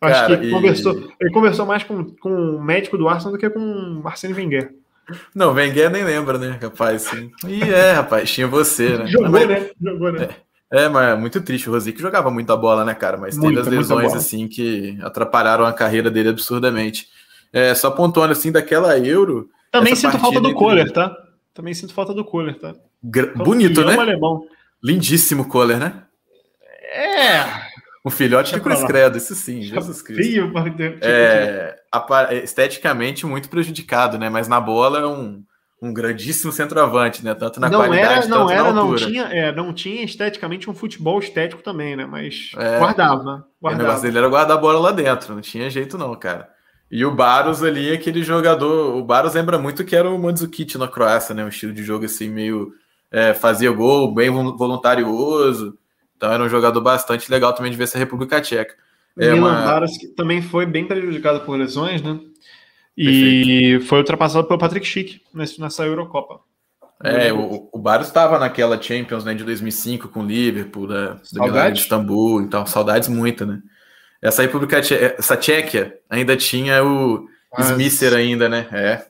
Acho 0.00 0.20
Cara, 0.22 0.38
que 0.38 0.46
e- 0.46 0.50
conversou, 0.50 1.08
ele 1.20 1.30
conversou 1.30 1.66
mais 1.66 1.82
com, 1.82 2.04
com 2.04 2.30
o 2.56 2.64
médico 2.64 2.96
do 2.96 3.06
Arsenal 3.06 3.32
do 3.32 3.38
que 3.38 3.50
com 3.50 4.00
o 4.02 4.08
Arsene 4.08 4.32
Wenger. 4.32 4.72
Não, 5.34 5.52
Wenger 5.52 5.90
nem 5.90 6.04
lembra, 6.04 6.36
né, 6.38 6.58
rapaz? 6.60 7.02
Sim. 7.02 7.30
E 7.46 7.62
é, 7.62 7.92
rapaz, 7.92 8.30
tinha 8.30 8.46
você, 8.46 8.96
né? 8.98 9.06
Jogou, 9.10 9.30
Mas- 9.30 9.48
né? 9.48 9.70
Jogou, 9.80 10.12
né? 10.12 10.28
É, 10.70 10.86
mas 10.86 11.08
é 11.08 11.16
muito 11.16 11.40
triste. 11.40 11.66
O 11.68 11.72
Rosic 11.72 11.98
jogava 11.98 12.30
muita 12.30 12.54
bola, 12.54 12.84
né, 12.84 12.92
cara? 12.94 13.16
Mas 13.16 13.38
Muita, 13.38 13.62
teve 13.62 13.78
as 13.78 13.88
lesões, 13.88 14.12
assim, 14.14 14.46
que 14.46 14.98
atrapalharam 15.00 15.64
a 15.64 15.72
carreira 15.72 16.10
dele 16.10 16.28
absurdamente. 16.28 17.06
É, 17.50 17.74
só 17.74 17.90
pontuando, 17.90 18.32
assim, 18.32 18.52
daquela 18.52 18.98
Euro. 18.98 19.48
Também 19.72 19.94
sinto 19.96 20.18
falta 20.18 20.38
do 20.40 20.48
entre- 20.48 20.58
Kohler, 20.58 20.92
tá? 20.92 21.16
Também 21.54 21.72
sinto 21.72 21.94
falta 21.94 22.12
do 22.12 22.22
Kohler, 22.22 22.58
tá? 22.58 22.74
gra- 23.02 23.30
Então, 23.32 23.44
Bonito, 23.46 23.76
filhão 23.80 23.96
né? 23.96 23.98
alemão. 23.98 24.44
Lindíssimo 24.84 25.48
Kohler, 25.48 25.78
né? 25.78 26.02
É, 26.92 27.40
Um 28.04 28.10
filhote 28.10 28.54
de 28.54 28.60
Cruz. 28.60 28.82
Credo, 28.84 29.18
isso 29.18 29.34
sim, 29.34 29.60
Jesus 29.62 30.00
Cristo. 30.02 30.22
feio, 30.22 30.52
É, 31.02 31.76
esteticamente 32.42 33.26
muito 33.26 33.48
prejudicado, 33.48 34.18
né? 34.18 34.28
Mas 34.30 34.48
na 34.48 34.60
bola 34.60 35.00
é 35.00 35.06
um, 35.06 35.42
um 35.82 35.92
grandíssimo 35.92 36.52
centroavante, 36.52 37.24
né? 37.24 37.34
Tanto 37.34 37.60
na 37.60 37.68
não 37.68 37.80
qualidade 37.80 38.12
era, 38.12 38.26
não 38.28 38.50
era, 38.50 38.72
não 38.72 38.94
tinha, 38.94 39.22
é, 39.24 39.52
não 39.52 39.72
tinha 39.72 40.02
esteticamente 40.04 40.70
um 40.70 40.74
futebol 40.74 41.18
estético 41.18 41.62
também, 41.62 41.96
né? 41.96 42.06
Mas 42.06 42.52
É. 42.56 42.78
guardava, 42.78 43.46
O 43.60 43.62
guardava. 43.62 43.82
negócio 43.82 44.02
dele 44.02 44.18
era 44.18 44.28
guardar 44.28 44.56
a 44.56 44.60
bola 44.60 44.78
lá 44.78 44.92
dentro, 44.92 45.34
não 45.34 45.40
tinha 45.40 45.68
jeito 45.68 45.98
não, 45.98 46.14
cara. 46.14 46.48
E 46.90 47.04
o 47.04 47.14
Baros 47.14 47.62
ali, 47.62 47.92
aquele 47.92 48.22
jogador. 48.22 48.96
O 48.96 49.04
Baros 49.04 49.34
lembra 49.34 49.58
muito 49.58 49.84
que 49.84 49.94
era 49.94 50.08
o 50.08 50.18
Mandzukic 50.18 50.78
na 50.78 50.88
Croácia, 50.88 51.34
né? 51.34 51.44
Um 51.44 51.48
estilo 51.48 51.72
de 51.72 51.82
jogo 51.82 52.06
assim, 52.06 52.28
meio. 52.30 52.72
é, 53.12 53.34
fazia 53.34 53.70
gol, 53.70 54.14
bem 54.14 54.30
vol- 54.30 54.56
voluntarioso. 54.56 55.76
Então 56.18 56.30
era 56.32 56.42
um 56.42 56.48
jogador 56.48 56.80
bastante 56.80 57.30
legal 57.30 57.54
também 57.54 57.70
de 57.70 57.78
ver 57.78 57.84
essa 57.84 57.96
República 57.96 58.40
Tcheca. 58.42 58.74
É 59.16 59.32
Milan 59.32 59.50
uma- 59.52 59.62
Baros, 59.64 59.96
que 59.96 60.08
também 60.08 60.42
foi 60.42 60.66
bem 60.66 60.84
prejudicado 60.84 61.40
por 61.40 61.56
lesões, 61.56 62.02
né? 62.02 62.18
E 62.96 63.80
foi 63.86 63.98
ultrapassado 63.98 64.46
pelo 64.46 64.58
Patrick 64.58 64.84
Schick 64.86 65.22
nessa 65.32 65.86
Eurocopa. 65.86 66.40
É, 67.04 67.32
o, 67.32 67.68
o 67.72 67.78
Baros 67.78 68.08
estava 68.08 68.38
naquela 68.40 68.80
Champions 68.82 69.24
né, 69.24 69.32
de 69.32 69.44
2005 69.44 70.08
com 70.08 70.20
o 70.20 70.26
Liverpool, 70.26 70.88
né, 70.88 71.16
Saudades? 71.22 71.78
de 71.78 71.84
Istambul, 71.84 72.42
então 72.42 72.66
saudades 72.66 73.08
muito, 73.08 73.46
né? 73.46 73.60
Essa 74.20 74.42
República 74.42 74.80
Tche- 74.80 75.14
essa 75.16 75.36
Tchequia 75.36 75.96
ainda 76.10 76.36
tinha 76.36 76.82
o 76.84 77.24
Mas- 77.56 77.70
Smisser 77.70 78.12
ainda, 78.14 78.48
né? 78.48 78.66
É. 78.72 79.06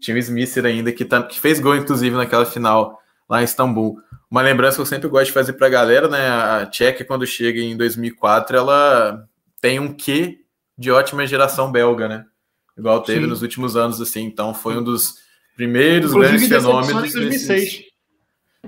Tinha 0.00 0.14
o 0.14 0.18
Smisser 0.18 0.64
ainda 0.64 0.92
que, 0.92 1.04
tá- 1.04 1.24
que 1.24 1.40
fez 1.40 1.58
gol, 1.58 1.74
inclusive, 1.74 2.14
naquela 2.14 2.46
final 2.46 3.00
lá 3.28 3.40
em 3.40 3.44
Istambul. 3.44 3.98
Uma 4.30 4.42
lembrança 4.42 4.76
que 4.76 4.82
eu 4.82 4.86
sempre 4.86 5.08
gosto 5.08 5.26
de 5.26 5.32
fazer 5.32 5.52
pra 5.52 5.68
galera, 5.68 6.08
né? 6.08 6.28
A 6.28 6.66
Tchequia, 6.66 7.06
quando 7.06 7.26
chega 7.26 7.60
em 7.60 7.76
2004, 7.76 8.56
ela 8.56 9.28
tem 9.60 9.78
um 9.78 9.92
quê 9.92 10.40
de 10.76 10.90
ótima 10.90 11.26
geração 11.26 11.70
belga, 11.70 12.08
né? 12.08 12.24
Igual 12.76 13.02
teve 13.02 13.22
Sim. 13.22 13.26
nos 13.28 13.42
últimos 13.42 13.76
anos, 13.76 14.00
assim. 14.00 14.24
Então 14.24 14.52
foi 14.52 14.76
um 14.76 14.82
dos 14.82 15.14
primeiros 15.54 16.10
Inclusive, 16.10 16.48
grandes 16.48 16.64
fenômenos. 16.64 17.14
em 17.14 17.18
2006. 17.18 17.84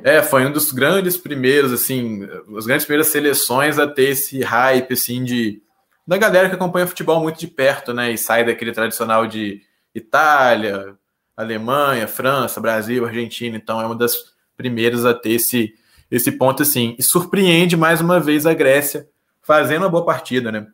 É, 0.02 0.22
foi 0.22 0.46
um 0.46 0.52
dos 0.52 0.72
grandes 0.72 1.16
primeiros, 1.16 1.72
assim, 1.72 2.22
as 2.56 2.66
grandes 2.66 2.86
primeiras 2.86 3.08
seleções 3.08 3.78
a 3.78 3.86
ter 3.86 4.10
esse 4.10 4.40
hype, 4.40 4.92
assim, 4.92 5.24
de 5.24 5.60
da 6.06 6.16
galera 6.16 6.48
que 6.48 6.54
acompanha 6.54 6.86
futebol 6.86 7.20
muito 7.20 7.38
de 7.38 7.46
perto, 7.46 7.92
né? 7.92 8.12
E 8.12 8.16
sai 8.16 8.44
daquele 8.44 8.72
tradicional 8.72 9.26
de 9.26 9.60
Itália, 9.94 10.96
Alemanha, 11.36 12.08
França, 12.08 12.60
Brasil, 12.60 13.04
Argentina. 13.04 13.56
Então 13.56 13.78
é 13.78 13.84
uma 13.84 13.94
das 13.94 14.16
primeiras 14.58 15.06
a 15.06 15.14
ter 15.14 15.30
esse, 15.30 15.72
esse 16.10 16.32
ponto, 16.32 16.62
assim. 16.62 16.94
E 16.98 17.02
surpreende 17.02 17.76
mais 17.76 18.02
uma 18.02 18.20
vez 18.20 18.44
a 18.44 18.52
Grécia 18.52 19.08
fazendo 19.40 19.82
uma 19.84 19.88
boa 19.88 20.04
partida, 20.04 20.52
né? 20.52 20.66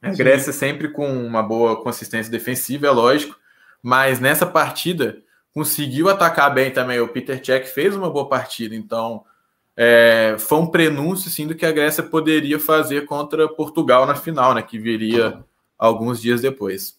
A 0.00 0.12
Sim. 0.12 0.18
Grécia 0.18 0.52
sempre 0.52 0.88
com 0.92 1.08
uma 1.26 1.42
boa 1.42 1.82
consistência 1.82 2.30
defensiva, 2.30 2.86
é 2.86 2.90
lógico, 2.90 3.36
mas 3.82 4.20
nessa 4.20 4.46
partida 4.46 5.18
conseguiu 5.52 6.08
atacar 6.08 6.54
bem 6.54 6.70
também. 6.70 7.00
O 7.00 7.08
Peter 7.08 7.44
Cech 7.44 7.68
fez 7.68 7.96
uma 7.96 8.10
boa 8.10 8.28
partida, 8.28 8.76
então 8.76 9.24
é, 9.76 10.36
foi 10.38 10.58
um 10.58 10.66
prenúncio 10.66 11.28
assim, 11.28 11.46
do 11.46 11.54
que 11.54 11.66
a 11.66 11.72
Grécia 11.72 12.02
poderia 12.02 12.60
fazer 12.60 13.06
contra 13.06 13.48
Portugal 13.48 14.06
na 14.06 14.14
final, 14.14 14.54
né? 14.54 14.62
Que 14.62 14.78
viria 14.78 15.42
alguns 15.78 16.20
dias 16.20 16.42
depois. 16.42 16.98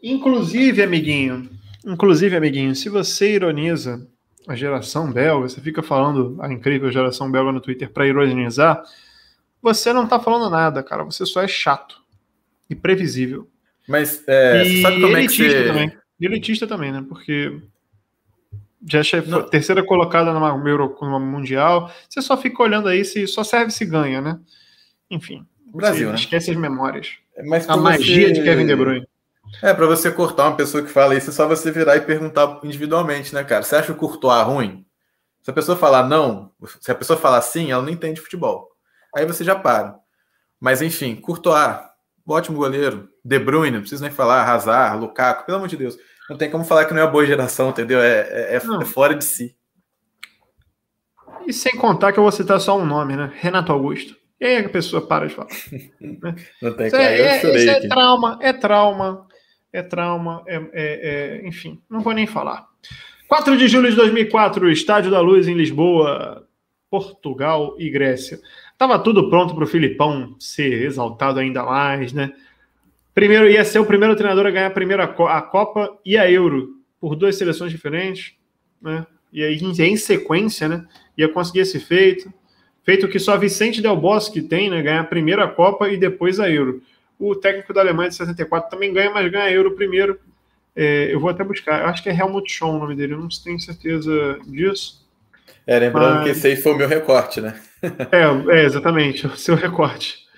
Inclusive, 0.00 0.82
amiguinho, 0.82 1.50
inclusive, 1.84 2.36
amiguinho, 2.36 2.76
se 2.76 2.88
você 2.88 3.34
ironiza 3.34 4.06
a 4.48 4.56
geração 4.56 5.12
belga, 5.12 5.48
você 5.48 5.60
fica 5.60 5.82
falando 5.82 6.36
a 6.40 6.50
incrível 6.52 6.90
geração 6.90 7.30
belga 7.30 7.52
no 7.52 7.60
Twitter 7.60 7.90
para 7.90 8.06
ironizar, 8.06 8.82
você 9.62 9.92
não 9.92 10.06
tá 10.06 10.18
falando 10.18 10.50
nada, 10.50 10.82
cara. 10.82 11.04
Você 11.04 11.26
só 11.26 11.42
é 11.42 11.48
chato 11.48 12.00
e 12.70 12.74
previsível. 12.74 13.48
Mas 13.86 14.22
é, 14.26 14.62
e 14.64 14.76
você 14.76 14.82
sabe 14.82 15.00
como 15.00 15.16
é 15.16 15.26
que 15.26 15.28
você. 15.28 15.64
também. 15.64 15.92
E 16.20 16.26
elitista 16.26 16.66
também, 16.66 16.92
né? 16.92 17.04
Porque 17.08 17.60
já 18.86 19.02
che- 19.02 19.20
Não. 19.22 19.42
terceira 19.48 19.84
colocada 19.84 20.32
numa, 20.32 20.56
numa 20.56 21.18
Mundial, 21.18 21.90
você 22.08 22.20
só 22.22 22.36
fica 22.36 22.62
olhando 22.62 22.88
aí 22.88 23.04
se 23.04 23.26
só 23.26 23.42
serve 23.44 23.70
se 23.70 23.84
ganha, 23.84 24.20
né? 24.20 24.38
Enfim. 25.10 25.44
Brasil, 25.72 26.08
né? 26.08 26.14
Esquece 26.14 26.50
as 26.50 26.56
memórias. 26.56 27.12
Mas 27.46 27.68
A 27.68 27.76
magia 27.76 28.28
você- 28.28 28.32
de 28.32 28.42
Kevin 28.42 28.66
De 28.66 28.74
Bruyne. 28.76 29.06
É, 29.62 29.72
pra 29.74 29.86
você 29.86 30.10
cortar 30.10 30.44
uma 30.48 30.56
pessoa 30.56 30.82
que 30.82 30.90
fala 30.90 31.14
isso, 31.14 31.30
é 31.30 31.32
só 31.32 31.46
você 31.48 31.70
virar 31.70 31.96
e 31.96 32.00
perguntar 32.02 32.60
individualmente, 32.62 33.34
né, 33.34 33.42
cara? 33.44 33.62
Você 33.62 33.76
acha 33.76 33.92
o 33.92 33.96
Courtois 33.96 34.42
ruim? 34.46 34.84
Se 35.42 35.50
a 35.50 35.54
pessoa 35.54 35.76
falar 35.76 36.04
não, 36.06 36.52
se 36.80 36.90
a 36.90 36.94
pessoa 36.94 37.18
falar 37.18 37.40
sim, 37.42 37.70
ela 37.72 37.82
não 37.82 37.90
entende 37.90 38.20
futebol. 38.20 38.68
Aí 39.16 39.24
você 39.26 39.42
já 39.42 39.54
para. 39.54 39.96
Mas 40.60 40.82
enfim, 40.82 41.16
Courtois, 41.16 41.76
ótimo 42.28 42.58
goleiro. 42.58 43.08
De 43.24 43.38
Bruyne, 43.38 43.72
não 43.72 43.80
preciso 43.80 44.02
nem 44.02 44.10
falar, 44.12 44.44
Hazard, 44.48 44.98
Lukaku, 45.00 45.46
pelo 45.46 45.58
amor 45.58 45.68
de 45.68 45.76
Deus. 45.76 45.96
Não 46.28 46.36
tem 46.36 46.50
como 46.50 46.64
falar 46.64 46.84
que 46.84 46.92
não 46.92 47.00
é 47.00 47.04
uma 47.04 47.10
boa 47.10 47.24
geração, 47.26 47.70
entendeu? 47.70 48.00
É, 48.00 48.20
é- 48.20 48.54
é- 48.54 48.56
é 48.56 48.84
fora 48.84 49.14
de 49.14 49.24
si. 49.24 49.56
E 51.46 51.52
sem 51.52 51.74
contar 51.76 52.12
que 52.12 52.18
eu 52.18 52.22
vou 52.22 52.32
citar 52.32 52.60
só 52.60 52.78
um 52.78 52.84
nome, 52.84 53.16
né? 53.16 53.32
Renato 53.36 53.72
Augusto. 53.72 54.14
E 54.40 54.44
aí 54.44 54.56
a 54.64 54.68
pessoa 54.68 55.06
para 55.06 55.26
de 55.26 55.34
falar. 55.34 55.48
Não 56.62 56.74
tem 56.76 56.86
Isso 56.88 56.96
é, 56.96 57.20
Eu 57.20 57.24
é- 57.24 57.40
chorei 57.40 57.56
isso 57.62 57.70
é 57.70 57.88
trauma, 57.88 58.38
é 58.42 58.52
trauma, 58.52 59.26
é 59.72 59.82
trauma, 59.82 60.42
é, 60.46 60.56
é- 60.56 61.40
é- 61.42 61.46
enfim, 61.46 61.80
não 61.88 62.00
vou 62.00 62.12
nem 62.12 62.26
falar. 62.26 62.66
4 63.28 63.56
de 63.56 63.68
julho 63.68 63.90
de 63.90 63.96
2004, 63.96 64.70
Estádio 64.70 65.10
da 65.10 65.20
Luz 65.20 65.46
em 65.46 65.54
Lisboa, 65.54 66.46
Portugal 66.90 67.74
e 67.78 67.90
Grécia. 67.90 68.40
Tava 68.78 68.98
tudo 68.98 69.28
pronto 69.28 69.54
para 69.54 69.64
o 69.64 69.66
Filipão 69.66 70.34
ser 70.38 70.82
exaltado 70.82 71.38
ainda 71.38 71.62
mais, 71.62 72.12
né? 72.12 72.32
Primeiro 73.14 73.50
ia 73.50 73.64
ser 73.64 73.80
o 73.80 73.84
primeiro 73.84 74.16
treinador 74.16 74.46
a 74.46 74.50
ganhar 74.50 74.68
a 74.68 74.70
primeira 74.70 75.04
a 75.04 75.42
Copa 75.42 75.98
e 76.04 76.16
a 76.16 76.30
Euro 76.30 76.76
por 77.00 77.14
duas 77.16 77.36
seleções 77.36 77.70
diferentes, 77.70 78.34
né? 78.80 79.06
E 79.32 79.44
aí, 79.44 79.58
em 79.60 79.96
sequência, 79.96 80.68
né? 80.68 80.86
Ia 81.16 81.28
conseguir 81.28 81.60
esse 81.60 81.78
feito. 81.78 82.32
Feito 82.82 83.08
que 83.08 83.18
só 83.18 83.36
Vicente 83.36 83.82
Del 83.82 83.96
Bosque 83.96 84.40
tem, 84.40 84.70
né? 84.70 84.80
Ganhar 84.80 85.00
a 85.00 85.04
primeira 85.04 85.46
Copa 85.48 85.90
e 85.90 85.98
depois 85.98 86.40
a 86.40 86.48
Euro. 86.48 86.80
O 87.18 87.34
técnico 87.34 87.72
da 87.72 87.80
Alemanha 87.80 88.10
de 88.10 88.16
64 88.16 88.70
também 88.70 88.92
ganha, 88.92 89.10
mas 89.10 89.30
ganha 89.30 89.50
Euro 89.50 89.74
primeiro. 89.74 90.18
É, 90.74 91.12
eu 91.12 91.18
vou 91.18 91.30
até 91.30 91.42
buscar. 91.42 91.80
Eu 91.80 91.86
acho 91.86 92.02
que 92.02 92.08
é 92.08 92.16
Helmut 92.16 92.50
Schoen 92.50 92.76
o 92.76 92.78
nome 92.78 92.94
dele. 92.94 93.14
Eu 93.14 93.18
não 93.18 93.28
tenho 93.28 93.58
certeza 93.58 94.38
disso. 94.46 95.04
É, 95.66 95.78
lembrando 95.78 96.16
mas... 96.16 96.24
que 96.24 96.30
esse 96.30 96.46
aí 96.46 96.56
foi 96.56 96.72
o 96.72 96.76
meu 96.76 96.88
recorte, 96.88 97.40
né? 97.40 97.60
é, 97.82 98.58
é, 98.58 98.64
exatamente. 98.64 99.26
O 99.26 99.36
seu 99.36 99.56
recorte. 99.56 100.28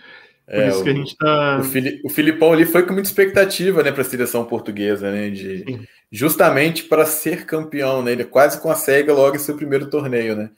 Por 0.46 0.58
é, 0.58 0.68
isso 0.68 0.82
que 0.82 0.90
a 0.90 0.94
gente 0.94 1.16
tá. 1.16 1.60
O, 1.60 2.06
o 2.06 2.10
Filipão 2.10 2.52
ali 2.52 2.64
foi 2.64 2.82
com 2.84 2.92
muita 2.92 3.08
expectativa, 3.08 3.82
né, 3.84 3.92
para 3.92 4.00
a 4.00 4.04
seleção 4.04 4.44
portuguesa, 4.44 5.10
né? 5.12 5.30
De, 5.30 5.86
justamente 6.10 6.84
para 6.84 7.06
ser 7.06 7.46
campeão, 7.46 8.02
né? 8.02 8.12
Ele 8.12 8.24
quase 8.24 8.60
consegue 8.60 9.12
logo 9.12 9.38
seu 9.38 9.54
primeiro 9.54 9.88
torneio, 9.88 10.34
né? 10.34 10.50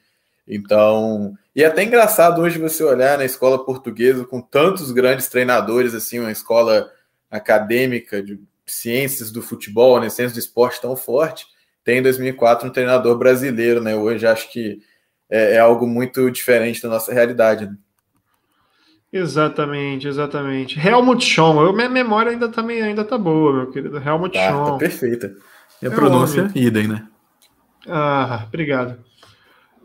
Então, 0.47 1.35
e 1.55 1.63
é 1.63 1.67
até 1.67 1.85
engraçado 1.85 2.41
hoje 2.41 2.59
você 2.59 2.83
olhar 2.83 3.17
na 3.17 3.25
escola 3.25 3.65
portuguesa 3.65 4.25
com 4.25 4.41
tantos 4.41 4.91
grandes 4.91 5.29
treinadores, 5.29 5.95
assim, 5.95 6.19
uma 6.19 6.33
escola 6.33 6.91
acadêmica 7.31 8.23
de 8.23 8.41
ciências 8.67 9.31
do 9.31 9.43
futebol, 9.43 10.01
né, 10.01 10.09
ciências 10.09 10.35
do 10.35 10.39
esporte 10.39 10.81
tão 10.81 10.97
forte, 10.97 11.47
tem 11.85 11.99
em 11.99 12.03
2004 12.03 12.69
um 12.69 12.73
treinador 12.73 13.19
brasileiro, 13.19 13.81
né? 13.81 13.95
Hoje 13.95 14.27
acho 14.27 14.51
que 14.53 14.81
é, 15.29 15.55
é 15.55 15.59
algo 15.59 15.87
muito 15.87 16.31
diferente 16.31 16.83
da 16.83 16.89
nossa 16.89 17.13
realidade. 17.13 17.67
Né? 17.67 17.77
Exatamente, 19.13 20.07
exatamente. 20.07 20.79
Helmut 20.79 21.25
Schoen, 21.25 21.67
eu, 21.67 21.73
minha 21.73 21.89
memória 21.89 22.31
ainda 22.31 22.49
também 22.49 22.81
tá, 22.81 22.87
ainda 22.87 23.05
tá 23.05 23.19
boa, 23.19 23.53
meu 23.53 23.71
querido. 23.71 23.99
Helmut 23.99 24.33
tá, 24.33 24.49
Schoen. 24.49 24.73
Tá 24.73 24.79
perfeita. 24.79 25.35
E 25.83 25.87
a 25.87 25.91
é 25.91 25.95
pronúncia, 25.95 26.45
homem. 26.45 26.53
idem, 26.55 26.89
né? 26.89 27.07
Ah, 27.89 28.45
obrigado. 28.47 28.99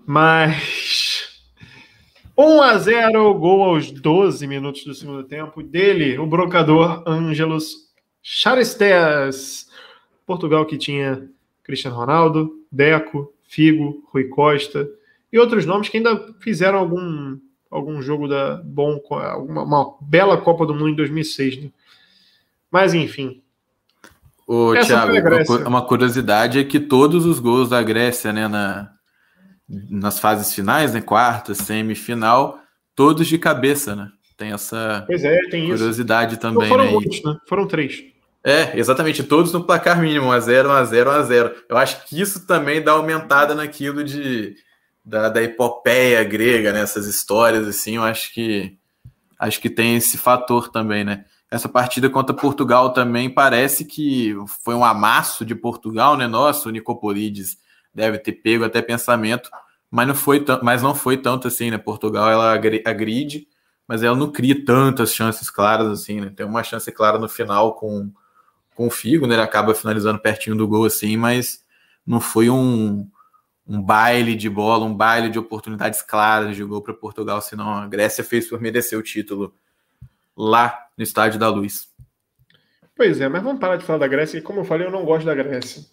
Mas 0.09 1.41
1 2.37 2.61
a 2.61 2.77
0 2.77 3.33
gol 3.33 3.61
aos 3.61 3.91
12 3.91 4.47
minutos 4.47 4.85
do 4.85 4.95
segundo 4.95 5.21
tempo 5.25 5.61
dele, 5.61 6.17
o 6.17 6.25
brocador 6.25 7.03
Ângelos 7.05 7.89
Charestes. 8.23 9.67
Portugal 10.25 10.65
que 10.65 10.77
tinha 10.77 11.29
Cristiano 11.61 11.97
Ronaldo, 11.97 12.53
Deco, 12.71 13.33
Figo, 13.43 14.01
Rui 14.13 14.29
Costa 14.29 14.89
e 15.31 15.37
outros 15.37 15.65
nomes 15.65 15.89
que 15.89 15.97
ainda 15.97 16.33
fizeram 16.39 16.79
algum 16.79 17.37
algum 17.69 18.01
jogo 18.01 18.29
da 18.29 18.61
bom, 18.63 19.01
uma, 19.45 19.63
uma 19.63 19.97
bela 19.99 20.37
Copa 20.37 20.65
do 20.65 20.73
Mundo 20.73 20.89
em 20.89 20.95
2006, 20.95 21.63
né? 21.63 21.69
Mas 22.71 22.93
enfim. 22.93 23.41
O 24.47 24.73
Thiago, 24.73 25.67
uma 25.67 25.81
curiosidade 25.81 26.59
é 26.59 26.63
que 26.63 26.79
todos 26.79 27.25
os 27.25 27.39
gols 27.39 27.69
da 27.69 27.83
Grécia, 27.83 28.31
né, 28.31 28.47
na, 28.47 28.96
nas 29.69 30.19
fases 30.19 30.53
finais, 30.53 30.93
né, 30.93 31.01
quarta, 31.01 31.53
semifinal, 31.53 32.59
todos 32.95 33.27
de 33.27 33.37
cabeça, 33.37 33.95
né? 33.95 34.09
Tem 34.37 34.51
essa 34.51 35.05
é, 35.09 35.49
tem 35.49 35.67
curiosidade 35.67 36.33
isso. 36.33 36.41
também, 36.41 36.69
foram 36.69 36.85
né? 36.85 36.91
Muitos, 36.91 37.23
né? 37.23 37.37
Foram 37.47 37.67
três. 37.67 38.03
É, 38.43 38.79
exatamente, 38.79 39.23
todos 39.23 39.51
no 39.51 39.63
placar 39.63 39.99
mínimo, 39.99 40.27
1 40.27 40.31
a 40.31 40.39
0, 40.39 40.69
1 40.69 40.71
a 40.71 40.85
0, 40.85 41.09
1 41.09 41.13
a 41.13 41.21
0. 41.23 41.55
Eu 41.67 41.77
acho 41.77 42.05
que 42.05 42.21
isso 42.21 42.45
também 42.45 42.81
dá 42.81 42.93
aumentada 42.93 43.53
naquilo 43.53 44.03
de 44.03 44.55
da, 45.03 45.29
da 45.29 45.41
epopeia 45.41 46.23
grega, 46.23 46.71
né? 46.71 46.81
Essas 46.81 47.07
histórias 47.07 47.67
assim, 47.67 47.95
eu 47.95 48.03
acho 48.03 48.33
que 48.33 48.77
acho 49.39 49.59
que 49.59 49.69
tem 49.69 49.95
esse 49.95 50.17
fator 50.17 50.69
também, 50.69 51.03
né? 51.03 51.25
Essa 51.49 51.67
partida 51.67 52.09
contra 52.09 52.35
Portugal 52.35 52.91
também 52.91 53.29
parece 53.29 53.85
que 53.85 54.35
foi 54.63 54.75
um 54.75 54.83
amasso 54.83 55.45
de 55.45 55.55
Portugal, 55.55 56.15
né? 56.15 56.27
Nossa, 56.27 56.69
o 56.69 56.71
Nicopolides 56.71 57.57
deve 57.97 58.19
ter 58.19 58.31
pego 58.33 58.63
até 58.63 58.79
pensamento, 58.79 59.49
mas 59.89 60.07
não 60.07 60.13
foi 60.13 60.45
mas 60.61 60.83
não 60.83 60.93
foi 60.93 61.17
tanto 61.17 61.47
assim, 61.47 61.71
né? 61.71 61.79
Portugal 61.79 62.29
ela 62.29 62.53
agride, 62.53 63.47
mas 63.87 64.03
ela 64.03 64.15
não 64.15 64.31
cria 64.31 64.63
tantas 64.63 65.13
chances 65.13 65.49
claras 65.49 65.87
assim, 65.87 66.21
né? 66.21 66.31
Tem 66.35 66.45
uma 66.45 66.63
chance 66.63 66.91
clara 66.91 67.17
no 67.17 67.27
final 67.27 67.73
com 67.73 68.11
com 68.75 68.85
o 68.85 68.91
Figo, 68.91 69.25
né? 69.25 69.33
Ele 69.33 69.41
acaba 69.41 69.73
finalizando 69.73 70.19
pertinho 70.19 70.55
do 70.55 70.67
gol 70.67 70.85
assim, 70.85 71.17
mas 71.17 71.65
não 72.05 72.21
foi 72.21 72.51
um 72.51 73.09
um 73.67 73.81
baile 73.81 74.35
de 74.35 74.49
bola, 74.49 74.85
um 74.85 74.93
baile 74.93 75.29
de 75.29 75.39
oportunidades 75.39 76.01
claras 76.01 76.55
de 76.55 76.63
gol 76.63 76.81
para 76.81 76.93
Portugal, 76.93 77.41
senão 77.41 77.73
a 77.73 77.87
Grécia 77.87 78.23
fez 78.23 78.47
por 78.47 78.61
merecer 78.61 78.97
o 78.97 79.03
título 79.03 79.53
lá 80.37 80.87
no 80.95 81.03
Estádio 81.03 81.37
da 81.39 81.49
Luz. 81.49 81.89
Pois 82.95 83.19
é, 83.19 83.27
mas 83.27 83.43
vamos 83.43 83.59
parar 83.59 83.75
de 83.75 83.83
falar 83.83 83.99
da 83.99 84.07
Grécia, 84.07 84.39
que 84.39 84.45
como 84.45 84.61
eu 84.61 84.65
falei, 84.65 84.87
eu 84.87 84.91
não 84.91 85.03
gosto 85.03 85.25
da 85.25 85.35
Grécia. 85.35 85.83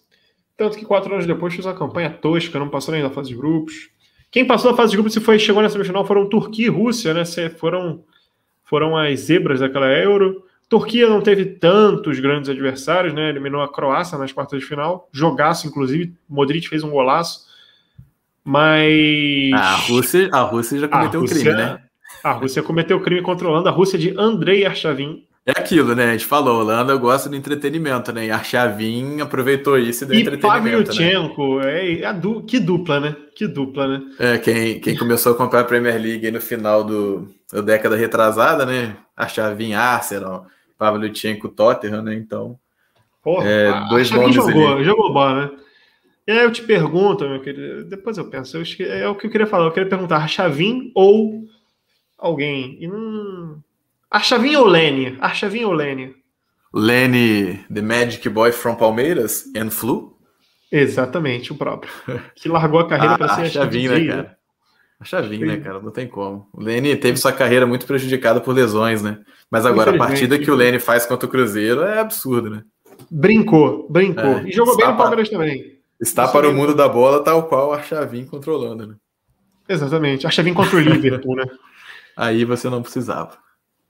Tanto 0.57 0.77
que 0.77 0.85
quatro 0.85 1.13
anos 1.13 1.25
depois 1.25 1.53
fez 1.53 1.65
uma 1.65 1.73
campanha 1.73 2.09
tosca, 2.09 2.57
não 2.57 2.69
passou 2.69 2.93
nem 2.93 3.03
da 3.03 3.09
fase 3.09 3.29
de 3.29 3.35
grupos. 3.35 3.89
Quem 4.31 4.45
passou 4.45 4.71
da 4.71 4.77
fase 4.77 4.91
de 4.91 4.97
grupos 4.97 5.15
e 5.15 5.19
foi, 5.19 5.37
chegou 5.39 5.61
na 5.61 5.69
semifinal 5.69 6.05
foram 6.05 6.27
Turquia 6.27 6.67
e 6.67 6.69
Rússia, 6.69 7.13
né? 7.13 7.23
Foram, 7.57 8.03
foram 8.63 8.97
as 8.97 9.21
zebras 9.21 9.59
daquela 9.59 9.87
Euro. 9.87 10.43
Turquia 10.67 11.07
não 11.07 11.21
teve 11.21 11.45
tantos 11.45 12.19
grandes 12.19 12.49
adversários, 12.49 13.13
né? 13.13 13.29
Eliminou 13.29 13.61
a 13.61 13.71
Croácia 13.71 14.17
nas 14.17 14.31
quartas 14.31 14.59
de 14.59 14.65
final. 14.65 15.09
Jogaço, 15.11 15.67
inclusive. 15.67 16.13
Modric 16.27 16.67
fez 16.67 16.83
um 16.83 16.89
golaço. 16.89 17.45
Mas. 18.43 19.51
A 19.53 19.75
Rússia, 19.75 20.29
a 20.31 20.41
Rússia 20.41 20.79
já 20.79 20.87
cometeu 20.87 21.21
Rússia, 21.21 21.39
crime, 21.39 21.55
né? 21.55 21.79
A 22.23 22.31
Rússia 22.31 22.63
cometeu 22.63 22.99
crime 23.01 23.21
contra 23.21 23.47
a 23.47 23.71
Rússia 23.71 23.99
de 23.99 24.17
Andrei 24.17 24.65
Archavin. 24.65 25.25
É 25.45 25.51
aquilo, 25.51 25.93
né? 25.93 26.05
A 26.05 26.11
gente 26.13 26.25
falou, 26.25 26.55
a 26.55 26.63
Holanda 26.63 26.95
gosta 26.95 27.29
do 27.29 27.35
entretenimento, 27.35 28.11
né? 28.11 28.25
E 28.25 28.31
Archavin 28.31 29.21
aproveitou 29.21 29.77
isso 29.77 30.03
e 30.03 30.07
deu 30.07 30.17
e 30.17 30.21
entretenimento. 30.21 30.87
Pavlyuchenko, 30.87 31.59
né? 31.59 32.01
é, 32.01 32.13
du 32.13 32.41
que 32.41 32.59
dupla, 32.59 32.99
né? 32.99 33.15
Que 33.35 33.47
dupla, 33.47 33.87
né? 33.87 34.01
É, 34.17 34.37
quem, 34.39 34.79
quem 34.79 34.97
começou 34.97 35.33
a 35.33 35.35
comprar 35.35 35.59
a 35.59 35.63
Premier 35.65 36.01
League 36.01 36.31
no 36.31 36.41
final 36.41 36.83
do, 36.83 37.29
da 37.53 37.61
década 37.61 37.95
retrasada, 37.95 38.65
né? 38.65 38.97
Archavin, 39.15 39.73
Arsenal, 39.73 40.47
Pavlyuchenko, 40.79 41.49
Tottenham, 41.49 42.01
né? 42.01 42.15
Então. 42.15 42.57
Porra, 43.21 43.47
é, 43.47 43.87
dois 43.87 44.09
nomes 44.09 44.33
jogou, 44.33 44.73
ali. 44.73 44.83
jogou 44.83 45.13
bola, 45.13 45.41
né? 45.43 45.51
E 46.27 46.31
aí 46.31 46.43
eu 46.43 46.51
te 46.51 46.63
pergunto, 46.63 47.29
meu 47.29 47.39
querido, 47.39 47.85
depois 47.85 48.17
eu 48.17 48.27
penso, 48.31 48.57
eu, 48.57 48.63
é 48.87 49.07
o 49.07 49.13
que 49.13 49.27
eu 49.27 49.31
queria 49.31 49.45
falar, 49.45 49.65
eu 49.65 49.71
queria 49.71 49.87
perguntar, 49.87 50.17
Archavin 50.17 50.91
ou 50.95 51.43
alguém? 52.17 52.77
E 52.81 52.87
não... 52.87 53.63
Archavin 54.15 54.55
ou 54.55 54.65
Lene? 54.65 55.17
Archavin 55.19 55.65
ou 55.65 55.73
Lene? 55.73 56.15
Lene, 56.73 57.65
the 57.73 57.81
Magic 57.81 58.29
Boy 58.29 58.53
from 58.53 58.75
Palmeiras 58.75 59.43
and 59.57 59.71
Flu? 59.71 60.17
Exatamente, 60.71 61.51
o 61.51 61.55
próprio. 61.55 61.91
Que 62.33 62.47
largou 62.47 62.79
a 62.79 62.87
carreira 62.87 63.15
ah, 63.15 63.17
para 63.17 63.35
ser 63.35 63.41
Archavin, 63.41 63.89
né, 63.89 64.07
cara? 64.07 64.37
Archavin, 65.01 65.39
né, 65.39 65.57
cara? 65.57 65.81
Não 65.81 65.91
tem 65.91 66.07
como. 66.07 66.47
O 66.53 66.61
Lene 66.61 66.95
teve 66.95 67.17
sua 67.17 67.33
carreira 67.33 67.67
muito 67.67 67.85
prejudicada 67.85 68.39
por 68.39 68.55
lesões, 68.55 69.01
né? 69.01 69.19
Mas 69.51 69.65
agora 69.65 69.91
a 69.91 69.97
partida 69.97 70.39
que 70.39 70.49
o 70.49 70.55
Lene 70.55 70.79
faz 70.79 71.05
contra 71.05 71.27
o 71.27 71.29
Cruzeiro 71.29 71.83
é 71.83 71.99
absurdo, 71.99 72.49
né? 72.49 72.63
Brincou, 73.11 73.85
brincou. 73.89 74.37
É, 74.37 74.43
e 74.47 74.51
jogou 74.53 74.77
bem 74.77 74.87
no 74.87 74.95
Palmeiras 74.95 75.27
também. 75.27 75.77
Está 75.99 76.25
para 76.25 76.47
o 76.47 76.53
mundo 76.53 76.73
da 76.73 76.87
bola, 76.87 77.21
tal 77.21 77.49
qual 77.49 77.73
a 77.73 77.81
Chavin 77.81 78.25
controlando, 78.25 78.87
né? 78.87 78.95
Exatamente. 79.67 80.25
A 80.25 80.29
Chavin 80.29 80.53
contra 80.53 80.77
o 80.77 80.79
Liverpool, 80.79 81.35
né? 81.35 81.45
Aí 82.15 82.45
você 82.45 82.69
não 82.69 82.81
precisava. 82.81 83.43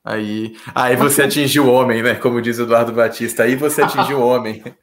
Aí, 0.05 0.55
aí 0.75 0.95
você 0.95 1.23
atingiu 1.23 1.65
o 1.65 1.73
homem, 1.73 2.03
né? 2.03 2.13
Como 2.13 2.39
diz 2.39 2.59
Eduardo 2.59 2.91
Batista. 2.91 3.41
Aí 3.41 3.55
você 3.55 3.81
atingiu 3.81 4.19
o 4.19 4.27
homem. 4.27 4.63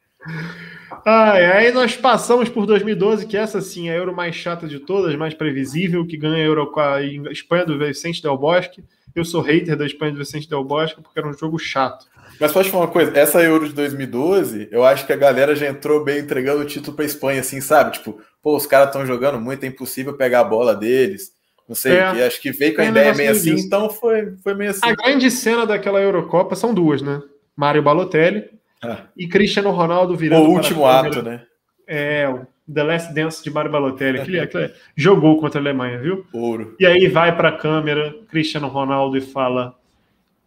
Ai, 1.04 1.44
aí 1.44 1.72
nós 1.72 1.96
passamos 1.96 2.48
por 2.48 2.64
2012, 2.64 3.26
que 3.26 3.36
essa 3.36 3.60
sim 3.60 3.88
é 3.88 3.92
a 3.92 3.96
Euro 3.96 4.14
mais 4.14 4.36
chata 4.36 4.68
de 4.68 4.78
todas, 4.78 5.16
mais 5.16 5.34
previsível, 5.34 6.06
que 6.06 6.16
ganha 6.16 6.36
a 6.36 6.46
Euro 6.46 6.70
com 6.70 6.78
a 6.78 7.02
Espanha 7.02 7.64
do 7.64 7.76
Vicente 7.76 8.22
Del 8.22 8.38
Bosque. 8.38 8.84
Eu 9.14 9.24
sou 9.24 9.40
hater 9.40 9.76
da 9.76 9.84
Espanha 9.84 10.12
do 10.12 10.18
Vicente 10.18 10.48
Del 10.48 10.62
Bosque 10.62 11.02
porque 11.02 11.18
era 11.18 11.28
um 11.28 11.36
jogo 11.36 11.58
chato. 11.58 12.06
Mas 12.38 12.52
pode 12.52 12.70
falar 12.70 12.84
uma 12.84 12.90
coisa, 12.90 13.16
essa 13.18 13.42
Euro 13.42 13.68
de 13.68 13.74
2012, 13.74 14.68
eu 14.70 14.84
acho 14.84 15.06
que 15.06 15.12
a 15.12 15.16
galera 15.16 15.56
já 15.56 15.68
entrou 15.68 16.04
bem 16.04 16.20
entregando 16.20 16.62
o 16.62 16.66
título 16.66 16.94
para 16.94 17.04
Espanha, 17.04 17.40
assim, 17.40 17.60
sabe? 17.60 17.92
Tipo, 17.92 18.20
pô, 18.40 18.56
os 18.56 18.66
caras 18.66 18.88
estão 18.88 19.04
jogando 19.04 19.40
muito, 19.40 19.64
é 19.64 19.66
impossível 19.66 20.14
pegar 20.14 20.40
a 20.40 20.44
bola 20.44 20.74
deles. 20.74 21.32
Não 21.72 21.76
sei, 21.76 21.94
é. 21.94 22.26
acho 22.26 22.38
que 22.38 22.52
veio 22.52 22.74
com 22.74 22.82
a 22.82 22.84
é 22.84 22.88
ideia 22.88 23.14
meio 23.14 23.30
assim, 23.30 23.54
disso. 23.54 23.66
então 23.66 23.88
foi, 23.88 24.36
foi 24.44 24.52
meio 24.52 24.72
assim. 24.72 24.80
A 24.82 24.94
grande 24.94 25.30
cena 25.30 25.64
daquela 25.64 26.00
Eurocopa 26.00 26.54
são 26.54 26.74
duas, 26.74 27.00
né? 27.00 27.22
Mário 27.56 27.82
Balotelli 27.82 28.50
ah. 28.84 29.04
e 29.16 29.26
Cristiano 29.26 29.70
Ronaldo 29.70 30.14
virando. 30.14 30.44
O 30.44 30.50
último 30.50 30.86
ato, 30.86 31.22
né? 31.22 31.42
É, 31.86 32.28
o 32.28 32.46
The 32.70 32.82
Last 32.82 33.14
Dance 33.14 33.42
de 33.42 33.50
Mário 33.50 33.70
Balotelli. 33.70 34.20
Aquele, 34.20 34.40
aquele, 34.40 34.74
jogou 34.94 35.40
contra 35.40 35.58
a 35.58 35.62
Alemanha, 35.62 35.98
viu? 35.98 36.26
Ouro. 36.30 36.76
E 36.78 36.84
aí 36.84 37.08
vai 37.08 37.34
para 37.34 37.48
a 37.48 37.56
câmera, 37.56 38.14
Cristiano 38.28 38.68
Ronaldo 38.68 39.16
e 39.16 39.22
fala: 39.22 39.74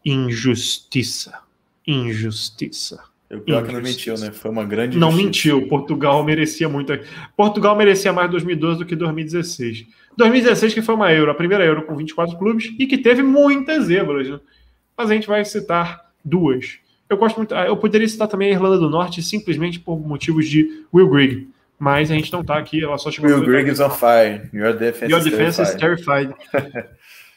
injustiça 0.05 1.45
injustiça. 1.88 3.03
O 3.32 3.39
pior 3.39 3.65
que 3.65 3.73
não 3.73 3.82
mentiu, 3.82 4.15
né? 4.17 4.32
Foi 4.32 4.51
uma 4.51 4.63
grande 4.63 4.97
Não 4.97 5.11
mentiu. 5.11 5.67
Portugal 5.67 6.23
merecia 6.23 6.69
muito. 6.69 6.93
Portugal 7.36 7.76
merecia 7.76 8.13
mais 8.13 8.30
2012 8.30 8.80
do 8.80 8.86
que 8.86 8.95
2016. 8.95 9.88
2016 10.15 10.73
que 10.73 10.82
foi 10.82 10.95
uma 10.95 11.11
Euro, 11.11 11.32
a 11.32 11.36
primeira 11.36 11.65
Euro 11.65 11.84
com 11.84 11.95
24 11.95 12.38
clubes 12.38 12.71
e 12.78 12.86
que 12.86 12.97
teve 12.97 13.23
muitas 13.23 13.86
zebras. 13.86 14.30
Né? 14.30 14.39
Mas 14.95 15.09
a 15.09 15.13
gente 15.13 15.28
vai 15.28 15.43
citar 15.43 16.05
duas. 16.23 16.78
Eu 17.09 17.17
gosto 17.17 17.38
muito. 17.38 17.53
Eu 17.53 17.78
poderia 17.78 18.07
citar 18.07 18.28
também 18.28 18.49
a 18.49 18.51
Irlanda 18.51 18.78
do 18.78 18.89
Norte 18.89 19.21
simplesmente 19.21 19.80
por 19.80 19.99
motivos 19.99 20.47
de 20.47 20.84
Will 20.93 21.09
Grigg. 21.09 21.47
Mas 21.78 22.09
a 22.09 22.15
gente 22.15 22.32
não 22.32 22.43
tá 22.43 22.57
aqui, 22.57 22.84
ela 22.84 22.97
só 22.97 23.11
chegou. 23.11 23.30
Will 23.30 23.43
Grigg 23.43 23.69
is 23.69 23.80
on 23.80 23.89
fire. 23.89 24.49
Your 24.53 24.73
defense, 24.73 25.11
Your 25.11 25.21
defense 25.21 25.61
is 25.61 25.76
terrified. 25.76 26.34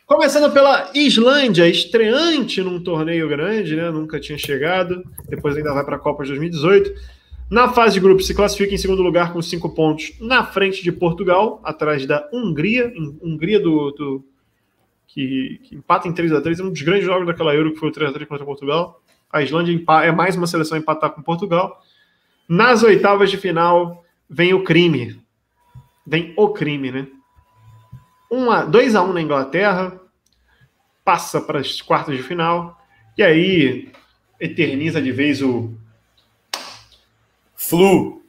Começando 0.08 0.50
pela 0.50 0.90
Islândia, 0.94 1.68
estreante 1.68 2.62
num 2.62 2.82
torneio 2.82 3.28
grande, 3.28 3.76
né? 3.76 3.90
Nunca 3.90 4.18
tinha 4.18 4.38
chegado. 4.38 5.04
Depois 5.28 5.54
ainda 5.54 5.74
vai 5.74 5.84
para 5.84 5.96
a 5.96 5.98
Copa 5.98 6.22
de 6.22 6.30
2018. 6.30 6.94
Na 7.50 7.68
fase 7.74 7.92
de 7.92 8.00
grupo, 8.00 8.22
se 8.22 8.34
classifica 8.34 8.74
em 8.74 8.78
segundo 8.78 9.02
lugar 9.02 9.34
com 9.34 9.42
cinco 9.42 9.68
pontos, 9.74 10.14
na 10.18 10.42
frente 10.46 10.82
de 10.82 10.90
Portugal, 10.90 11.60
atrás 11.62 12.06
da 12.06 12.26
Hungria. 12.32 12.90
Hungria 13.20 13.60
do, 13.60 13.90
do 13.90 14.24
que, 15.06 15.60
que, 15.64 15.74
empata 15.76 16.08
em 16.08 16.14
3 16.14 16.32
a 16.32 16.40
3 16.40 16.58
é 16.58 16.64
um 16.64 16.70
dos 16.70 16.80
grandes 16.80 17.04
jogos 17.04 17.26
daquela 17.26 17.54
Euro, 17.54 17.74
que 17.74 17.78
foi 17.78 17.90
o 17.90 17.92
3 17.92 18.08
a 18.08 18.14
3 18.14 18.26
contra 18.26 18.46
Portugal. 18.46 19.02
A 19.30 19.42
Islândia 19.42 19.78
é 20.04 20.10
mais 20.10 20.34
uma 20.36 20.46
seleção 20.46 20.78
a 20.78 20.80
empatar 20.80 21.10
com 21.10 21.20
Portugal. 21.20 21.82
Nas 22.48 22.82
oitavas 22.82 23.30
de 23.30 23.36
final, 23.36 24.02
vem 24.28 24.54
o 24.54 24.64
crime. 24.64 25.20
Vem 26.06 26.32
o 26.34 26.48
crime, 26.48 26.90
né? 26.90 27.06
2 28.30 28.94
a 28.94 29.02
1 29.02 29.12
na 29.12 29.22
Inglaterra, 29.22 29.98
passa 31.04 31.40
para 31.40 31.60
as 31.60 31.80
quartas 31.80 32.16
de 32.16 32.22
final, 32.22 32.78
e 33.16 33.22
aí 33.22 33.90
eterniza 34.38 35.00
de 35.00 35.10
vez 35.10 35.42
o. 35.42 35.72
Flu! 37.56 38.22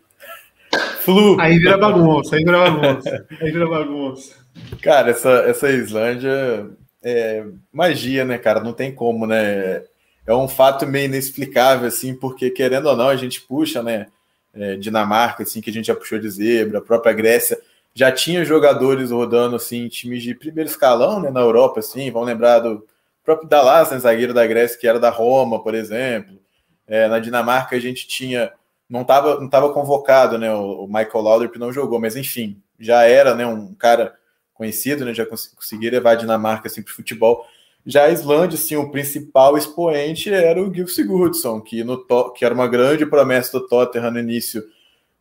Flu! 1.01 1.39
Aí 1.39 1.57
vira 1.57 1.77
bagunça, 1.77 2.35
aí 2.35 2.43
vira 2.43 2.71
bagunça. 2.71 3.27
Aí 3.41 3.51
vira 3.51 3.67
bagunça. 3.67 4.35
Cara, 4.81 5.11
essa, 5.11 5.29
essa 5.47 5.69
Islândia 5.69 6.69
é 7.03 7.45
magia, 7.71 8.25
né, 8.25 8.37
cara? 8.37 8.59
Não 8.59 8.73
tem 8.73 8.93
como, 8.93 9.25
né? 9.25 9.83
É 10.25 10.33
um 10.33 10.47
fato 10.47 10.85
meio 10.85 11.05
inexplicável, 11.05 11.87
assim, 11.87 12.13
porque 12.13 12.49
querendo 12.49 12.87
ou 12.87 12.95
não, 12.95 13.07
a 13.09 13.15
gente 13.15 13.41
puxa, 13.41 13.81
né? 13.81 14.07
É, 14.53 14.75
Dinamarca, 14.75 15.43
assim, 15.43 15.61
que 15.61 15.69
a 15.69 15.73
gente 15.73 15.85
já 15.85 15.95
puxou 15.95 16.19
de 16.19 16.29
zebra, 16.29 16.79
a 16.79 16.81
própria 16.81 17.13
Grécia 17.13 17.57
já 17.99 18.13
tinha 18.13 18.45
jogadores 18.45 19.11
rodando 19.11 19.57
assim, 19.57 19.89
times 19.89 20.23
de 20.23 20.33
primeiro 20.33 20.69
escalão 20.69 21.19
né, 21.19 21.29
na 21.29 21.41
Europa, 21.41 21.81
assim, 21.81 22.09
vão 22.09 22.23
lembrar 22.23 22.59
do 22.59 22.87
próprio 23.25 23.49
Dallas, 23.49 23.91
né, 23.91 23.99
zagueiro 23.99 24.33
da 24.33 24.47
Grécia, 24.47 24.79
que 24.79 24.87
era 24.87 24.97
da 24.97 25.09
Roma, 25.09 25.61
por 25.61 25.75
exemplo. 25.75 26.39
É, 26.87 27.09
na 27.09 27.19
Dinamarca 27.19 27.75
a 27.75 27.79
gente 27.79 28.07
tinha. 28.07 28.53
Não 28.89 29.01
estava 29.01 29.41
não 29.41 29.49
tava 29.49 29.73
convocado, 29.73 30.37
né? 30.37 30.49
O, 30.49 30.87
Michael 30.87 31.21
Laudrup 31.21 31.59
não 31.59 31.73
jogou, 31.73 31.99
mas 31.99 32.15
enfim, 32.15 32.61
já 32.79 33.03
era 33.03 33.35
né, 33.35 33.45
um 33.45 33.73
cara 33.75 34.15
conhecido, 34.53 35.03
né? 35.03 35.13
Já 35.13 35.25
cons 35.25 35.53
conseguia 35.53 35.91
levar 35.91 36.11
a 36.11 36.15
Dinamarca 36.15 36.69
assim, 36.69 36.81
para 36.81 36.93
futebol. 36.93 37.45
Já 37.85 38.05
a 38.05 38.11
Islândia, 38.11 38.57
assim, 38.57 38.77
o 38.77 38.91
principal 38.91 39.57
expoente 39.57 40.33
era 40.33 40.63
o 40.63 40.73
Gil 40.73 40.87
Sigurdsson, 40.87 41.59
que, 41.59 41.83
no 41.83 42.01
que 42.33 42.45
era 42.45 42.53
uma 42.53 42.67
grande 42.67 43.05
promessa 43.05 43.59
do 43.59 43.67
Tottenham 43.67 44.11
no 44.11 44.19
início 44.19 44.63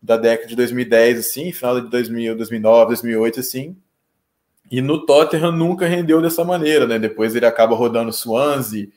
da 0.01 0.17
década 0.17 0.49
de 0.49 0.57
2010, 0.57 1.19
assim, 1.19 1.53
final 1.53 1.81
de 1.81 1.91
2000, 1.91 2.37
2009, 2.37 2.87
2008, 2.89 3.41
assim. 3.41 3.77
E 4.71 4.81
no 4.81 5.05
Tottenham 5.05 5.53
nunca 5.53 5.87
rendeu 5.87 6.21
dessa 6.21 6.45
maneira, 6.45 6.87
né? 6.87 6.99
Depois 6.99 7.35
ele 7.35 7.47
acaba 7.47 7.75
rodando 7.75 8.13
Swansea, 8.13 8.89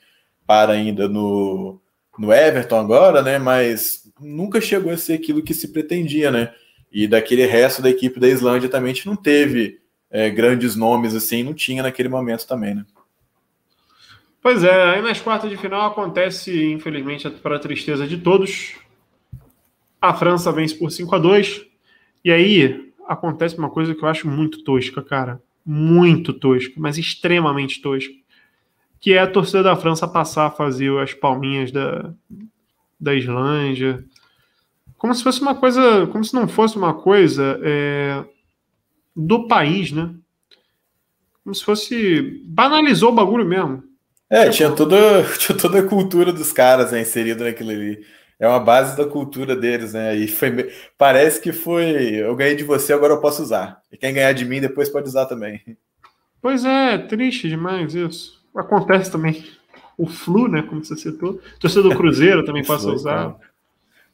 para 0.45 0.73
ainda 0.73 1.07
no, 1.07 1.79
no 2.17 2.33
Everton 2.33 2.77
agora, 2.77 3.21
né? 3.21 3.39
Mas 3.39 4.11
nunca 4.19 4.59
chegou 4.59 4.91
a 4.91 4.97
ser 4.97 5.13
aquilo 5.13 5.41
que 5.41 5.53
se 5.53 5.69
pretendia, 5.69 6.29
né? 6.29 6.53
E 6.91 7.07
daquele 7.07 7.45
resto 7.45 7.81
da 7.81 7.89
equipe 7.89 8.19
da 8.19 8.27
Islândia 8.27 8.67
também 8.69 8.91
a 8.91 8.93
gente 8.93 9.07
não 9.07 9.15
teve 9.15 9.79
é, 10.09 10.29
grandes 10.29 10.75
nomes 10.75 11.15
assim, 11.15 11.41
não 11.41 11.53
tinha 11.53 11.81
naquele 11.81 12.09
momento 12.09 12.45
também, 12.45 12.75
né? 12.75 12.85
Pois 14.41 14.63
é, 14.63 14.83
aí 14.89 15.01
nas 15.01 15.21
quartas 15.21 15.49
de 15.49 15.55
final 15.55 15.89
acontece, 15.89 16.71
infelizmente, 16.71 17.29
para 17.29 17.55
a 17.55 17.59
tristeza 17.59 18.07
de 18.07 18.17
todos, 18.17 18.75
a 20.01 20.13
França 20.15 20.51
vence 20.51 20.73
por 20.73 20.91
5 20.91 21.13
a 21.15 21.19
2 21.19 21.61
E 22.25 22.31
aí 22.31 22.91
acontece 23.07 23.55
uma 23.57 23.69
coisa 23.69 23.93
que 23.93 24.03
eu 24.03 24.09
acho 24.09 24.27
muito 24.27 24.63
tosca, 24.63 25.01
cara. 25.03 25.41
Muito 25.63 26.33
tosca, 26.33 26.73
mas 26.77 26.97
extremamente 26.97 27.81
tosca. 27.81 28.11
Que 28.99 29.13
é 29.13 29.19
a 29.19 29.27
torcida 29.27 29.61
da 29.61 29.75
França 29.75 30.07
passar 30.07 30.47
a 30.47 30.51
fazer 30.51 30.97
as 30.99 31.13
palminhas 31.13 31.71
da, 31.71 32.11
da 32.99 33.13
Islândia. 33.13 34.03
Como 34.97 35.13
se 35.13 35.23
fosse 35.23 35.41
uma 35.41 35.53
coisa. 35.53 36.07
Como 36.07 36.23
se 36.23 36.33
não 36.33 36.47
fosse 36.47 36.77
uma 36.77 36.93
coisa 36.93 37.59
é, 37.63 38.23
do 39.15 39.47
país, 39.47 39.91
né? 39.91 40.13
Como 41.43 41.53
se 41.53 41.63
fosse. 41.63 42.43
Banalizou 42.45 43.11
o 43.11 43.15
bagulho 43.15 43.45
mesmo. 43.45 43.83
É, 44.29 44.49
tinha 44.49 44.71
toda, 44.71 45.23
tinha 45.37 45.57
toda 45.57 45.79
a 45.79 45.87
cultura 45.87 46.31
dos 46.31 46.51
caras 46.51 46.91
né, 46.91 47.01
inserida 47.01 47.43
naquilo 47.43 47.71
ali 47.71 48.03
é 48.41 48.47
uma 48.47 48.59
base 48.59 48.97
da 48.97 49.05
cultura 49.05 49.55
deles, 49.55 49.93
né? 49.93 50.15
E 50.15 50.27
foi, 50.27 50.71
parece 50.97 51.39
que 51.39 51.53
foi, 51.53 52.15
eu 52.15 52.35
ganhei 52.35 52.55
de 52.55 52.63
você, 52.63 52.91
agora 52.91 53.13
eu 53.13 53.21
posso 53.21 53.43
usar. 53.43 53.79
E 53.91 53.95
quem 53.95 54.15
ganhar 54.15 54.33
de 54.33 54.43
mim 54.45 54.59
depois 54.59 54.89
pode 54.89 55.07
usar 55.07 55.27
também. 55.27 55.61
Pois 56.41 56.65
é, 56.65 56.97
triste 56.97 57.47
demais 57.47 57.93
isso. 57.93 58.43
Acontece 58.55 59.11
também. 59.11 59.45
O 59.95 60.07
Flu, 60.07 60.47
né? 60.47 60.63
Como 60.63 60.83
você 60.83 60.97
citou. 60.97 61.39
Torcedor 61.59 61.91
do 61.91 61.95
Cruzeiro 61.95 62.43
também 62.43 62.65
passa 62.65 62.89
a 62.89 62.93
usar. 62.93 63.35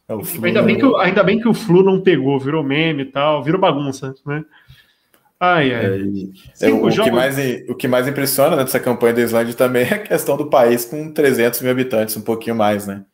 É 0.09 0.13
ainda, 0.45 0.61
bem 0.61 0.77
que, 0.77 0.95
ainda 0.97 1.23
bem 1.23 1.39
que 1.39 1.47
o 1.47 1.53
Flu 1.53 1.81
não 1.81 2.01
pegou, 2.01 2.37
virou 2.37 2.63
meme 2.63 3.03
e 3.03 3.05
tal, 3.05 3.41
virou 3.41 3.61
bagunça, 3.61 4.13
né? 4.25 4.43
Ai, 5.39 5.73
ai. 5.73 5.85
É, 6.59 6.69
é 6.69 6.73
o, 6.73 6.91
jogos... 6.91 6.99
que 6.99 7.11
mais, 7.11 7.37
o 7.69 7.75
que 7.75 7.87
mais 7.87 8.07
impressiona 8.09 8.57
nessa 8.57 8.79
campanha 8.79 9.13
da 9.13 9.21
Islândia 9.21 9.53
também 9.53 9.83
é 9.83 9.93
a 9.93 9.99
questão 9.99 10.35
do 10.35 10.49
país 10.49 10.83
com 10.83 11.13
300 11.13 11.61
mil 11.61 11.71
habitantes, 11.71 12.17
um 12.17 12.21
pouquinho 12.21 12.57
mais, 12.57 12.85
né? 12.85 13.05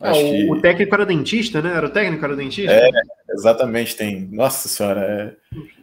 Ah, 0.00 0.12
o, 0.12 0.14
que... 0.14 0.50
o, 0.50 0.60
técnico 0.60 0.94
era 0.94 1.06
dentista, 1.06 1.62
né? 1.62 1.72
Era 1.74 1.86
o 1.86 1.90
técnico, 1.90 2.24
era 2.24 2.36
dentista? 2.36 2.72
É, 2.72 2.90
exatamente, 3.30 3.96
tem. 3.96 4.28
Nossa 4.32 4.68
senhora, 4.68 5.36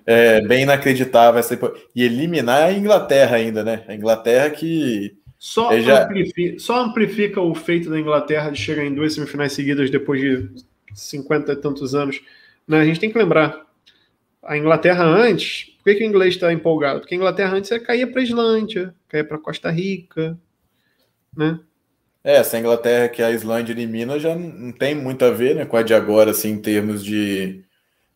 é, 0.05 0.37
é 0.37 0.41
bem 0.41 0.63
inacreditável 0.63 1.39
essa. 1.39 1.57
E 1.95 2.03
eliminar 2.03 2.63
a 2.63 2.73
Inglaterra 2.73 3.37
ainda, 3.37 3.63
né? 3.63 3.83
A 3.87 3.95
Inglaterra 3.95 4.49
que. 4.49 5.17
Só, 5.39 5.75
já... 5.79 6.03
amplifica, 6.03 6.59
só 6.59 6.83
amplifica 6.83 7.41
o 7.41 7.55
feito 7.55 7.89
da 7.89 7.99
Inglaterra 7.99 8.51
de 8.51 8.59
chegar 8.59 8.85
em 8.85 8.93
duas 8.93 9.15
semifinais 9.15 9.53
seguidas 9.53 9.89
depois 9.89 10.21
de 10.21 10.49
50 10.93 11.53
e 11.53 11.55
tantos 11.55 11.95
anos. 11.95 12.21
Né? 12.67 12.79
A 12.79 12.85
gente 12.85 12.99
tem 12.99 13.11
que 13.11 13.17
lembrar. 13.17 13.65
A 14.43 14.57
Inglaterra 14.57 15.03
antes, 15.03 15.71
por 15.77 15.85
que, 15.85 15.95
que 15.95 16.03
o 16.03 16.07
inglês 16.07 16.35
está 16.35 16.51
empolgado? 16.51 16.99
Porque 16.99 17.13
a 17.13 17.17
Inglaterra 17.17 17.55
antes 17.55 17.75
caía 17.83 18.07
para 18.07 18.21
a 18.21 18.23
Islândia, 18.23 18.93
caía 19.07 19.23
para 19.23 19.37
Costa 19.37 19.69
Rica, 19.69 20.37
né? 21.35 21.59
É, 22.23 22.37
essa 22.37 22.59
Inglaterra 22.59 23.09
que 23.09 23.23
a 23.23 23.31
Islândia 23.31 23.73
elimina 23.73 24.19
já 24.19 24.35
não 24.35 24.71
tem 24.71 24.93
muito 24.93 25.25
a 25.25 25.31
ver 25.31 25.55
né, 25.55 25.65
com 25.65 25.75
a 25.75 25.81
de 25.81 25.93
agora, 25.93 26.31
assim, 26.31 26.51
em 26.51 26.61
termos 26.61 27.03
de, 27.03 27.63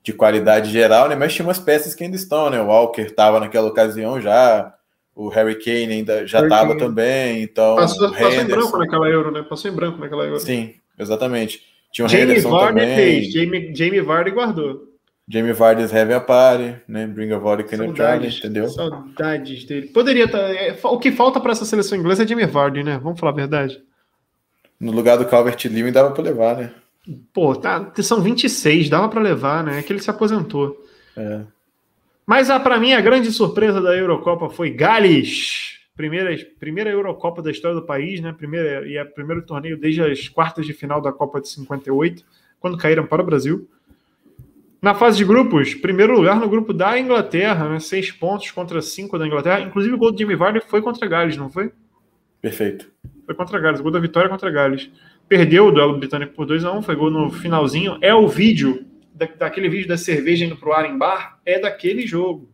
de 0.03 0.13
qualidade 0.13 0.71
geral, 0.71 1.09
né? 1.09 1.15
Mas 1.15 1.33
tinha 1.33 1.45
umas 1.45 1.57
peças 1.57 1.95
que 1.95 2.03
ainda 2.03 2.15
estão, 2.15 2.49
né? 2.49 2.61
O 2.61 2.67
Walker 2.67 3.01
estava 3.01 3.39
naquela 3.39 3.67
ocasião 3.67 4.21
já, 4.21 4.75
o 5.15 5.29
Harry 5.29 5.55
Kane 5.55 5.93
ainda 5.93 6.27
já 6.27 6.43
estava 6.43 6.77
também, 6.77 7.41
então. 7.41 7.75
Passou, 7.75 8.11
passou 8.11 8.41
em 8.41 8.45
branco 8.45 8.77
naquela 8.77 9.09
Euro, 9.09 9.31
né? 9.31 9.41
Passou 9.41 9.71
em 9.71 9.73
branco 9.73 9.97
naquela 9.97 10.25
Euro. 10.25 10.39
Sim, 10.39 10.75
exatamente. 10.99 11.61
Tinha 11.91 12.05
o 12.05 12.09
Jamie 12.09 12.25
Henderson 12.25 12.49
Vardy 12.51 12.79
também. 12.79 12.95
fez, 12.95 13.33
Jamie, 13.33 13.75
Jamie 13.75 14.01
Vardy 14.01 14.31
guardou. 14.31 14.95
Jamie 15.27 15.53
Vardy 15.53 15.83
Heavy 15.83 16.13
a 16.13 16.19
Party, 16.19 16.75
né? 16.87 17.07
Bring 17.07 17.31
a 17.31 17.39
Vodka 17.39 17.75
in 17.75 17.95
Charlie, 17.95 18.29
entendeu? 18.29 18.69
Saudades 18.69 19.63
dele. 19.63 19.87
Poderia 19.87 20.25
estar. 20.25 20.37
Tá, 20.37 20.53
é, 20.53 20.77
o 20.83 20.99
que 20.99 21.11
falta 21.11 21.39
para 21.39 21.53
essa 21.53 21.65
seleção 21.65 21.97
inglesa 21.97 22.23
é 22.23 22.27
Jamie 22.27 22.45
Vardy, 22.45 22.83
né? 22.83 22.99
Vamos 23.01 23.19
falar 23.19 23.31
a 23.31 23.35
verdade. 23.35 23.81
No 24.79 24.91
lugar 24.91 25.17
do 25.17 25.25
Calvert 25.25 25.63
Lewin 25.65 25.91
dava 25.91 26.11
para 26.11 26.23
levar, 26.23 26.57
né? 26.57 26.71
Pô, 27.33 27.55
tá, 27.55 27.91
são 28.01 28.21
26, 28.21 28.89
dava 28.89 29.07
para 29.09 29.21
levar, 29.21 29.63
né? 29.63 29.79
É 29.79 29.83
que 29.83 29.93
ele 29.93 30.01
se 30.01 30.09
aposentou. 30.09 30.83
É. 31.15 31.41
Mas 32.25 32.49
ah, 32.49 32.59
para 32.59 32.79
mim 32.79 32.93
a 32.93 33.01
grande 33.01 33.31
surpresa 33.31 33.79
da 33.79 33.95
Eurocopa 33.95 34.49
foi 34.49 34.71
Gales. 34.71 35.79
Primeira, 35.95 36.35
primeira 36.59 36.89
Eurocopa 36.89 37.41
da 37.41 37.51
história 37.51 37.79
do 37.79 37.85
país, 37.85 38.19
né? 38.19 38.33
Primeira, 38.33 38.85
e 38.87 38.97
é 38.97 39.03
o 39.03 39.11
primeiro 39.11 39.43
torneio 39.43 39.77
desde 39.77 40.01
as 40.01 40.27
quartas 40.27 40.65
de 40.65 40.73
final 40.73 40.99
da 40.99 41.11
Copa 41.11 41.39
de 41.39 41.47
58, 41.47 42.25
quando 42.59 42.77
caíram 42.77 43.05
para 43.05 43.21
o 43.21 43.25
Brasil. 43.25 43.69
Na 44.81 44.93
fase 44.93 45.17
de 45.17 45.25
grupos, 45.25 45.73
primeiro 45.73 46.13
lugar 46.13 46.39
no 46.39 46.49
grupo 46.49 46.73
da 46.73 46.99
Inglaterra, 46.99 47.69
né? 47.69 47.79
Seis 47.79 48.11
pontos 48.11 48.51
contra 48.51 48.81
cinco 48.81 49.17
da 49.17 49.25
Inglaterra. 49.25 49.61
Inclusive 49.61 49.93
o 49.93 49.97
gol 49.97 50.11
do 50.11 50.17
Jimmy 50.17 50.35
Vardy 50.35 50.61
foi 50.67 50.81
contra 50.81 51.07
Gales, 51.07 51.37
não 51.37 51.49
foi? 51.49 51.71
Perfeito. 52.41 52.91
Foi 53.25 53.33
contra 53.35 53.59
Gales, 53.59 53.79
o 53.79 53.83
gol 53.83 53.91
da 53.91 53.99
vitória 53.99 54.29
contra 54.29 54.51
Gales. 54.51 54.89
Perdeu 55.27 55.67
o 55.67 55.71
duelo 55.71 55.97
britânico 55.97 56.33
por 56.33 56.45
2x1, 56.45 56.83
foi 56.83 56.95
gol 56.95 57.09
no 57.09 57.31
finalzinho. 57.31 57.97
É 58.01 58.13
o 58.13 58.27
vídeo, 58.27 58.85
da, 59.13 59.25
daquele 59.25 59.69
vídeo 59.69 59.87
da 59.87 59.97
cerveja 59.97 60.45
indo 60.45 60.55
pro 60.55 60.73
ar 60.73 60.85
em 60.85 60.97
bar, 60.97 61.39
é 61.45 61.59
daquele 61.59 62.05
jogo. 62.05 62.49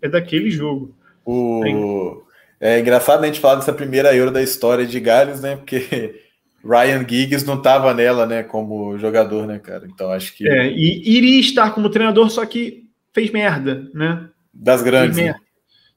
É 0.00 0.08
daquele 0.08 0.50
jogo. 0.50 0.94
O... 1.24 2.22
É 2.60 2.80
engraçado 2.80 3.22
a 3.22 3.26
gente 3.26 3.40
falar 3.40 3.56
dessa 3.56 3.72
primeira 3.72 4.14
Euro 4.16 4.30
da 4.30 4.42
história 4.42 4.86
de 4.86 4.98
Gales, 4.98 5.40
né? 5.40 5.56
Porque 5.56 6.22
Ryan 6.64 7.06
Giggs 7.06 7.46
não 7.46 7.58
estava 7.58 7.94
nela, 7.94 8.26
né, 8.26 8.42
como 8.42 8.98
jogador, 8.98 9.46
né, 9.46 9.58
cara? 9.58 9.86
Então 9.86 10.10
acho 10.10 10.34
que. 10.34 10.48
É, 10.48 10.68
e 10.68 11.16
iria 11.16 11.40
estar 11.40 11.70
como 11.72 11.90
treinador, 11.90 12.30
só 12.30 12.44
que 12.44 12.88
fez 13.12 13.30
merda, 13.30 13.88
né? 13.94 14.28
Das 14.52 14.82
grandes. 14.82 15.18
Né? 15.18 15.34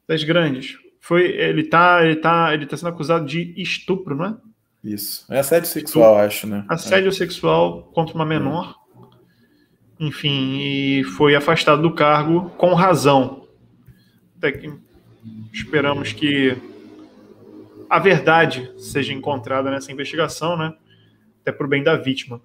Das 0.07 0.23
grandes. 0.23 0.77
Foi, 1.01 1.25
ele 1.25 1.63
tá, 1.63 2.05
ele 2.05 2.15
tá, 2.15 2.53
ele 2.53 2.67
tá 2.67 2.77
sendo 2.77 2.89
acusado 2.89 3.25
de 3.25 3.53
estupro, 3.57 4.15
não 4.15 4.25
é? 4.25 4.37
Isso. 4.83 5.25
É 5.33 5.39
assédio 5.39 5.67
sexual, 5.67 6.15
acho, 6.17 6.45
né? 6.45 6.63
Assédio 6.69 7.09
é. 7.09 7.11
sexual 7.11 7.91
contra 7.91 8.13
uma 8.13 8.25
menor. 8.25 8.75
Enfim, 9.99 10.59
e 10.59 11.03
foi 11.03 11.35
afastado 11.35 11.81
do 11.81 11.93
cargo 11.93 12.51
com 12.51 12.73
razão. 12.75 13.47
Até 14.37 14.51
que 14.51 14.71
esperamos 15.51 16.13
que 16.13 16.55
a 17.89 17.99
verdade 17.99 18.71
seja 18.77 19.11
encontrada 19.11 19.69
nessa 19.71 19.91
investigação, 19.91 20.55
né? 20.55 20.73
Até 21.41 21.51
pro 21.51 21.67
bem 21.67 21.83
da 21.83 21.95
vítima. 21.95 22.41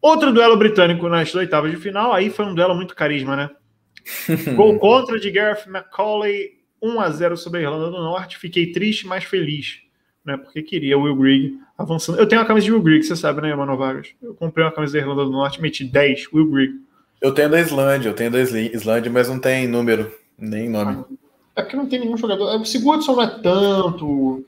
Outro 0.00 0.32
duelo 0.32 0.56
britânico 0.56 1.08
nas 1.08 1.34
oitavas 1.34 1.70
de 1.70 1.76
final, 1.76 2.12
aí 2.12 2.30
foi 2.30 2.46
um 2.46 2.54
duelo 2.54 2.74
muito 2.74 2.94
carisma, 2.94 3.36
né? 3.36 3.50
Gol 4.56 4.78
contra 4.78 5.18
de 5.18 5.30
Gareth 5.30 5.66
McCauley, 5.66 6.57
1 6.82 7.00
a 7.00 7.10
0 7.10 7.36
sobre 7.36 7.60
a 7.60 7.62
Irlanda 7.62 7.90
do 7.90 7.98
Norte. 7.98 8.38
Fiquei 8.38 8.72
triste, 8.72 9.06
mas 9.06 9.24
feliz, 9.24 9.80
né? 10.24 10.36
Porque 10.36 10.62
queria 10.62 10.98
o 10.98 11.02
Will 11.02 11.16
Grigg 11.16 11.58
avançando. 11.76 12.18
Eu 12.18 12.26
tenho 12.26 12.40
uma 12.40 12.46
camisa 12.46 12.66
de 12.66 12.72
Will 12.72 12.82
Grigg, 12.82 13.04
você 13.04 13.16
sabe, 13.16 13.40
né, 13.40 13.54
Mano 13.54 13.76
Vargas? 13.76 14.08
Eu 14.22 14.34
comprei 14.34 14.64
uma 14.64 14.72
camisa 14.72 14.94
da 14.94 14.98
Irlanda 14.98 15.24
do 15.24 15.30
Norte, 15.30 15.60
meti 15.60 15.84
10, 15.84 16.32
Will 16.32 16.50
Grigg. 16.50 16.74
Eu 17.20 17.32
tenho 17.32 17.50
da 17.50 17.60
Islândia, 17.60 18.08
eu 18.08 18.14
tenho 18.14 18.30
da 18.30 18.40
Islândia, 18.40 19.10
mas 19.10 19.28
não 19.28 19.38
tem 19.38 19.66
número, 19.66 20.12
nem 20.38 20.68
nome. 20.68 21.04
É 21.56 21.62
porque 21.62 21.76
não 21.76 21.86
tem 21.86 22.00
nenhum 22.00 22.16
jogador. 22.16 22.60
O 22.60 22.64
Sigurdsson 22.64 23.16
não 23.16 23.22
é 23.22 23.26
tanto 23.42 24.44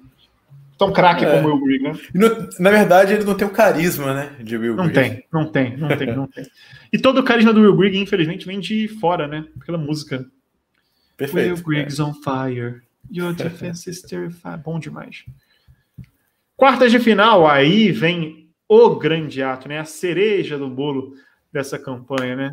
tão 0.81 0.93
craque 0.93 1.27
é. 1.27 1.31
como 1.31 1.49
o 1.49 1.53
Will 1.53 1.65
Grigg, 1.65 1.85
né? 1.85 1.93
No, 2.15 2.49
na 2.59 2.71
verdade, 2.71 3.13
ele 3.13 3.25
não 3.25 3.35
tem 3.35 3.47
o 3.47 3.51
carisma, 3.51 4.15
né, 4.15 4.37
de 4.43 4.57
Will 4.57 4.77
não 4.77 4.89
Tem, 4.89 5.23
não 5.31 5.45
tem, 5.45 5.77
não 5.77 5.89
tem, 5.89 6.07
não 6.17 6.27
tem. 6.27 6.47
E 6.91 6.99
todo 6.99 7.19
o 7.19 7.23
carisma 7.23 7.53
do 7.53 7.61
Will 7.61 7.77
Grigg, 7.77 7.99
infelizmente, 7.99 8.47
vem 8.47 8.59
de 8.59 8.89
fora, 8.89 9.29
né? 9.29 9.45
Pela 9.67 9.77
música. 9.77 10.25
Perfeito. 11.21 11.55
Will 11.55 11.63
Grigg's 11.63 11.99
é. 11.99 12.03
on 12.03 12.15
fire. 12.15 12.83
Your 13.11 13.35
defense 13.35 13.89
is 13.89 14.01
terrified. 14.01 14.63
Bom 14.63 14.79
demais. 14.79 15.25
Quartas 16.57 16.91
de 16.91 16.99
final, 16.99 17.47
aí 17.47 17.93
vem 17.93 18.51
o 18.69 18.95
grande 18.97 19.43
ato, 19.43 19.69
né? 19.69 19.79
A 19.79 19.85
cereja 19.85 20.57
do 20.57 20.69
bolo 20.69 21.15
dessa 21.53 21.79
campanha, 21.79 22.37
né? 22.37 22.53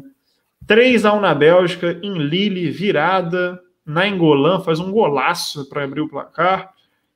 3 0.66 1.06
a 1.06 1.14
1 1.14 1.20
na 1.22 1.34
Bélgica, 1.34 2.00
em 2.04 2.18
Lille, 2.18 2.70
virada. 2.70 3.62
Na 3.86 4.06
Engolã, 4.06 4.60
faz 4.60 4.80
um 4.80 4.92
golaço 4.92 5.70
para 5.70 5.86
abrir 5.86 6.02
o 6.02 6.10
placar. 6.10 6.74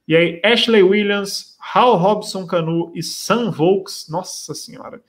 E 0.08 0.16
aí, 0.16 0.42
Ashley 0.44 0.84
Williams, 0.84 1.58
Hal 1.60 1.98
Robson 1.98 2.46
Canu 2.46 2.94
e 2.96 3.04
Sam 3.04 3.52
Volks, 3.52 4.08
nossa 4.10 4.54
senhora, 4.54 5.02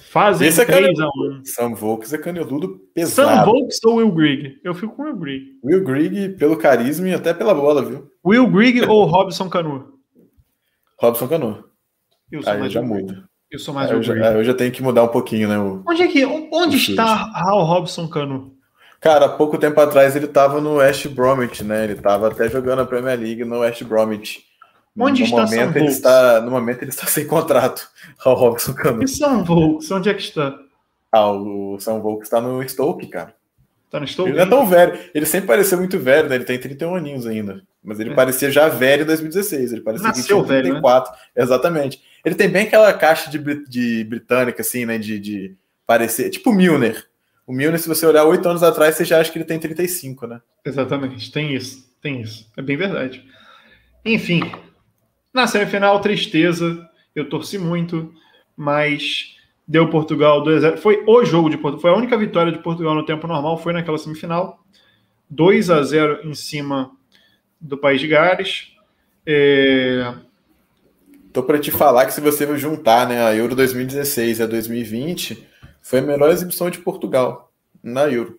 fazem 0.00 0.48
Esse 0.48 0.62
é 0.62 0.64
3 0.64 0.98
a 0.98 1.06
1 1.08 1.44
Sam 1.44 1.74
Volks 1.74 2.12
é 2.12 2.18
caneludo 2.18 2.80
pesado. 2.94 3.28
Sam 3.28 3.44
Volks 3.44 3.78
ou 3.84 3.96
Will 3.96 4.12
Grigg? 4.12 4.60
Eu 4.64 4.74
fico 4.74 4.94
com 4.94 5.02
o 5.02 5.04
Will 5.06 5.16
Grigg. 5.16 5.44
Will 5.64 5.84
Grigg 5.84 6.28
pelo 6.36 6.56
carisma 6.56 7.08
e 7.08 7.14
até 7.14 7.32
pela 7.32 7.54
bola, 7.54 7.84
viu? 7.84 8.10
Will 8.24 8.46
Grigg 8.48 8.82
ou 8.82 9.04
Robson 9.04 9.48
Canu? 9.48 9.94
Robson 11.00 11.28
Canu. 11.28 11.64
Eu 12.30 12.42
sou 12.42 12.52
Aí 12.52 12.60
mais 12.60 12.72
já 12.72 12.82
muda. 12.82 13.24
Eu 13.50 13.58
sou 13.58 13.74
mais 13.74 13.90
Will 13.90 14.00
Grigg. 14.00 14.20
Eu 14.20 14.44
já 14.44 14.54
tenho 14.54 14.72
que 14.72 14.82
mudar 14.82 15.04
um 15.04 15.08
pouquinho, 15.08 15.48
né? 15.48 15.58
O, 15.58 15.82
onde 15.88 16.02
é 16.02 16.08
que, 16.08 16.24
onde 16.24 16.76
está 16.76 17.30
Hal 17.34 17.64
Robson 17.64 18.08
Canu? 18.08 18.54
Cara, 19.00 19.26
há 19.26 19.28
pouco 19.28 19.58
tempo 19.58 19.78
atrás 19.80 20.16
ele 20.16 20.24
estava 20.24 20.62
no 20.62 20.76
West 20.76 21.06
Bromwich, 21.08 21.62
né? 21.62 21.84
Ele 21.84 21.92
estava 21.92 22.28
até 22.28 22.48
jogando 22.48 22.80
a 22.80 22.86
Premier 22.86 23.20
League 23.20 23.44
no 23.44 23.58
West 23.60 23.84
Bromwich. 23.84 24.42
Onde 24.98 25.22
no 25.22 25.28
está 25.28 25.42
momento, 25.42 25.76
ele 25.76 25.86
está 25.86 26.40
No 26.40 26.50
momento 26.50 26.82
ele 26.82 26.90
está 26.90 27.06
sem 27.08 27.26
contrato, 27.26 27.88
ao 28.24 28.34
Robson 28.34 28.72
Cano. 28.74 29.02
E 29.02 29.08
São 29.08 29.44
Volks, 29.44 29.90
onde 29.90 30.08
é 30.08 30.14
que 30.14 30.22
está? 30.22 30.58
Ah, 31.10 31.30
o 31.30 31.78
São 31.80 32.00
Volks 32.00 32.26
está 32.26 32.40
no 32.40 32.66
Stoke, 32.68 33.06
cara. 33.08 33.34
Tá 33.90 34.00
no 34.00 34.06
Stoke? 34.06 34.30
Ele 34.30 34.38
não 34.38 34.44
é 34.44 34.48
tão 34.48 34.66
velho. 34.66 34.98
Ele 35.14 35.26
sempre 35.26 35.46
pareceu 35.46 35.78
muito 35.78 35.98
velho, 35.98 36.28
né? 36.28 36.34
Ele 36.34 36.44
tem 36.44 36.58
31 36.58 36.94
aninhos 36.94 37.26
ainda. 37.26 37.62
Mas 37.82 38.00
ele 38.00 38.10
é. 38.10 38.14
parecia 38.14 38.50
já 38.50 38.68
velho 38.68 39.02
em 39.02 39.06
2016. 39.06 39.72
Ele 39.72 39.82
parecia 39.82 40.08
Nasceu 40.08 40.42
que 40.42 40.48
tinha 40.48 40.62
34. 40.62 41.12
Velho, 41.12 41.22
né? 41.36 41.42
Exatamente. 41.42 42.02
Ele 42.24 42.34
tem 42.34 42.48
bem 42.48 42.66
aquela 42.66 42.92
caixa 42.92 43.30
de, 43.30 43.38
de 43.68 44.04
britânica, 44.04 44.62
assim, 44.62 44.86
né? 44.86 44.98
De, 44.98 45.18
de 45.20 45.54
parecer. 45.86 46.30
Tipo 46.30 46.52
Milner. 46.52 47.06
O 47.46 47.52
Milner, 47.52 47.78
se 47.78 47.88
você 47.88 48.06
olhar 48.06 48.24
oito 48.24 48.48
anos 48.48 48.62
atrás, 48.62 48.94
você 48.94 49.04
já 49.04 49.20
acha 49.20 49.30
que 49.30 49.36
ele 49.36 49.44
tem 49.44 49.58
35, 49.58 50.26
né? 50.26 50.40
Exatamente, 50.64 51.30
tem 51.30 51.54
isso, 51.54 51.86
tem 52.00 52.22
isso. 52.22 52.50
É 52.56 52.62
bem 52.62 52.76
verdade. 52.76 53.22
Enfim, 54.02 54.50
na 55.34 55.48
semifinal, 55.48 56.00
tristeza. 56.00 56.88
Eu 57.14 57.28
torci 57.28 57.58
muito, 57.58 58.14
mas 58.56 59.36
deu 59.66 59.90
Portugal 59.90 60.42
2 60.42 60.56
a 60.64 60.68
0. 60.70 60.80
Foi 60.80 61.02
o 61.06 61.24
jogo 61.24 61.50
de 61.50 61.58
Portugal, 61.58 61.80
foi 61.80 61.90
a 61.90 61.96
única 61.96 62.16
vitória 62.16 62.52
de 62.52 62.60
Portugal 62.60 62.94
no 62.94 63.04
tempo 63.04 63.26
normal, 63.26 63.58
foi 63.58 63.72
naquela 63.72 63.98
semifinal. 63.98 64.64
2 65.28 65.70
a 65.70 65.82
0 65.82 66.20
em 66.24 66.34
cima 66.34 66.92
do 67.60 67.76
País 67.76 68.00
de 68.00 68.06
Gales. 68.06 68.72
É... 69.26 70.14
Tô 71.32 71.42
para 71.42 71.58
te 71.58 71.72
falar 71.72 72.06
que 72.06 72.12
se 72.12 72.20
você 72.20 72.56
juntar 72.56 73.08
né, 73.08 73.24
a 73.24 73.34
Euro 73.34 73.56
2016 73.56 74.38
e 74.38 74.42
a 74.42 74.46
2020, 74.46 75.48
foi 75.82 75.98
a 75.98 76.02
melhor 76.02 76.30
exibição 76.30 76.70
de 76.70 76.78
Portugal 76.78 77.52
na 77.82 78.02
Euro. 78.02 78.38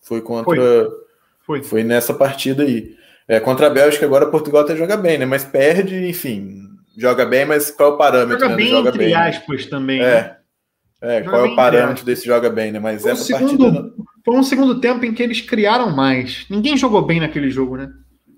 Foi 0.00 0.20
contra. 0.20 0.54
Foi, 0.54 1.60
foi. 1.60 1.62
foi 1.62 1.84
nessa 1.84 2.14
partida 2.14 2.62
aí. 2.62 2.96
É, 3.28 3.38
contra 3.38 3.66
a 3.66 3.70
Bélgica, 3.70 4.06
agora 4.06 4.30
Portugal 4.30 4.62
até 4.62 4.74
joga 4.74 4.96
bem, 4.96 5.18
né? 5.18 5.26
Mas 5.26 5.44
perde, 5.44 6.08
enfim. 6.08 6.66
Joga 6.96 7.26
bem, 7.26 7.44
mas 7.44 7.70
qual 7.70 7.90
é 7.90 7.94
o 7.94 7.96
parâmetro? 7.98 8.40
Joga 8.40 8.48
né? 8.48 8.56
bem, 8.56 8.70
joga 8.70 8.88
entre 8.88 8.98
bem, 8.98 9.10
né? 9.10 9.28
aspas, 9.28 9.64
né? 9.64 9.70
também. 9.70 10.00
É. 10.00 10.22
Né? 10.22 10.36
É, 11.00 11.20
qual 11.22 11.46
é 11.46 11.48
o 11.50 11.54
parâmetro 11.54 12.04
desse 12.04 12.26
joga 12.26 12.50
bem, 12.50 12.72
né? 12.72 12.80
Mas 12.80 13.02
foi 13.02 13.12
essa 13.12 13.22
segundo, 13.22 13.72
partida. 13.72 13.92
Foi 14.24 14.36
um 14.36 14.42
segundo 14.42 14.80
tempo 14.80 15.04
em 15.04 15.14
que 15.14 15.22
eles 15.22 15.40
criaram 15.40 15.94
mais. 15.94 16.44
Ninguém 16.50 16.76
jogou 16.76 17.02
bem 17.02 17.20
naquele 17.20 17.50
jogo, 17.50 17.76
né? 17.76 17.88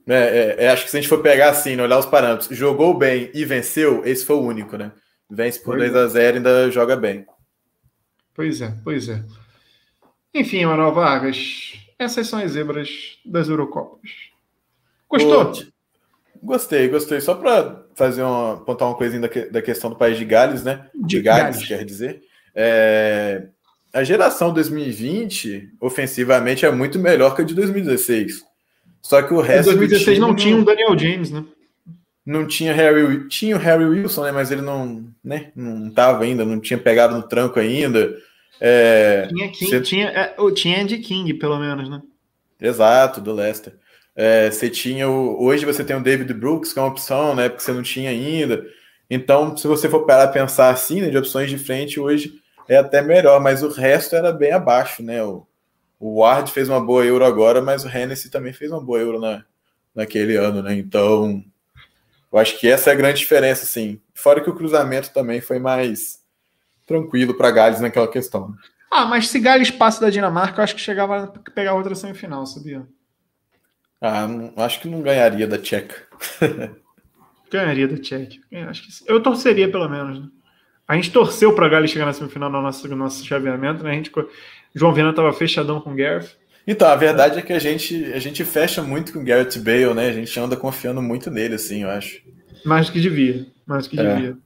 É, 0.07 0.15
é, 0.59 0.65
é, 0.65 0.69
acho 0.69 0.85
que 0.85 0.91
se 0.91 0.97
a 0.97 1.01
gente 1.01 1.09
for 1.09 1.23
pegar 1.23 1.51
assim, 1.51 1.77
né, 1.77 1.83
olhar 1.83 1.99
os 1.99 2.07
parâmetros, 2.07 2.55
jogou 2.57 2.93
bem 2.99 3.31
e 3.33 3.45
venceu, 3.45 4.03
esse 4.05 4.27
foi 4.27 4.37
o 4.37 4.43
único, 4.43 4.77
né? 4.77 4.93
Vence 5.31 5.63
por 5.63 5.79
2 5.79 5.95
a 5.95 6.07
0 6.09 6.37
e 6.37 6.39
ainda 6.39 6.71
joga 6.71 6.97
bem. 6.97 7.25
Pois 8.35 8.61
é, 8.61 8.75
pois 8.83 9.09
é. 9.09 9.23
Enfim, 10.35 10.65
Manuel 10.65 10.93
Vargas, 10.93 11.75
essas 11.99 12.27
são 12.27 12.41
as 12.41 12.53
zebras 12.53 13.19
das 13.25 13.49
Eurocopas. 13.49 14.30
Gostou? 15.11 15.53
Gostei, 16.43 16.89
gostei. 16.89 17.21
Só 17.21 17.35
para 17.35 17.85
fazer 17.95 18.23
uma, 18.23 18.55
apontar 18.55 18.89
uma 18.89 18.97
coisinha 18.97 19.23
da, 19.23 19.29
que, 19.29 19.43
da, 19.47 19.61
questão 19.61 19.91
do 19.91 19.97
país 19.97 20.17
de 20.17 20.25
Gales, 20.25 20.63
né? 20.63 20.87
De, 20.95 21.17
de 21.17 21.21
Gales, 21.21 21.57
Gales, 21.57 21.69
quer 21.69 21.85
dizer. 21.85 22.23
É, 22.55 23.49
a 23.93 24.03
geração 24.05 24.53
2020, 24.53 25.71
ofensivamente, 25.81 26.65
é 26.65 26.71
muito 26.71 26.99
melhor 26.99 27.35
que 27.35 27.43
a 27.43 27.45
de 27.45 27.55
2016. 27.55 28.45
Só 29.03 29.21
que 29.23 29.35
o 29.35 29.41
resto. 29.41 29.73
Em 29.73 29.77
2016 29.77 30.19
não 30.19 30.35
tinha 30.35 30.57
o 30.57 30.65
Daniel 30.65 30.99
James, 30.99 31.31
né? 31.31 31.45
Não 32.25 32.47
tinha 32.47 32.73
Harry, 32.73 33.29
tinha 33.29 33.57
o 33.57 33.59
Harry 33.59 33.85
Wilson, 33.85 34.25
né? 34.25 34.33
Mas 34.33 34.51
ele 34.51 34.63
não, 34.63 35.07
né? 35.25 35.51
Não 35.57 35.91
tava 35.91 36.23
ainda, 36.23 36.45
não 36.45 36.61
tinha 36.61 36.79
pegado 36.79 37.17
no 37.17 37.23
tranco 37.23 37.59
ainda. 37.59 38.15
É, 38.61 39.27
tinha, 39.27 39.49
King, 39.51 39.71
você... 39.71 39.81
tinha, 39.81 40.09
é, 40.09 40.35
tinha 40.55 40.83
Andy 40.83 40.99
King, 40.99 41.35
pelo 41.35 41.59
menos, 41.59 41.89
né? 41.89 42.01
Exato, 42.61 43.21
do 43.21 43.33
Leicester. 43.33 43.75
É, 44.15 44.51
você 44.51 44.69
tinha 44.69 45.09
o, 45.09 45.43
hoje 45.43 45.65
você 45.65 45.85
tem 45.85 45.97
o 45.97 46.03
David 46.03 46.33
Brooks, 46.35 46.73
que 46.73 46.79
é 46.79 46.83
uma 46.83 46.89
opção, 46.89 47.35
né? 47.35 47.49
Porque 47.49 47.63
você 47.63 47.73
não 47.73 47.83
tinha 47.83 48.11
ainda. 48.11 48.65
Então, 49.09 49.57
se 49.57 49.67
você 49.67 49.89
for 49.89 50.07
parar 50.07 50.25
a 50.25 50.29
pensar 50.29 50.71
assim, 50.71 51.01
né, 51.01 51.11
de 51.11 51.19
opções 51.19 51.51
de 51.51 51.59
frente, 51.59 51.99
hoje 51.99 52.41
é 52.69 52.77
até 52.77 53.03
melhor, 53.03 53.41
mas 53.41 53.63
o 53.63 53.69
resto 53.69 54.15
era 54.15 54.33
bem 54.33 54.53
abaixo, 54.53 55.03
né? 55.03 55.23
O, 55.23 55.47
o 55.99 56.21
Ward 56.21 56.51
fez 56.53 56.69
uma 56.69 56.81
boa 56.81 57.05
euro 57.05 57.25
agora, 57.25 57.61
mas 57.61 57.85
o 57.85 57.89
Hennessy 57.89 58.31
também 58.31 58.53
fez 58.53 58.71
uma 58.71 58.81
boa 58.81 58.99
euro 58.99 59.21
na, 59.21 59.45
naquele 59.95 60.37
ano, 60.37 60.63
né? 60.63 60.75
Então, 60.75 61.45
eu 62.33 62.39
acho 62.39 62.59
que 62.59 62.69
essa 62.69 62.91
é 62.91 62.93
a 62.93 62.97
grande 62.97 63.19
diferença, 63.19 63.65
assim. 63.65 64.01
Fora 64.15 64.41
que 64.41 64.49
o 64.49 64.55
cruzamento 64.55 65.11
também 65.13 65.41
foi 65.41 65.59
mais 65.59 66.21
tranquilo 66.87 67.35
para 67.35 67.51
Gales 67.51 67.81
naquela 67.81 68.09
questão. 68.09 68.55
Ah, 68.91 69.07
mas 69.07 69.29
se 69.29 69.39
Gales 69.39 69.71
passa 69.71 70.01
da 70.01 70.11
Dinamarca, 70.11 70.61
eu 70.61 70.65
acho 70.65 70.75
que 70.75 70.81
chegava 70.81 71.25
a 71.25 71.51
pegar 71.51 71.75
outra 71.75 71.95
semifinal, 71.95 72.47
sabia? 72.47 72.87
Ah, 74.01 74.27
acho 74.57 74.81
que 74.81 74.89
não 74.89 75.03
ganharia 75.03 75.47
da 75.47 75.59
Tcheca. 75.59 75.95
ganharia 77.51 77.87
da 77.87 77.99
Tcheca. 77.99 78.39
Acho 78.69 78.83
que 78.83 79.11
eu 79.11 79.23
torceria 79.23 79.71
pelo 79.71 79.89
menos. 79.89 80.21
Né? 80.21 80.29
A 80.89 80.97
gente 80.97 81.13
torceu 81.13 81.55
para 81.55 81.69
Gales 81.69 81.91
chegar 81.91 82.07
na 82.07 82.13
semifinal 82.13 82.51
no 82.51 82.61
nosso, 82.63 82.89
no 82.89 82.97
nosso 82.97 83.25
chaveamento, 83.25 83.85
né? 83.85 83.91
A 83.91 83.95
gente, 83.95 84.11
João 84.75 84.93
Viana 84.93 85.11
estava 85.11 85.33
fechadão 85.33 85.81
com 85.81 85.93
o 85.93 85.95
Gareth. 85.95 86.31
Então, 86.67 86.89
a 86.89 86.97
verdade 86.97 87.39
é 87.39 87.43
que 87.43 87.53
a 87.53 87.59
gente, 87.59 88.13
a 88.13 88.19
gente 88.19 88.45
fecha 88.45 88.83
muito 88.83 89.13
com 89.13 89.21
o 89.21 89.25
Garrett 89.25 89.59
Bale, 89.59 89.95
né? 89.95 90.09
A 90.09 90.13
gente 90.13 90.39
anda 90.39 90.57
confiando 90.57 91.01
muito 91.01 91.31
nele, 91.31 91.55
assim, 91.55 91.83
eu 91.83 91.91
acho. 91.91 92.23
Mais 92.65 92.87
do 92.87 92.93
que 92.93 93.01
devia. 93.01 93.47
Mais 93.67 93.87
que 93.87 93.99
é. 93.99 94.15
devia. 94.15 94.37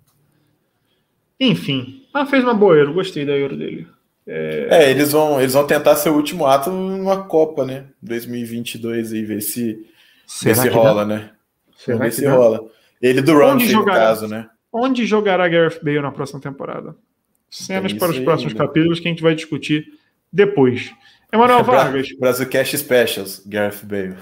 Enfim, 1.40 2.06
mas 2.12 2.30
fez 2.30 2.44
uma 2.44 2.54
boa 2.54 2.76
Euro, 2.76 2.94
gostei 2.94 3.24
da 3.24 3.32
Euro 3.32 3.56
dele. 3.56 3.86
É... 4.26 4.68
é, 4.70 4.90
eles, 4.90 5.12
vão, 5.12 5.38
eles 5.38 5.52
vão 5.52 5.66
tentar 5.66 5.96
seu 5.96 6.14
último 6.14 6.46
ato 6.46 6.70
numa 6.70 7.24
Copa, 7.24 7.64
né? 7.64 7.86
2022 8.02 9.12
e 9.12 9.22
ver 9.24 9.40
se, 9.42 9.86
ver 10.42 10.56
se 10.56 10.68
rola, 10.68 11.04
dá? 11.04 11.14
né? 11.14 11.30
Será 11.76 11.98
ver 11.98 12.12
se 12.12 12.24
dá? 12.24 12.32
rola. 12.32 12.64
Ele 13.02 13.20
do 13.20 13.36
Ramsey, 13.38 13.72
no 13.72 13.84
caso, 13.84 14.26
né? 14.26 14.48
Onde 14.72 15.06
jogará 15.06 15.46
Gareth 15.46 15.80
Bale 15.82 16.00
na 16.00 16.10
próxima 16.10 16.40
temporada? 16.40 16.96
Cenas 17.50 17.92
para 17.92 18.10
os 18.10 18.18
próximos 18.18 18.52
ainda. 18.52 18.66
capítulos 18.66 18.98
que 18.98 19.06
a 19.06 19.10
gente 19.10 19.22
vai 19.22 19.34
discutir 19.34 19.86
depois. 20.32 20.92
Emanuel 21.32 21.62
Vargas. 21.62 22.08
Brasil 22.18 22.48
Cash 22.48 22.72
Specials, 22.78 23.42
Gareth 23.46 23.84
Bale. 23.84 24.16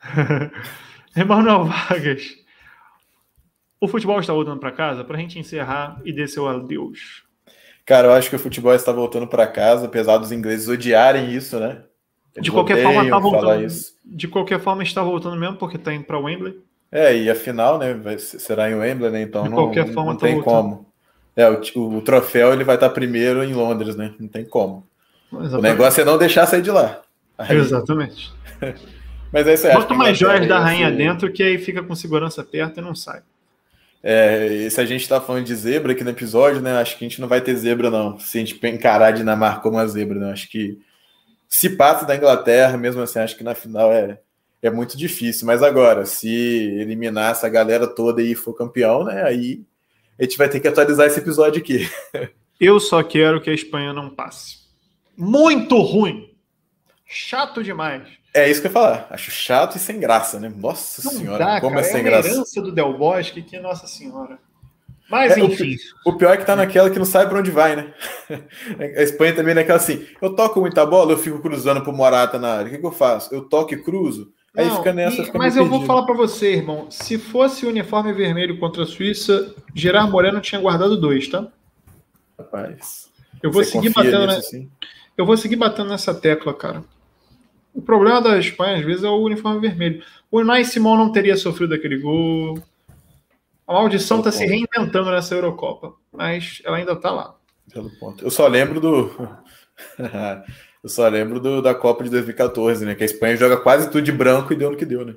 Emanuel 1.16 1.64
Vargas. 1.64 2.36
O 3.80 3.88
futebol 3.88 4.20
está 4.20 4.32
voltando 4.32 4.60
para 4.60 4.70
casa 4.70 5.02
para 5.02 5.16
a 5.16 5.20
gente 5.20 5.38
encerrar 5.38 6.00
e 6.04 6.12
descer 6.12 6.40
o 6.40 6.46
adeus. 6.46 7.24
Cara, 7.90 8.06
eu 8.06 8.12
acho 8.12 8.30
que 8.30 8.36
o 8.36 8.38
futebol 8.38 8.72
está 8.72 8.92
voltando 8.92 9.26
para 9.26 9.48
casa, 9.48 9.86
apesar 9.86 10.16
dos 10.16 10.30
ingleses 10.30 10.68
odiarem 10.68 11.34
isso, 11.34 11.58
né? 11.58 11.78
Eles 12.36 12.44
de 12.44 12.52
qualquer 12.52 12.84
forma, 12.84 13.10
tá 13.10 13.18
voltando. 13.18 13.66
De 14.04 14.28
qualquer 14.28 14.60
forma, 14.60 14.84
está 14.84 15.02
voltando 15.02 15.36
mesmo, 15.36 15.56
porque 15.56 15.74
está 15.74 15.92
indo 15.92 16.04
para 16.04 16.16
Wembley. 16.16 16.56
É, 16.92 17.16
e 17.16 17.28
a 17.28 17.34
final, 17.34 17.78
né? 17.78 17.92
Vai, 17.94 18.16
será 18.16 18.70
em 18.70 18.76
Wembley, 18.76 19.10
né? 19.10 19.22
Então 19.22 19.42
de 19.42 19.48
não, 19.50 19.56
não, 19.56 19.86
forma, 19.92 20.12
não 20.12 20.16
tá 20.16 20.24
tem 20.24 20.36
voltando. 20.36 20.44
como. 20.44 20.86
É, 21.34 21.50
o, 21.50 21.96
o, 21.96 22.00
troféu 22.00 22.52
ele 22.52 22.62
vai 22.62 22.76
estar 22.76 22.90
primeiro 22.90 23.42
em 23.42 23.54
Londres, 23.54 23.96
né? 23.96 24.14
Não 24.20 24.28
tem 24.28 24.44
como. 24.44 24.86
Exatamente. 25.32 25.58
O 25.58 25.60
negócio 25.60 26.00
é 26.00 26.04
não 26.04 26.16
deixar 26.16 26.46
sair 26.46 26.62
de 26.62 26.70
lá. 26.70 27.02
Aí... 27.36 27.56
Exatamente. 27.56 28.32
Mas 29.32 29.48
é 29.48 29.54
isso 29.54 29.66
aí. 29.66 29.74
Quanto 29.74 29.96
mais 29.96 30.16
joias 30.16 30.46
da 30.46 30.60
rainha 30.60 30.92
dentro, 30.92 31.32
que 31.32 31.42
aí 31.42 31.58
fica 31.58 31.82
com 31.82 31.96
segurança 31.96 32.44
perto 32.44 32.78
e 32.78 32.82
não 32.84 32.94
sai. 32.94 33.22
É, 34.02 34.68
se 34.70 34.80
a 34.80 34.84
gente 34.84 35.08
tá 35.08 35.20
falando 35.20 35.44
de 35.44 35.54
zebra 35.54 35.92
aqui 35.92 36.02
no 36.02 36.10
episódio, 36.10 36.60
né? 36.60 36.78
Acho 36.78 36.96
que 36.96 37.04
a 37.04 37.08
gente 37.08 37.20
não 37.20 37.28
vai 37.28 37.40
ter 37.40 37.54
zebra, 37.56 37.90
não. 37.90 38.18
Se 38.18 38.38
a 38.38 38.40
gente 38.40 38.66
encarar 38.66 39.08
a 39.08 39.10
Dinamarca 39.10 39.60
como 39.60 39.76
uma 39.76 39.86
zebra, 39.86 40.18
né? 40.18 40.32
Acho 40.32 40.48
que 40.48 40.78
se 41.48 41.70
passa 41.70 42.06
da 42.06 42.16
Inglaterra, 42.16 42.78
mesmo 42.78 43.02
assim, 43.02 43.18
acho 43.18 43.36
que 43.36 43.44
na 43.44 43.54
final 43.54 43.92
é, 43.92 44.20
é 44.62 44.70
muito 44.70 44.96
difícil. 44.96 45.46
Mas 45.46 45.62
agora, 45.62 46.06
se 46.06 46.28
eliminar 46.28 47.32
essa 47.32 47.48
galera 47.48 47.86
toda 47.86 48.22
e 48.22 48.34
for 48.34 48.54
campeão, 48.54 49.04
né? 49.04 49.22
Aí 49.24 49.62
a 50.18 50.22
gente 50.22 50.38
vai 50.38 50.48
ter 50.48 50.60
que 50.60 50.68
atualizar 50.68 51.06
esse 51.06 51.18
episódio 51.18 51.60
aqui. 51.60 51.88
Eu 52.60 52.78
só 52.78 53.02
quero 53.02 53.40
que 53.40 53.48
a 53.48 53.54
Espanha 53.54 53.92
não 53.92 54.10
passe. 54.10 54.60
Muito 55.16 55.78
ruim. 55.80 56.30
Chato 57.06 57.64
demais. 57.64 58.19
É 58.32 58.48
isso 58.48 58.60
que 58.60 58.66
eu 58.66 58.70
ia 58.70 58.74
falar. 58.74 59.06
Acho 59.10 59.30
chato 59.30 59.76
e 59.76 59.78
sem 59.78 59.98
graça, 59.98 60.38
né? 60.38 60.52
Nossa 60.54 61.02
não 61.04 61.12
senhora, 61.12 61.44
dá, 61.44 61.60
como 61.60 61.78
é 61.78 61.82
cara. 61.82 61.86
é 61.86 61.90
sem 61.90 62.00
é 62.00 62.02
graça. 62.04 62.28
É 62.28 62.30
a 62.30 62.34
herança 62.34 62.62
do 62.62 62.72
Del 62.72 62.96
Bosque 62.96 63.42
que, 63.42 63.58
nossa 63.58 63.86
senhora. 63.86 64.38
Mas, 65.10 65.36
é, 65.36 65.40
enfim. 65.40 65.74
O, 66.06 66.10
o, 66.10 66.16
pior 66.16 66.32
é 66.32 66.36
que 66.36 66.46
tá 66.46 66.54
naquela 66.54 66.88
que 66.88 66.98
não 66.98 67.04
sabe 67.04 67.28
para 67.28 67.40
onde 67.40 67.50
vai, 67.50 67.74
né? 67.74 67.92
A 68.78 69.02
Espanha 69.02 69.34
também 69.34 69.50
é 69.50 69.54
naquela 69.56 69.78
assim, 69.78 70.06
eu 70.22 70.36
toco 70.36 70.60
muita 70.60 70.86
bola, 70.86 71.12
eu 71.12 71.18
fico 71.18 71.40
cruzando 71.40 71.82
pro 71.82 71.92
Morata 71.92 72.38
na 72.38 72.58
área. 72.58 72.68
O 72.68 72.70
que, 72.70 72.78
que 72.78 72.86
eu 72.86 72.92
faço? 72.92 73.34
Eu 73.34 73.42
toco 73.42 73.74
e 73.74 73.82
cruzo? 73.82 74.32
Aí 74.56 74.66
não, 74.66 74.76
fica 74.76 74.92
nessa. 74.92 75.22
E, 75.22 75.24
fica 75.24 75.38
mas 75.38 75.56
eu 75.56 75.66
vou 75.66 75.84
falar 75.84 76.04
para 76.04 76.14
você, 76.14 76.54
irmão. 76.54 76.88
Se 76.90 77.18
fosse 77.18 77.66
o 77.66 77.68
uniforme 77.68 78.12
vermelho 78.12 78.58
contra 78.60 78.84
a 78.84 78.86
Suíça, 78.86 79.52
Gerard 79.74 80.10
Moreno 80.12 80.40
tinha 80.40 80.60
guardado 80.60 80.96
dois, 80.96 81.26
tá? 81.28 81.48
Rapaz. 82.38 83.10
Eu 83.42 83.50
vou 83.50 83.64
seguir 83.64 83.90
batendo. 83.90 84.26
Nisso, 84.26 84.38
assim? 84.38 84.70
Eu 85.18 85.26
vou 85.26 85.36
seguir 85.36 85.56
batendo 85.56 85.90
nessa 85.90 86.14
tecla, 86.14 86.54
cara. 86.54 86.84
O 87.74 87.80
problema 87.80 88.20
da 88.20 88.38
Espanha, 88.38 88.78
às 88.78 88.84
vezes, 88.84 89.04
é 89.04 89.08
o 89.08 89.22
uniforme 89.22 89.60
vermelho. 89.60 90.02
O 90.30 90.40
Unai 90.40 90.64
Simon 90.64 90.96
não 90.96 91.12
teria 91.12 91.36
sofrido 91.36 91.74
aquele 91.74 91.98
gol. 91.98 92.58
A 93.66 93.72
maldição 93.72 94.18
está 94.18 94.32
se 94.32 94.44
reinventando 94.44 95.10
nessa 95.10 95.34
Eurocopa, 95.34 95.94
mas 96.12 96.60
ela 96.64 96.76
ainda 96.76 96.92
está 96.92 97.10
lá. 97.10 97.34
Pelo 97.72 97.90
ponto. 97.98 98.24
Eu 98.24 98.30
só 98.30 98.46
lembro 98.46 98.80
do. 98.80 99.10
Eu 100.82 100.88
só 100.88 101.06
lembro 101.08 101.38
do, 101.38 101.60
da 101.60 101.74
Copa 101.74 102.02
de 102.02 102.10
2014, 102.10 102.86
né? 102.86 102.94
Que 102.94 103.02
a 103.02 103.06
Espanha 103.06 103.36
joga 103.36 103.58
quase 103.58 103.90
tudo 103.90 104.02
de 104.02 104.12
branco 104.12 104.52
e 104.52 104.56
deu 104.56 104.70
no 104.70 104.76
que 104.76 104.86
deu, 104.86 105.04
né? 105.04 105.14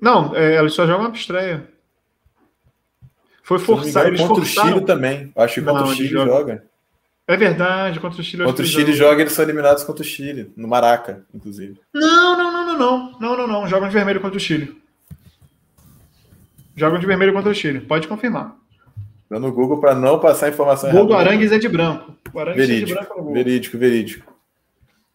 Não, 0.00 0.34
é, 0.34 0.58
eles 0.58 0.74
só 0.74 0.84
jogam 0.84 1.06
uma 1.06 1.14
estreia. 1.14 1.68
Foi 3.42 3.58
forçado. 3.58 4.10
Contra 4.10 4.26
forçaram. 4.26 4.68
o 4.68 4.72
Chile 4.72 4.86
também. 4.86 5.32
Acho 5.36 5.54
que 5.54 5.62
contra 5.62 5.82
não, 5.82 5.90
o 5.90 5.94
Chile 5.94 6.08
joga. 6.08 6.30
joga. 6.30 6.64
É 7.26 7.36
verdade, 7.36 8.00
contra 8.00 8.20
o 8.20 8.24
Chile. 8.24 8.44
Contra 8.44 8.62
o 8.62 8.66
Chile 8.66 8.92
joga, 8.92 9.22
eles 9.22 9.32
são 9.32 9.44
eliminados 9.44 9.82
contra 9.82 10.02
o 10.02 10.06
Chile, 10.06 10.52
no 10.56 10.68
Maraca, 10.68 11.24
inclusive. 11.34 11.80
Não, 11.92 12.36
não, 12.36 12.52
não, 12.52 12.66
não, 12.66 12.78
não. 12.78 13.18
Não, 13.18 13.36
não, 13.36 13.46
não. 13.46 13.68
Jogam 13.68 13.88
de 13.88 13.94
vermelho 13.94 14.20
contra 14.20 14.36
o 14.36 14.40
Chile. 14.40 14.76
Jogam 16.76 16.98
de 16.98 17.06
vermelho 17.06 17.32
contra 17.32 17.50
o 17.50 17.54
Chile. 17.54 17.80
Pode 17.80 18.06
confirmar. 18.08 18.56
Dando 19.30 19.46
no 19.46 19.52
Google 19.52 19.80
para 19.80 19.94
não 19.94 20.18
passar 20.18 20.50
informação 20.50 20.90
errada. 20.90 21.06
Do 21.06 21.14
Arangues 21.14 21.50
é 21.50 21.58
de 21.58 21.68
branco. 21.68 22.14
O 22.32 22.38
Arangues 22.38 22.66
verídico, 22.66 22.90
é 22.90 22.94
de 23.00 23.06
branco 23.08 23.22
no. 23.22 23.32
Verídico, 23.32 23.78
verídico. 23.78 24.34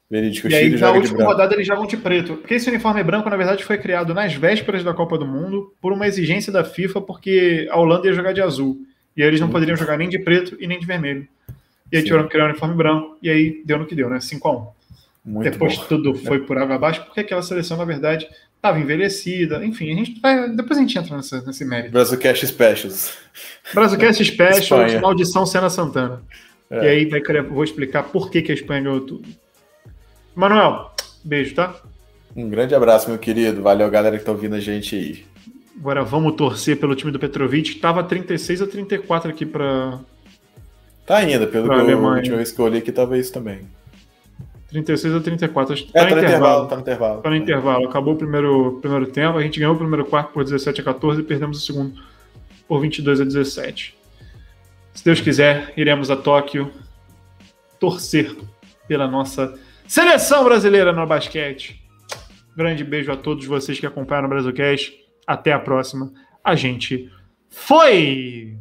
Verídico. 0.09 0.47
E 0.49 0.55
aí, 0.55 0.69
na 0.79 0.91
última 0.91 1.23
rodada, 1.23 1.53
eles 1.53 1.67
jogam 1.67 1.85
de 1.85 1.95
preto. 1.95 2.37
Porque 2.37 2.55
esse 2.55 2.67
uniforme 2.69 3.03
branco, 3.03 3.29
na 3.29 3.37
verdade, 3.37 3.63
foi 3.63 3.77
criado 3.77 4.15
nas 4.15 4.33
vésperas 4.33 4.83
da 4.83 4.95
Copa 4.95 5.15
do 5.15 5.27
Mundo 5.27 5.71
por 5.79 5.93
uma 5.93 6.07
exigência 6.07 6.51
da 6.51 6.63
FIFA, 6.63 7.01
porque 7.01 7.67
a 7.69 7.77
Holanda 7.77 8.07
ia 8.07 8.13
jogar 8.13 8.33
de 8.33 8.41
azul. 8.41 8.79
E 9.15 9.21
aí 9.21 9.27
eles 9.27 9.39
não 9.39 9.49
poderiam 9.49 9.77
jogar 9.77 9.97
nem 9.97 10.09
de 10.09 10.17
preto 10.17 10.57
e 10.59 10.65
nem 10.65 10.79
de 10.79 10.87
vermelho. 10.87 11.27
E 11.91 11.97
aí 11.97 12.01
Sim. 12.01 12.07
tiveram 12.07 12.25
que 12.25 12.31
criar 12.31 12.45
um 12.45 12.49
uniforme 12.49 12.75
branco, 12.75 13.17
e 13.21 13.29
aí 13.29 13.61
deu 13.65 13.79
no 13.79 13.85
que 13.85 13.95
deu, 13.95 14.09
né? 14.09 14.17
5x1. 14.17 14.67
Muito 15.25 15.51
Depois 15.51 15.77
bom. 15.77 15.85
tudo 15.85 16.15
foi 16.15 16.39
por 16.39 16.57
água 16.57 16.75
abaixo, 16.75 17.03
porque 17.03 17.19
aquela 17.19 17.41
seleção, 17.41 17.77
na 17.77 17.85
verdade, 17.85 18.27
estava 18.55 18.79
envelhecida. 18.79 19.63
Enfim, 19.65 19.91
a 19.91 19.95
gente 19.95 20.19
vai. 20.19 20.49
Depois 20.49 20.77
a 20.77 20.81
gente 20.81 20.97
entra 20.97 21.15
nessa, 21.15 21.41
nesse 21.41 21.65
mérito. 21.65 21.91
Brazucast 21.91 22.47
Specials. 22.47 23.17
Brazucast 23.73 24.23
Specials, 24.25 25.01
Maldição 25.01 25.45
Senna 25.45 25.69
Santana. 25.69 26.21
É. 26.69 26.83
E 26.83 26.87
aí 26.87 27.05
vai, 27.05 27.21
vou 27.41 27.63
explicar 27.63 28.03
por 28.03 28.29
que, 28.29 28.41
que 28.41 28.51
a 28.51 28.55
Espanha 28.55 28.81
ganhou 28.81 29.01
tudo. 29.01 29.27
Manuel, 30.35 30.91
beijo, 31.23 31.55
tá? 31.55 31.75
Um 32.35 32.49
grande 32.49 32.75
abraço, 32.75 33.09
meu 33.09 33.17
querido. 33.17 33.61
Valeu, 33.61 33.89
galera 33.89 34.17
que 34.17 34.23
tá 34.23 34.31
ouvindo 34.31 34.55
a 34.55 34.59
gente 34.59 34.95
aí. 34.95 35.25
Agora 35.77 36.03
vamos 36.03 36.35
torcer 36.35 36.77
pelo 36.77 36.95
time 36.95 37.11
do 37.11 37.19
Petrovic. 37.19 37.75
Tava 37.75 38.03
36 38.03 38.61
a 38.61 38.67
34 38.67 39.31
aqui 39.31 39.45
para 39.45 39.99
Tá 41.09 41.17
ainda, 41.17 41.47
pelo 41.47 41.67
que 41.67 41.91
eu, 41.91 42.03
última 42.03 42.35
vez 42.35 42.51
que 42.51 42.61
eu 42.61 42.65
olhei 42.65 42.81
aqui 42.81 42.91
tava 42.91 43.17
isso 43.17 43.33
também. 43.33 43.61
36 44.69 45.15
a 45.15 45.19
34. 45.19 45.73
Acho 45.73 45.85
que 45.85 45.97
é, 45.97 46.03
tá, 46.03 46.07
tá 46.07 46.15
no 46.15 46.21
intervalo, 46.21 46.67
Tá 46.67 46.75
no 46.75 46.81
intervalo. 46.81 47.21
Tá 47.23 47.29
no 47.31 47.35
intervalo. 47.35 47.89
Acabou 47.89 48.13
o 48.13 48.15
primeiro, 48.15 48.77
primeiro 48.79 49.07
tempo. 49.07 49.35
A 49.35 49.41
gente 49.41 49.59
ganhou 49.59 49.73
o 49.73 49.77
primeiro 49.77 50.05
quarto 50.05 50.31
por 50.31 50.43
17 50.43 50.81
a 50.81 50.83
14 50.83 51.21
e 51.21 51.23
perdemos 51.23 51.57
o 51.57 51.65
segundo 51.65 51.99
por 52.67 52.79
22 52.79 53.21
a 53.21 53.23
17. 53.23 53.97
Se 54.93 55.03
Deus 55.03 55.19
quiser, 55.19 55.73
iremos 55.75 56.11
a 56.11 56.15
Tóquio 56.15 56.71
torcer 57.79 58.37
pela 58.87 59.07
nossa 59.07 59.57
seleção 59.87 60.43
brasileira 60.43 60.93
no 60.93 61.07
basquete. 61.07 61.83
Grande 62.55 62.83
beijo 62.83 63.11
a 63.11 63.17
todos 63.17 63.47
vocês 63.47 63.79
que 63.79 63.87
acompanharam 63.87 64.27
o 64.27 64.29
Brasilcast. 64.29 64.93
Até 65.25 65.53
a 65.53 65.59
próxima. 65.59 66.13
A 66.43 66.53
gente 66.53 67.11
foi! 67.49 68.55